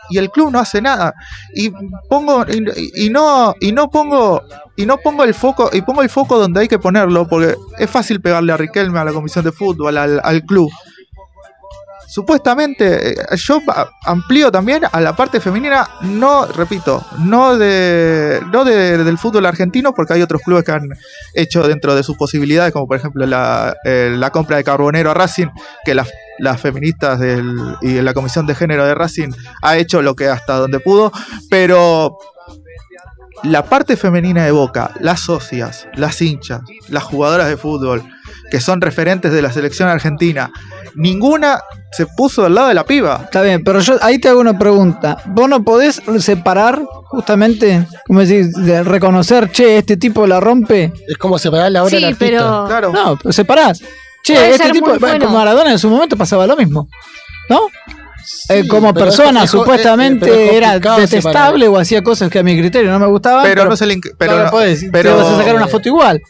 Y 0.09 0.17
el 0.17 0.29
club 0.29 0.51
no 0.51 0.59
hace 0.59 0.81
nada. 0.81 1.13
Y 1.53 1.71
pongo, 2.09 2.45
y, 2.47 3.05
y 3.05 3.09
no, 3.09 3.53
y 3.59 3.71
no 3.71 3.89
pongo, 3.89 4.41
y 4.75 4.85
no 4.85 4.97
pongo 4.97 5.23
el 5.23 5.33
foco, 5.33 5.69
y 5.73 5.81
pongo 5.81 6.01
el 6.01 6.09
foco 6.09 6.39
donde 6.39 6.61
hay 6.61 6.67
que 6.67 6.79
ponerlo, 6.79 7.27
porque 7.27 7.55
es 7.77 7.89
fácil 7.89 8.21
pegarle 8.21 8.53
a 8.53 8.57
Riquelme, 8.57 8.99
a 8.99 9.03
la 9.05 9.13
comisión 9.13 9.43
de 9.45 9.51
fútbol, 9.51 9.97
al, 9.97 10.19
al 10.23 10.43
club 10.43 10.69
supuestamente, 12.07 13.11
eh, 13.11 13.15
yo 13.35 13.59
amplío 14.03 14.51
también 14.51 14.81
a 14.91 14.99
la 14.99 15.15
parte 15.15 15.39
femenina, 15.39 15.87
no, 16.01 16.47
repito, 16.47 17.05
no 17.19 17.55
de 17.55 18.41
no 18.51 18.63
de- 18.65 19.03
del 19.03 19.17
fútbol 19.19 19.45
argentino, 19.45 19.93
porque 19.93 20.13
hay 20.13 20.21
otros 20.23 20.41
clubes 20.41 20.63
que 20.63 20.71
han 20.71 20.89
hecho 21.35 21.67
dentro 21.67 21.93
de 21.93 22.01
sus 22.01 22.17
posibilidades, 22.17 22.73
como 22.73 22.87
por 22.87 22.97
ejemplo 22.97 23.27
la, 23.27 23.75
eh, 23.85 24.11
la 24.17 24.31
compra 24.31 24.57
de 24.57 24.63
Carbonero 24.63 25.11
a 25.11 25.13
Racing, 25.13 25.47
que 25.85 25.93
las, 25.93 26.09
las 26.39 26.59
feministas 26.61 27.19
del- 27.19 27.75
y 27.81 28.01
la 28.01 28.13
comisión 28.13 28.45
de 28.47 28.55
género 28.55 28.85
de 28.85 28.95
Racing 28.95 29.29
ha 29.61 29.77
hecho 29.77 30.01
lo 30.01 30.15
que 30.15 30.27
hasta 30.27 30.53
donde 30.57 30.79
pudo, 30.79 31.11
pero 31.49 32.17
la 33.43 33.63
parte 33.63 33.95
femenina 33.95 34.43
de 34.43 34.51
Boca, 34.51 34.91
las 34.99 35.21
socias, 35.21 35.87
las 35.95 36.21
hinchas, 36.21 36.61
las 36.89 37.03
jugadoras 37.03 37.47
de 37.47 37.55
fútbol, 37.57 38.03
que 38.51 38.59
son 38.59 38.81
referentes 38.81 39.31
de 39.31 39.41
la 39.41 39.51
selección 39.51 39.87
argentina, 39.87 40.51
ninguna 40.95 41.61
se 41.91 42.05
puso 42.05 42.43
del 42.43 42.55
lado 42.55 42.67
de 42.67 42.73
la 42.73 42.83
piba. 42.85 43.21
Está 43.23 43.41
bien, 43.41 43.63
pero 43.63 43.79
yo 43.79 43.95
ahí 44.01 44.19
te 44.19 44.27
hago 44.27 44.41
una 44.41 44.57
pregunta. 44.59 45.17
¿Vos 45.25 45.47
no 45.47 45.63
podés 45.63 46.01
separar 46.19 46.81
justamente, 47.05 47.87
como 48.07 48.19
decir, 48.19 48.47
de 48.47 48.83
reconocer, 48.83 49.49
che, 49.51 49.77
este 49.77 49.95
tipo 49.97 50.27
la 50.27 50.39
rompe? 50.39 50.91
Es 51.07 51.17
como 51.17 51.37
separar 51.39 51.71
la 51.71 51.83
obra 51.83 51.89
Sí, 51.91 51.95
del 51.95 52.05
artista. 52.05 52.25
pero 52.27 52.65
Claro. 52.67 52.91
No, 52.91 53.17
pero 53.17 53.31
separás. 53.31 53.81
Che, 54.23 54.33
Puede 54.35 54.49
este 54.51 54.71
tipo, 54.71 54.99
bueno, 54.99 55.25
con 55.25 55.33
Maradona 55.35 55.71
en 55.71 55.79
su 55.79 55.89
momento 55.89 56.17
pasaba 56.17 56.45
lo 56.45 56.55
mismo, 56.57 56.87
¿no? 57.49 57.61
Eh, 58.49 58.67
como 58.67 58.93
persona, 58.93 59.39
es- 59.39 59.45
es- 59.45 59.51
supuestamente 59.51 60.49
es 60.49 60.53
era 60.53 60.77
detestable 60.97 61.67
o 61.67 61.77
hacía 61.77 62.03
cosas 62.03 62.29
que 62.29 62.39
a 62.39 62.43
mi 62.43 62.57
criterio 62.59 62.91
no 62.91 62.99
me 62.99 63.07
gustaban. 63.07 63.43
Pero, 63.43 63.65
no 63.65 63.75
se 63.75 63.85
le 63.87 63.99
pero 64.17 64.33
no 64.33 64.37
le 64.39 64.43
no- 64.45 64.51
podés, 64.51 64.85
pero- 64.91 65.17
vas 65.17 65.27
a 65.27 65.37
sacar 65.37 65.55
una 65.55 65.67
foto 65.67 65.87
igual. 65.89 66.21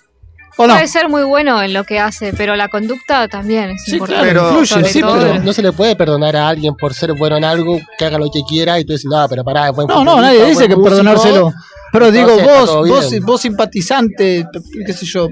¿O 0.61 0.67
no? 0.67 0.73
puede 0.73 0.87
ser 0.89 1.07
muy 1.07 1.23
bueno 1.23 1.61
en 1.63 1.71
lo 1.73 1.85
que 1.85 1.99
hace, 1.99 2.33
pero 2.33 2.55
la 2.57 2.67
conducta 2.67 3.29
también 3.29 3.69
es 3.71 3.83
Sí, 3.85 3.93
importante. 3.93 4.23
claro, 4.31 4.39
Pero- 4.49 4.49
influye, 4.59 4.67
Sobre 4.81 4.89
sí, 4.93 4.99
todo 5.01 5.17
pero... 5.17 5.39
No 5.41 5.53
se 5.53 5.61
le 5.61 5.71
puede 5.71 5.95
perdonar 5.95 6.35
a 6.35 6.49
alguien 6.49 6.75
por 6.75 6.93
ser 6.93 7.13
bueno 7.17 7.37
en 7.37 7.45
algo, 7.45 7.79
que 7.97 8.03
haga 8.05 8.17
lo 8.19 8.29
que 8.29 8.41
quiera 8.47 8.77
y 8.77 8.83
tú 8.83 8.91
dices, 8.91 9.05
no, 9.09 9.25
pero 9.29 9.43
pará, 9.45 9.69
es 9.69 9.75
buen 9.75 9.87
No, 9.87 10.03
no, 10.03 10.19
nadie 10.21 10.39
dice 10.45 10.67
que 10.67 10.75
músico". 10.75 10.83
perdonárselo. 10.83 11.53
Pero 11.93 12.11
digo, 12.11 12.37
vos, 12.39 12.87
vos, 12.87 13.19
vos 13.21 13.41
simpatizante, 13.41 14.45
qué 14.85 14.93
sé 14.93 15.05
yo, 15.05 15.29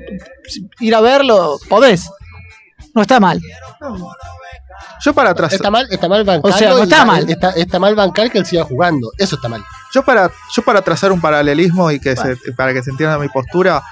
ir 0.79 0.95
a 0.95 1.01
verlo, 1.01 1.59
podés. 1.69 2.09
No 2.97 3.03
está 3.03 3.19
mal. 3.19 3.39
Yo 5.01 5.13
para 5.13 5.29
atrás, 5.29 5.53
Está 5.53 5.69
mal, 5.69 5.87
está 5.91 6.09
mal 6.09 6.23
bancar. 6.23 6.51
O 6.51 6.57
sea, 6.57 6.69
no 6.71 6.79
está 6.83 7.05
mal. 7.05 7.29
Está, 7.29 7.51
está 7.51 7.77
mal 7.77 7.93
bancar 7.93 8.31
que 8.31 8.39
él 8.39 8.45
siga 8.47 8.63
jugando. 8.63 9.11
Eso 9.19 9.35
está 9.35 9.47
mal. 9.47 9.63
yo 9.93 10.03
para, 10.03 10.31
yo 10.55 10.63
para 10.63 10.81
trazar 10.81 11.11
un 11.11 11.21
paralelismo 11.21 11.91
y 11.91 11.99
que 11.99 12.15
se- 12.15 12.35
para 12.53 12.73
que 12.73 12.81
se 12.81 12.89
entienda 12.89 13.19
mi 13.19 13.29
postura, 13.29 13.83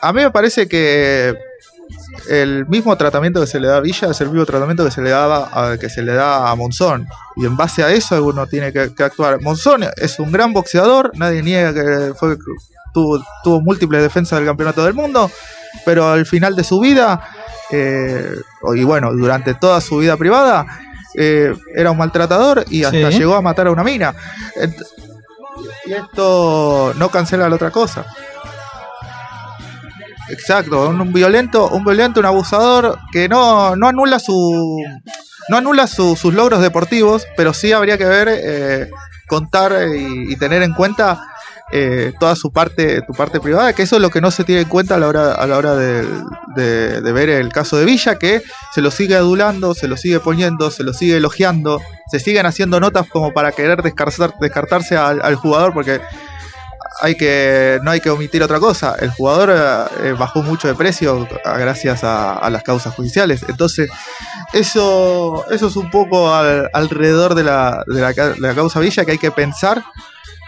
a 0.00 0.12
mí 0.12 0.22
me 0.22 0.30
parece 0.30 0.68
que 0.68 1.34
el 2.30 2.64
mismo 2.68 2.96
tratamiento 2.96 3.40
que 3.40 3.46
se 3.48 3.58
le 3.58 3.66
da 3.66 3.78
a 3.78 3.80
Villa 3.80 4.10
es 4.12 4.20
el 4.20 4.28
mismo 4.28 4.46
tratamiento 4.46 4.84
que 4.84 4.92
se 4.92 5.02
le 5.02 5.10
daba 5.10 5.50
a, 5.52 5.76
que 5.76 5.88
se 5.90 6.02
le 6.02 6.14
da 6.14 6.48
a 6.48 6.54
Monzón. 6.54 7.08
Y 7.34 7.44
en 7.44 7.56
base 7.56 7.82
a 7.82 7.90
eso 7.90 8.22
uno 8.24 8.46
tiene 8.46 8.72
que, 8.72 8.94
que 8.94 9.02
actuar. 9.02 9.40
Monzón 9.40 9.84
es 9.96 10.20
un 10.20 10.30
gran 10.30 10.52
boxeador, 10.52 11.10
nadie 11.16 11.42
niega 11.42 11.74
que 11.74 12.14
fue 12.14 12.36
tuvo, 12.94 13.18
tuvo 13.42 13.60
múltiples 13.60 14.00
defensas 14.02 14.38
del 14.38 14.46
campeonato 14.46 14.84
del 14.84 14.94
mundo, 14.94 15.28
pero 15.84 16.10
al 16.12 16.26
final 16.26 16.54
de 16.54 16.62
su 16.64 16.78
vida, 16.78 17.20
eh, 17.72 18.34
y 18.74 18.84
bueno, 18.84 19.12
durante 19.12 19.54
toda 19.54 19.80
su 19.80 19.98
vida 19.98 20.16
privada, 20.16 20.66
eh, 21.14 21.54
era 21.74 21.90
un 21.90 21.98
maltratador 21.98 22.64
y 22.70 22.84
hasta 22.84 23.10
Sí. 23.10 23.18
llegó 23.18 23.34
a 23.34 23.42
matar 23.42 23.66
a 23.66 23.70
una 23.72 23.82
mina. 23.84 24.14
Y 25.86 25.92
esto 25.92 26.92
no 26.96 27.08
cancela 27.10 27.48
la 27.48 27.56
otra 27.56 27.70
cosa. 27.70 28.06
Exacto, 30.28 30.88
un, 30.88 31.00
un 31.00 31.12
violento, 31.12 31.68
un 31.68 31.84
violento, 31.84 32.20
un 32.20 32.26
abusador 32.26 32.98
que 33.12 33.28
no, 33.28 33.76
no 33.76 33.88
anula 33.88 34.18
su 34.18 34.78
no 35.48 35.56
anula 35.56 35.86
su- 35.88 36.16
sus 36.16 36.32
logros 36.32 36.62
deportivos, 36.62 37.26
pero 37.36 37.52
sí 37.52 37.72
habría 37.72 37.98
que 37.98 38.04
ver, 38.06 38.28
eh, 38.30 38.90
contar 39.28 39.72
y, 39.94 40.32
y 40.32 40.36
tener 40.36 40.62
en 40.62 40.72
cuenta 40.72 41.26
eh, 41.72 42.12
toda 42.20 42.36
su 42.36 42.52
parte, 42.52 43.00
tu 43.02 43.14
parte 43.14 43.40
privada, 43.40 43.72
que 43.72 43.82
eso 43.82 43.96
es 43.96 44.02
lo 44.02 44.10
que 44.10 44.20
no 44.20 44.30
se 44.30 44.44
tiene 44.44 44.60
en 44.62 44.68
cuenta 44.68 44.96
a 44.96 44.98
la 44.98 45.08
hora, 45.08 45.32
a 45.32 45.46
la 45.46 45.56
hora 45.56 45.74
de, 45.74 46.06
de- 46.54 47.00
de 47.00 47.12
ver 47.12 47.30
el 47.30 47.48
caso 47.50 47.76
de 47.78 47.84
Villa, 47.86 48.16
que 48.18 48.42
se 48.74 48.82
lo 48.82 48.90
sigue 48.90 49.16
adulando, 49.16 49.74
se 49.74 49.88
lo 49.88 49.96
sigue 49.96 50.20
poniendo, 50.20 50.70
se 50.70 50.82
lo 50.84 50.92
sigue 50.92 51.16
elogiando, 51.16 51.80
se 52.10 52.20
siguen 52.20 52.46
haciendo 52.46 52.78
notas 52.78 53.06
como 53.08 53.32
para 53.32 53.52
querer 53.52 53.82
descartar, 53.82 54.34
descartarse 54.40 54.96
al, 54.96 55.34
jugador, 55.36 55.72
porque 55.72 56.00
hay 57.00 57.16
que 57.16 57.80
no 57.82 57.90
hay 57.90 58.00
que 58.00 58.10
omitir 58.10 58.42
otra 58.42 58.60
cosa. 58.60 58.94
El 59.00 59.10
jugador 59.10 59.50
eh, 59.50 60.08
eh, 60.08 60.12
bajó 60.16 60.42
mucho 60.42 60.68
de 60.68 60.74
precio 60.74 61.26
a- 61.44 61.56
gracias 61.56 62.04
a, 62.04 62.48
las 62.50 62.62
causas 62.62 62.94
judiciales. 62.94 63.44
Entonces, 63.48 63.88
eso, 64.52 65.44
eso 65.50 65.66
es 65.68 65.76
un 65.76 65.90
poco 65.90 66.32
al- 66.34 66.68
alrededor 66.72 67.34
de 67.34 67.44
la, 67.44 67.82
de 67.86 68.00
la 68.38 68.54
causa 68.54 68.78
Villa 68.80 69.04
que 69.04 69.12
hay 69.12 69.18
que 69.18 69.30
pensar, 69.30 69.82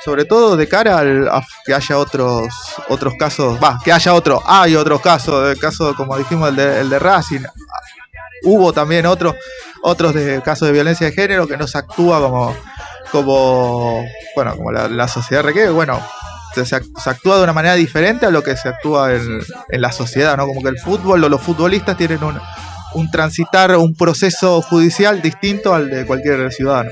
sobre 0.04 0.24
todo 0.24 0.56
de 0.56 0.68
cara 0.68 0.98
al, 0.98 1.28
a 1.28 1.42
que 1.64 1.72
haya 1.74 1.96
otros 1.98 2.48
otros 2.88 3.14
casos, 3.18 3.58
va, 3.62 3.78
que 3.84 3.92
haya 3.92 4.12
otro, 4.14 4.42
hay 4.44 4.76
otros 4.76 5.00
casos, 5.00 5.50
el 5.50 5.58
caso 5.58 5.94
como 5.96 6.16
dijimos 6.18 6.50
el 6.50 6.56
de, 6.56 6.80
el 6.80 6.90
de 6.90 6.98
Racing, 6.98 7.40
hubo 8.44 8.72
también 8.72 9.06
otros 9.06 9.34
otros 9.82 10.14
de 10.14 10.42
casos 10.42 10.66
de 10.66 10.72
violencia 10.72 11.06
de 11.06 11.12
género 11.12 11.46
que 11.46 11.56
no 11.56 11.66
se 11.66 11.78
actúa 11.78 12.20
como 12.20 12.54
como 13.12 14.04
bueno 14.34 14.56
como 14.56 14.72
la, 14.72 14.88
la 14.88 15.08
sociedad 15.08 15.42
requiere, 15.42 15.70
bueno 15.70 16.00
se, 16.54 16.64
se 16.64 16.76
act- 16.76 17.00
se 17.02 17.10
actúa 17.10 17.36
de 17.38 17.44
una 17.44 17.52
manera 17.52 17.74
diferente 17.74 18.26
a 18.26 18.30
lo 18.30 18.42
que 18.42 18.56
se 18.56 18.68
actúa 18.68 19.12
en, 19.14 19.40
en 19.70 19.80
la 19.80 19.90
sociedad, 19.90 20.36
¿no? 20.36 20.46
Como 20.46 20.62
que 20.62 20.68
el 20.68 20.78
fútbol 20.78 21.24
o 21.24 21.28
los 21.28 21.40
futbolistas 21.40 21.96
tienen 21.96 22.22
un, 22.22 22.40
un 22.94 23.10
transitar, 23.10 23.76
un 23.76 23.94
proceso 23.96 24.62
judicial 24.62 25.20
distinto 25.20 25.74
al 25.74 25.90
de 25.90 26.06
cualquier 26.06 26.52
ciudadano. 26.52 26.90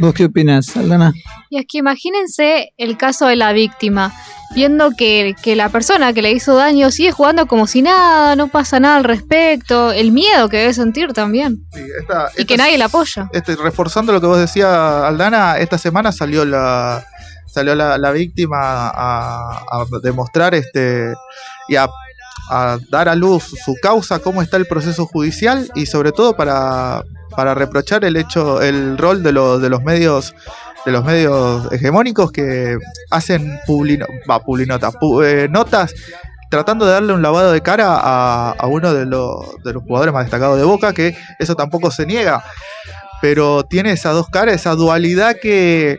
¿Vos 0.00 0.14
qué 0.14 0.26
opinás, 0.26 0.76
Aldana? 0.76 1.12
Y 1.50 1.58
es 1.58 1.66
que 1.68 1.78
imagínense 1.78 2.72
el 2.76 2.96
caso 2.96 3.26
de 3.26 3.34
la 3.36 3.52
víctima, 3.52 4.12
viendo 4.54 4.90
que, 4.96 5.34
que 5.42 5.56
la 5.56 5.70
persona 5.70 6.12
que 6.12 6.22
le 6.22 6.30
hizo 6.30 6.54
daño 6.54 6.90
sigue 6.92 7.10
jugando 7.10 7.46
como 7.46 7.66
si 7.66 7.82
nada, 7.82 8.36
no 8.36 8.46
pasa 8.48 8.78
nada 8.78 8.96
al 8.98 9.04
respecto, 9.04 9.90
el 9.90 10.12
miedo 10.12 10.48
que 10.48 10.58
debe 10.58 10.74
sentir 10.74 11.12
también, 11.12 11.66
Sí, 11.72 11.80
esta- 12.00 12.28
y 12.38 12.44
que 12.44 12.54
esta- 12.54 12.64
nadie 12.64 12.78
la 12.78 12.84
apoya. 12.84 13.28
este, 13.32 13.56
reforzando 13.56 14.12
lo 14.12 14.20
que 14.20 14.26
vos 14.28 14.38
decías, 14.38 14.68
Aldana, 14.70 15.58
esta 15.58 15.78
semana 15.78 16.12
salió 16.12 16.44
la 16.44 17.04
salió 17.46 17.74
la, 17.74 17.96
la 17.98 18.10
víctima 18.12 18.58
a, 18.88 19.58
a 19.70 19.84
demostrar 20.02 20.54
este 20.54 21.12
y 21.66 21.74
a, 21.76 21.88
a 22.50 22.78
dar 22.90 23.08
a 23.08 23.14
luz 23.16 23.42
su 23.64 23.74
causa, 23.82 24.18
cómo 24.20 24.42
está 24.42 24.58
el 24.58 24.66
proceso 24.66 25.06
judicial 25.06 25.68
y 25.74 25.86
sobre 25.86 26.12
todo 26.12 26.36
para, 26.36 27.02
para 27.38 27.54
reprochar 27.54 28.04
el 28.04 28.16
hecho, 28.16 28.60
el 28.60 28.98
rol 28.98 29.22
de, 29.22 29.30
los 29.30 29.62
de 29.62 29.68
los 29.70 29.80
medios 29.84 30.34
de 30.84 30.90
los 30.90 31.04
medios 31.04 31.70
hegemónicos 31.72 32.32
que 32.32 32.76
hacen 33.12 33.60
publino, 33.64 34.06
va, 34.28 34.40
publinotas, 34.40 34.92
pu- 34.94 35.24
eh, 35.24 35.48
notas 35.48 35.94
tratando 36.50 36.84
de 36.84 36.90
darle 36.94 37.12
un 37.12 37.22
lavado 37.22 37.52
de 37.52 37.60
cara 37.60 37.96
a, 38.02 38.66
uno 38.66 38.92
de 38.92 39.06
los, 39.06 39.62
de 39.62 39.72
los 39.72 39.84
jugadores 39.84 40.12
más 40.12 40.24
destacados 40.24 40.58
de 40.58 40.64
Boca, 40.64 40.92
que 40.92 41.16
eso 41.38 41.54
tampoco 41.54 41.92
se 41.92 42.06
niega 42.06 42.42
pero 43.22 43.62
tiene 43.64 43.92
esas 43.92 44.14
dos 44.14 44.28
caras, 44.28 44.56
esa 44.56 44.74
dualidad 44.74 45.36
que, 45.40 45.98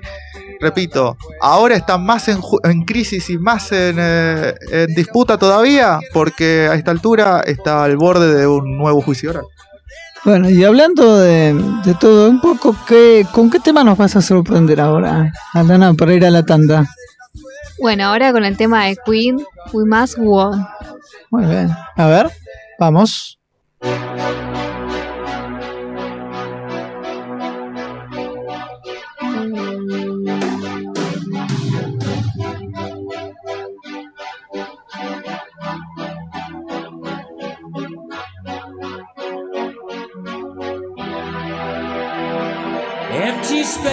repito, 0.59 1.15
ahora 1.41 1.75
está 1.75 1.97
más 1.97 2.27
en 2.27 2.83
crisis 2.83 3.29
y 3.29 3.37
más 3.37 3.71
en, 3.71 3.95
eh, 3.97 4.53
en 4.71 4.93
disputa 4.93 5.37
todavía, 5.37 5.99
porque 6.13 6.67
a 6.69 6.75
esta 6.75 6.91
altura 6.91 7.43
está 7.45 7.85
al 7.85 7.95
borde 7.95 8.33
de 8.35 8.45
un 8.45 8.77
nuevo 8.77 9.01
juicio 9.01 9.29
oral. 9.29 9.43
Bueno, 10.25 10.49
y 10.49 10.63
hablando 10.63 11.17
de, 11.17 11.53
de 11.85 11.93
todo 11.95 12.29
un 12.29 12.41
poco, 12.41 12.75
¿qué, 12.87 13.25
¿con 13.31 13.49
qué 13.49 13.59
tema 13.59 13.83
nos 13.83 13.97
vas 13.97 14.15
a 14.15 14.21
sorprender 14.21 14.81
ahora, 14.81 15.31
Aldana, 15.53 15.93
para 15.93 16.13
ir 16.13 16.25
a 16.25 16.29
la 16.29 16.45
tanda? 16.45 16.85
Bueno, 17.79 18.05
ahora 18.05 18.33
con 18.33 18.43
el 18.43 18.57
tema 18.57 18.85
de 18.85 18.97
Queen, 19.05 19.41
We 19.71 19.85
Must 19.85 20.17
On. 20.19 20.67
Muy 21.31 21.45
bien. 21.45 21.69
A 21.95 22.07
ver, 22.07 22.29
vamos. 22.77 23.39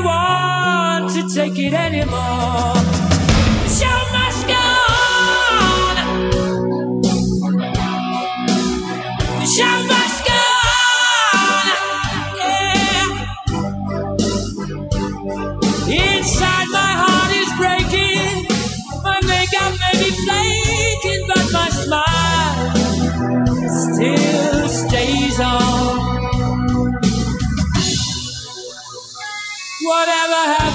Want 0.00 1.10
to 1.14 1.22
take 1.34 1.58
it 1.58 1.74
anymore? 1.74 2.74
The 3.64 3.70
show 3.78 3.98
must 4.16 4.46
go 4.46 4.64
on. 4.94 5.94
The 9.40 9.46
show 9.56 9.76
must 9.92 10.24
go 10.28 10.42
on. 11.38 11.66
Yeah. 12.38 13.06
Inside 15.88 16.68
my 16.72 16.92
heart 17.02 17.32
is 17.42 17.50
breaking. 17.60 18.46
My 19.04 19.18
makeup 19.32 19.72
may 19.82 19.94
be 20.02 20.10
flaking, 20.24 21.22
but 21.28 21.44
my 21.52 21.68
smile 21.70 22.88
still 23.68 24.57
Whatever 29.88 30.34
happens, 30.52 30.67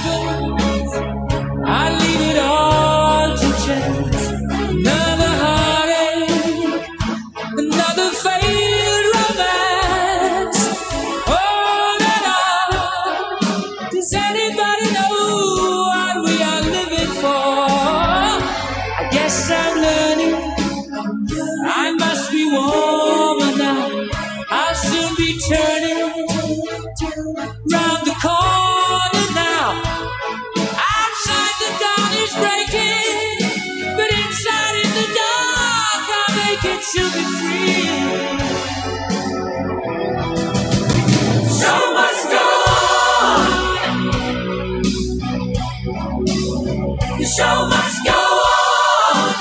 show 47.37 47.67
must 47.67 48.05
go 48.05 48.13
on. 48.13 49.33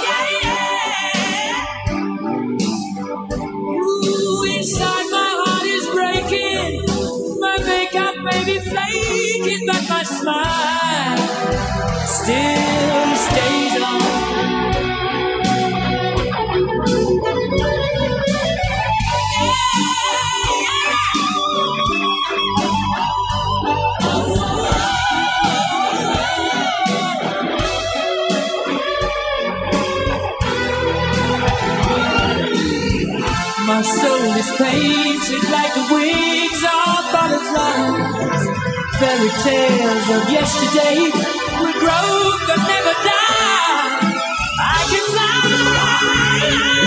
Ooh, 3.69 4.45
inside 4.57 5.07
my 5.11 5.31
heart 5.41 5.67
is 5.77 5.87
breaking. 5.97 6.73
My 7.41 7.59
makeup 7.59 8.17
may 8.25 8.45
be 8.45 8.59
flaking, 8.61 9.67
but 9.67 9.85
my 9.91 10.03
smile 10.05 11.19
still 12.07 13.17
is 34.43 34.51
painted 34.59 35.45
like 35.51 35.73
the 35.75 35.87
wings 35.95 36.63
of 36.67 37.13
butterflies. 37.15 38.43
Fairy 38.99 39.31
tales 39.47 40.07
of 40.17 40.23
yesterday 40.31 40.99
will 41.61 41.77
grow 41.83 42.11
but 42.49 42.59
never 42.73 42.95
die. 43.07 44.19
I 44.59 44.81
can 44.91 45.05
fly, 45.13 46.82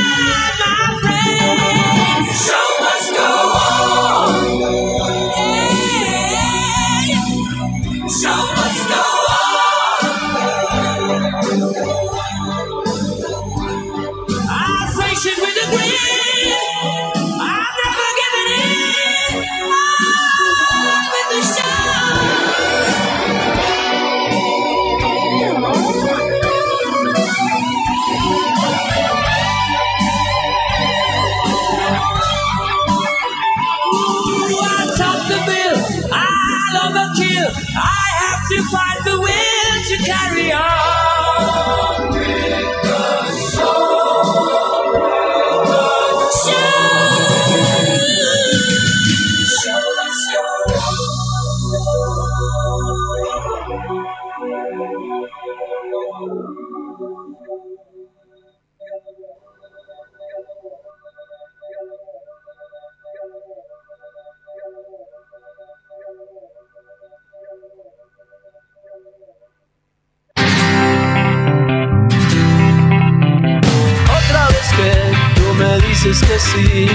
dices 76.19 76.27
que 76.27 76.39
sí, 76.39 76.87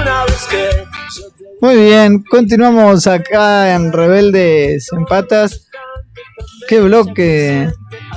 una 0.00 0.24
vez 0.24 0.46
que 0.50 0.70
yo 1.16 1.24
te 1.36 1.44
Muy 1.60 1.76
bien, 1.84 2.22
continuamos 2.30 3.06
acá 3.06 3.74
en 3.74 3.92
Rebeldes 3.92 4.88
Empatas. 4.92 5.66
Qué 6.68 6.80
bloque, 6.80 7.68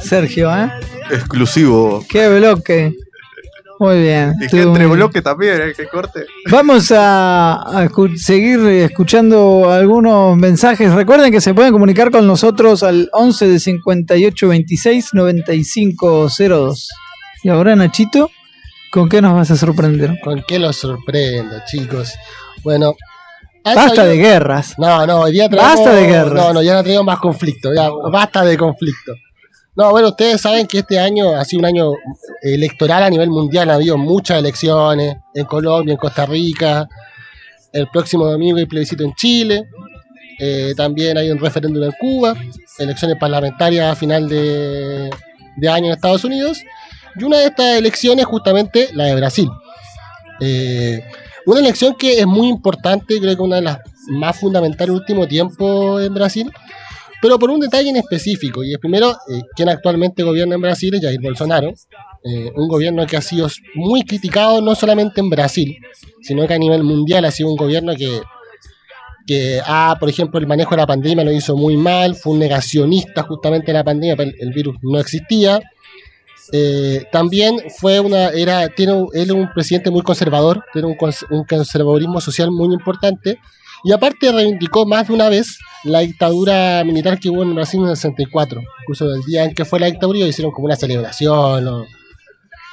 Sergio, 0.01 0.51
¿eh? 0.55 0.71
Exclusivo. 1.11 2.03
Qué 2.09 2.27
bloque. 2.39 2.93
Muy 3.79 4.01
bien. 4.01 4.33
Y 4.41 4.47
que 4.47 4.61
entre 4.63 4.85
bloque 4.87 5.21
también, 5.21 5.61
¿eh? 5.61 5.73
Que 5.75 5.87
corte. 5.87 6.25
Vamos 6.51 6.91
a, 6.91 7.53
a 7.53 7.85
escu- 7.85 8.17
seguir 8.17 8.59
escuchando 8.59 9.71
algunos 9.71 10.35
mensajes. 10.35 10.91
Recuerden 10.93 11.31
que 11.31 11.39
se 11.41 11.53
pueden 11.53 11.71
comunicar 11.71 12.11
con 12.11 12.27
nosotros 12.27 12.83
al 12.83 13.09
11 13.13 13.47
de 13.47 13.59
58 13.59 14.47
26 14.49 15.13
95 15.13 16.27
02. 16.37 16.89
Y 17.43 17.49
ahora, 17.49 17.75
Nachito, 17.75 18.29
¿con 18.91 19.09
qué 19.09 19.21
nos 19.21 19.33
vas 19.33 19.51
a 19.51 19.55
sorprender? 19.57 20.19
¿Con 20.23 20.43
qué 20.47 20.59
los 20.59 20.75
sorprendo, 20.77 21.55
chicos? 21.67 22.13
Bueno. 22.63 22.93
¿han 23.63 23.75
Basta 23.75 23.95
sabido- 23.95 24.05
de 24.15 24.17
guerras. 24.17 24.75
No, 24.77 25.05
no, 25.05 25.19
hoy 25.21 25.33
día 25.33 25.49
traemos... 25.49 25.75
Basta 25.75 25.93
de 25.93 26.07
guerras. 26.07 26.33
No, 26.33 26.53
no, 26.53 26.61
ya 26.61 26.73
no 26.75 26.83
tenemos 26.83 27.05
más 27.05 27.19
conflicto. 27.19 27.73
Ya, 27.73 27.89
basta 28.11 28.43
de 28.45 28.57
conflicto. 28.57 29.13
No, 29.75 29.91
bueno, 29.91 30.09
ustedes 30.09 30.41
saben 30.41 30.65
que 30.67 30.79
este 30.79 30.99
año 30.99 31.35
ha 31.35 31.45
sido 31.45 31.59
un 31.59 31.65
año 31.65 31.91
electoral 32.41 33.03
a 33.03 33.09
nivel 33.09 33.29
mundial. 33.29 33.69
Ha 33.69 33.75
habido 33.75 33.97
muchas 33.97 34.39
elecciones 34.39 35.15
en 35.33 35.45
Colombia, 35.45 35.93
en 35.93 35.97
Costa 35.97 36.25
Rica. 36.25 36.87
El 37.71 37.87
próximo 37.89 38.25
domingo 38.25 38.57
hay 38.57 38.65
plebiscito 38.65 39.03
en 39.03 39.13
Chile. 39.13 39.63
Eh, 40.39 40.73
también 40.75 41.17
hay 41.17 41.29
un 41.29 41.37
referéndum 41.37 41.83
en 41.83 41.91
Cuba. 41.99 42.35
Elecciones 42.77 43.17
parlamentarias 43.19 43.91
a 43.91 43.95
final 43.95 44.27
de, 44.27 45.09
de 45.57 45.69
año 45.69 45.87
en 45.87 45.91
Estados 45.93 46.23
Unidos. 46.23 46.59
Y 47.17 47.23
una 47.23 47.37
de 47.39 47.45
estas 47.47 47.77
elecciones, 47.77 48.25
justamente, 48.25 48.89
la 48.93 49.05
de 49.05 49.15
Brasil. 49.15 49.49
Eh, 50.41 51.01
Una 51.45 51.61
elección 51.61 51.95
que 51.95 52.19
es 52.19 52.27
muy 52.27 52.47
importante, 52.47 53.19
creo 53.19 53.35
que 53.35 53.41
una 53.41 53.55
de 53.55 53.63
las 53.63 53.79
más 54.09 54.39
fundamentales 54.39 54.93
último 54.93 55.27
tiempo 55.27 55.99
en 55.99 56.13
Brasil, 56.13 56.51
pero 57.21 57.39
por 57.39 57.49
un 57.49 57.59
detalle 57.59 57.89
en 57.89 57.95
específico. 57.95 58.63
Y 58.63 58.73
el 58.73 58.79
primero, 58.79 59.11
eh, 59.11 59.41
quien 59.55 59.69
actualmente 59.69 60.21
gobierna 60.23 60.55
en 60.55 60.61
Brasil 60.61 60.93
es 60.93 61.01
Jair 61.01 61.19
Bolsonaro, 61.19 61.69
eh, 62.23 62.51
un 62.55 62.67
gobierno 62.67 63.05
que 63.07 63.17
ha 63.17 63.21
sido 63.21 63.47
muy 63.75 64.03
criticado 64.03 64.61
no 64.61 64.75
solamente 64.75 65.21
en 65.21 65.29
Brasil, 65.29 65.75
sino 66.21 66.45
que 66.45 66.53
a 66.53 66.57
nivel 66.59 66.83
mundial 66.83 67.25
ha 67.25 67.31
sido 67.31 67.49
un 67.49 67.55
gobierno 67.55 67.95
que, 67.95 68.21
que 69.25 69.59
ha, 69.65 69.95
por 69.99 70.09
ejemplo, 70.09 70.39
el 70.39 70.45
manejo 70.45 70.71
de 70.71 70.77
la 70.77 70.87
pandemia 70.87 71.23
lo 71.23 71.31
hizo 71.31 71.55
muy 71.55 71.77
mal, 71.77 72.15
fue 72.15 72.33
un 72.33 72.39
negacionista 72.39 73.23
justamente 73.23 73.67
de 73.67 73.73
la 73.73 73.83
pandemia, 73.83 74.15
el 74.39 74.53
virus 74.53 74.75
no 74.83 74.99
existía. 74.99 75.59
Eh, 76.51 77.05
también 77.11 77.57
fue 77.77 77.99
una, 77.99 78.29
era, 78.29 78.67
tiene, 78.69 78.93
él 79.13 79.31
un 79.31 79.51
presidente 79.53 79.91
muy 79.91 80.01
conservador, 80.01 80.63
tiene 80.73 80.87
un, 80.87 80.97
un 81.31 81.43
conservadurismo 81.45 82.19
social 82.21 82.49
muy 82.51 82.73
importante, 82.73 83.37
y 83.83 83.91
aparte 83.91 84.31
reivindicó 84.31 84.85
más 84.85 85.07
de 85.07 85.13
una 85.13 85.29
vez 85.29 85.57
la 85.83 85.99
dictadura 85.99 86.83
militar 86.83 87.19
que 87.19 87.29
hubo 87.29 87.43
en 87.43 87.55
Brasil 87.55 87.79
en 87.81 87.87
el 87.89 87.95
64, 87.95 88.61
incluso 88.83 89.13
el 89.13 89.21
día 89.23 89.45
en 89.45 89.53
que 89.53 89.63
fue 89.63 89.79
la 89.79 89.85
dictadura 89.85 90.19
hicieron 90.19 90.51
como 90.51 90.65
una 90.65 90.75
celebración, 90.75 91.85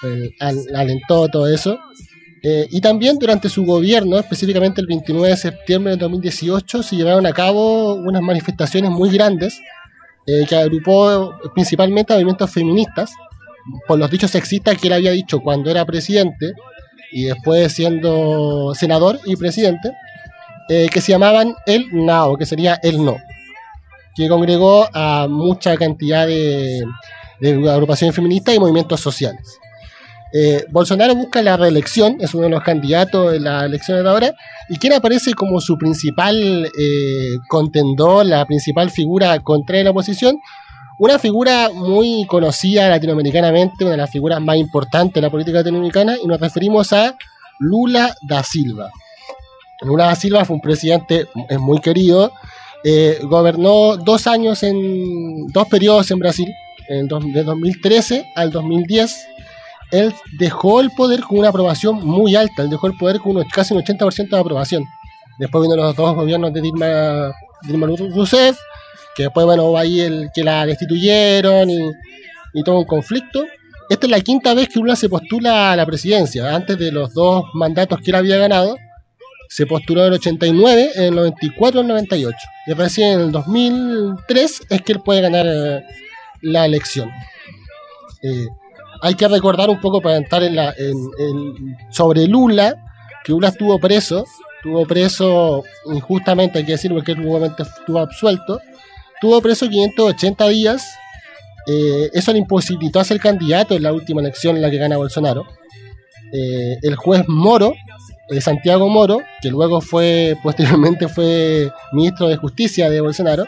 eh, 0.04 0.30
al- 0.40 0.66
alentó 0.74 1.28
todo 1.28 1.46
eso. 1.48 1.78
Eh, 2.42 2.66
y 2.70 2.80
también 2.80 3.18
durante 3.18 3.48
su 3.48 3.64
gobierno, 3.64 4.18
específicamente 4.18 4.80
el 4.80 4.86
29 4.86 5.28
de 5.30 5.36
septiembre 5.36 5.92
de 5.92 5.96
2018, 5.98 6.82
se 6.82 6.96
llevaron 6.96 7.26
a 7.26 7.32
cabo 7.32 7.94
unas 7.94 8.22
manifestaciones 8.22 8.90
muy 8.90 9.10
grandes 9.10 9.58
que 10.48 10.56
agrupó 10.56 11.32
principalmente 11.54 12.12
a 12.12 12.16
movimientos 12.16 12.50
feministas 12.50 13.12
por 13.86 13.98
los 13.98 14.10
dichos 14.10 14.30
sexistas 14.30 14.78
que 14.78 14.88
él 14.88 14.94
había 14.94 15.10
dicho 15.12 15.40
cuando 15.40 15.70
era 15.70 15.84
presidente 15.84 16.52
y 17.12 17.24
después 17.24 17.72
siendo 17.72 18.74
senador 18.74 19.20
y 19.24 19.36
presidente, 19.36 19.92
eh, 20.68 20.88
que 20.92 21.00
se 21.00 21.12
llamaban 21.12 21.54
el 21.66 21.86
NAO, 21.92 22.36
que 22.36 22.46
sería 22.46 22.78
el 22.82 23.04
no, 23.04 23.16
que 24.14 24.28
congregó 24.28 24.88
a 24.92 25.28
mucha 25.28 25.76
cantidad 25.76 26.26
de, 26.26 26.82
agrupaciones 27.70 28.14
feministas 28.14 28.54
y 28.54 28.58
movimientos 28.58 29.00
sociales. 29.00 29.58
Eh, 30.32 30.64
Bolsonaro 30.70 31.14
busca 31.14 31.40
la 31.40 31.56
reelección, 31.56 32.16
es 32.20 32.34
uno 32.34 32.44
de 32.44 32.50
los 32.50 32.62
candidatos 32.62 33.32
de 33.32 33.40
las 33.40 33.64
elecciones 33.64 34.02
de 34.02 34.10
ahora, 34.10 34.34
y 34.68 34.76
quien 34.78 34.92
aparece 34.92 35.34
como 35.34 35.60
su 35.60 35.78
principal 35.78 36.68
eh, 36.78 37.36
contendor, 37.48 38.26
la 38.26 38.44
principal 38.44 38.90
figura 38.90 39.38
contra 39.40 39.82
la 39.82 39.90
oposición, 39.90 40.36
una 40.98 41.18
figura 41.18 41.70
muy 41.72 42.24
conocida 42.26 42.88
latinoamericanamente, 42.88 43.84
una 43.84 43.92
de 43.92 43.96
las 43.98 44.10
figuras 44.10 44.40
más 44.40 44.56
importantes 44.56 45.14
de 45.14 45.20
la 45.20 45.30
política 45.30 45.58
latinoamericana, 45.58 46.16
y 46.22 46.26
nos 46.26 46.40
referimos 46.40 46.92
a 46.92 47.16
Lula 47.58 48.14
da 48.22 48.42
Silva. 48.42 48.90
Lula 49.82 50.06
da 50.06 50.14
Silva 50.14 50.44
fue 50.44 50.56
un 50.56 50.62
presidente 50.62 51.26
es 51.48 51.58
muy 51.58 51.80
querido, 51.80 52.32
eh, 52.84 53.18
gobernó 53.24 53.96
dos 53.96 54.26
años 54.26 54.62
en 54.62 55.46
dos 55.48 55.68
periodos 55.68 56.10
en 56.10 56.18
Brasil, 56.18 56.48
en 56.88 57.08
dos- 57.08 57.24
de 57.32 57.42
2013 57.42 58.24
al 58.34 58.50
2010. 58.50 59.26
Él 59.92 60.14
dejó 60.38 60.80
el 60.80 60.90
poder 60.90 61.20
con 61.22 61.38
una 61.38 61.48
aprobación 61.48 62.04
muy 62.06 62.34
alta, 62.36 62.62
él 62.62 62.70
dejó 62.70 62.86
el 62.86 62.96
poder 62.96 63.18
con 63.20 63.32
unos- 63.36 63.46
casi 63.52 63.74
un 63.74 63.80
80% 63.80 64.36
de 64.36 64.40
aprobación. 64.40 64.84
Después 65.38 65.62
vino 65.62 65.76
los 65.76 65.94
dos 65.94 66.14
gobiernos 66.14 66.52
de 66.52 66.60
Dilma, 66.62 67.32
Dilma 67.62 67.86
Rousseff, 67.86 68.56
que 69.16 69.24
después, 69.24 69.46
bueno, 69.46 69.64
hubo 69.64 69.78
ahí 69.78 70.00
el 70.00 70.28
que 70.34 70.44
la 70.44 70.66
destituyeron 70.66 71.70
y, 71.70 71.90
todo 72.64 72.78
un 72.78 72.84
conflicto. 72.84 73.44
Esta 73.88 74.06
es 74.06 74.10
la 74.10 74.20
quinta 74.20 74.52
vez 74.54 74.68
que 74.68 74.78
Lula 74.80 74.96
se 74.96 75.08
postula 75.08 75.72
a 75.72 75.76
la 75.76 75.86
presidencia. 75.86 76.54
Antes 76.54 76.78
de 76.78 76.90
los 76.92 77.12
dos 77.14 77.44
mandatos 77.54 78.00
que 78.00 78.10
él 78.10 78.16
había 78.16 78.36
ganado, 78.38 78.76
se 79.48 79.64
postuló 79.66 80.00
en 80.02 80.08
el 80.08 80.12
89, 80.14 80.90
en 80.96 81.02
el 81.04 81.14
94 81.14 81.80
y 81.80 81.82
el 81.82 81.88
98. 81.88 82.36
Y 82.66 82.72
recién 82.72 83.12
en 83.12 83.20
el 83.20 83.32
2003 83.32 84.60
es 84.70 84.82
que 84.82 84.92
él 84.92 85.00
puede 85.04 85.20
ganar 85.20 85.46
eh, 85.46 85.82
la 86.42 86.64
elección. 86.66 87.10
Eh, 88.22 88.46
hay 89.02 89.14
que 89.14 89.28
recordar 89.28 89.68
un 89.70 89.80
poco 89.80 90.00
para 90.00 90.16
entrar 90.16 90.42
en 90.42 90.56
la, 90.56 90.74
en- 90.76 91.10
en- 91.18 91.76
sobre 91.90 92.26
Lula, 92.26 92.74
que 93.24 93.32
Lula 93.32 93.48
estuvo 93.48 93.78
preso, 93.78 94.24
estuvo 94.56 94.84
preso 94.86 95.62
injustamente, 95.92 96.58
hay 96.58 96.64
que 96.64 96.72
decirlo, 96.72 96.96
porque 96.96 97.12
él 97.12 97.20
estuvo 97.58 97.98
absuelto, 98.00 98.58
estuvo 99.16 99.40
preso 99.40 99.68
580 99.68 100.48
días, 100.48 100.86
eh, 101.66 102.10
eso 102.12 102.32
le 102.32 102.38
imposibilitó 102.38 103.00
a 103.00 103.04
ser 103.04 103.18
candidato 103.18 103.74
en 103.74 103.82
la 103.82 103.92
última 103.92 104.20
elección 104.20 104.56
en 104.56 104.62
la 104.62 104.70
que 104.70 104.78
gana 104.78 104.96
Bolsonaro. 104.96 105.46
Eh, 106.32 106.76
el 106.82 106.96
juez 106.96 107.24
Moro, 107.26 107.74
eh, 108.30 108.40
Santiago 108.40 108.88
Moro, 108.88 109.20
que 109.40 109.50
luego 109.50 109.80
fue, 109.80 110.36
posteriormente 110.42 111.08
fue 111.08 111.72
ministro 111.92 112.28
de 112.28 112.36
Justicia 112.36 112.88
de 112.90 113.00
Bolsonaro, 113.00 113.44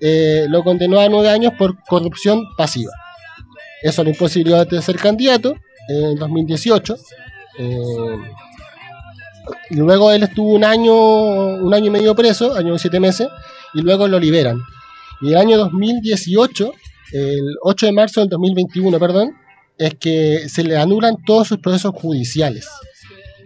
lo 0.00 0.62
condenó 0.62 1.00
a 1.00 1.08
nueve 1.08 1.28
años 1.28 1.52
por 1.58 1.82
corrupción 1.84 2.44
pasiva. 2.56 2.92
Eso 3.82 4.02
le 4.02 4.10
imposibilitó 4.10 4.64
de 4.64 4.82
ser 4.82 4.96
candidato 4.96 5.54
en 5.88 6.16
2018. 6.16 6.96
eh, 7.58 8.16
y 9.70 9.76
luego 9.76 10.12
él 10.12 10.22
estuvo 10.22 10.52
un 10.52 10.64
año, 10.64 10.94
un 10.94 11.72
año 11.72 11.86
y 11.86 11.90
medio 11.90 12.14
preso, 12.14 12.54
año 12.54 12.74
y 12.74 12.78
siete 12.78 13.00
meses, 13.00 13.28
y 13.74 13.80
luego 13.80 14.06
lo 14.06 14.18
liberan. 14.18 14.60
Y 15.20 15.28
el 15.28 15.36
año 15.36 15.56
2018, 15.58 16.72
el 17.12 17.56
8 17.62 17.86
de 17.86 17.92
marzo 17.92 18.20
del 18.20 18.28
2021, 18.28 18.98
perdón, 18.98 19.36
es 19.76 19.94
que 19.94 20.48
se 20.48 20.64
le 20.64 20.76
anulan 20.76 21.16
todos 21.24 21.48
sus 21.48 21.58
procesos 21.58 21.92
judiciales. 21.94 22.68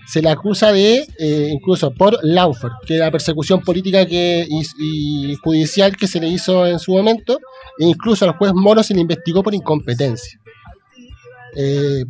Se 0.07 0.21
le 0.21 0.31
acusa 0.31 0.73
de, 0.73 1.07
eh, 1.19 1.49
incluso 1.51 1.93
por 1.93 2.19
Laufer, 2.23 2.73
que 2.87 2.99
la 2.99 3.11
persecución 3.11 3.63
política 3.63 4.05
que, 4.05 4.47
y, 4.49 5.31
y 5.31 5.35
judicial 5.37 5.97
que 5.97 6.07
se 6.07 6.21
le 6.21 6.29
hizo 6.29 6.67
en 6.67 6.79
su 6.79 6.93
momento, 6.93 7.39
e 7.79 7.87
incluso 7.87 8.25
al 8.25 8.37
juez 8.37 8.53
Moro 8.55 8.83
se 8.83 8.95
le 8.95 9.01
investigó 9.01 9.43
por 9.43 9.55
incompetencia. 9.55 10.39
Eh, 11.57 12.05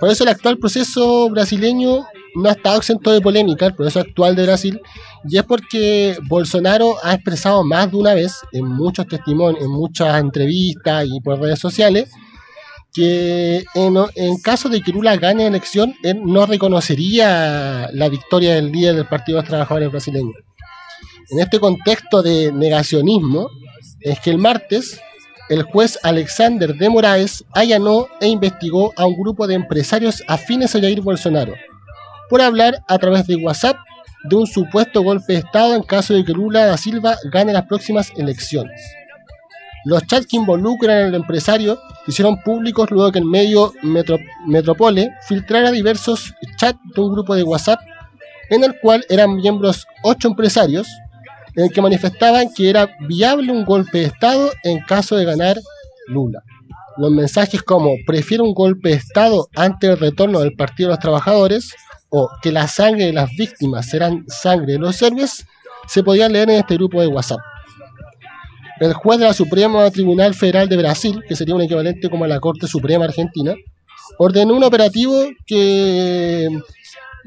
por 0.00 0.10
eso 0.10 0.24
el 0.24 0.30
actual 0.30 0.58
proceso 0.58 1.28
brasileño 1.30 2.04
no 2.34 2.48
ha 2.48 2.52
estado 2.52 2.78
exento 2.78 3.10
de 3.12 3.20
polémica, 3.20 3.66
el 3.66 3.74
proceso 3.74 4.00
actual 4.00 4.34
de 4.36 4.44
Brasil, 4.44 4.80
y 5.28 5.36
es 5.36 5.42
porque 5.44 6.16
Bolsonaro 6.28 6.96
ha 7.02 7.14
expresado 7.14 7.64
más 7.64 7.90
de 7.90 7.96
una 7.96 8.14
vez, 8.14 8.40
en 8.52 8.66
muchos 8.66 9.06
testimonios, 9.06 9.62
en 9.62 9.70
muchas 9.70 10.18
entrevistas 10.20 11.06
y 11.06 11.20
por 11.20 11.40
redes 11.40 11.58
sociales, 11.58 12.10
que 12.94 13.64
en, 13.74 14.38
caso 14.42 14.68
de 14.68 14.82
que 14.82 14.92
Lula 14.92 15.16
gane 15.16 15.46
elección, 15.46 15.94
él 16.02 16.20
no 16.24 16.44
reconocería 16.44 17.88
la 17.92 18.08
victoria 18.08 18.54
del 18.54 18.70
líder 18.70 18.96
del 18.96 19.06
Partido 19.06 19.36
de 19.36 19.42
los 19.42 19.48
Trabajadores 19.48 19.90
brasileños. 19.90 20.34
En 21.30 21.38
este 21.38 21.58
contexto 21.58 22.22
de 22.22 22.52
negacionismo, 22.52 23.48
es 24.00 24.20
que 24.20 24.30
el 24.30 24.38
martes 24.38 25.00
el 25.48 25.64
juez 25.64 25.98
Alexander 26.02 26.74
de 26.74 26.88
Moraes 26.88 27.44
allanó 27.52 28.08
e 28.20 28.28
investigó 28.28 28.92
a 28.96 29.06
un 29.06 29.16
grupo 29.16 29.46
de 29.46 29.54
empresarios 29.54 30.22
afines 30.26 30.74
a 30.74 30.80
Jair 30.80 31.02
Bolsonaro 31.02 31.54
por 32.32 32.40
hablar 32.40 32.82
a 32.88 32.96
través 32.96 33.26
de 33.26 33.36
WhatsApp 33.36 33.76
de 34.24 34.36
un 34.36 34.46
supuesto 34.46 35.02
golpe 35.02 35.34
de 35.34 35.40
Estado 35.40 35.74
en 35.74 35.82
caso 35.82 36.14
de 36.14 36.24
que 36.24 36.32
Lula 36.32 36.64
da 36.64 36.78
Silva 36.78 37.14
gane 37.30 37.52
las 37.52 37.66
próximas 37.66 38.10
elecciones. 38.16 38.80
Los 39.84 40.06
chats 40.06 40.26
que 40.26 40.38
involucran 40.38 41.08
al 41.08 41.14
empresario 41.14 41.78
hicieron 42.06 42.40
públicos 42.40 42.90
luego 42.90 43.12
que 43.12 43.18
el 43.18 43.26
medio 43.26 43.74
Metro- 43.82 44.16
Metropole 44.46 45.10
filtrara 45.28 45.70
diversos 45.70 46.32
chats 46.56 46.78
de 46.94 47.02
un 47.02 47.12
grupo 47.12 47.34
de 47.34 47.42
WhatsApp 47.42 47.80
en 48.48 48.64
el 48.64 48.80
cual 48.80 49.04
eran 49.10 49.36
miembros 49.36 49.86
ocho 50.02 50.28
empresarios 50.28 50.88
en 51.54 51.64
el 51.64 51.70
que 51.70 51.82
manifestaban 51.82 52.50
que 52.54 52.70
era 52.70 52.88
viable 53.00 53.52
un 53.52 53.66
golpe 53.66 53.98
de 53.98 54.04
Estado 54.06 54.50
en 54.64 54.80
caso 54.80 55.16
de 55.16 55.26
ganar 55.26 55.58
Lula. 56.08 56.42
Los 56.96 57.10
mensajes 57.10 57.62
como 57.62 57.90
prefiero 58.06 58.44
un 58.44 58.54
golpe 58.54 58.88
de 58.88 58.94
Estado 58.94 59.48
ante 59.54 59.88
el 59.88 59.98
retorno 59.98 60.40
del 60.40 60.54
Partido 60.54 60.88
de 60.88 60.94
los 60.94 61.00
Trabajadores 61.02 61.74
o 62.12 62.28
que 62.42 62.52
la 62.52 62.68
sangre 62.68 63.06
de 63.06 63.12
las 63.12 63.30
víctimas 63.36 63.88
serán 63.88 64.24
sangre 64.28 64.74
de 64.74 64.78
los 64.78 65.00
héroes 65.00 65.46
se 65.88 66.02
podían 66.02 66.32
leer 66.32 66.50
en 66.50 66.56
este 66.56 66.74
grupo 66.74 67.00
de 67.00 67.06
WhatsApp. 67.06 67.40
El 68.80 68.92
juez 68.92 69.18
de 69.18 69.24
la 69.26 69.32
Suprema 69.32 69.90
Tribunal 69.90 70.34
Federal 70.34 70.68
de 70.68 70.76
Brasil, 70.76 71.22
que 71.26 71.34
sería 71.34 71.54
un 71.54 71.62
equivalente 71.62 72.10
como 72.10 72.24
a 72.24 72.28
la 72.28 72.38
Corte 72.38 72.66
Suprema 72.66 73.06
Argentina, 73.06 73.54
ordenó 74.18 74.54
un 74.54 74.62
operativo 74.62 75.14
que 75.46 76.48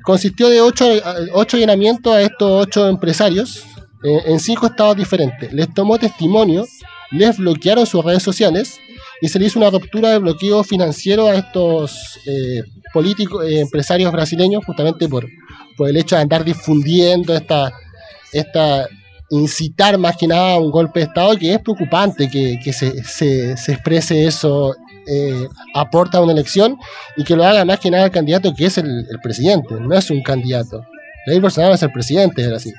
consistió 0.03 0.49
de 0.49 0.61
ocho, 0.61 0.85
ocho 1.33 1.57
allanamientos 1.57 2.13
a 2.13 2.21
estos 2.21 2.67
ocho 2.67 2.87
empresarios 2.87 3.65
eh, 4.03 4.21
en 4.27 4.39
cinco 4.39 4.67
estados 4.67 4.97
diferentes. 4.97 5.51
Les 5.51 5.73
tomó 5.73 5.97
testimonio, 5.97 6.65
les 7.11 7.37
bloquearon 7.37 7.87
sus 7.87 8.05
redes 8.05 8.21
sociales 8.21 8.79
y 9.25 9.27
se 9.27 9.39
le 9.39 9.47
hizo 9.47 9.57
una 9.57 9.71
ruptura 9.71 10.11
de 10.11 10.19
bloqueo 10.19 10.63
financiero 10.63 11.27
a 11.27 11.35
estos 11.35 12.19
eh, 12.27 12.61
políticos, 12.93 13.43
eh, 13.43 13.61
empresarios 13.61 14.11
brasileños, 14.11 14.63
justamente 14.63 15.09
por, 15.09 15.25
por 15.75 15.89
el 15.89 15.97
hecho 15.97 16.15
de 16.15 16.21
andar 16.21 16.45
difundiendo 16.45 17.35
esta, 17.35 17.73
esta 18.31 18.87
incitar 19.31 19.97
más 19.97 20.15
que 20.15 20.27
nada 20.27 20.53
a 20.53 20.59
un 20.59 20.69
golpe 20.69 20.99
de 20.99 21.07
Estado, 21.07 21.35
que 21.37 21.55
es 21.55 21.59
preocupante 21.59 22.29
que, 22.29 22.59
que 22.63 22.71
se, 22.71 23.03
se, 23.03 23.57
se 23.57 23.71
exprese 23.71 24.27
eso 24.27 24.75
eh, 25.07 25.47
aporta 25.73 26.19
a 26.19 26.21
una 26.21 26.33
elección 26.33 26.77
y 27.17 27.23
que 27.23 27.35
lo 27.35 27.45
haga 27.45 27.65
más 27.65 27.79
que 27.79 27.89
nada 27.89 28.05
el 28.05 28.11
candidato 28.11 28.53
que 28.53 28.67
es 28.67 28.77
el, 28.77 29.07
el 29.09 29.19
presidente, 29.23 29.73
no 29.73 29.91
es 29.95 30.11
un 30.11 30.21
candidato. 30.21 30.83
Jair 31.25 31.41
Bolsonaro 31.41 31.73
es 31.73 31.81
el 31.81 31.91
presidente 31.91 32.43
de 32.43 32.49
Brasil. 32.49 32.75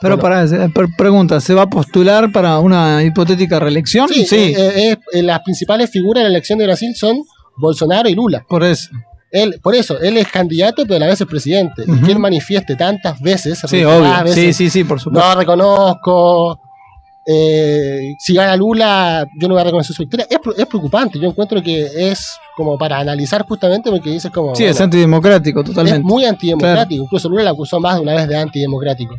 Pero 0.00 0.16
Bueno. 0.18 0.68
para 0.68 0.86
pregunta, 0.96 1.40
¿se 1.40 1.54
va 1.54 1.62
a 1.62 1.66
postular 1.66 2.30
para 2.32 2.58
una 2.58 3.02
hipotética 3.02 3.58
reelección? 3.58 4.08
Sí, 4.08 4.26
eh, 4.32 4.54
eh, 4.56 4.96
eh, 5.12 5.22
las 5.22 5.40
principales 5.40 5.88
figuras 5.90 6.22
de 6.22 6.28
la 6.30 6.36
elección 6.36 6.58
de 6.58 6.66
Brasil 6.66 6.94
son 6.94 7.22
Bolsonaro 7.56 8.08
y 8.08 8.14
Lula. 8.14 8.44
por 8.48 8.64
eso. 8.64 8.90
Él, 9.30 9.58
por 9.62 9.74
eso, 9.74 9.98
él 10.00 10.16
es 10.16 10.28
candidato, 10.28 10.82
pero 10.84 10.96
a 10.96 10.98
la 11.00 11.06
vez 11.06 11.20
es 11.20 11.26
presidente. 11.26 11.82
Y 11.86 11.90
Ujú. 11.90 12.06
que 12.06 12.12
él 12.12 12.18
manifieste 12.20 12.76
tantas 12.76 13.20
veces, 13.20 13.58
Sí, 13.66 13.82
obvio. 13.82 14.14
Sí, 14.18 14.22
veces, 14.24 14.56
sí, 14.56 14.70
sí, 14.70 14.84
por 14.84 15.00
supuesto. 15.00 15.28
no 15.28 15.34
reconozco. 15.40 16.60
eh, 17.26 18.14
si 18.18 18.34
gana 18.34 18.54
Lula, 18.54 19.26
yo 19.40 19.48
no 19.48 19.54
voy 19.54 19.62
a 19.62 19.64
reconocer 19.64 19.96
su 19.96 20.02
victoria. 20.02 20.26
Es, 20.28 20.38
pre- 20.38 20.52
es 20.58 20.66
preocupante. 20.66 21.18
Yo 21.18 21.26
encuentro 21.28 21.62
que 21.62 21.88
es 22.10 22.28
como 22.56 22.76
para 22.76 22.98
analizar 22.98 23.42
justamente 23.48 23.90
porque 23.90 24.10
dices 24.10 24.30
como. 24.30 24.54
sí, 24.54 24.64
es 24.64 24.72
bueno, 24.74 24.84
antidemocrático, 24.84 25.60
es 25.60 25.66
totalmente. 25.66 26.00
muy 26.00 26.24
antidemocrático. 26.26 27.04
Incluso 27.04 27.28
Lula 27.30 27.44
la 27.44 27.50
acusó 27.50 27.80
más 27.80 27.96
de 27.96 28.02
una 28.02 28.14
vez 28.14 28.28
de 28.28 28.36
antidemocrático. 28.36 29.14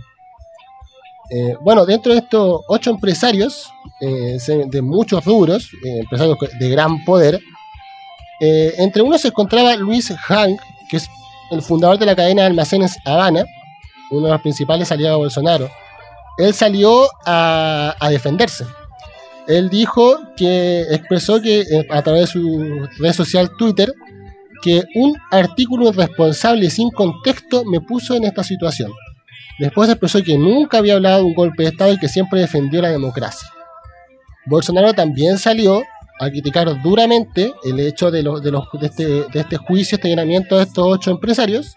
Eh, 1.30 1.56
bueno, 1.62 1.86
dentro 1.86 2.14
de 2.14 2.20
estos 2.20 2.62
ocho 2.68 2.92
empresarios, 2.92 3.72
eh, 4.00 4.38
de 4.68 4.82
muchos 4.82 5.24
rubros, 5.26 5.70
eh, 5.86 6.00
empresarios 6.00 6.38
de 6.60 6.70
gran 6.70 7.04
poder, 7.04 7.40
eh, 8.40 8.74
entre 8.78 9.02
unos 9.02 9.22
se 9.22 9.30
encontraba 9.30 9.76
Luis 9.76 10.14
Hank, 10.28 10.60
que 10.90 10.98
es 10.98 11.08
el 11.52 11.62
fundador 11.62 11.98
de 11.98 12.06
la 12.06 12.16
cadena 12.16 12.44
de 12.44 12.48
almacenes 12.48 12.98
Habana, 13.06 13.46
uno 14.12 14.28
de 14.28 14.34
los 14.34 14.42
principales 14.42 14.92
aliados 14.92 15.18
de 15.18 15.24
Bolsonaro. 15.24 15.70
Él 16.38 16.54
salió 16.54 17.08
a, 17.26 17.96
a 18.00 18.10
defenderse. 18.10 18.66
Él 19.48 19.70
dijo 19.70 20.20
que 20.36 20.82
expresó 20.92 21.42
que 21.42 21.64
a 21.90 22.02
través 22.02 22.22
de 22.22 22.28
su 22.28 22.88
red 22.98 23.14
social 23.14 23.52
Twitter 23.58 23.94
que 24.62 24.84
un 24.96 25.16
artículo 25.32 25.90
irresponsable 25.90 26.70
sin 26.72 26.90
contexto 26.90 27.64
me 27.66 27.80
puso 27.80 28.16
en 28.16 28.26
esta 28.26 28.44
situación. 28.44 28.92
Después 29.60 29.90
expresó 29.90 30.22
que 30.24 30.38
nunca 30.38 30.80
había 30.80 30.96
hablado 30.96 31.20
de 31.20 31.24
un 31.26 31.34
golpe 31.34 31.64
de 31.64 31.70
Estado 31.70 31.94
y 31.94 31.98
que 31.98 32.10
siempre 32.10 32.40
defendió 32.42 32.82
la 32.82 32.90
democracia. 32.90 33.48
Bolsonaro 34.46 34.94
también 34.94 35.38
salió 35.38 35.82
a 36.20 36.30
criticar 36.30 36.82
duramente 36.82 37.54
el 37.64 37.80
hecho 37.80 38.12
de, 38.12 38.24
los- 38.24 38.42
de, 38.44 38.52
los- 38.52 38.68
de 38.80 38.86
este, 38.88 39.06
de 39.06 39.40
este 39.40 39.58
juicio, 39.58 39.96
este 39.96 40.08
llenamiento 40.10 40.58
de 40.58 40.64
estos 40.64 40.86
ocho 40.88 41.12
empresarios, 41.12 41.76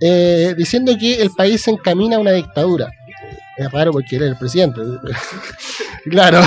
eh, 0.00 0.54
diciendo 0.56 0.92
que 0.98 1.22
el 1.22 1.30
país 1.30 1.62
se 1.62 1.70
encamina 1.70 2.16
a 2.16 2.20
una 2.20 2.32
dictadura. 2.32 2.90
Es 3.56 3.70
raro 3.70 3.92
porque 3.92 4.16
él 4.16 4.22
es 4.24 4.28
el 4.30 4.36
presidente. 4.36 4.80
claro. 6.10 6.40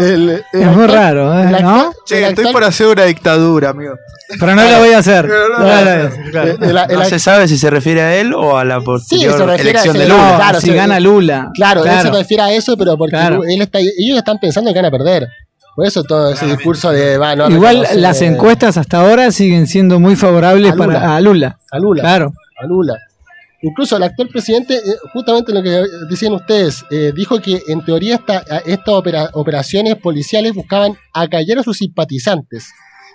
El- 0.00 0.30
el 0.30 0.44
Es 0.52 0.66
muy 0.76 0.86
raro, 0.86 1.38
¿eh? 1.38 1.60
¿no? 1.62 1.92
Che, 2.04 2.16
estoy 2.28 2.44
actual- 2.44 2.52
por 2.52 2.64
hacer 2.64 2.86
una 2.88 3.04
dictadura, 3.04 3.70
amigo. 3.70 3.94
Pero 4.38 4.54
no 4.54 4.62
la 4.62 4.78
voy 4.78 4.92
a 4.92 4.98
hacer. 4.98 5.26
Pero 5.26 5.48
no 5.48 5.58
No 5.60 5.64
la 5.64 5.80
voy 5.80 5.88
a 5.88 6.06
hacer, 6.08 6.30
claro. 6.30 6.48
el- 6.52 6.62
el- 6.62 6.90
el- 6.90 6.98
No 6.98 7.04
se 7.06 7.18
sabe 7.18 7.48
si 7.48 7.56
se 7.58 7.70
refiere 7.70 8.00
a 8.02 8.14
él 8.16 8.34
o 8.34 8.58
a 8.58 8.64
la 8.64 8.80
posterior 8.80 9.50
a 9.50 9.54
elección 9.56 9.96
de 9.96 10.06
Lula. 10.08 10.34
Claro, 10.36 10.60
si 10.60 10.66
sí, 10.68 10.74
gana 10.74 11.00
Lula. 11.00 11.50
Claro, 11.54 11.84
él 11.84 11.90
se 11.90 12.00
claro. 12.02 12.18
refiere 12.18 12.42
a 12.42 12.52
eso, 12.52 12.76
pero 12.76 12.96
porque 12.98 13.12
Claro. 13.16 13.42
él 13.44 13.62
está, 13.62 13.78
ellos 13.78 14.18
están 14.18 14.38
pensando 14.38 14.70
en 14.70 14.74
que 14.74 14.80
van 14.82 14.92
a 14.94 14.96
perder. 14.96 15.28
Por 15.74 15.86
eso 15.86 16.04
todo 16.04 16.32
ese 16.32 16.46
discurso 16.46 16.92
de 16.92 17.18
va, 17.18 17.32
Igual 17.34 17.78
reconoce 17.80 17.96
las 17.96 18.22
encuestas 18.22 18.76
hasta 18.76 19.00
ahora 19.00 19.32
siguen 19.32 19.66
siendo 19.66 19.98
muy 19.98 20.14
favorables 20.16 20.70
A 20.72 20.74
Lula. 20.76 20.86
para 20.86 21.16
a 21.16 21.20
Lula. 21.20 21.58
a 21.72 21.78
Lula, 21.80 22.02
Claro. 22.02 22.32
a 22.62 22.66
Lula. 22.66 22.94
Incluso 23.66 23.96
el 23.96 24.02
actual 24.02 24.28
presidente, 24.28 24.74
eh, 24.76 24.80
justamente 25.14 25.52
lo 25.54 25.62
que 25.62 25.82
decían 26.10 26.34
ustedes, 26.34 26.84
eh, 26.90 27.12
dijo 27.16 27.40
que 27.40 27.62
en 27.68 27.82
teoría 27.82 28.16
esta- 28.16 28.44
estas 28.66 28.94
opera- 28.94 29.30
operaciones 29.32 29.94
policiales 29.96 30.52
buscaban 30.54 30.96
acallar 31.14 31.58
a 31.58 31.62
sus 31.62 31.78
simpatizantes 31.78 32.66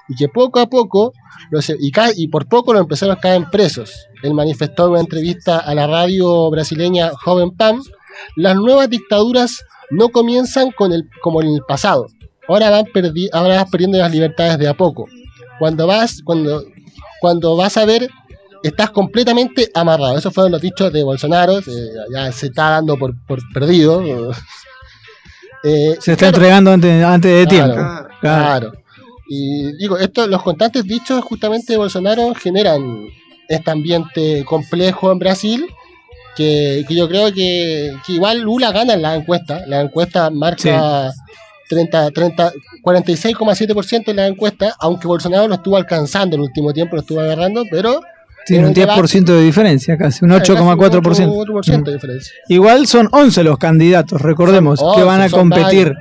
y 0.07 0.15
que 0.15 0.27
poco 0.27 0.59
a 0.59 0.65
poco, 0.67 1.13
los- 1.51 1.69
y, 1.79 1.91
ca- 1.91 2.11
y 2.15 2.29
por 2.29 2.47
poco 2.47 2.73
los 2.73 2.81
empresarios 2.81 3.19
caen 3.21 3.47
presos. 3.51 3.91
Él 4.23 4.33
manifestó 4.33 4.85
en 4.85 4.91
una 4.93 4.99
entrevista 5.01 5.59
a 5.59 5.75
la 5.75 5.85
radio 5.85 6.49
brasileña 6.49 7.11
Joven 7.23 7.51
Pan, 7.55 7.79
las 8.35 8.55
nuevas 8.55 8.89
dictaduras 8.89 9.63
no 9.91 10.09
comienzan 10.09 10.71
con 10.71 10.91
el, 10.93 11.03
como 11.21 11.41
en 11.43 11.49
el 11.49 11.61
pasado, 11.67 12.07
ahora, 12.47 12.71
van 12.71 12.85
perdi- 12.85 13.29
ahora 13.33 13.57
vas 13.57 13.69
perdiendo 13.69 13.99
las 13.99 14.11
libertades 14.11 14.57
de 14.57 14.67
a 14.67 14.73
poco. 14.73 15.05
Cuando 15.59 15.85
vas, 15.85 16.21
cuando, 16.25 16.63
cuando 17.21 17.55
vas 17.55 17.77
a 17.77 17.85
ver 17.85 18.09
estás 18.63 18.89
completamente 18.91 19.69
amarrado. 19.73 20.17
Esos 20.17 20.33
fueron 20.33 20.51
los 20.51 20.61
dichos 20.61 20.91
de 20.91 21.03
Bolsonaro. 21.03 21.59
eh, 21.59 21.63
ya 22.13 22.31
se 22.31 22.47
está 22.47 22.69
dando 22.71 22.97
por, 22.97 23.13
por 23.25 23.39
perdido. 23.53 24.01
Eh, 25.61 25.97
Se 25.99 26.13
está 26.13 26.27
claro, 26.27 26.37
entregando 26.37 26.71
antes, 26.71 27.03
antes 27.03 27.31
de 27.33 27.45
tiempo. 27.45 27.73
Claro. 27.73 28.07
Claro. 28.21 28.69
Claro. 28.69 28.71
Y 29.27 29.73
digo, 29.75 29.97
esto, 29.97 30.25
los 30.25 30.41
constantes 30.41 30.85
dichos 30.85 31.21
justamente 31.21 31.73
de 31.73 31.77
Bolsonaro 31.77 32.33
generan 32.33 33.05
este 33.49 33.69
ambiente 33.69 34.45
complejo 34.45 35.11
en 35.11 35.19
Brasil. 35.19 35.65
Que, 36.37 36.85
que 36.87 36.95
yo 36.95 37.09
creo 37.09 37.33
que, 37.33 37.93
que 38.07 38.13
igual 38.13 38.39
Lula 38.39 38.71
gana 38.71 38.93
en 38.93 39.01
la 39.01 39.15
encuesta. 39.15 39.65
La 39.67 39.81
encuesta 39.81 40.29
marca 40.29 41.11
30, 41.67 42.11
30, 42.11 42.53
46,7% 42.81 44.03
en 44.07 44.15
la 44.15 44.27
encuesta, 44.27 44.73
aunque 44.79 45.07
Bolsonaro 45.07 45.47
lo 45.49 45.55
estuvo 45.55 45.75
alcanzando 45.75 46.35
en 46.37 46.41
el 46.41 46.47
último 46.47 46.71
tiempo, 46.71 46.95
lo 46.95 47.01
estuvo 47.01 47.19
agarrando, 47.19 47.63
pero 47.69 47.99
Tiene 48.53 48.67
un 48.67 48.77
En 48.77 48.81
el 48.81 48.87
10% 48.89 49.23
de 49.25 49.41
diferencia, 49.41 49.97
casi, 49.97 50.25
un 50.25 50.31
Ah, 50.31 50.39
casi 50.39 50.51
8,4%. 50.51 51.31
un 51.31 51.47
8% 51.47 51.83
de 51.85 51.93
diferencia. 51.93 52.33
Igual 52.47 52.87
son 52.87 53.07
11 53.11 53.43
los 53.43 53.57
candidatos, 53.57 54.21
recordemos, 54.21 54.79
Son 54.79 54.95
que 54.95 55.01
11, 55.03 55.05
van 55.05 55.21
a 55.21 55.29
competir. 55.29 55.93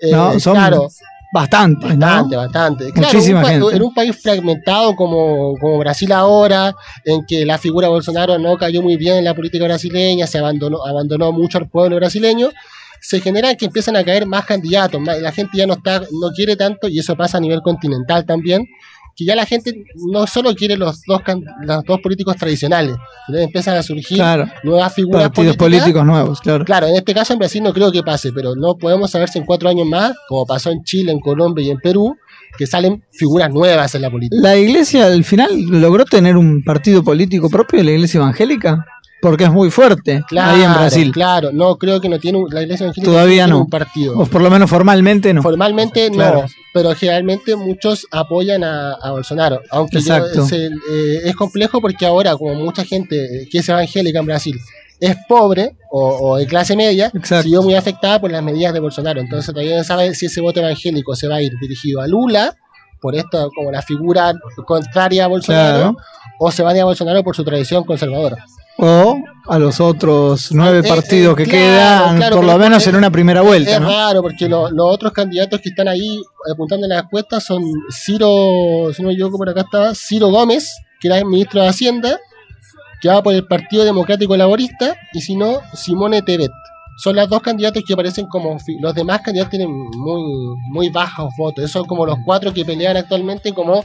Eh, 0.00 0.10
No, 0.10 0.38
son 0.40 0.54
claro, 0.54 0.88
Bastantes, 1.34 1.96
¿no? 1.96 2.06
bastante, 2.06 2.36
bastante. 2.36 2.92
Claro, 2.92 3.08
Muchísima 3.08 3.40
un 3.40 3.46
gente. 3.46 3.76
en 3.76 3.82
un 3.82 3.94
país 3.94 4.14
fragmentado 4.22 4.94
como, 4.94 5.54
como 5.58 5.78
Brasil 5.78 6.12
ahora, 6.12 6.74
en 7.06 7.24
que 7.26 7.46
la 7.46 7.56
figura 7.56 7.86
de 7.86 7.92
Bolsonaro 7.94 8.38
no 8.38 8.58
cayó 8.58 8.82
muy 8.82 8.96
bien 8.98 9.16
en 9.16 9.24
la 9.24 9.34
política 9.34 9.64
brasileña, 9.64 10.26
se 10.26 10.38
abandonó, 10.38 10.84
abandonó 10.84 11.32
mucho 11.32 11.56
al 11.56 11.68
pueblo 11.70 11.96
brasileño, 11.96 12.50
se 13.00 13.20
genera 13.20 13.54
que 13.54 13.64
empiezan 13.64 13.96
a 13.96 14.04
caer 14.04 14.26
más 14.26 14.44
candidatos, 14.44 15.00
la 15.02 15.32
gente 15.32 15.56
ya 15.56 15.66
no 15.66 15.72
está, 15.74 16.00
no 16.00 16.30
quiere 16.36 16.54
tanto, 16.54 16.86
y 16.88 16.98
eso 16.98 17.16
pasa 17.16 17.38
a 17.38 17.40
nivel 17.40 17.62
continental 17.62 18.26
también, 18.26 18.66
que 19.16 19.24
ya 19.24 19.34
la 19.36 19.44
gente 19.46 19.84
no 20.10 20.26
solo 20.26 20.54
quiere 20.54 20.76
los 20.76 21.02
dos, 21.06 21.20
can- 21.22 21.42
los 21.62 21.84
dos 21.84 22.00
políticos 22.00 22.36
tradicionales, 22.36 22.94
sino 23.26 23.38
que 23.38 23.44
empiezan 23.44 23.76
a 23.76 23.82
surgir 23.82 24.16
Claro, 24.16 24.48
nuevas 24.64 24.94
figuras 24.94 25.24
partidos 25.24 25.56
políticos 25.56 26.04
nuevos, 26.04 26.40
claro. 26.40 26.64
Claro, 26.64 26.86
en 26.86 26.96
este 26.96 27.14
caso 27.14 27.32
en 27.32 27.38
Brasil 27.38 27.62
no 27.62 27.72
creo 27.72 27.92
que 27.92 28.02
pase, 28.02 28.32
pero 28.32 28.54
no 28.56 28.76
podemos 28.76 29.10
saber 29.10 29.28
si 29.28 29.38
en 29.38 29.44
cuatro 29.44 29.68
años 29.68 29.86
más, 29.86 30.12
como 30.28 30.46
pasó 30.46 30.70
en 30.70 30.82
Chile, 30.84 31.12
en 31.12 31.20
Colombia 31.20 31.64
y 31.64 31.70
en 31.70 31.78
Perú, 31.78 32.16
que 32.56 32.66
salen 32.66 33.02
figuras 33.12 33.50
nuevas 33.50 33.94
en 33.94 34.02
la 34.02 34.10
política. 34.10 34.40
La 34.42 34.56
iglesia 34.56 35.06
al 35.06 35.24
final 35.24 35.50
logró 35.68 36.04
tener 36.04 36.36
un 36.36 36.62
partido 36.64 37.02
político 37.02 37.48
propio, 37.48 37.82
la 37.82 37.92
iglesia 37.92 38.18
evangélica, 38.18 38.84
porque 39.22 39.44
es 39.44 39.50
muy 39.52 39.70
fuerte 39.70 40.22
Claro, 40.28 40.56
ahí 40.56 40.62
en 40.62 40.72
Brasil. 40.74 41.12
Claro, 41.12 41.50
no 41.52 41.76
creo 41.78 42.00
que 42.00 42.08
no 42.08 42.18
tiene 42.18 42.40
la 42.50 42.62
iglesia 42.62 42.84
evangélica 42.84 43.10
Todavía 43.12 43.44
tiene 43.44 43.58
un 43.58 43.70
partido. 43.70 44.18
O 44.18 44.26
por 44.26 44.42
lo 44.42 44.50
menos 44.50 44.68
formalmente 44.68 45.32
no. 45.32 45.42
Formalmente 45.42 46.10
Claro. 46.10 46.42
no, 46.42 46.46
pero 46.74 46.94
generalmente 46.96 47.54
muchos 47.56 48.06
apoyan 48.10 48.64
a, 48.64 48.94
a 48.94 49.12
Bolsonaro. 49.12 49.60
Aunque 49.70 50.00
yo- 50.00 50.26
es, 50.26 50.52
el- 50.52 50.74
eh, 50.90 51.20
es 51.24 51.36
complejo 51.36 51.80
porque 51.80 52.04
ahora, 52.04 52.36
como 52.36 52.54
mucha 52.56 52.84
gente 52.84 53.46
que 53.50 53.58
es 53.58 53.68
evangélica 53.68 54.18
en 54.18 54.26
Brasil 54.26 54.58
es 55.00 55.16
pobre 55.28 55.76
o, 55.90 56.30
o 56.32 56.36
de 56.36 56.46
clase 56.46 56.74
media, 56.76 57.10
Exacto. 57.14 57.48
vio 57.48 57.62
muy 57.62 57.74
afectada 57.74 58.20
por 58.20 58.30
las 58.30 58.42
medidas 58.42 58.72
de 58.74 58.80
Bolsonaro. 58.80 59.20
Entonces 59.20 59.52
todavía 59.54 59.78
no 59.78 59.84
sabe 59.84 60.14
si 60.14 60.26
ese 60.26 60.40
voto 60.40 60.60
evangélico 60.60 61.14
se 61.16 61.28
va 61.28 61.36
a 61.36 61.42
ir 61.42 61.52
dirigido 61.60 62.00
a 62.00 62.06
Lula, 62.06 62.56
por 63.00 63.14
esto 63.16 63.50
como 63.54 63.70
la 63.72 63.82
figura 63.82 64.32
contraria 64.66 65.24
a 65.24 65.28
Bolsonaro, 65.28 65.76
Claro. 65.76 65.96
o 66.38 66.50
se 66.52 66.62
va 66.62 66.70
a 66.70 66.74
ir 66.76 66.80
a 66.82 66.84
Bolsonaro 66.84 67.22
por 67.24 67.34
su 67.36 67.44
tradición 67.44 67.82
conservadora. 67.84 68.44
O 68.78 69.18
a 69.48 69.58
los 69.58 69.80
otros 69.80 70.50
nueve 70.52 70.80
Eh, 70.84 70.88
partidos 70.88 71.34
eh, 71.38 71.44
que 71.44 71.50
claro, 71.50 72.04
quedan, 72.04 72.16
claro, 72.16 72.36
por 72.36 72.44
lo 72.44 72.58
menos 72.58 72.86
en 72.86 72.96
una 72.96 73.10
primera 73.10 73.42
vuelta, 73.42 73.72
Es 73.74 73.80
¿no? 73.80 73.88
raro 73.88 74.22
porque 74.22 74.48
lo- 74.48 74.70
los 74.70 74.86
otros 74.94 75.12
candidatos 75.12 75.60
que 75.60 75.68
están 75.70 75.88
ahí 75.88 76.20
apuntando 76.52 76.86
en 76.86 76.90
las 76.90 77.04
encuestas 77.04 77.44
son 77.44 77.62
Ciro, 77.90 78.92
si 78.94 79.02
no 79.02 79.08
me 79.08 79.14
equivoco 79.14 79.36
por 79.38 79.48
acá 79.48 79.62
estaba, 79.62 79.94
Ciro 79.94 80.28
Gómez, 80.28 80.70
que 81.00 81.08
era 81.08 81.18
el 81.18 81.24
ministro 81.26 81.60
de 81.62 81.68
Hacienda, 81.68 82.18
que 83.00 83.08
va 83.08 83.22
por 83.22 83.34
el 83.34 83.46
Partido 83.46 83.84
Democrático 83.84 84.36
Laborista, 84.36 84.96
y 85.12 85.20
si 85.20 85.34
no, 85.34 85.60
Simone 85.74 86.22
Tebet. 86.22 86.52
Son 86.96 87.16
los 87.16 87.28
dos 87.28 87.40
candidatos 87.42 87.82
que 87.86 87.94
aparecen 87.94 88.26
como... 88.26 88.56
Los 88.80 88.94
demás 88.94 89.22
candidatos 89.22 89.50
tienen 89.50 89.70
muy, 89.72 90.22
muy 90.70 90.88
bajos 90.90 91.30
votos. 91.36 91.64
Esos 91.64 91.72
son 91.72 91.84
como 91.86 92.06
los 92.06 92.16
cuatro 92.24 92.52
que 92.52 92.64
pelean 92.64 92.96
actualmente 92.96 93.52
como 93.52 93.82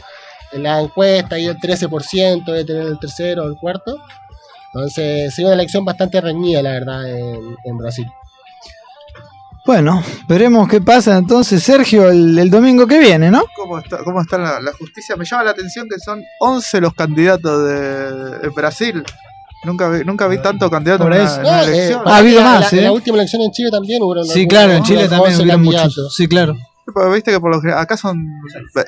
en 0.51 0.64
la 0.64 0.81
encuesta, 0.81 1.35
ahí 1.35 1.45
el 1.45 1.57
13% 1.57 2.45
de 2.45 2.64
tener 2.65 2.84
el 2.85 2.99
tercero 2.99 3.43
o 3.43 3.47
el 3.47 3.55
cuarto. 3.55 3.95
Entonces, 4.73 5.34
sería 5.34 5.48
una 5.49 5.56
elección 5.56 5.84
bastante 5.85 6.19
reñida, 6.22 6.61
la 6.61 6.72
verdad, 6.72 7.07
en, 7.10 7.56
en 7.64 7.77
Brasil. 7.77 8.06
Bueno, 9.65 10.02
veremos 10.30 10.69
qué 10.69 10.80
pasa 10.80 11.18
entonces, 11.18 11.61
Sergio, 11.61 12.10
el, 12.10 12.39
el 12.39 12.49
domingo 12.49 12.88
que 12.88 12.99
viene, 12.99 13.30
¿no? 13.30 13.44
¿Cómo 13.56 13.80
está, 13.80 13.98
cómo 13.98 14.22
está 14.22 14.38
la, 14.38 14.61
la 14.61 14.72
justicia? 14.72 15.18
Me 15.18 15.26
llama 15.26 15.44
la 15.44 15.52
atención 15.52 15.88
que 15.89 15.99
son 15.99 16.22
11 16.39 16.80
los 16.80 16.94
candidatos 16.94 17.68
de, 17.68 18.39
de 18.39 18.49
Brasil. 18.49 19.03
Nunca 19.65 19.89
vi, 19.89 20.06
nunca 20.06 20.27
vi 20.27 20.38
tanto 20.41 20.69
candidato 20.69 21.03
en 21.03 21.10
Por 21.10 21.18
una, 21.19 21.26
eso. 21.26 21.41
en 21.41 21.48
una 21.48 21.57
No, 21.57 21.64
eh, 21.64 21.65
elección. 21.73 22.02
Ha 22.06 22.18
habido 22.18 22.39
la- 22.39 22.45
más, 22.45 22.72
la, 22.72 22.80
¿eh? 22.80 22.81
la 22.84 22.91
última 22.94 23.18
elección 23.18 23.41
en 23.41 23.52
Chile 23.52 23.69
también 23.69 24.02
hubo. 24.02 24.23
Sí, 24.23 24.48
claro, 24.48 24.72
en 24.72 24.84
Chile 24.84 25.10
también 25.10 25.41
hubieron 25.41 25.64
muchos. 25.64 26.15
Sí, 26.15 26.27
claro. 26.30 26.56
Pero 26.95 27.11
Viste 27.11 27.31
que 27.31 27.39
por 27.41 27.53
lo 27.53 27.60
general, 27.60 27.81
acá 27.81 27.98
son 27.98 28.15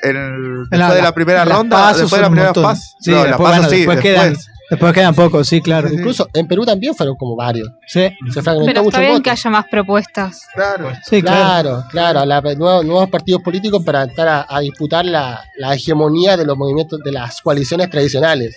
en 0.02 0.16
el- 0.16 0.60
después 0.70 0.78
la- 0.78 0.94
de 0.94 1.02
la 1.02 1.12
primera 1.12 1.44
ronda, 1.44 1.88
después 1.92 2.10
de 2.12 2.20
la 2.22 2.30
primera 2.30 2.54
fase. 2.54 2.94
Sí, 3.00 3.10
no, 3.10 3.16
la 3.18 3.24
después, 3.26 3.50
paso 3.50 3.60
bueno, 3.62 3.68
sí, 3.68 3.76
después 3.76 4.02
después. 4.02 4.46
Después 4.70 4.92
quedan 4.92 5.14
pocos, 5.14 5.48
sí, 5.48 5.60
claro. 5.60 5.92
Incluso 5.92 6.28
en 6.32 6.46
Perú 6.46 6.64
también 6.64 6.94
fueron 6.94 7.16
como 7.16 7.34
varios. 7.34 7.68
Sí, 7.88 8.08
Se 8.32 8.40
fragmentó 8.40 8.66
Pero 8.66 8.82
mucho 8.84 8.88
está 8.90 8.98
el 8.98 9.04
bien 9.06 9.12
voto. 9.14 9.22
que 9.24 9.30
haya 9.30 9.50
más 9.50 9.64
propuestas. 9.68 10.46
Claro. 10.54 10.92
sí, 11.04 11.20
claro. 11.20 11.84
Claro, 11.90 12.20
claro, 12.20 12.24
la- 12.24 12.40
nuevos, 12.54 12.84
nuevos 12.84 13.10
partidos 13.10 13.42
políticos 13.42 13.82
para 13.84 14.04
entrar 14.04 14.28
a, 14.28 14.46
a 14.48 14.60
disputar 14.60 15.04
la, 15.04 15.42
la 15.58 15.74
hegemonía 15.74 16.36
de 16.36 16.46
los 16.46 16.56
movimientos 16.56 17.00
de 17.04 17.10
las 17.12 17.40
coaliciones 17.40 17.90
tradicionales. 17.90 18.56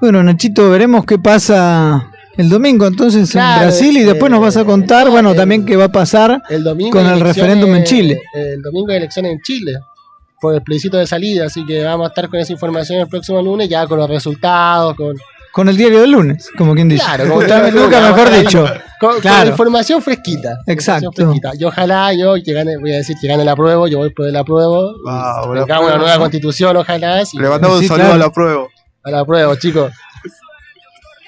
Bueno, 0.00 0.22
Nachito, 0.22 0.70
veremos 0.70 1.04
qué 1.04 1.18
pasa 1.18 2.10
el 2.36 2.48
domingo 2.48 2.86
entonces 2.86 3.30
Claro, 3.30 3.62
en 3.62 3.68
Brasil 3.68 3.96
y 3.96 4.00
eh, 4.00 4.06
después 4.06 4.30
nos 4.30 4.40
vas 4.40 4.56
a 4.56 4.64
contar, 4.64 5.06
no, 5.06 5.12
bueno, 5.12 5.30
el- 5.30 5.36
también 5.36 5.64
qué 5.64 5.76
va 5.76 5.84
a 5.84 5.92
pasar 5.92 6.42
El 6.50 6.64
domingo 6.64 6.98
con 6.98 7.06
el 7.06 7.20
referéndum 7.20 7.74
en 7.74 7.84
Chile. 7.84 8.20
El 8.34 8.60
domingo 8.62 8.90
hay 8.90 8.96
elecciones 8.98 9.32
en 9.32 9.40
Chile 9.42 9.72
por 10.44 10.54
el 10.54 10.62
plebiscito 10.62 10.98
de 10.98 11.06
salida, 11.06 11.46
así 11.46 11.64
que 11.64 11.82
vamos 11.82 12.04
a 12.04 12.08
estar 12.08 12.28
con 12.28 12.38
esa 12.38 12.52
información 12.52 13.00
el 13.00 13.08
próximo 13.08 13.40
lunes, 13.40 13.68
ya 13.68 13.86
con 13.86 13.98
los 13.98 14.08
resultados, 14.10 14.94
con, 14.94 15.16
Con 15.52 15.68
el 15.68 15.76
diario 15.76 16.00
del 16.02 16.10
lunes, 16.10 16.50
como 16.58 16.74
quien 16.74 16.88
dice. 16.88 17.02
Claro, 17.04 17.28
como 17.28 17.40
nunca 17.72 18.00
mejor 18.00 18.30
dicho. 18.30 18.64
con- 19.00 19.12
con 19.12 19.20
Claro. 19.20 19.50
información 19.50 20.02
fresquita. 20.02 20.58
Exacto. 20.66 21.06
Información 21.06 21.40
fresquita. 21.40 21.62
Y 21.62 21.64
ojalá 21.64 22.12
yo 22.12 22.34
que 22.44 22.52
gane, 22.52 22.76
voy 22.76 22.92
a 22.92 22.96
decir 22.98 23.16
que 23.20 23.26
gane 23.28 23.44
la 23.44 23.54
prueba, 23.56 23.88
yo 23.88 23.98
voy 23.98 24.10
por 24.10 24.26
el 24.26 24.36
apruebo. 24.36 24.92
Wow, 25.04 25.50
una 25.52 25.64
prueba. 25.64 25.96
nueva 25.98 26.18
constitución, 26.18 26.76
ojalá. 26.76 27.24
sí. 27.24 27.38
Le 27.38 27.48
mandamos 27.48 27.78
Sí, 27.78 27.84
un 27.84 27.88
saludo 27.88 28.04
claro. 28.08 28.22
a 28.22 28.26
la 28.26 28.30
prueba. 28.32 28.66
A 29.04 29.10
la 29.10 29.24
prueba, 29.24 29.58
chicos. 29.58 29.92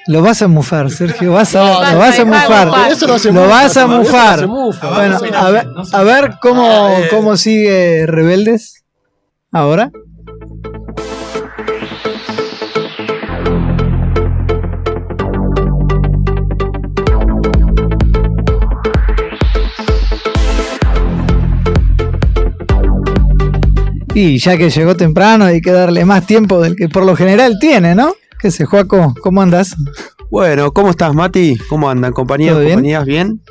Lo 0.09 0.22
vas 0.22 0.40
a 0.40 0.47
mufar, 0.47 0.88
Sergio, 0.90 1.32
vas 1.32 1.55
a, 1.56 1.64
No, 1.64 1.93
lo 1.93 1.98
vas 1.98 2.18
a 2.20 2.24
mufar. 2.24 2.93
eso 2.93 3.06
no 3.09 3.18
se 3.18 3.32
Lo 3.32 3.40
mufa, 3.43 3.48
vas 3.48 3.76
a 3.76 3.86
no 3.88 3.98
mufar. 3.98 4.38
se 4.38 4.47
mufa. 4.47 4.90
Bueno, 4.94 5.18
a 5.34 5.51
ver, 5.51 5.66
a 5.93 6.02
ver 6.05 6.30
cómo, 6.40 6.94
cómo 7.10 7.36
sigue 7.36 8.06
Rebeldes 8.06 8.84
ahora. 9.52 9.90
Y 24.14 24.39
ya 24.39 24.56
que 24.56 24.70
llegó 24.70 24.97
temprano 24.97 25.44
hay 25.44 25.60
que 25.60 25.70
darle 25.70 26.06
más 26.06 26.27
tiempo 26.27 26.59
del 26.59 26.74
que 26.74 26.89
por 26.89 27.05
lo 27.05 27.14
general 27.14 27.59
tiene, 27.60 27.94
¿no? 27.94 28.14
¿Qué 28.40 28.51
sé, 28.51 28.64
Juaco? 28.64 29.14
¿Cómo 29.23 29.43
andas? 29.43 29.77
Bueno, 30.31 30.73
¿cómo 30.73 30.90
estás, 30.90 31.14
Mati? 31.14 31.59
¿Cómo 31.68 31.90
andan, 31.90 32.12
compañeros? 32.12 32.56
¿Todo 32.56 32.64
bien? 32.64 32.77
¿Compañías 32.77 33.05
bien? 33.05 33.43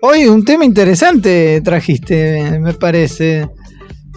Hoy 0.00 0.26
un 0.26 0.44
tema 0.44 0.64
interesante 0.64 1.60
trajiste, 1.60 2.60
me 2.60 2.72
parece. 2.72 3.48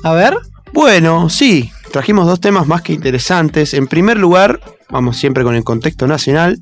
A 0.04 0.14
ver. 0.14 0.38
Bueno, 0.74 1.30
sí, 1.30 1.72
trajimos 1.92 2.26
dos 2.26 2.42
temas 2.42 2.66
más 2.68 2.82
que 2.82 2.94
interesantes. 2.94 3.76
En 3.76 3.88
primer 3.88 4.18
lugar, 4.18 4.60
vamos 4.90 5.18
siempre 5.18 5.44
con 5.44 5.56
el 5.56 5.64
contexto 5.64 6.08
nacional, 6.08 6.60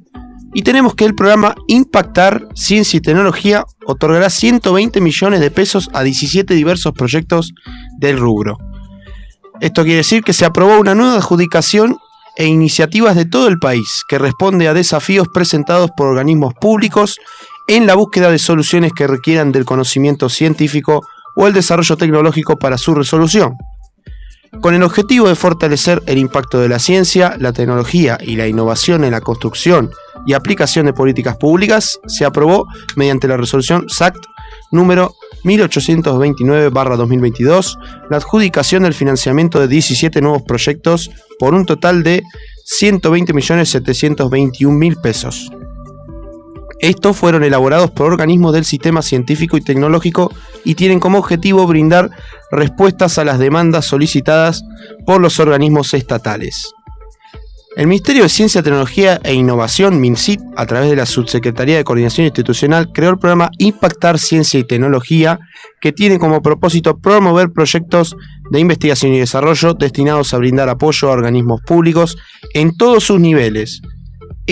y 0.54 0.64
tenemos 0.64 0.96
que 0.96 1.06
el 1.06 1.16
programa 1.16 1.56
Impactar 1.68 2.46
Ciencia 2.54 2.98
y 2.98 3.02
Tecnología 3.02 3.64
otorgará 3.86 4.30
120 4.30 5.00
millones 5.00 5.40
de 5.40 5.50
pesos 5.50 5.90
a 5.94 6.04
17 6.04 6.54
diversos 6.54 6.94
proyectos 6.94 7.54
del 8.00 8.18
rubro. 8.18 8.58
Esto 9.62 9.84
quiere 9.84 10.00
decir 10.00 10.24
que 10.24 10.34
se 10.34 10.44
aprobó 10.44 10.78
una 10.78 10.94
nueva 10.94 11.16
adjudicación 11.16 11.98
e 12.36 12.48
iniciativas 12.48 13.16
de 13.16 13.26
todo 13.26 13.48
el 13.48 13.60
país 13.60 14.04
que 14.10 14.20
responde 14.20 14.68
a 14.68 14.74
desafíos 14.74 15.28
presentados 15.34 15.92
por 15.96 16.08
organismos 16.08 16.54
públicos 16.54 17.18
en 17.68 17.86
la 17.86 17.96
búsqueda 17.96 18.30
de 18.30 18.40
soluciones 18.40 18.92
que 18.92 19.08
requieran 19.08 19.54
del 19.54 19.64
conocimiento 19.64 20.28
científico 20.28 21.02
o 21.36 21.48
el 21.48 21.54
desarrollo 21.54 21.96
tecnológico 21.96 22.58
para 22.58 22.78
su 22.78 22.94
resolución. 22.94 23.56
Con 24.60 24.76
el 24.76 24.84
objetivo 24.84 25.30
de 25.30 25.36
fortalecer 25.36 26.04
el 26.08 26.18
impacto 26.18 26.60
de 26.60 26.68
la 26.68 26.78
ciencia, 26.78 27.38
la 27.40 27.54
tecnología 27.54 28.18
y 28.22 28.36
la 28.36 28.48
innovación 28.48 29.06
en 29.06 29.12
la 29.12 29.22
construcción 29.22 29.92
y 30.26 30.34
aplicación 30.34 30.86
de 30.86 30.92
políticas 30.94 31.38
públicas, 31.38 32.02
se 32.06 32.26
aprobó 32.26 32.68
mediante 32.96 33.30
la 33.30 33.38
resolución 33.38 33.88
SACT 33.88 34.26
número 34.72 35.16
1829-2022 35.44 37.78
la 38.10 38.18
adjudicación 38.18 38.84
del 38.84 38.94
financiamiento 38.94 39.60
de 39.60 39.68
17 39.68 40.22
nuevos 40.22 40.44
proyectos 40.44 41.10
por 41.40 41.56
un 41.56 41.66
total 41.66 42.04
de 42.04 42.22
120.721.000 42.80 45.02
pesos. 45.02 45.50
Estos 46.82 47.16
fueron 47.16 47.44
elaborados 47.44 47.92
por 47.92 48.12
organismos 48.12 48.54
del 48.54 48.66
sistema 48.66 49.04
científico 49.04 49.56
y 49.56 49.62
tecnológico 49.62 50.34
y 50.66 50.74
tienen 50.74 51.00
como 51.00 51.20
objetivo 51.20 51.68
brindar 51.68 52.10
respuestas 52.52 53.20
a 53.20 53.24
las 53.24 53.38
demandas 53.38 53.86
solicitadas 53.86 54.64
por 55.06 55.22
los 55.22 55.40
organismos 55.40 55.94
estatales. 55.94 56.74
El 57.78 57.88
Ministerio 57.88 58.24
de 58.24 58.30
Ciencia, 58.30 58.64
Tecnología 58.64 59.22
e 59.24 59.34
Innovación, 59.34 60.02
MINCIT, 60.02 60.42
a 60.58 60.66
través 60.66 60.90
de 60.90 60.96
la 60.96 61.06
Subsecretaría 61.06 61.78
de 61.78 61.84
Coordinación 61.86 62.26
Institucional, 62.26 62.92
creó 62.92 63.12
el 63.12 63.18
programa 63.18 63.52
Impactar 63.60 64.20
Ciencia 64.20 64.60
y 64.60 64.66
Tecnología, 64.66 65.40
que 65.80 65.94
tiene 65.94 66.20
como 66.20 66.42
propósito 66.42 66.98
promover 66.98 67.52
proyectos 67.52 68.18
de 68.50 68.60
investigación 68.60 69.14
y 69.14 69.20
desarrollo 69.20 69.76
destinados 69.76 70.34
a 70.34 70.38
brindar 70.40 70.68
apoyo 70.68 71.08
a 71.08 71.12
organismos 71.12 71.62
públicos 71.62 72.18
en 72.54 72.76
todos 72.76 73.06
sus 73.06 73.22
niveles, 73.22 73.82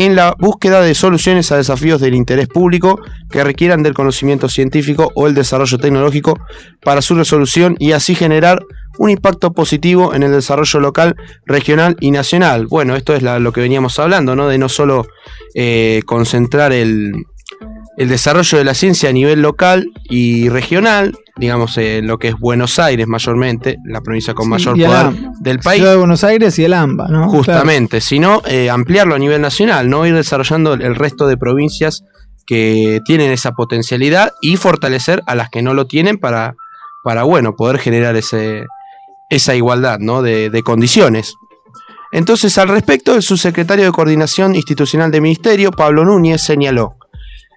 en 0.05 0.15
la 0.15 0.33
búsqueda 0.37 0.81
de 0.81 0.95
soluciones 0.95 1.51
a 1.51 1.57
desafíos 1.57 1.99
del 1.99 2.15
interés 2.15 2.47
público 2.47 3.01
que 3.29 3.43
requieran 3.43 3.83
del 3.83 3.93
conocimiento 3.93 4.47
científico 4.47 5.11
o 5.15 5.27
el 5.27 5.33
desarrollo 5.33 5.77
tecnológico 5.77 6.39
para 6.81 7.01
su 7.01 7.15
resolución 7.15 7.75
y 7.79 7.91
así 7.91 8.15
generar 8.15 8.63
un 8.97 9.09
impacto 9.09 9.51
positivo 9.51 10.13
en 10.13 10.23
el 10.23 10.31
desarrollo 10.31 10.79
local, 10.79 11.15
regional 11.45 11.97
y 11.99 12.11
nacional. 12.11 12.67
Bueno, 12.67 12.95
esto 12.95 13.13
es 13.13 13.23
lo 13.23 13.51
que 13.51 13.61
veníamos 13.61 13.99
hablando, 13.99 14.35
¿no? 14.35 14.47
De 14.47 14.57
no 14.57 14.69
solo 14.69 15.05
eh, 15.53 16.01
concentrar 16.05 16.71
el, 16.71 17.13
el 17.99 18.07
desarrollo 18.07 18.57
de 18.57 18.63
la 18.63 18.73
ciencia 18.73 19.09
a 19.09 19.11
nivel 19.11 19.41
local 19.41 19.91
y 20.05 20.47
regional, 20.47 21.17
digamos, 21.35 21.77
eh, 21.77 21.99
lo 22.01 22.17
que 22.17 22.29
es 22.29 22.39
Buenos 22.39 22.79
Aires 22.79 23.05
mayormente, 23.07 23.75
la 23.83 23.99
provincia 23.99 24.33
con 24.33 24.45
Sí, 24.45 24.49
mayor 24.51 24.77
poder 24.77 25.31
del 25.41 25.59
país. 25.59 25.79
Ciudad 25.79 25.91
de 25.91 25.97
Buenos 25.97 26.23
Aires 26.23 26.57
y 26.59 26.63
el 26.63 26.73
AMBA, 26.73 27.09
¿no? 27.09 27.27
Justamente, 27.27 27.99
sino 27.99 28.41
eh, 28.47 28.69
ampliarlo 28.69 29.15
a 29.15 29.19
nivel 29.19 29.41
nacional, 29.41 29.89
no 29.89 30.05
ir 30.05 30.15
desarrollando 30.15 30.75
el 30.75 30.95
resto 30.95 31.27
de 31.27 31.35
provincias 31.35 32.05
que 32.47 33.01
tienen 33.03 33.31
esa 33.31 33.51
potencialidad 33.51 34.31
y 34.41 34.55
fortalecer 34.55 35.21
a 35.27 35.35
las 35.35 35.49
que 35.49 35.61
no 35.61 35.73
lo 35.73 35.85
tienen 35.85 36.19
para, 36.19 36.55
para 37.03 37.23
bueno, 37.23 37.57
poder 37.57 37.79
generar 37.79 38.15
ese, 38.15 38.63
esa 39.29 39.55
igualdad 39.55 39.99
¿no? 39.99 40.21
de, 40.21 40.49
de 40.49 40.63
condiciones. 40.63 41.35
Entonces, 42.13 42.57
al 42.57 42.69
respecto, 42.69 43.13
el 43.13 43.23
subsecretario 43.23 43.83
de 43.83 43.91
Coordinación 43.91 44.55
Institucional 44.55 45.11
del 45.11 45.21
Ministerio, 45.21 45.71
Pablo 45.71 46.05
Núñez, 46.05 46.41
señaló, 46.41 46.95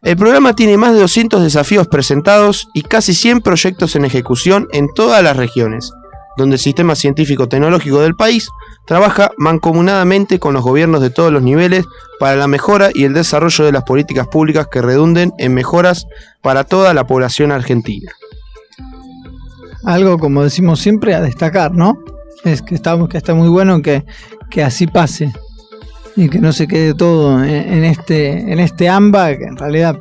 el 0.03 0.17
programa 0.17 0.57
tiene 0.57 0.77
más 0.77 0.95
de 0.95 1.01
200 1.01 1.45
desafíos 1.45 1.87
presentados 1.87 2.69
y 2.75 2.83
casi 2.83 3.15
100 3.15 3.41
proyectos 3.41 3.95
en 3.95 4.05
ejecución 4.05 4.67
en 4.73 4.89
todas 4.93 5.23
las 5.23 5.37
regiones, 5.37 5.93
donde 6.37 6.57
el 6.57 6.61
sistema 6.61 6.97
científico-tecnológico 6.97 8.01
del 8.01 8.17
país 8.17 8.49
trabaja 8.85 9.31
mancomunadamente 9.39 10.41
con 10.41 10.55
los 10.55 10.65
gobiernos 10.65 11.03
de 11.03 11.11
todos 11.11 11.33
los 11.33 11.41
niveles 11.41 11.85
para 12.19 12.35
la 12.35 12.49
mejora 12.49 12.91
y 12.93 13.05
el 13.05 13.15
desarrollo 13.15 13.65
de 13.65 13.71
las 13.71 13.85
políticas 13.85 14.27
públicas 14.27 14.67
que 14.67 14.83
redunden 14.83 15.33
en 15.39 15.55
mejoras 15.55 16.07
para 16.41 16.65
toda 16.65 16.95
la 16.95 17.07
población 17.07 17.53
argentina. 17.53 18.11
Algo, 19.85 20.19
como 20.19 20.43
decimos 20.43 20.81
siempre, 20.81 21.15
a 21.15 21.21
destacar, 21.21 21.75
¿no? 21.75 21.97
Es 22.43 22.61
que 22.61 22.75
está, 22.75 22.99
que 23.09 23.19
está 23.19 23.35
muy 23.35 23.49
bueno 23.49 23.83
que, 23.83 24.05
que 24.51 24.65
así 24.65 24.89
pase 24.89 25.33
y 26.17 26.29
que 26.29 26.39
no 26.39 26.53
se 26.53 26.67
quede 26.67 26.95
todo 26.95 27.43
en, 27.43 27.85
este 27.85 28.53
en 28.53 28.61
este 28.61 28.89
AMBA, 28.89 29.37
que 29.37 29.45
en 29.45 29.57
realidad 29.57 29.99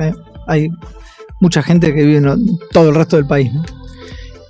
eh, 0.00 0.12
hay 0.46 0.68
mucha 1.40 1.62
gente 1.62 1.94
que 1.94 2.04
vive 2.04 2.18
en 2.18 2.58
todo 2.72 2.90
el 2.90 2.94
resto 2.94 3.16
del 3.16 3.26
país, 3.26 3.52
¿no? 3.52 3.64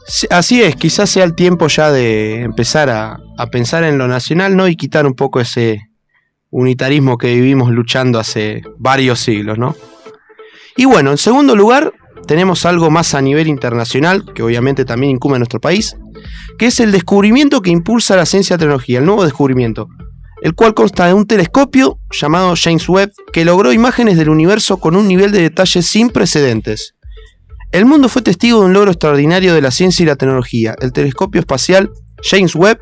Sí, 0.07 0.27
Así 0.31 0.63
es, 0.63 0.75
quizás 0.77 1.09
sea 1.09 1.25
el 1.25 1.35
tiempo 1.35 1.69
ya 1.69 1.93
de 1.93 2.43
empezar 2.43 2.91
a, 2.91 3.21
a 3.39 3.47
pensar 3.47 3.85
en 3.85 3.97
lo 3.97 4.09
nacional, 4.09 4.57
¿no? 4.57 4.67
Y 4.67 4.77
quitar 4.77 5.07
un 5.07 5.15
poco 5.15 5.41
ese 5.41 5.91
unitarismo 6.51 7.17
que 7.17 7.33
vivimos 7.33 7.71
luchando 7.71 8.19
hace 8.19 8.63
varios 8.79 9.21
siglos, 9.21 9.57
¿no? 9.57 9.77
Y 10.77 10.85
bueno, 10.85 11.13
en 11.13 11.19
segundo 11.19 11.55
lugar, 11.55 11.93
tenemos 12.27 12.65
algo 12.67 12.91
más 12.91 13.15
a 13.15 13.21
nivel 13.21 13.49
internacional, 13.49 14.25
que 14.35 14.43
obviamente 14.43 14.85
también 14.85 15.13
incumbe 15.13 15.37
a 15.37 15.39
nuestro 15.39 15.61
país, 15.61 15.97
que 16.59 16.67
es 16.67 16.81
el 16.81 16.93
descubrimiento 16.93 17.61
que 17.61 17.71
impulsa 17.71 18.17
la 18.17 18.27
ciencia 18.27 18.57
y 18.57 18.59
tecnología, 18.59 18.99
el 18.99 19.07
nuevo 19.07 19.25
descubrimiento, 19.25 19.89
el 20.43 20.55
cual 20.55 20.75
consta 20.75 21.07
de 21.07 21.15
un 21.15 21.27
telescopio 21.27 21.99
llamado 22.11 22.55
James 22.57 22.89
Webb, 22.89 23.13
que 23.33 23.45
logró 23.45 23.73
imágenes 23.73 24.17
del 24.17 24.29
universo 24.29 24.79
con 24.79 24.97
un 24.97 25.09
nivel 25.09 25.33
de 25.33 25.43
detalle 25.43 25.83
sin 25.83 26.11
precedentes. 26.11 26.95
El 27.73 27.87
mundo 27.87 28.09
fue 28.09 28.23
testigo 28.23 28.61
de 28.61 28.67
un 28.67 28.73
logro 28.73 28.91
extraordinario 28.91 29.55
de 29.55 29.63
la 29.63 29.71
ciencia 29.71 30.03
y 30.03 30.07
la 30.07 30.17
tecnología. 30.17 30.75
El 30.81 30.93
telescopio 30.93 31.41
espacial 31.41 31.91
James 32.23 32.55
Webb 32.55 32.81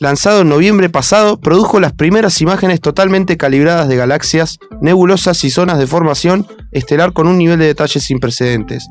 lanzado 0.00 0.40
en 0.40 0.48
noviembre 0.48 0.90
pasado, 0.90 1.40
produjo 1.40 1.80
las 1.80 1.92
primeras 1.92 2.40
imágenes 2.40 2.80
totalmente 2.80 3.36
calibradas 3.36 3.88
de 3.88 3.96
galaxias, 3.96 4.58
nebulosas 4.80 5.42
y 5.44 5.50
zonas 5.50 5.78
de 5.78 5.86
formación 5.86 6.46
estelar 6.72 7.12
con 7.12 7.28
un 7.28 7.38
nivel 7.38 7.58
de 7.58 7.66
detalle 7.66 8.00
sin 8.00 8.18
precedentes, 8.18 8.88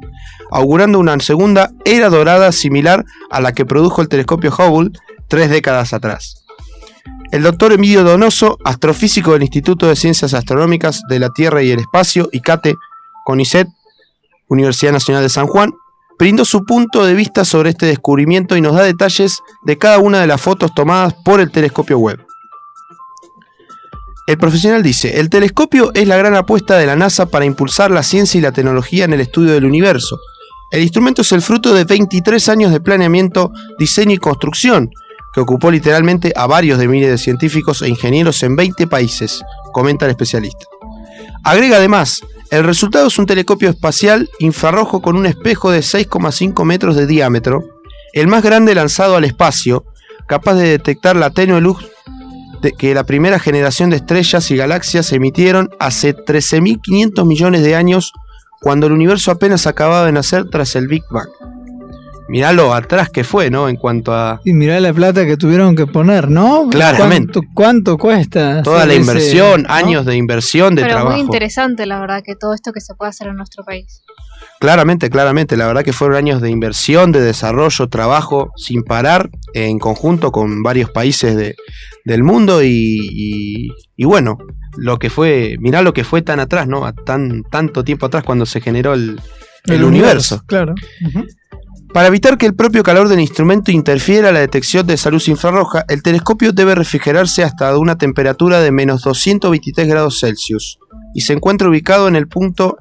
augurando 0.51 0.99
una 0.99 1.19
segunda 1.19 1.71
era 1.85 2.09
dorada 2.09 2.51
similar 2.51 3.05
a 3.29 3.41
la 3.41 3.53
que 3.53 3.65
produjo 3.65 4.01
el 4.01 4.07
telescopio 4.07 4.51
Hubble 4.51 4.91
tres 5.27 5.49
décadas 5.49 5.93
atrás. 5.93 6.42
El 7.33 7.41
doctor 7.41 7.73
Emilio 7.73 8.03
Donoso, 8.03 8.59
astrofísico 8.63 9.33
del 9.33 9.41
Instituto 9.41 9.87
de 9.87 9.95
Ciencias 9.95 10.35
Astronómicas 10.35 11.01
de 11.09 11.17
la 11.17 11.31
Tierra 11.31 11.63
y 11.63 11.71
el 11.71 11.79
Espacio, 11.79 12.29
ICATE, 12.31 12.75
CONICET, 13.25 13.67
Universidad 14.49 14.91
Nacional 14.91 15.23
de 15.23 15.29
San 15.29 15.47
Juan, 15.47 15.71
brindó 16.19 16.45
su 16.45 16.63
punto 16.63 17.03
de 17.03 17.15
vista 17.15 17.43
sobre 17.43 17.71
este 17.71 17.87
descubrimiento 17.87 18.55
y 18.55 18.61
nos 18.61 18.75
da 18.75 18.83
detalles 18.83 19.39
de 19.63 19.79
cada 19.79 19.97
una 19.97 20.21
de 20.21 20.27
las 20.27 20.39
fotos 20.41 20.75
tomadas 20.75 21.15
por 21.25 21.39
el 21.39 21.49
telescopio 21.49 21.97
web. 21.97 22.23
El 24.27 24.37
profesional 24.37 24.83
dice, 24.83 25.19
el 25.19 25.31
telescopio 25.31 25.89
es 25.95 26.07
la 26.07 26.17
gran 26.17 26.35
apuesta 26.35 26.77
de 26.77 26.85
la 26.85 26.95
NASA 26.95 27.25
para 27.25 27.45
impulsar 27.45 27.89
la 27.89 28.03
ciencia 28.03 28.37
y 28.37 28.41
la 28.41 28.51
tecnología 28.51 29.05
en 29.05 29.13
el 29.13 29.21
estudio 29.21 29.53
del 29.53 29.65
universo. 29.65 30.19
El 30.69 30.83
instrumento 30.83 31.23
es 31.23 31.31
el 31.31 31.41
fruto 31.41 31.73
de 31.73 31.83
23 31.83 32.47
años 32.49 32.71
de 32.71 32.79
planeamiento, 32.79 33.51
diseño 33.79 34.13
y 34.13 34.17
construcción, 34.17 34.91
que 35.33 35.41
ocupó 35.41 35.71
literalmente 35.71 36.33
a 36.35 36.47
varios 36.47 36.79
de 36.79 36.87
miles 36.87 37.09
de 37.09 37.17
científicos 37.17 37.81
e 37.81 37.89
ingenieros 37.89 38.43
en 38.43 38.55
20 38.55 38.87
países, 38.87 39.43
comenta 39.71 40.05
el 40.05 40.11
especialista. 40.11 40.65
Agrega 41.43 41.77
además, 41.77 42.21
el 42.51 42.63
resultado 42.63 43.07
es 43.07 43.17
un 43.17 43.25
telescopio 43.25 43.69
espacial 43.69 44.29
infrarrojo 44.39 45.01
con 45.01 45.17
un 45.17 45.25
espejo 45.25 45.71
de 45.71 45.79
6,5 45.79 46.63
metros 46.65 46.95
de 46.95 47.07
diámetro, 47.07 47.63
el 48.13 48.27
más 48.27 48.43
grande 48.43 48.75
lanzado 48.75 49.15
al 49.15 49.25
espacio, 49.25 49.85
capaz 50.27 50.53
de 50.55 50.69
detectar 50.69 51.15
la 51.15 51.31
tenue 51.31 51.61
luz 51.61 51.79
que 52.71 52.93
la 52.93 53.03
primera 53.03 53.39
generación 53.39 53.89
de 53.89 53.97
estrellas 53.97 54.49
y 54.49 54.55
galaxias 54.55 55.11
emitieron 55.11 55.69
hace 55.79 56.15
13.500 56.15 57.25
millones 57.25 57.61
de 57.61 57.75
años, 57.75 58.13
cuando 58.61 58.87
el 58.87 58.93
universo 58.93 59.31
apenas 59.31 59.67
acababa 59.67 60.05
de 60.05 60.13
nacer 60.13 60.49
tras 60.49 60.75
el 60.75 60.87
Big 60.87 61.03
Bang. 61.09 61.27
Mirá 62.29 62.53
lo 62.53 62.73
atrás 62.73 63.09
que 63.09 63.23
fue, 63.23 63.49
¿no? 63.49 63.67
En 63.67 63.75
cuanto 63.75 64.13
a 64.13 64.39
Y 64.45 64.53
mirá 64.53 64.79
la 64.79 64.93
plata 64.93 65.25
que 65.25 65.35
tuvieron 65.37 65.75
que 65.75 65.85
poner, 65.87 66.29
¿no? 66.29 66.67
Claramente. 66.69 67.33
¿Cuánto, 67.33 67.41
cuánto 67.53 67.97
cuesta? 67.97 68.63
toda 68.63 68.85
la 68.85 68.93
ese, 68.93 69.01
inversión, 69.01 69.63
¿no? 69.63 69.73
años 69.73 70.05
de 70.05 70.15
inversión, 70.15 70.73
de 70.75 70.83
Pero 70.83 70.93
trabajo. 70.95 71.11
muy 71.17 71.21
interesante, 71.21 71.85
la 71.85 71.99
verdad, 71.99 72.21
que 72.25 72.35
todo 72.35 72.53
esto 72.53 72.71
que 72.71 72.79
se 72.81 72.93
puede 72.95 73.09
hacer 73.09 73.27
en 73.27 73.35
nuestro 73.35 73.63
país. 73.65 74.01
Claramente, 74.59 75.09
claramente. 75.09 75.57
La 75.57 75.67
verdad 75.67 75.83
que 75.83 75.91
fueron 75.93 76.17
años 76.17 76.41
de 76.41 76.49
inversión, 76.49 77.11
de 77.11 77.19
desarrollo, 77.21 77.89
trabajo 77.89 78.51
sin 78.55 78.83
parar, 78.83 79.29
en 79.53 79.77
conjunto 79.79 80.31
con 80.31 80.63
varios 80.63 80.89
países 80.91 81.35
de- 81.35 81.55
del 82.05 82.23
mundo 82.23 82.63
y, 82.63 82.99
y- 83.01 83.67
y 83.97 84.05
bueno, 84.05 84.37
lo 84.77 84.97
que 84.97 85.09
fue, 85.09 85.57
mirá 85.59 85.81
lo 85.81 85.93
que 85.93 86.03
fue 86.05 86.21
tan 86.21 86.39
atrás, 86.39 86.67
¿no? 86.67 86.85
A 86.85 86.93
tan, 86.93 87.43
tanto 87.51 87.83
tiempo 87.83 88.05
atrás 88.05 88.23
cuando 88.23 88.45
se 88.45 88.61
generó 88.61 88.93
el, 88.93 89.19
el 89.65 89.83
universo. 89.83 90.43
Claro. 90.47 90.73
Para 91.93 92.07
evitar 92.07 92.39
que 92.39 92.47
el 92.47 92.55
propio 92.55 92.81
calor 92.81 93.07
del 93.07 93.19
instrumento 93.19 93.71
interfiera 93.71 94.29
en 94.29 94.33
la 94.33 94.39
detección 94.39 94.87
de 94.87 94.95
esa 94.95 95.11
luz 95.11 95.27
infrarroja, 95.27 95.85
el 95.89 96.01
telescopio 96.01 96.51
debe 96.51 96.73
refrigerarse 96.73 97.43
hasta 97.43 97.77
una 97.77 97.99
temperatura 97.99 98.61
de 98.61 98.71
menos 98.71 99.03
223 99.03 99.87
grados 99.87 100.19
Celsius 100.19 100.79
y 101.13 101.21
se 101.21 101.33
encuentra 101.33 101.69
ubicado 101.69 102.07
en 102.07 102.15
el 102.15 102.27
punto 102.27 102.77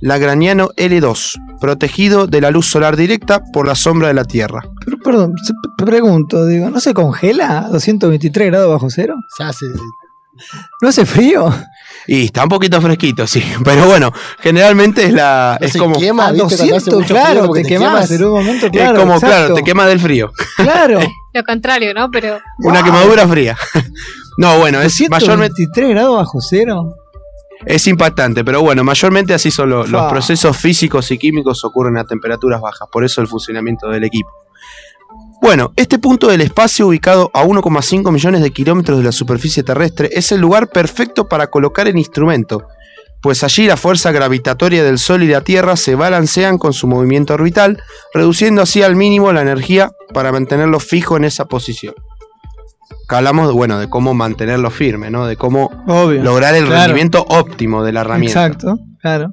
Lagrangiano 0.00 0.70
L2, 0.76 1.58
protegido 1.60 2.28
de 2.28 2.40
la 2.40 2.52
luz 2.52 2.66
solar 2.66 2.96
directa 2.96 3.42
por 3.52 3.66
la 3.66 3.74
sombra 3.74 4.08
de 4.08 4.14
la 4.14 4.24
Tierra. 4.24 4.62
Pero, 4.84 4.98
perdón, 4.98 5.34
pregunto, 5.84 6.46
digo, 6.46 6.70
¿no 6.70 6.78
se 6.78 6.94
congela 6.94 7.66
a 7.66 7.68
223 7.68 8.48
grados 8.48 8.68
bajo 8.68 8.90
cero? 8.90 9.14
Se 9.36 9.42
hace. 9.42 9.66
¿No 10.80 10.88
hace 10.88 11.04
frío? 11.04 11.52
Y 12.06 12.24
está 12.26 12.42
un 12.44 12.48
poquito 12.48 12.80
fresquito, 12.80 13.26
sí, 13.26 13.42
pero 13.64 13.86
bueno, 13.86 14.12
generalmente 14.40 15.04
es 15.04 15.12
la 15.12 15.56
No 15.60 15.66
es 15.66 15.76
como 15.76 15.98
quema, 15.98 16.28
A 16.28 16.32
¿viste? 16.32 16.46
Cuando 16.48 16.54
hace 16.54 16.72
200, 16.72 16.94
mucho 16.94 17.06
frío, 17.06 17.16
claro, 17.22 17.46
porque 17.46 17.62
te, 17.62 17.68
quemas 17.68 18.10
en 18.10 18.24
un 18.24 18.30
momento, 18.32 18.70
claro. 18.70 18.92
es 18.94 19.00
como 19.00 19.20
claro, 19.20 19.54
te 19.54 19.62
quema 19.62 19.86
del 19.86 20.00
frío, 20.00 20.32
Claro. 20.56 21.00
Lo 21.34 21.44
contrario, 21.44 21.94
¿no? 21.94 22.10
Pero 22.10 22.40
una 22.58 22.82
quemadura 22.82 23.26
fría. 23.26 23.56
No, 24.38 24.58
bueno, 24.58 24.80
es 24.80 24.98
mayormente 25.10 25.62
223 25.62 25.90
grados 25.90 26.16
bajo 26.16 26.40
cero. 26.40 26.94
Es 27.66 27.86
impactante, 27.86 28.42
pero 28.44 28.62
bueno, 28.62 28.82
mayormente 28.82 29.34
así 29.34 29.50
son 29.50 29.68
lo- 29.68 29.86
los 29.86 30.10
procesos 30.10 30.56
físicos 30.56 31.10
y 31.10 31.18
químicos 31.18 31.62
ocurren 31.64 31.98
a 31.98 32.04
temperaturas 32.04 32.60
bajas, 32.62 32.88
por 32.90 33.04
eso 33.04 33.20
el 33.20 33.28
funcionamiento 33.28 33.88
del 33.88 34.04
equipo. 34.04 34.30
Bueno, 35.42 35.72
este 35.74 35.98
punto 35.98 36.28
del 36.28 36.40
espacio, 36.40 36.86
ubicado 36.86 37.28
a 37.34 37.42
1,5 37.44 38.12
millones 38.12 38.42
de 38.42 38.52
kilómetros 38.52 38.98
de 38.98 39.04
la 39.04 39.10
superficie 39.12 39.64
terrestre, 39.64 40.08
es 40.12 40.30
el 40.30 40.40
lugar 40.40 40.68
perfecto 40.68 41.28
para 41.28 41.48
colocar 41.48 41.88
el 41.88 41.98
instrumento, 41.98 42.68
pues 43.20 43.42
allí 43.42 43.66
la 43.66 43.76
fuerza 43.76 44.12
gravitatoria 44.12 44.84
del 44.84 44.98
Sol 44.98 45.24
y 45.24 45.28
la 45.28 45.40
Tierra 45.42 45.74
se 45.76 45.96
balancean 45.96 46.58
con 46.58 46.72
su 46.72 46.86
movimiento 46.86 47.34
orbital, 47.34 47.82
reduciendo 48.14 48.62
así 48.62 48.82
al 48.82 48.94
mínimo 48.94 49.32
la 49.32 49.42
energía 49.42 49.90
para 50.14 50.30
mantenerlo 50.30 50.78
fijo 50.78 51.16
en 51.16 51.24
esa 51.24 51.46
posición. 51.46 51.94
Acá 53.06 53.18
hablamos, 53.18 53.52
bueno, 53.52 53.80
de 53.80 53.90
cómo 53.90 54.14
mantenerlo 54.14 54.70
firme, 54.70 55.10
¿no? 55.10 55.26
De 55.26 55.36
cómo 55.36 55.70
Obvio. 55.88 56.22
lograr 56.22 56.54
el 56.54 56.66
Claro. 56.66 56.82
rendimiento 56.82 57.24
óptimo 57.28 57.82
de 57.82 57.92
la 57.92 58.02
herramienta. 58.02 58.46
Exacto, 58.46 58.78
claro. 59.00 59.32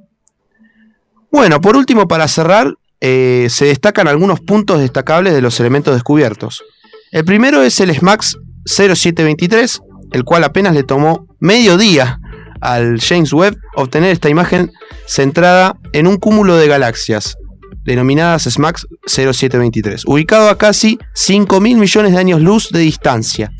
Bueno, 1.31 1.61
por 1.61 1.77
último, 1.77 2.07
para 2.07 2.27
cerrar, 2.27 2.73
eh, 3.01 3.47
se 3.49 3.65
destacan 3.65 4.07
algunos 4.07 4.39
puntos 4.41 4.79
destacables 4.79 5.33
de 5.33 5.41
los 5.41 5.59
elementos 5.59 5.93
descubiertos. 5.93 6.63
El 7.11 7.25
primero 7.25 7.63
es 7.63 7.79
el 7.79 7.93
SMAX 7.95 8.37
0723, 8.65 9.81
el 10.11 10.23
cual 10.23 10.43
apenas 10.43 10.73
le 10.73 10.83
tomó 10.83 11.27
medio 11.39 11.77
día 11.77 12.19
al 12.61 12.99
James 12.99 13.31
Webb 13.31 13.57
obtener 13.75 14.11
esta 14.11 14.29
imagen 14.29 14.71
centrada 15.07 15.77
en 15.93 16.07
un 16.07 16.17
cúmulo 16.17 16.57
de 16.57 16.67
galaxias, 16.67 17.37
denominadas 17.83 18.43
SMAX 18.43 18.85
0723, 19.07 20.03
ubicado 20.05 20.49
a 20.49 20.57
casi 20.57 20.99
5.000 21.15 21.77
millones 21.77 22.11
de 22.11 22.19
años 22.19 22.41
luz 22.41 22.69
de 22.69 22.79
distancia. 22.79 23.51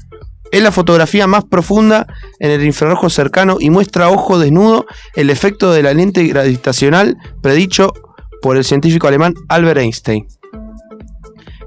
Es 0.52 0.64
la 0.64 0.72
fotografía 0.72 1.28
más 1.28 1.46
profunda 1.46 2.08
en 2.40 2.52
el 2.52 2.66
infrarrojo 2.66 3.10
cercano 3.10 3.58
y 3.60 3.70
muestra 3.70 4.06
a 4.06 4.10
ojo 4.10 4.40
desnudo 4.40 4.86
el 5.16 5.30
efecto 5.30 5.72
de 5.72 5.84
la 5.84 5.94
lente 5.94 6.24
gravitacional 6.26 7.18
predicho 7.42 7.94
por 8.42 8.58
el 8.58 8.64
científico 8.64 9.08
alemán 9.08 9.34
Albert 9.48 9.80
Einstein. 9.80 10.28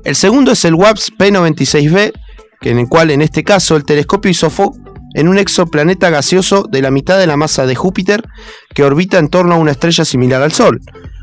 El 0.05 0.17
segundo 0.17 0.53
es 0.53 0.65
el 0.65 0.75
WAPS 0.75 1.13
P96b, 1.19 2.13
que 2.61 2.71
en 2.71 2.79
el 2.79 2.89
cual 2.89 3.11
en 3.11 3.23
este 3.23 3.45
caso 3.45 3.77
el 3.77 3.85
telescopio 3.85 4.31
hizo 4.31 4.51
foco 4.51 4.79
en 5.15 5.29
un 5.29 5.39
exoplaneta 5.39 6.11
gaseoso 6.11 6.65
de 6.71 6.83
la 6.83 6.91
mitad 6.91 7.19
de 7.19 7.27
la 7.27 7.37
masa 7.37 7.67
de 7.67 7.75
Júpiter 7.75 8.25
que 8.75 8.85
orbita 8.85 9.19
en 9.19 9.29
torno 9.29 9.55
a 9.55 9.59
una 9.59 9.73
estrella 9.73 10.05
similar 10.05 10.43
al 10.43 10.53
Sol, 10.53 10.81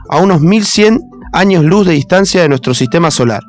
a 0.10 0.18
unos 0.18 0.42
1100 0.42 1.02
años 1.34 1.64
luz 1.64 1.88
de 1.88 1.94
distancia 1.94 2.42
de 2.42 2.50
nuestro 2.50 2.74
sistema 2.74 3.12
solar. 3.12 3.42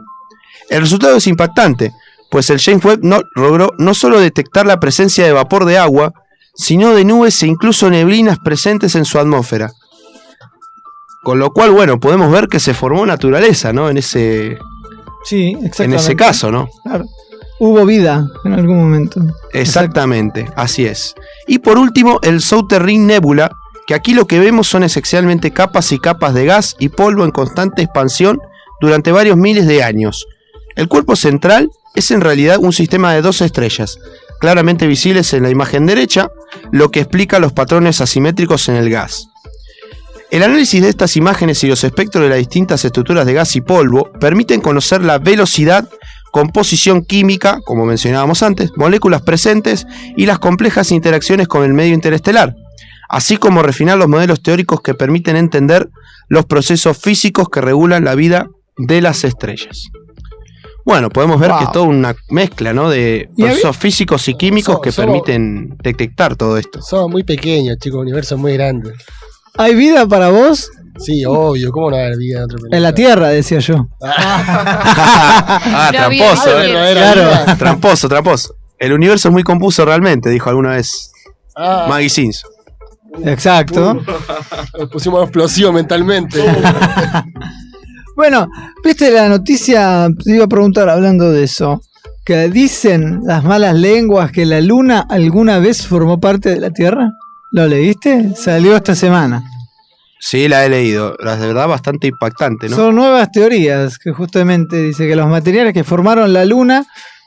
El 0.68 0.82
resultado 0.82 1.16
es 1.16 1.26
impactante, 1.26 1.92
pues 2.30 2.48
el 2.50 2.60
James 2.60 2.84
Webb 2.84 3.00
no, 3.02 3.22
logró 3.34 3.72
no 3.78 3.94
solo 3.94 4.20
detectar 4.20 4.66
la 4.66 4.80
presencia 4.80 5.24
de 5.24 5.32
vapor 5.32 5.64
de 5.64 5.78
agua, 5.78 6.12
sino 6.54 6.94
de 6.94 7.04
nubes 7.04 7.42
e 7.42 7.46
incluso 7.46 7.90
neblinas 7.90 8.38
presentes 8.38 8.94
en 8.94 9.04
su 9.04 9.18
atmósfera. 9.18 9.70
Con 11.22 11.38
lo 11.38 11.52
cual, 11.52 11.70
bueno, 11.70 12.00
podemos 12.00 12.30
ver 12.32 12.48
que 12.48 12.60
se 12.60 12.74
formó 12.74 13.04
naturaleza, 13.04 13.72
¿no? 13.72 13.90
En 13.90 13.98
ese, 13.98 14.58
Sí, 15.24 15.50
exactamente. 15.50 15.84
en 15.84 15.92
ese 15.94 16.16
caso, 16.16 16.50
¿no? 16.50 16.68
Claro. 16.82 17.04
Hubo 17.58 17.84
vida 17.84 18.26
en 18.44 18.54
algún 18.54 18.78
momento. 18.78 19.20
Exactamente, 19.52 20.48
así 20.56 20.86
es. 20.86 21.14
Y 21.46 21.58
por 21.58 21.76
último, 21.78 22.18
el 22.22 22.40
Southern 22.40 22.86
Ring 22.86 23.04
Nebula, 23.06 23.52
que 23.86 23.92
aquí 23.94 24.14
lo 24.14 24.26
que 24.26 24.40
vemos 24.40 24.66
son 24.66 24.82
esencialmente 24.82 25.50
capas 25.50 25.92
y 25.92 25.98
capas 25.98 26.32
de 26.32 26.46
gas 26.46 26.74
y 26.78 26.88
polvo 26.88 27.24
en 27.24 27.32
constante 27.32 27.82
expansión 27.82 28.40
durante 28.80 29.12
varios 29.12 29.36
miles 29.36 29.66
de 29.66 29.82
años. 29.82 30.26
El 30.74 30.88
cuerpo 30.88 31.16
central 31.16 31.68
es 31.94 32.10
en 32.10 32.22
realidad 32.22 32.56
un 32.58 32.72
sistema 32.72 33.12
de 33.12 33.20
dos 33.20 33.42
estrellas, 33.42 33.98
claramente 34.40 34.86
visibles 34.86 35.34
en 35.34 35.42
la 35.42 35.50
imagen 35.50 35.84
derecha, 35.84 36.30
lo 36.72 36.90
que 36.90 37.00
explica 37.00 37.40
los 37.40 37.52
patrones 37.52 38.00
asimétricos 38.00 38.70
en 38.70 38.76
el 38.76 38.88
gas. 38.88 39.29
El 40.30 40.42
análisis 40.44 40.80
de 40.80 40.88
estas 40.88 41.16
imágenes 41.16 41.62
y 41.64 41.66
los 41.68 41.82
espectros 41.82 42.22
de 42.22 42.30
las 42.30 42.38
distintas 42.38 42.84
estructuras 42.84 43.26
de 43.26 43.32
gas 43.34 43.56
y 43.56 43.60
polvo 43.60 44.12
permiten 44.20 44.60
conocer 44.60 45.02
la 45.02 45.18
velocidad, 45.18 45.88
composición 46.30 47.02
química, 47.04 47.58
como 47.64 47.84
mencionábamos 47.84 48.42
antes, 48.44 48.70
moléculas 48.76 49.22
presentes 49.22 49.86
y 50.16 50.26
las 50.26 50.38
complejas 50.38 50.92
interacciones 50.92 51.48
con 51.48 51.64
el 51.64 51.72
medio 51.74 51.94
interestelar, 51.94 52.54
así 53.08 53.38
como 53.38 53.62
refinar 53.62 53.98
los 53.98 54.06
modelos 54.08 54.40
teóricos 54.40 54.80
que 54.82 54.94
permiten 54.94 55.34
entender 55.34 55.88
los 56.28 56.46
procesos 56.46 56.96
físicos 56.96 57.48
que 57.48 57.60
regulan 57.60 58.04
la 58.04 58.14
vida 58.14 58.46
de 58.76 59.00
las 59.00 59.24
estrellas. 59.24 59.88
Bueno, 60.84 61.10
podemos 61.10 61.40
ver 61.40 61.50
Wow. 61.50 61.58
que 61.58 61.64
es 61.64 61.72
toda 61.72 61.86
una 61.86 62.14
mezcla 62.30 62.72
¿no? 62.72 62.88
de 62.88 63.28
procesos 63.36 63.76
físicos 63.76 64.28
y 64.28 64.34
químicos 64.34 64.76
So- 64.76 64.80
que 64.80 64.92
permiten 64.92 65.76
detectar 65.82 66.36
todo 66.36 66.56
esto. 66.56 66.80
Somos 66.82 67.10
muy 67.10 67.24
pequeños, 67.24 67.76
chicos, 67.78 67.96
el 67.98 68.02
universo 68.02 68.36
es 68.36 68.40
muy 68.40 68.52
grande. 68.54 68.92
¿Hay 69.56 69.74
vida 69.74 70.06
para 70.06 70.28
vos 70.30 70.70
Sí, 70.98 71.24
obvio, 71.24 71.70
¿cómo 71.72 71.90
no 71.90 71.96
va 71.96 72.02
a 72.02 72.06
haber 72.06 72.18
vida 72.18 72.38
en 72.38 72.44
otro 72.44 72.58
planeta? 72.58 72.76
En 72.76 72.82
la 72.82 72.94
Tierra, 72.94 73.28
decía 73.28 73.58
yo. 73.60 73.88
ah, 74.02 75.88
había 75.88 76.08
tramposo, 76.08 76.62
eh. 76.62 76.92
Claro. 76.92 77.56
Tramposo, 77.58 78.08
tramposo. 78.08 78.54
El 78.78 78.92
universo 78.92 79.28
es 79.28 79.32
muy 79.32 79.42
confuso 79.42 79.84
realmente, 79.84 80.28
dijo 80.30 80.50
alguna 80.50 80.72
vez 80.72 81.10
Ah, 81.56 81.86
Maggie 81.88 82.10
Simpson. 82.10 82.50
Exacto. 83.24 84.00
nos 84.78 84.90
pusimos 84.90 85.22
explosivo 85.22 85.72
mentalmente. 85.72 86.42
Bueno, 88.16 88.48
¿viste 88.84 89.10
la 89.10 89.30
noticia? 89.30 90.06
Te 90.22 90.34
iba 90.34 90.44
a 90.44 90.48
preguntar 90.48 90.90
hablando 90.90 91.30
de 91.30 91.44
eso. 91.44 91.80
Que 92.22 92.50
dicen 92.50 93.20
las 93.24 93.42
malas 93.44 93.74
lenguas 93.74 94.30
que 94.30 94.44
la 94.44 94.60
luna 94.60 95.06
alguna 95.08 95.58
vez 95.58 95.86
formó 95.86 96.20
parte 96.20 96.50
de 96.50 96.60
la 96.60 96.70
Tierra. 96.70 97.12
¿Lo 97.52 97.66
leíste? 97.66 98.34
Salió 98.36 98.76
esta 98.76 98.94
semana. 98.94 99.42
Sí, 100.20 100.48
la 100.48 100.64
he 100.64 100.68
leído. 100.68 101.16
La 101.18 101.36
de 101.36 101.46
verdad 101.46 101.66
bastante 101.66 102.06
impactante, 102.08 102.68
¿no? 102.68 102.76
Son 102.76 102.94
nuevas 102.94 103.32
teorías 103.32 103.98
que 103.98 104.12
justamente 104.12 104.76
dice 104.76 105.08
que 105.08 105.16
los 105.16 105.28
materiales 105.28 105.72
que 105.72 105.82
formaron 105.82 106.32
la 106.32 106.44
luna 106.44 106.84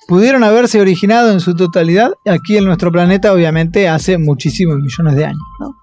pudieron 0.07 0.43
haberse 0.43 0.79
originado 0.79 1.31
en 1.31 1.39
su 1.39 1.55
totalidad 1.55 2.11
aquí 2.25 2.57
en 2.57 2.65
nuestro 2.65 2.91
planeta, 2.91 3.33
obviamente, 3.33 3.89
hace 3.89 4.17
muchísimos 4.17 4.77
millones 4.77 5.15
de 5.15 5.25
años. 5.25 5.41
¿no? 5.59 5.75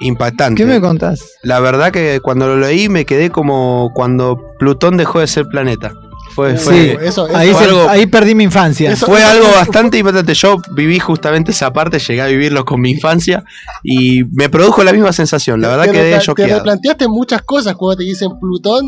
Impactante. 0.00 0.62
¿Qué 0.62 0.66
me 0.66 0.80
contás? 0.80 1.20
La 1.42 1.60
verdad 1.60 1.92
que 1.92 2.20
cuando 2.22 2.46
lo 2.46 2.58
leí 2.58 2.88
me 2.88 3.04
quedé 3.04 3.30
como 3.30 3.90
cuando 3.94 4.40
Plutón 4.58 4.96
dejó 4.96 5.20
de 5.20 5.26
ser 5.26 5.46
planeta. 5.46 5.92
Fue, 6.34 6.56
fue, 6.56 6.74
Sí, 6.74 6.96
eso, 7.00 7.26
eso 7.28 7.36
ahí, 7.36 7.50
fue 7.52 7.62
se- 7.62 7.68
algo- 7.70 7.88
ahí 7.88 8.06
perdí 8.06 8.34
mi 8.34 8.44
infancia. 8.44 8.90
Eso- 8.90 9.06
fue 9.06 9.22
algo 9.22 9.46
bastante 9.52 9.98
impactante. 9.98 10.34
Yo 10.34 10.56
viví 10.72 10.98
justamente 10.98 11.52
esa 11.52 11.72
parte, 11.72 11.98
llegué 11.98 12.22
a 12.22 12.26
vivirlo 12.26 12.64
con 12.64 12.80
mi 12.80 12.90
infancia 12.90 13.44
y 13.82 14.24
me 14.32 14.48
produjo 14.48 14.82
la 14.82 14.92
misma 14.92 15.12
sensación. 15.12 15.60
La 15.60 15.68
verdad 15.68 15.84
quedé 15.92 16.10
repla- 16.18 16.34
te 16.34 16.42
replanteaste 16.56 17.08
muchas 17.08 17.42
cosas 17.42 17.74
cuando 17.76 17.98
te 17.98 18.04
dicen 18.04 18.30
Plutón 18.40 18.84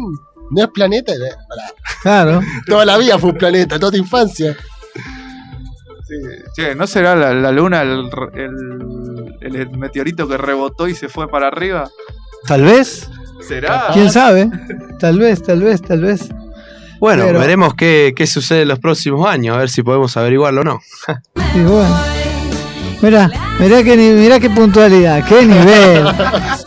no 0.51 0.63
es 0.63 0.69
planeta. 0.69 1.13
eh. 1.13 1.19
Claro. 2.03 2.41
Toda 2.67 2.85
la 2.85 2.97
vida 2.99 3.19
fue 3.19 3.31
un 3.31 3.37
planeta, 3.37 3.79
toda 3.79 3.93
tu 3.93 3.99
infancia. 3.99 4.57
Che, 6.55 6.75
¿no 6.75 6.87
será 6.87 7.17
la, 7.17 7.35
la 7.35 7.51
luna 7.53 7.83
el, 7.83 8.09
el- 8.35 9.57
el 9.57 9.71
meteorito 9.79 10.27
que 10.29 10.37
rebotó 10.37 10.89
y 10.89 10.95
se 10.95 11.09
fue 11.09 11.29
para 11.29 11.49
arriba? 11.49 11.89
Tal 12.47 12.63
vez. 12.63 13.09
¿Será? 13.47 13.89
¿Quién 13.93 14.11
sabe? 14.11 14.49
Tal 14.99 15.19
vez, 15.19 15.43
tal 15.43 15.61
vez, 15.63 15.83
tal 15.83 16.01
vez. 16.01 16.29
Bueno, 17.01 17.25
Pero- 17.27 17.39
veremos 17.41 17.75
qué, 17.75 18.13
qué 18.17 18.27
sucede 18.27 18.63
en 18.63 18.69
los 18.69 18.79
próximos 18.79 19.27
años, 19.29 19.55
a 19.57 19.59
ver 19.59 19.69
si 19.71 19.83
podemos 19.83 20.17
averiguarlo 20.17 20.63
o 20.63 20.65
no. 20.65 20.81
Y 21.55 21.61
bueno. 21.61 21.97
Mirá, 23.03 23.31
mirá 23.61 23.85
qué, 23.85 23.95
mirá 23.95 24.41
qué 24.41 24.49
puntualidad, 24.49 25.23
qué 25.29 25.45
nivel. 25.45 26.07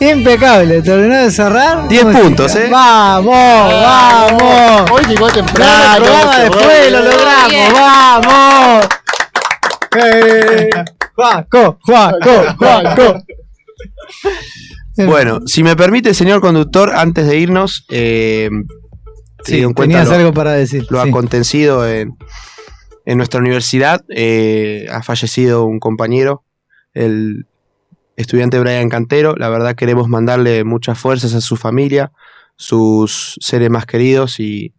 Impecable, 0.00 0.80
terminó 0.80 1.16
de 1.16 1.30
cerrar. 1.32 1.88
10 1.88 2.04
Música. 2.04 2.22
puntos, 2.22 2.54
¿eh? 2.56 2.68
Vamos, 2.70 3.34
vamos. 3.34 4.90
Hoy 4.92 5.04
llegó 5.08 5.28
temprano. 5.28 5.96
el 5.96 6.02
programa 6.02 6.38
después 6.38 6.92
lo 6.92 7.00
logramos, 7.02 7.72
vamos. 7.74 8.86
Eh, 9.98 10.70
Juaco, 11.16 11.78
Juaco, 11.82 12.54
Juaco. 12.56 13.24
Bueno, 14.98 15.40
si 15.46 15.64
me 15.64 15.74
permite, 15.74 16.14
señor 16.14 16.40
conductor, 16.40 16.92
antes 16.94 17.26
de 17.26 17.36
irnos, 17.38 17.84
eh, 17.90 18.48
sí, 19.44 19.52
teniendo 19.52 19.68
en 19.68 19.74
cuenta 19.74 19.92
tenías 19.98 20.08
lo- 20.08 20.14
algo 20.16 20.32
para 20.34 20.52
decir. 20.52 20.86
lo 20.90 21.02
sí. 21.02 21.08
acontecido 21.08 21.88
en, 21.88 22.16
en 23.04 23.16
nuestra 23.16 23.40
universidad. 23.40 24.04
eh, 24.08 24.86
ha 24.90 25.02
fallecido 25.02 25.64
un 25.64 25.78
compañero, 25.80 26.44
el 26.94 27.46
estudiante 28.16 28.58
Brian 28.58 28.88
Cantero. 28.88 29.34
La 29.36 29.48
verdad 29.48 29.74
queremos 29.74 30.08
mandarle 30.08 30.64
muchas 30.64 30.98
fuerzas 30.98 31.34
a 31.34 31.40
su 31.40 31.56
familia, 31.56 32.12
sus 32.56 33.36
seres 33.40 33.70
más 33.70 33.86
queridos 33.86 34.38
y, 34.40 34.74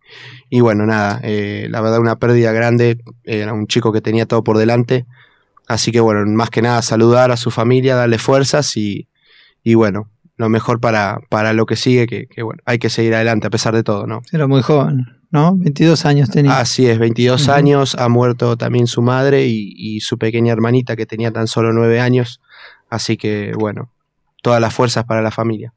y 0.49 0.59
bueno, 0.61 0.85
nada, 0.85 1.19
eh, 1.23 1.67
la 1.69 1.81
verdad 1.81 1.99
una 1.99 2.17
pérdida 2.19 2.51
grande. 2.51 2.99
Era 3.23 3.53
un 3.53 3.65
chico 3.67 3.91
que 3.91 4.01
tenía 4.01 4.25
todo 4.27 4.43
por 4.43 4.57
delante. 4.57 5.05
Así 5.67 5.91
que 5.91 5.99
bueno, 6.01 6.25
más 6.25 6.49
que 6.49 6.61
nada 6.61 6.81
saludar 6.81 7.31
a 7.31 7.38
su 7.38 7.49
familia, 7.49 7.95
darle 7.95 8.17
fuerzas 8.19 8.75
y, 8.77 9.07
y 9.63 9.73
bueno, 9.75 10.09
lo 10.37 10.49
mejor 10.49 10.79
para, 10.79 11.19
para 11.29 11.53
lo 11.53 11.65
que 11.65 11.75
sigue, 11.75 12.07
que, 12.07 12.27
que 12.27 12.41
bueno, 12.43 12.61
hay 12.65 12.79
que 12.79 12.89
seguir 12.89 13.13
adelante 13.13 13.47
a 13.47 13.49
pesar 13.49 13.75
de 13.75 13.83
todo, 13.83 14.07
¿no? 14.07 14.21
Era 14.31 14.47
muy 14.47 14.61
joven, 14.61 15.05
¿no? 15.29 15.55
22 15.55 16.05
años 16.05 16.29
tenía. 16.29 16.59
Así 16.59 16.87
es, 16.87 16.97
22 16.97 17.43
Ujú. 17.43 17.51
años, 17.51 17.95
ha 17.95 18.09
muerto 18.09 18.57
también 18.57 18.87
su 18.87 19.01
madre 19.01 19.45
y, 19.45 19.73
y 19.77 19.99
su 20.01 20.17
pequeña 20.17 20.51
hermanita 20.53 20.95
que 20.95 21.05
tenía 21.05 21.31
tan 21.31 21.47
solo 21.47 21.73
9 21.73 21.99
años. 21.99 22.41
Así 22.89 23.17
que 23.17 23.53
bueno, 23.57 23.91
todas 24.41 24.59
las 24.59 24.73
fuerzas 24.73 25.05
para 25.05 25.21
la 25.21 25.31
familia. 25.31 25.73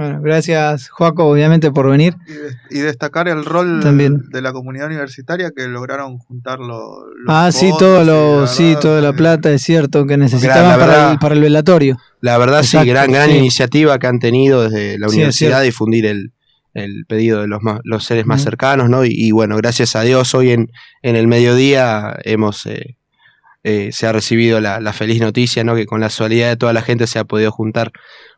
Bueno, 0.00 0.22
gracias, 0.22 0.88
Juaco, 0.88 1.26
obviamente, 1.26 1.70
por 1.70 1.90
venir. 1.90 2.16
Y, 2.26 2.32
de- 2.32 2.56
y 2.70 2.78
destacar 2.78 3.28
el 3.28 3.44
rol 3.44 3.80
También. 3.82 4.30
de 4.30 4.40
la 4.40 4.50
comunidad 4.50 4.86
universitaria 4.86 5.50
que 5.54 5.68
lograron 5.68 6.16
juntar 6.16 6.58
lo- 6.58 7.04
los 7.06 7.26
Ah, 7.28 7.52
sí, 7.52 7.70
todo 7.78 8.02
lo, 8.02 8.46
sí, 8.46 8.76
toda 8.80 9.02
la 9.02 9.12
plata, 9.12 9.50
es 9.52 9.60
cierto, 9.62 10.06
que 10.06 10.16
necesitaban 10.16 10.80
para, 10.80 11.12
el, 11.12 11.18
para 11.18 11.34
el 11.34 11.42
velatorio. 11.42 11.98
La 12.22 12.38
verdad 12.38 12.60
Exacto, 12.60 12.84
sí, 12.84 12.88
gran, 12.90 13.12
gran 13.12 13.28
sí. 13.28 13.36
iniciativa 13.36 13.98
que 13.98 14.06
han 14.06 14.20
tenido 14.20 14.62
desde 14.62 14.98
la 14.98 15.08
universidad 15.08 15.60
difundir 15.62 16.06
el, 16.06 16.32
el 16.72 17.04
pedido 17.06 17.42
de 17.42 17.48
los, 17.48 17.60
más- 17.62 17.80
los 17.84 18.02
seres 18.02 18.24
más 18.24 18.42
cercanos, 18.42 18.88
¿no? 18.88 19.04
Y, 19.04 19.10
y 19.12 19.32
bueno, 19.32 19.54
gracias 19.58 19.96
a 19.96 20.00
Dios 20.00 20.34
hoy 20.34 20.52
en, 20.52 20.70
en 21.02 21.14
el 21.16 21.26
mediodía 21.26 22.16
hemos... 22.24 22.64
eh, 22.64 22.96
eh, 23.62 23.90
se 23.92 24.06
ha 24.06 24.12
recibido 24.12 24.58
la, 24.58 24.80
la 24.80 24.94
feliz 24.94 25.20
noticia, 25.20 25.62
¿no? 25.64 25.74
Que 25.74 25.84
con 25.84 26.00
la 26.00 26.08
solidaridad 26.08 26.48
de 26.48 26.56
toda 26.56 26.72
la 26.72 26.80
gente 26.80 27.06
se 27.06 27.18
ha 27.18 27.24
podido 27.24 27.52
juntar 27.52 27.92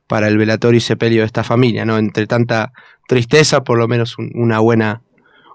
para 0.06 0.28
el 0.28 0.36
velatorio 0.38 0.78
y 0.78 0.80
sepelio 0.80 1.20
de 1.22 1.26
esta 1.26 1.44
familia, 1.44 1.84
¿no? 1.84 1.98
Entre 1.98 2.26
tanta 2.26 2.72
tristeza, 3.08 3.62
por 3.64 3.78
lo 3.78 3.88
menos 3.88 4.18
un- 4.18 4.30
una 4.34 4.58
buena, 4.58 5.02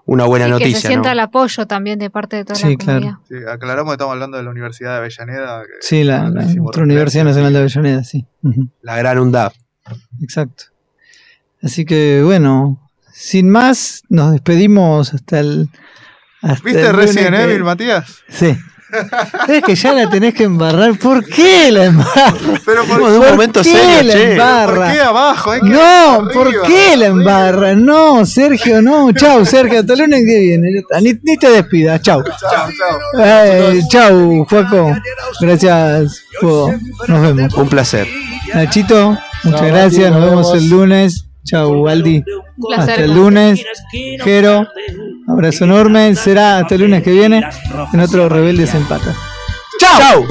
una 0.04 0.24
buena 0.24 0.46
Y 0.46 0.48
que 0.48 0.52
noticia, 0.52 0.80
se 0.80 0.86
sienta 0.88 1.08
¿no? 1.10 1.12
el 1.12 1.20
apoyo 1.20 1.66
también 1.66 1.98
de 1.98 2.10
parte 2.10 2.36
de 2.36 2.44
toda 2.44 2.54
Sí, 2.58 2.70
la 2.70 2.76
claro. 2.76 3.00
comunidad. 3.00 3.18
Sí, 3.28 3.34
aclaramos 3.52 3.90
que 3.92 3.94
estamos 3.94 4.12
hablando 4.14 4.36
de 4.38 4.42
la 4.42 4.50
Universidad 4.50 4.92
de 4.92 4.96
Avellaneda. 4.98 5.62
que- 5.62 5.68
Sí, 5.86 6.02
la, 6.04 6.30
referencia, 6.30 6.82
Universidad 6.82 7.24
Nacional 7.24 7.52
de 7.52 7.58
Avellaneda, 7.58 8.04
sí. 8.04 8.26
La 8.82 8.96
gran 8.96 9.18
UNDAP. 9.18 9.52
Exacto. 10.22 10.64
Así 11.62 11.84
que, 11.84 12.22
bueno, 12.24 12.80
sin 13.12 13.50
más, 13.50 14.02
nos 14.08 14.32
despedimos 14.32 15.12
hasta 15.14 15.40
el. 15.40 15.68
hasta 16.40 16.64
¿Viste 16.64 16.80
el 16.86 16.92
lunes 16.92 17.06
Resident 17.14 17.36
que- 17.36 17.42
Evil, 17.42 17.64
Matías? 17.64 18.22
Sí. 18.28 18.56
Es 19.48 19.62
que 19.64 19.74
ya 19.74 19.92
la 19.92 20.08
tenés 20.08 20.34
que 20.34 20.44
embarrar. 20.44 20.96
¿Por 20.98 21.24
qué 21.24 21.70
la 21.70 21.84
embarra? 21.86 22.34
Pero 22.64 22.84
por, 22.84 22.98
de 23.10 23.18
un 23.18 23.22
¿Por 23.22 23.30
momento 23.32 23.60
qué 23.62 23.68
serio, 23.70 24.02
la 24.02 24.12
che. 24.12 24.32
embarra? 24.32 24.74
¿por 24.86 24.92
qué 24.94 25.00
abajo? 25.00 25.50
Hay 25.50 25.60
que 25.60 25.68
No, 25.68 25.78
arriba, 25.80 26.30
¿por 26.32 26.62
qué 26.62 26.96
la 26.96 27.06
arriba. 27.06 27.06
embarra? 27.06 27.74
No, 27.74 28.24
Sergio, 28.26 28.80
no. 28.82 29.12
Chau, 29.12 29.44
Sergio, 29.44 29.80
hasta 29.80 29.92
el 29.92 29.98
lunes 30.00 30.24
que 30.26 30.40
viene. 30.40 30.68
Ni, 31.02 31.12
ni 31.22 31.36
te 31.36 31.50
despidas, 31.50 32.00
chau. 32.02 32.22
Chao, 32.24 32.34
chao. 32.50 33.24
Eh, 33.24 33.80
chau, 33.90 34.46
Juaco. 34.48 34.96
Gracias, 35.40 36.22
Fuego. 36.40 36.74
Nos 37.08 37.22
vemos. 37.22 37.54
Un 37.54 37.68
placer. 37.68 38.06
Nachito, 38.54 39.18
muchas 39.44 39.60
Chau, 39.60 39.68
gracias. 39.68 40.10
Nos 40.12 40.24
vemos 40.24 40.54
el 40.54 40.68
lunes. 40.70 41.24
Chau, 41.44 41.88
Aldi. 41.88 42.24
Un 42.56 42.72
Hasta 42.74 42.86
placer. 42.86 43.04
el 43.04 43.14
lunes. 43.14 43.62
Jero, 44.24 44.66
abrazo 45.28 45.64
enorme. 45.64 46.14
Será 46.14 46.58
hasta 46.58 46.74
el 46.74 46.82
lunes 46.82 47.02
que 47.02 47.10
viene 47.10 47.42
en 47.92 48.00
otro 48.00 48.28
Rebeldes 48.28 48.74
en 48.74 48.84
Patas. 48.84 49.16
¡Chao! 49.80 50.24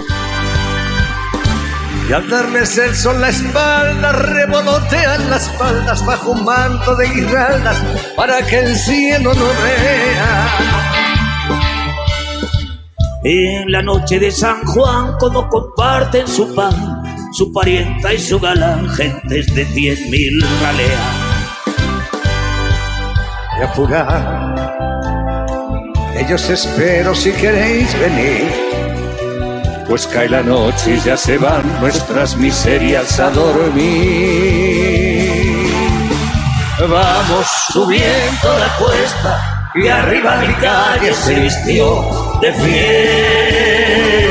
Y 2.10 2.14
al 2.14 2.30
darles 2.30 2.78
el 2.78 2.95
sol 2.95 3.19
la 3.19 3.28
espalda, 3.28 4.14
revolotean 4.14 5.30
las 5.30 5.52
faldas 5.57 6.06
bajo 6.06 6.32
un 6.32 6.45
manto 6.45 6.95
de 6.95 7.10
guirnaldas 7.10 7.78
para 8.15 8.41
que 8.45 8.60
el 8.60 8.76
cielo 8.78 9.34
no 9.34 9.45
vea. 9.45 10.48
En 13.26 13.69
la 13.72 13.82
noche 13.82 14.19
de 14.19 14.32
San 14.32 14.64
Juan, 14.64 15.18
cuando 15.19 15.49
comparten 15.49 16.26
su 16.30 16.56
pan, 16.56 17.03
su 17.34 17.52
parienta 17.52 18.14
y 18.14 18.19
su 18.19 18.40
galán, 18.40 18.90
gentes 18.90 19.53
de 19.53 19.65
diez 19.65 19.99
mil 20.10 20.41
raleas. 20.61 21.02
Y 23.60 23.64
apurar, 23.64 24.86
yo 26.27 26.35
os 26.35 26.49
espero 26.49 27.15
si 27.15 27.31
queréis 27.31 27.97
venir. 27.99 28.51
Pues 29.87 30.05
cae 30.07 30.27
la 30.27 30.41
noche 30.43 30.95
y 30.95 30.99
ya 30.99 31.15
se 31.15 31.37
van 31.37 31.63
nuestras 31.79 32.35
miserias 32.35 33.19
a 33.19 33.29
dormir. 33.29 34.67
Vamos 36.79 37.47
subiendo 37.71 38.59
la 38.59 38.75
cuesta 38.77 39.71
y 39.75 39.87
arriba 39.87 40.37
mi 40.37 40.53
calle 40.55 41.13
se 41.13 41.39
vistió 41.39 42.39
de 42.41 42.53
fiesta. 42.53 44.26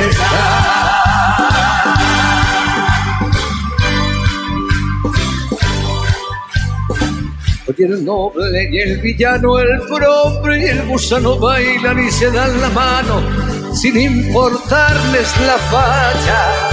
El 7.68 8.04
noble 8.04 8.68
y 8.70 8.78
el 8.78 9.00
villano, 9.00 9.58
el 9.58 9.80
pobre 9.80 10.60
y 10.60 10.64
el 10.66 10.86
gusano 10.86 11.36
bailan 11.38 11.98
y 11.98 12.10
se 12.10 12.30
dan 12.30 12.60
la 12.60 12.68
mano 12.70 13.20
sin 13.76 13.98
importarles 13.98 15.40
la 15.46 15.58
falla. 15.58 16.70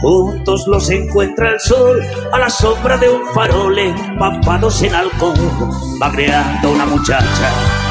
Juntos 0.00 0.66
los 0.66 0.90
encuentra 0.90 1.52
el 1.52 1.60
sol 1.60 2.00
a 2.32 2.38
la 2.38 2.50
sombra 2.50 2.96
de 2.98 3.08
un 3.08 3.26
farol, 3.34 3.78
empapados 3.78 4.82
en 4.82 4.94
alcohol, 4.94 5.34
va 6.00 6.12
creando 6.12 6.70
una 6.70 6.86
muchacha. 6.86 7.81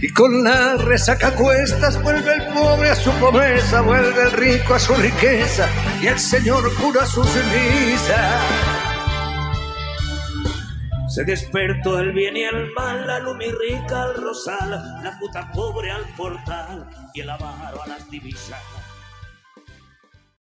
Y 0.00 0.12
con 0.12 0.44
la 0.44 0.76
resaca 0.76 1.34
cuestas 1.34 2.00
vuelve 2.00 2.32
el 2.32 2.46
pobre 2.54 2.90
a 2.90 2.94
su 2.94 3.10
pobreza, 3.12 3.80
vuelve 3.80 4.22
el 4.22 4.32
rico 4.32 4.74
a 4.74 4.78
su 4.78 4.94
riqueza 4.94 5.68
y 6.00 6.06
el 6.06 6.18
señor 6.20 6.72
cura 6.76 7.04
su 7.04 7.24
ceniza. 7.24 8.38
Se 11.08 11.24
despertó 11.24 11.98
el 11.98 12.12
bien 12.12 12.36
y 12.36 12.44
el 12.44 12.72
mal, 12.74 13.06
la 13.08 13.18
lumi 13.18 13.46
rica 13.46 14.04
al 14.04 14.14
rosal, 14.14 14.70
la 15.02 15.18
puta 15.18 15.50
pobre 15.50 15.90
al 15.90 16.04
portal 16.16 16.88
y 17.12 17.20
el 17.20 17.30
avaro 17.30 17.82
a 17.82 17.86
las 17.88 18.08
divisas. 18.08 18.77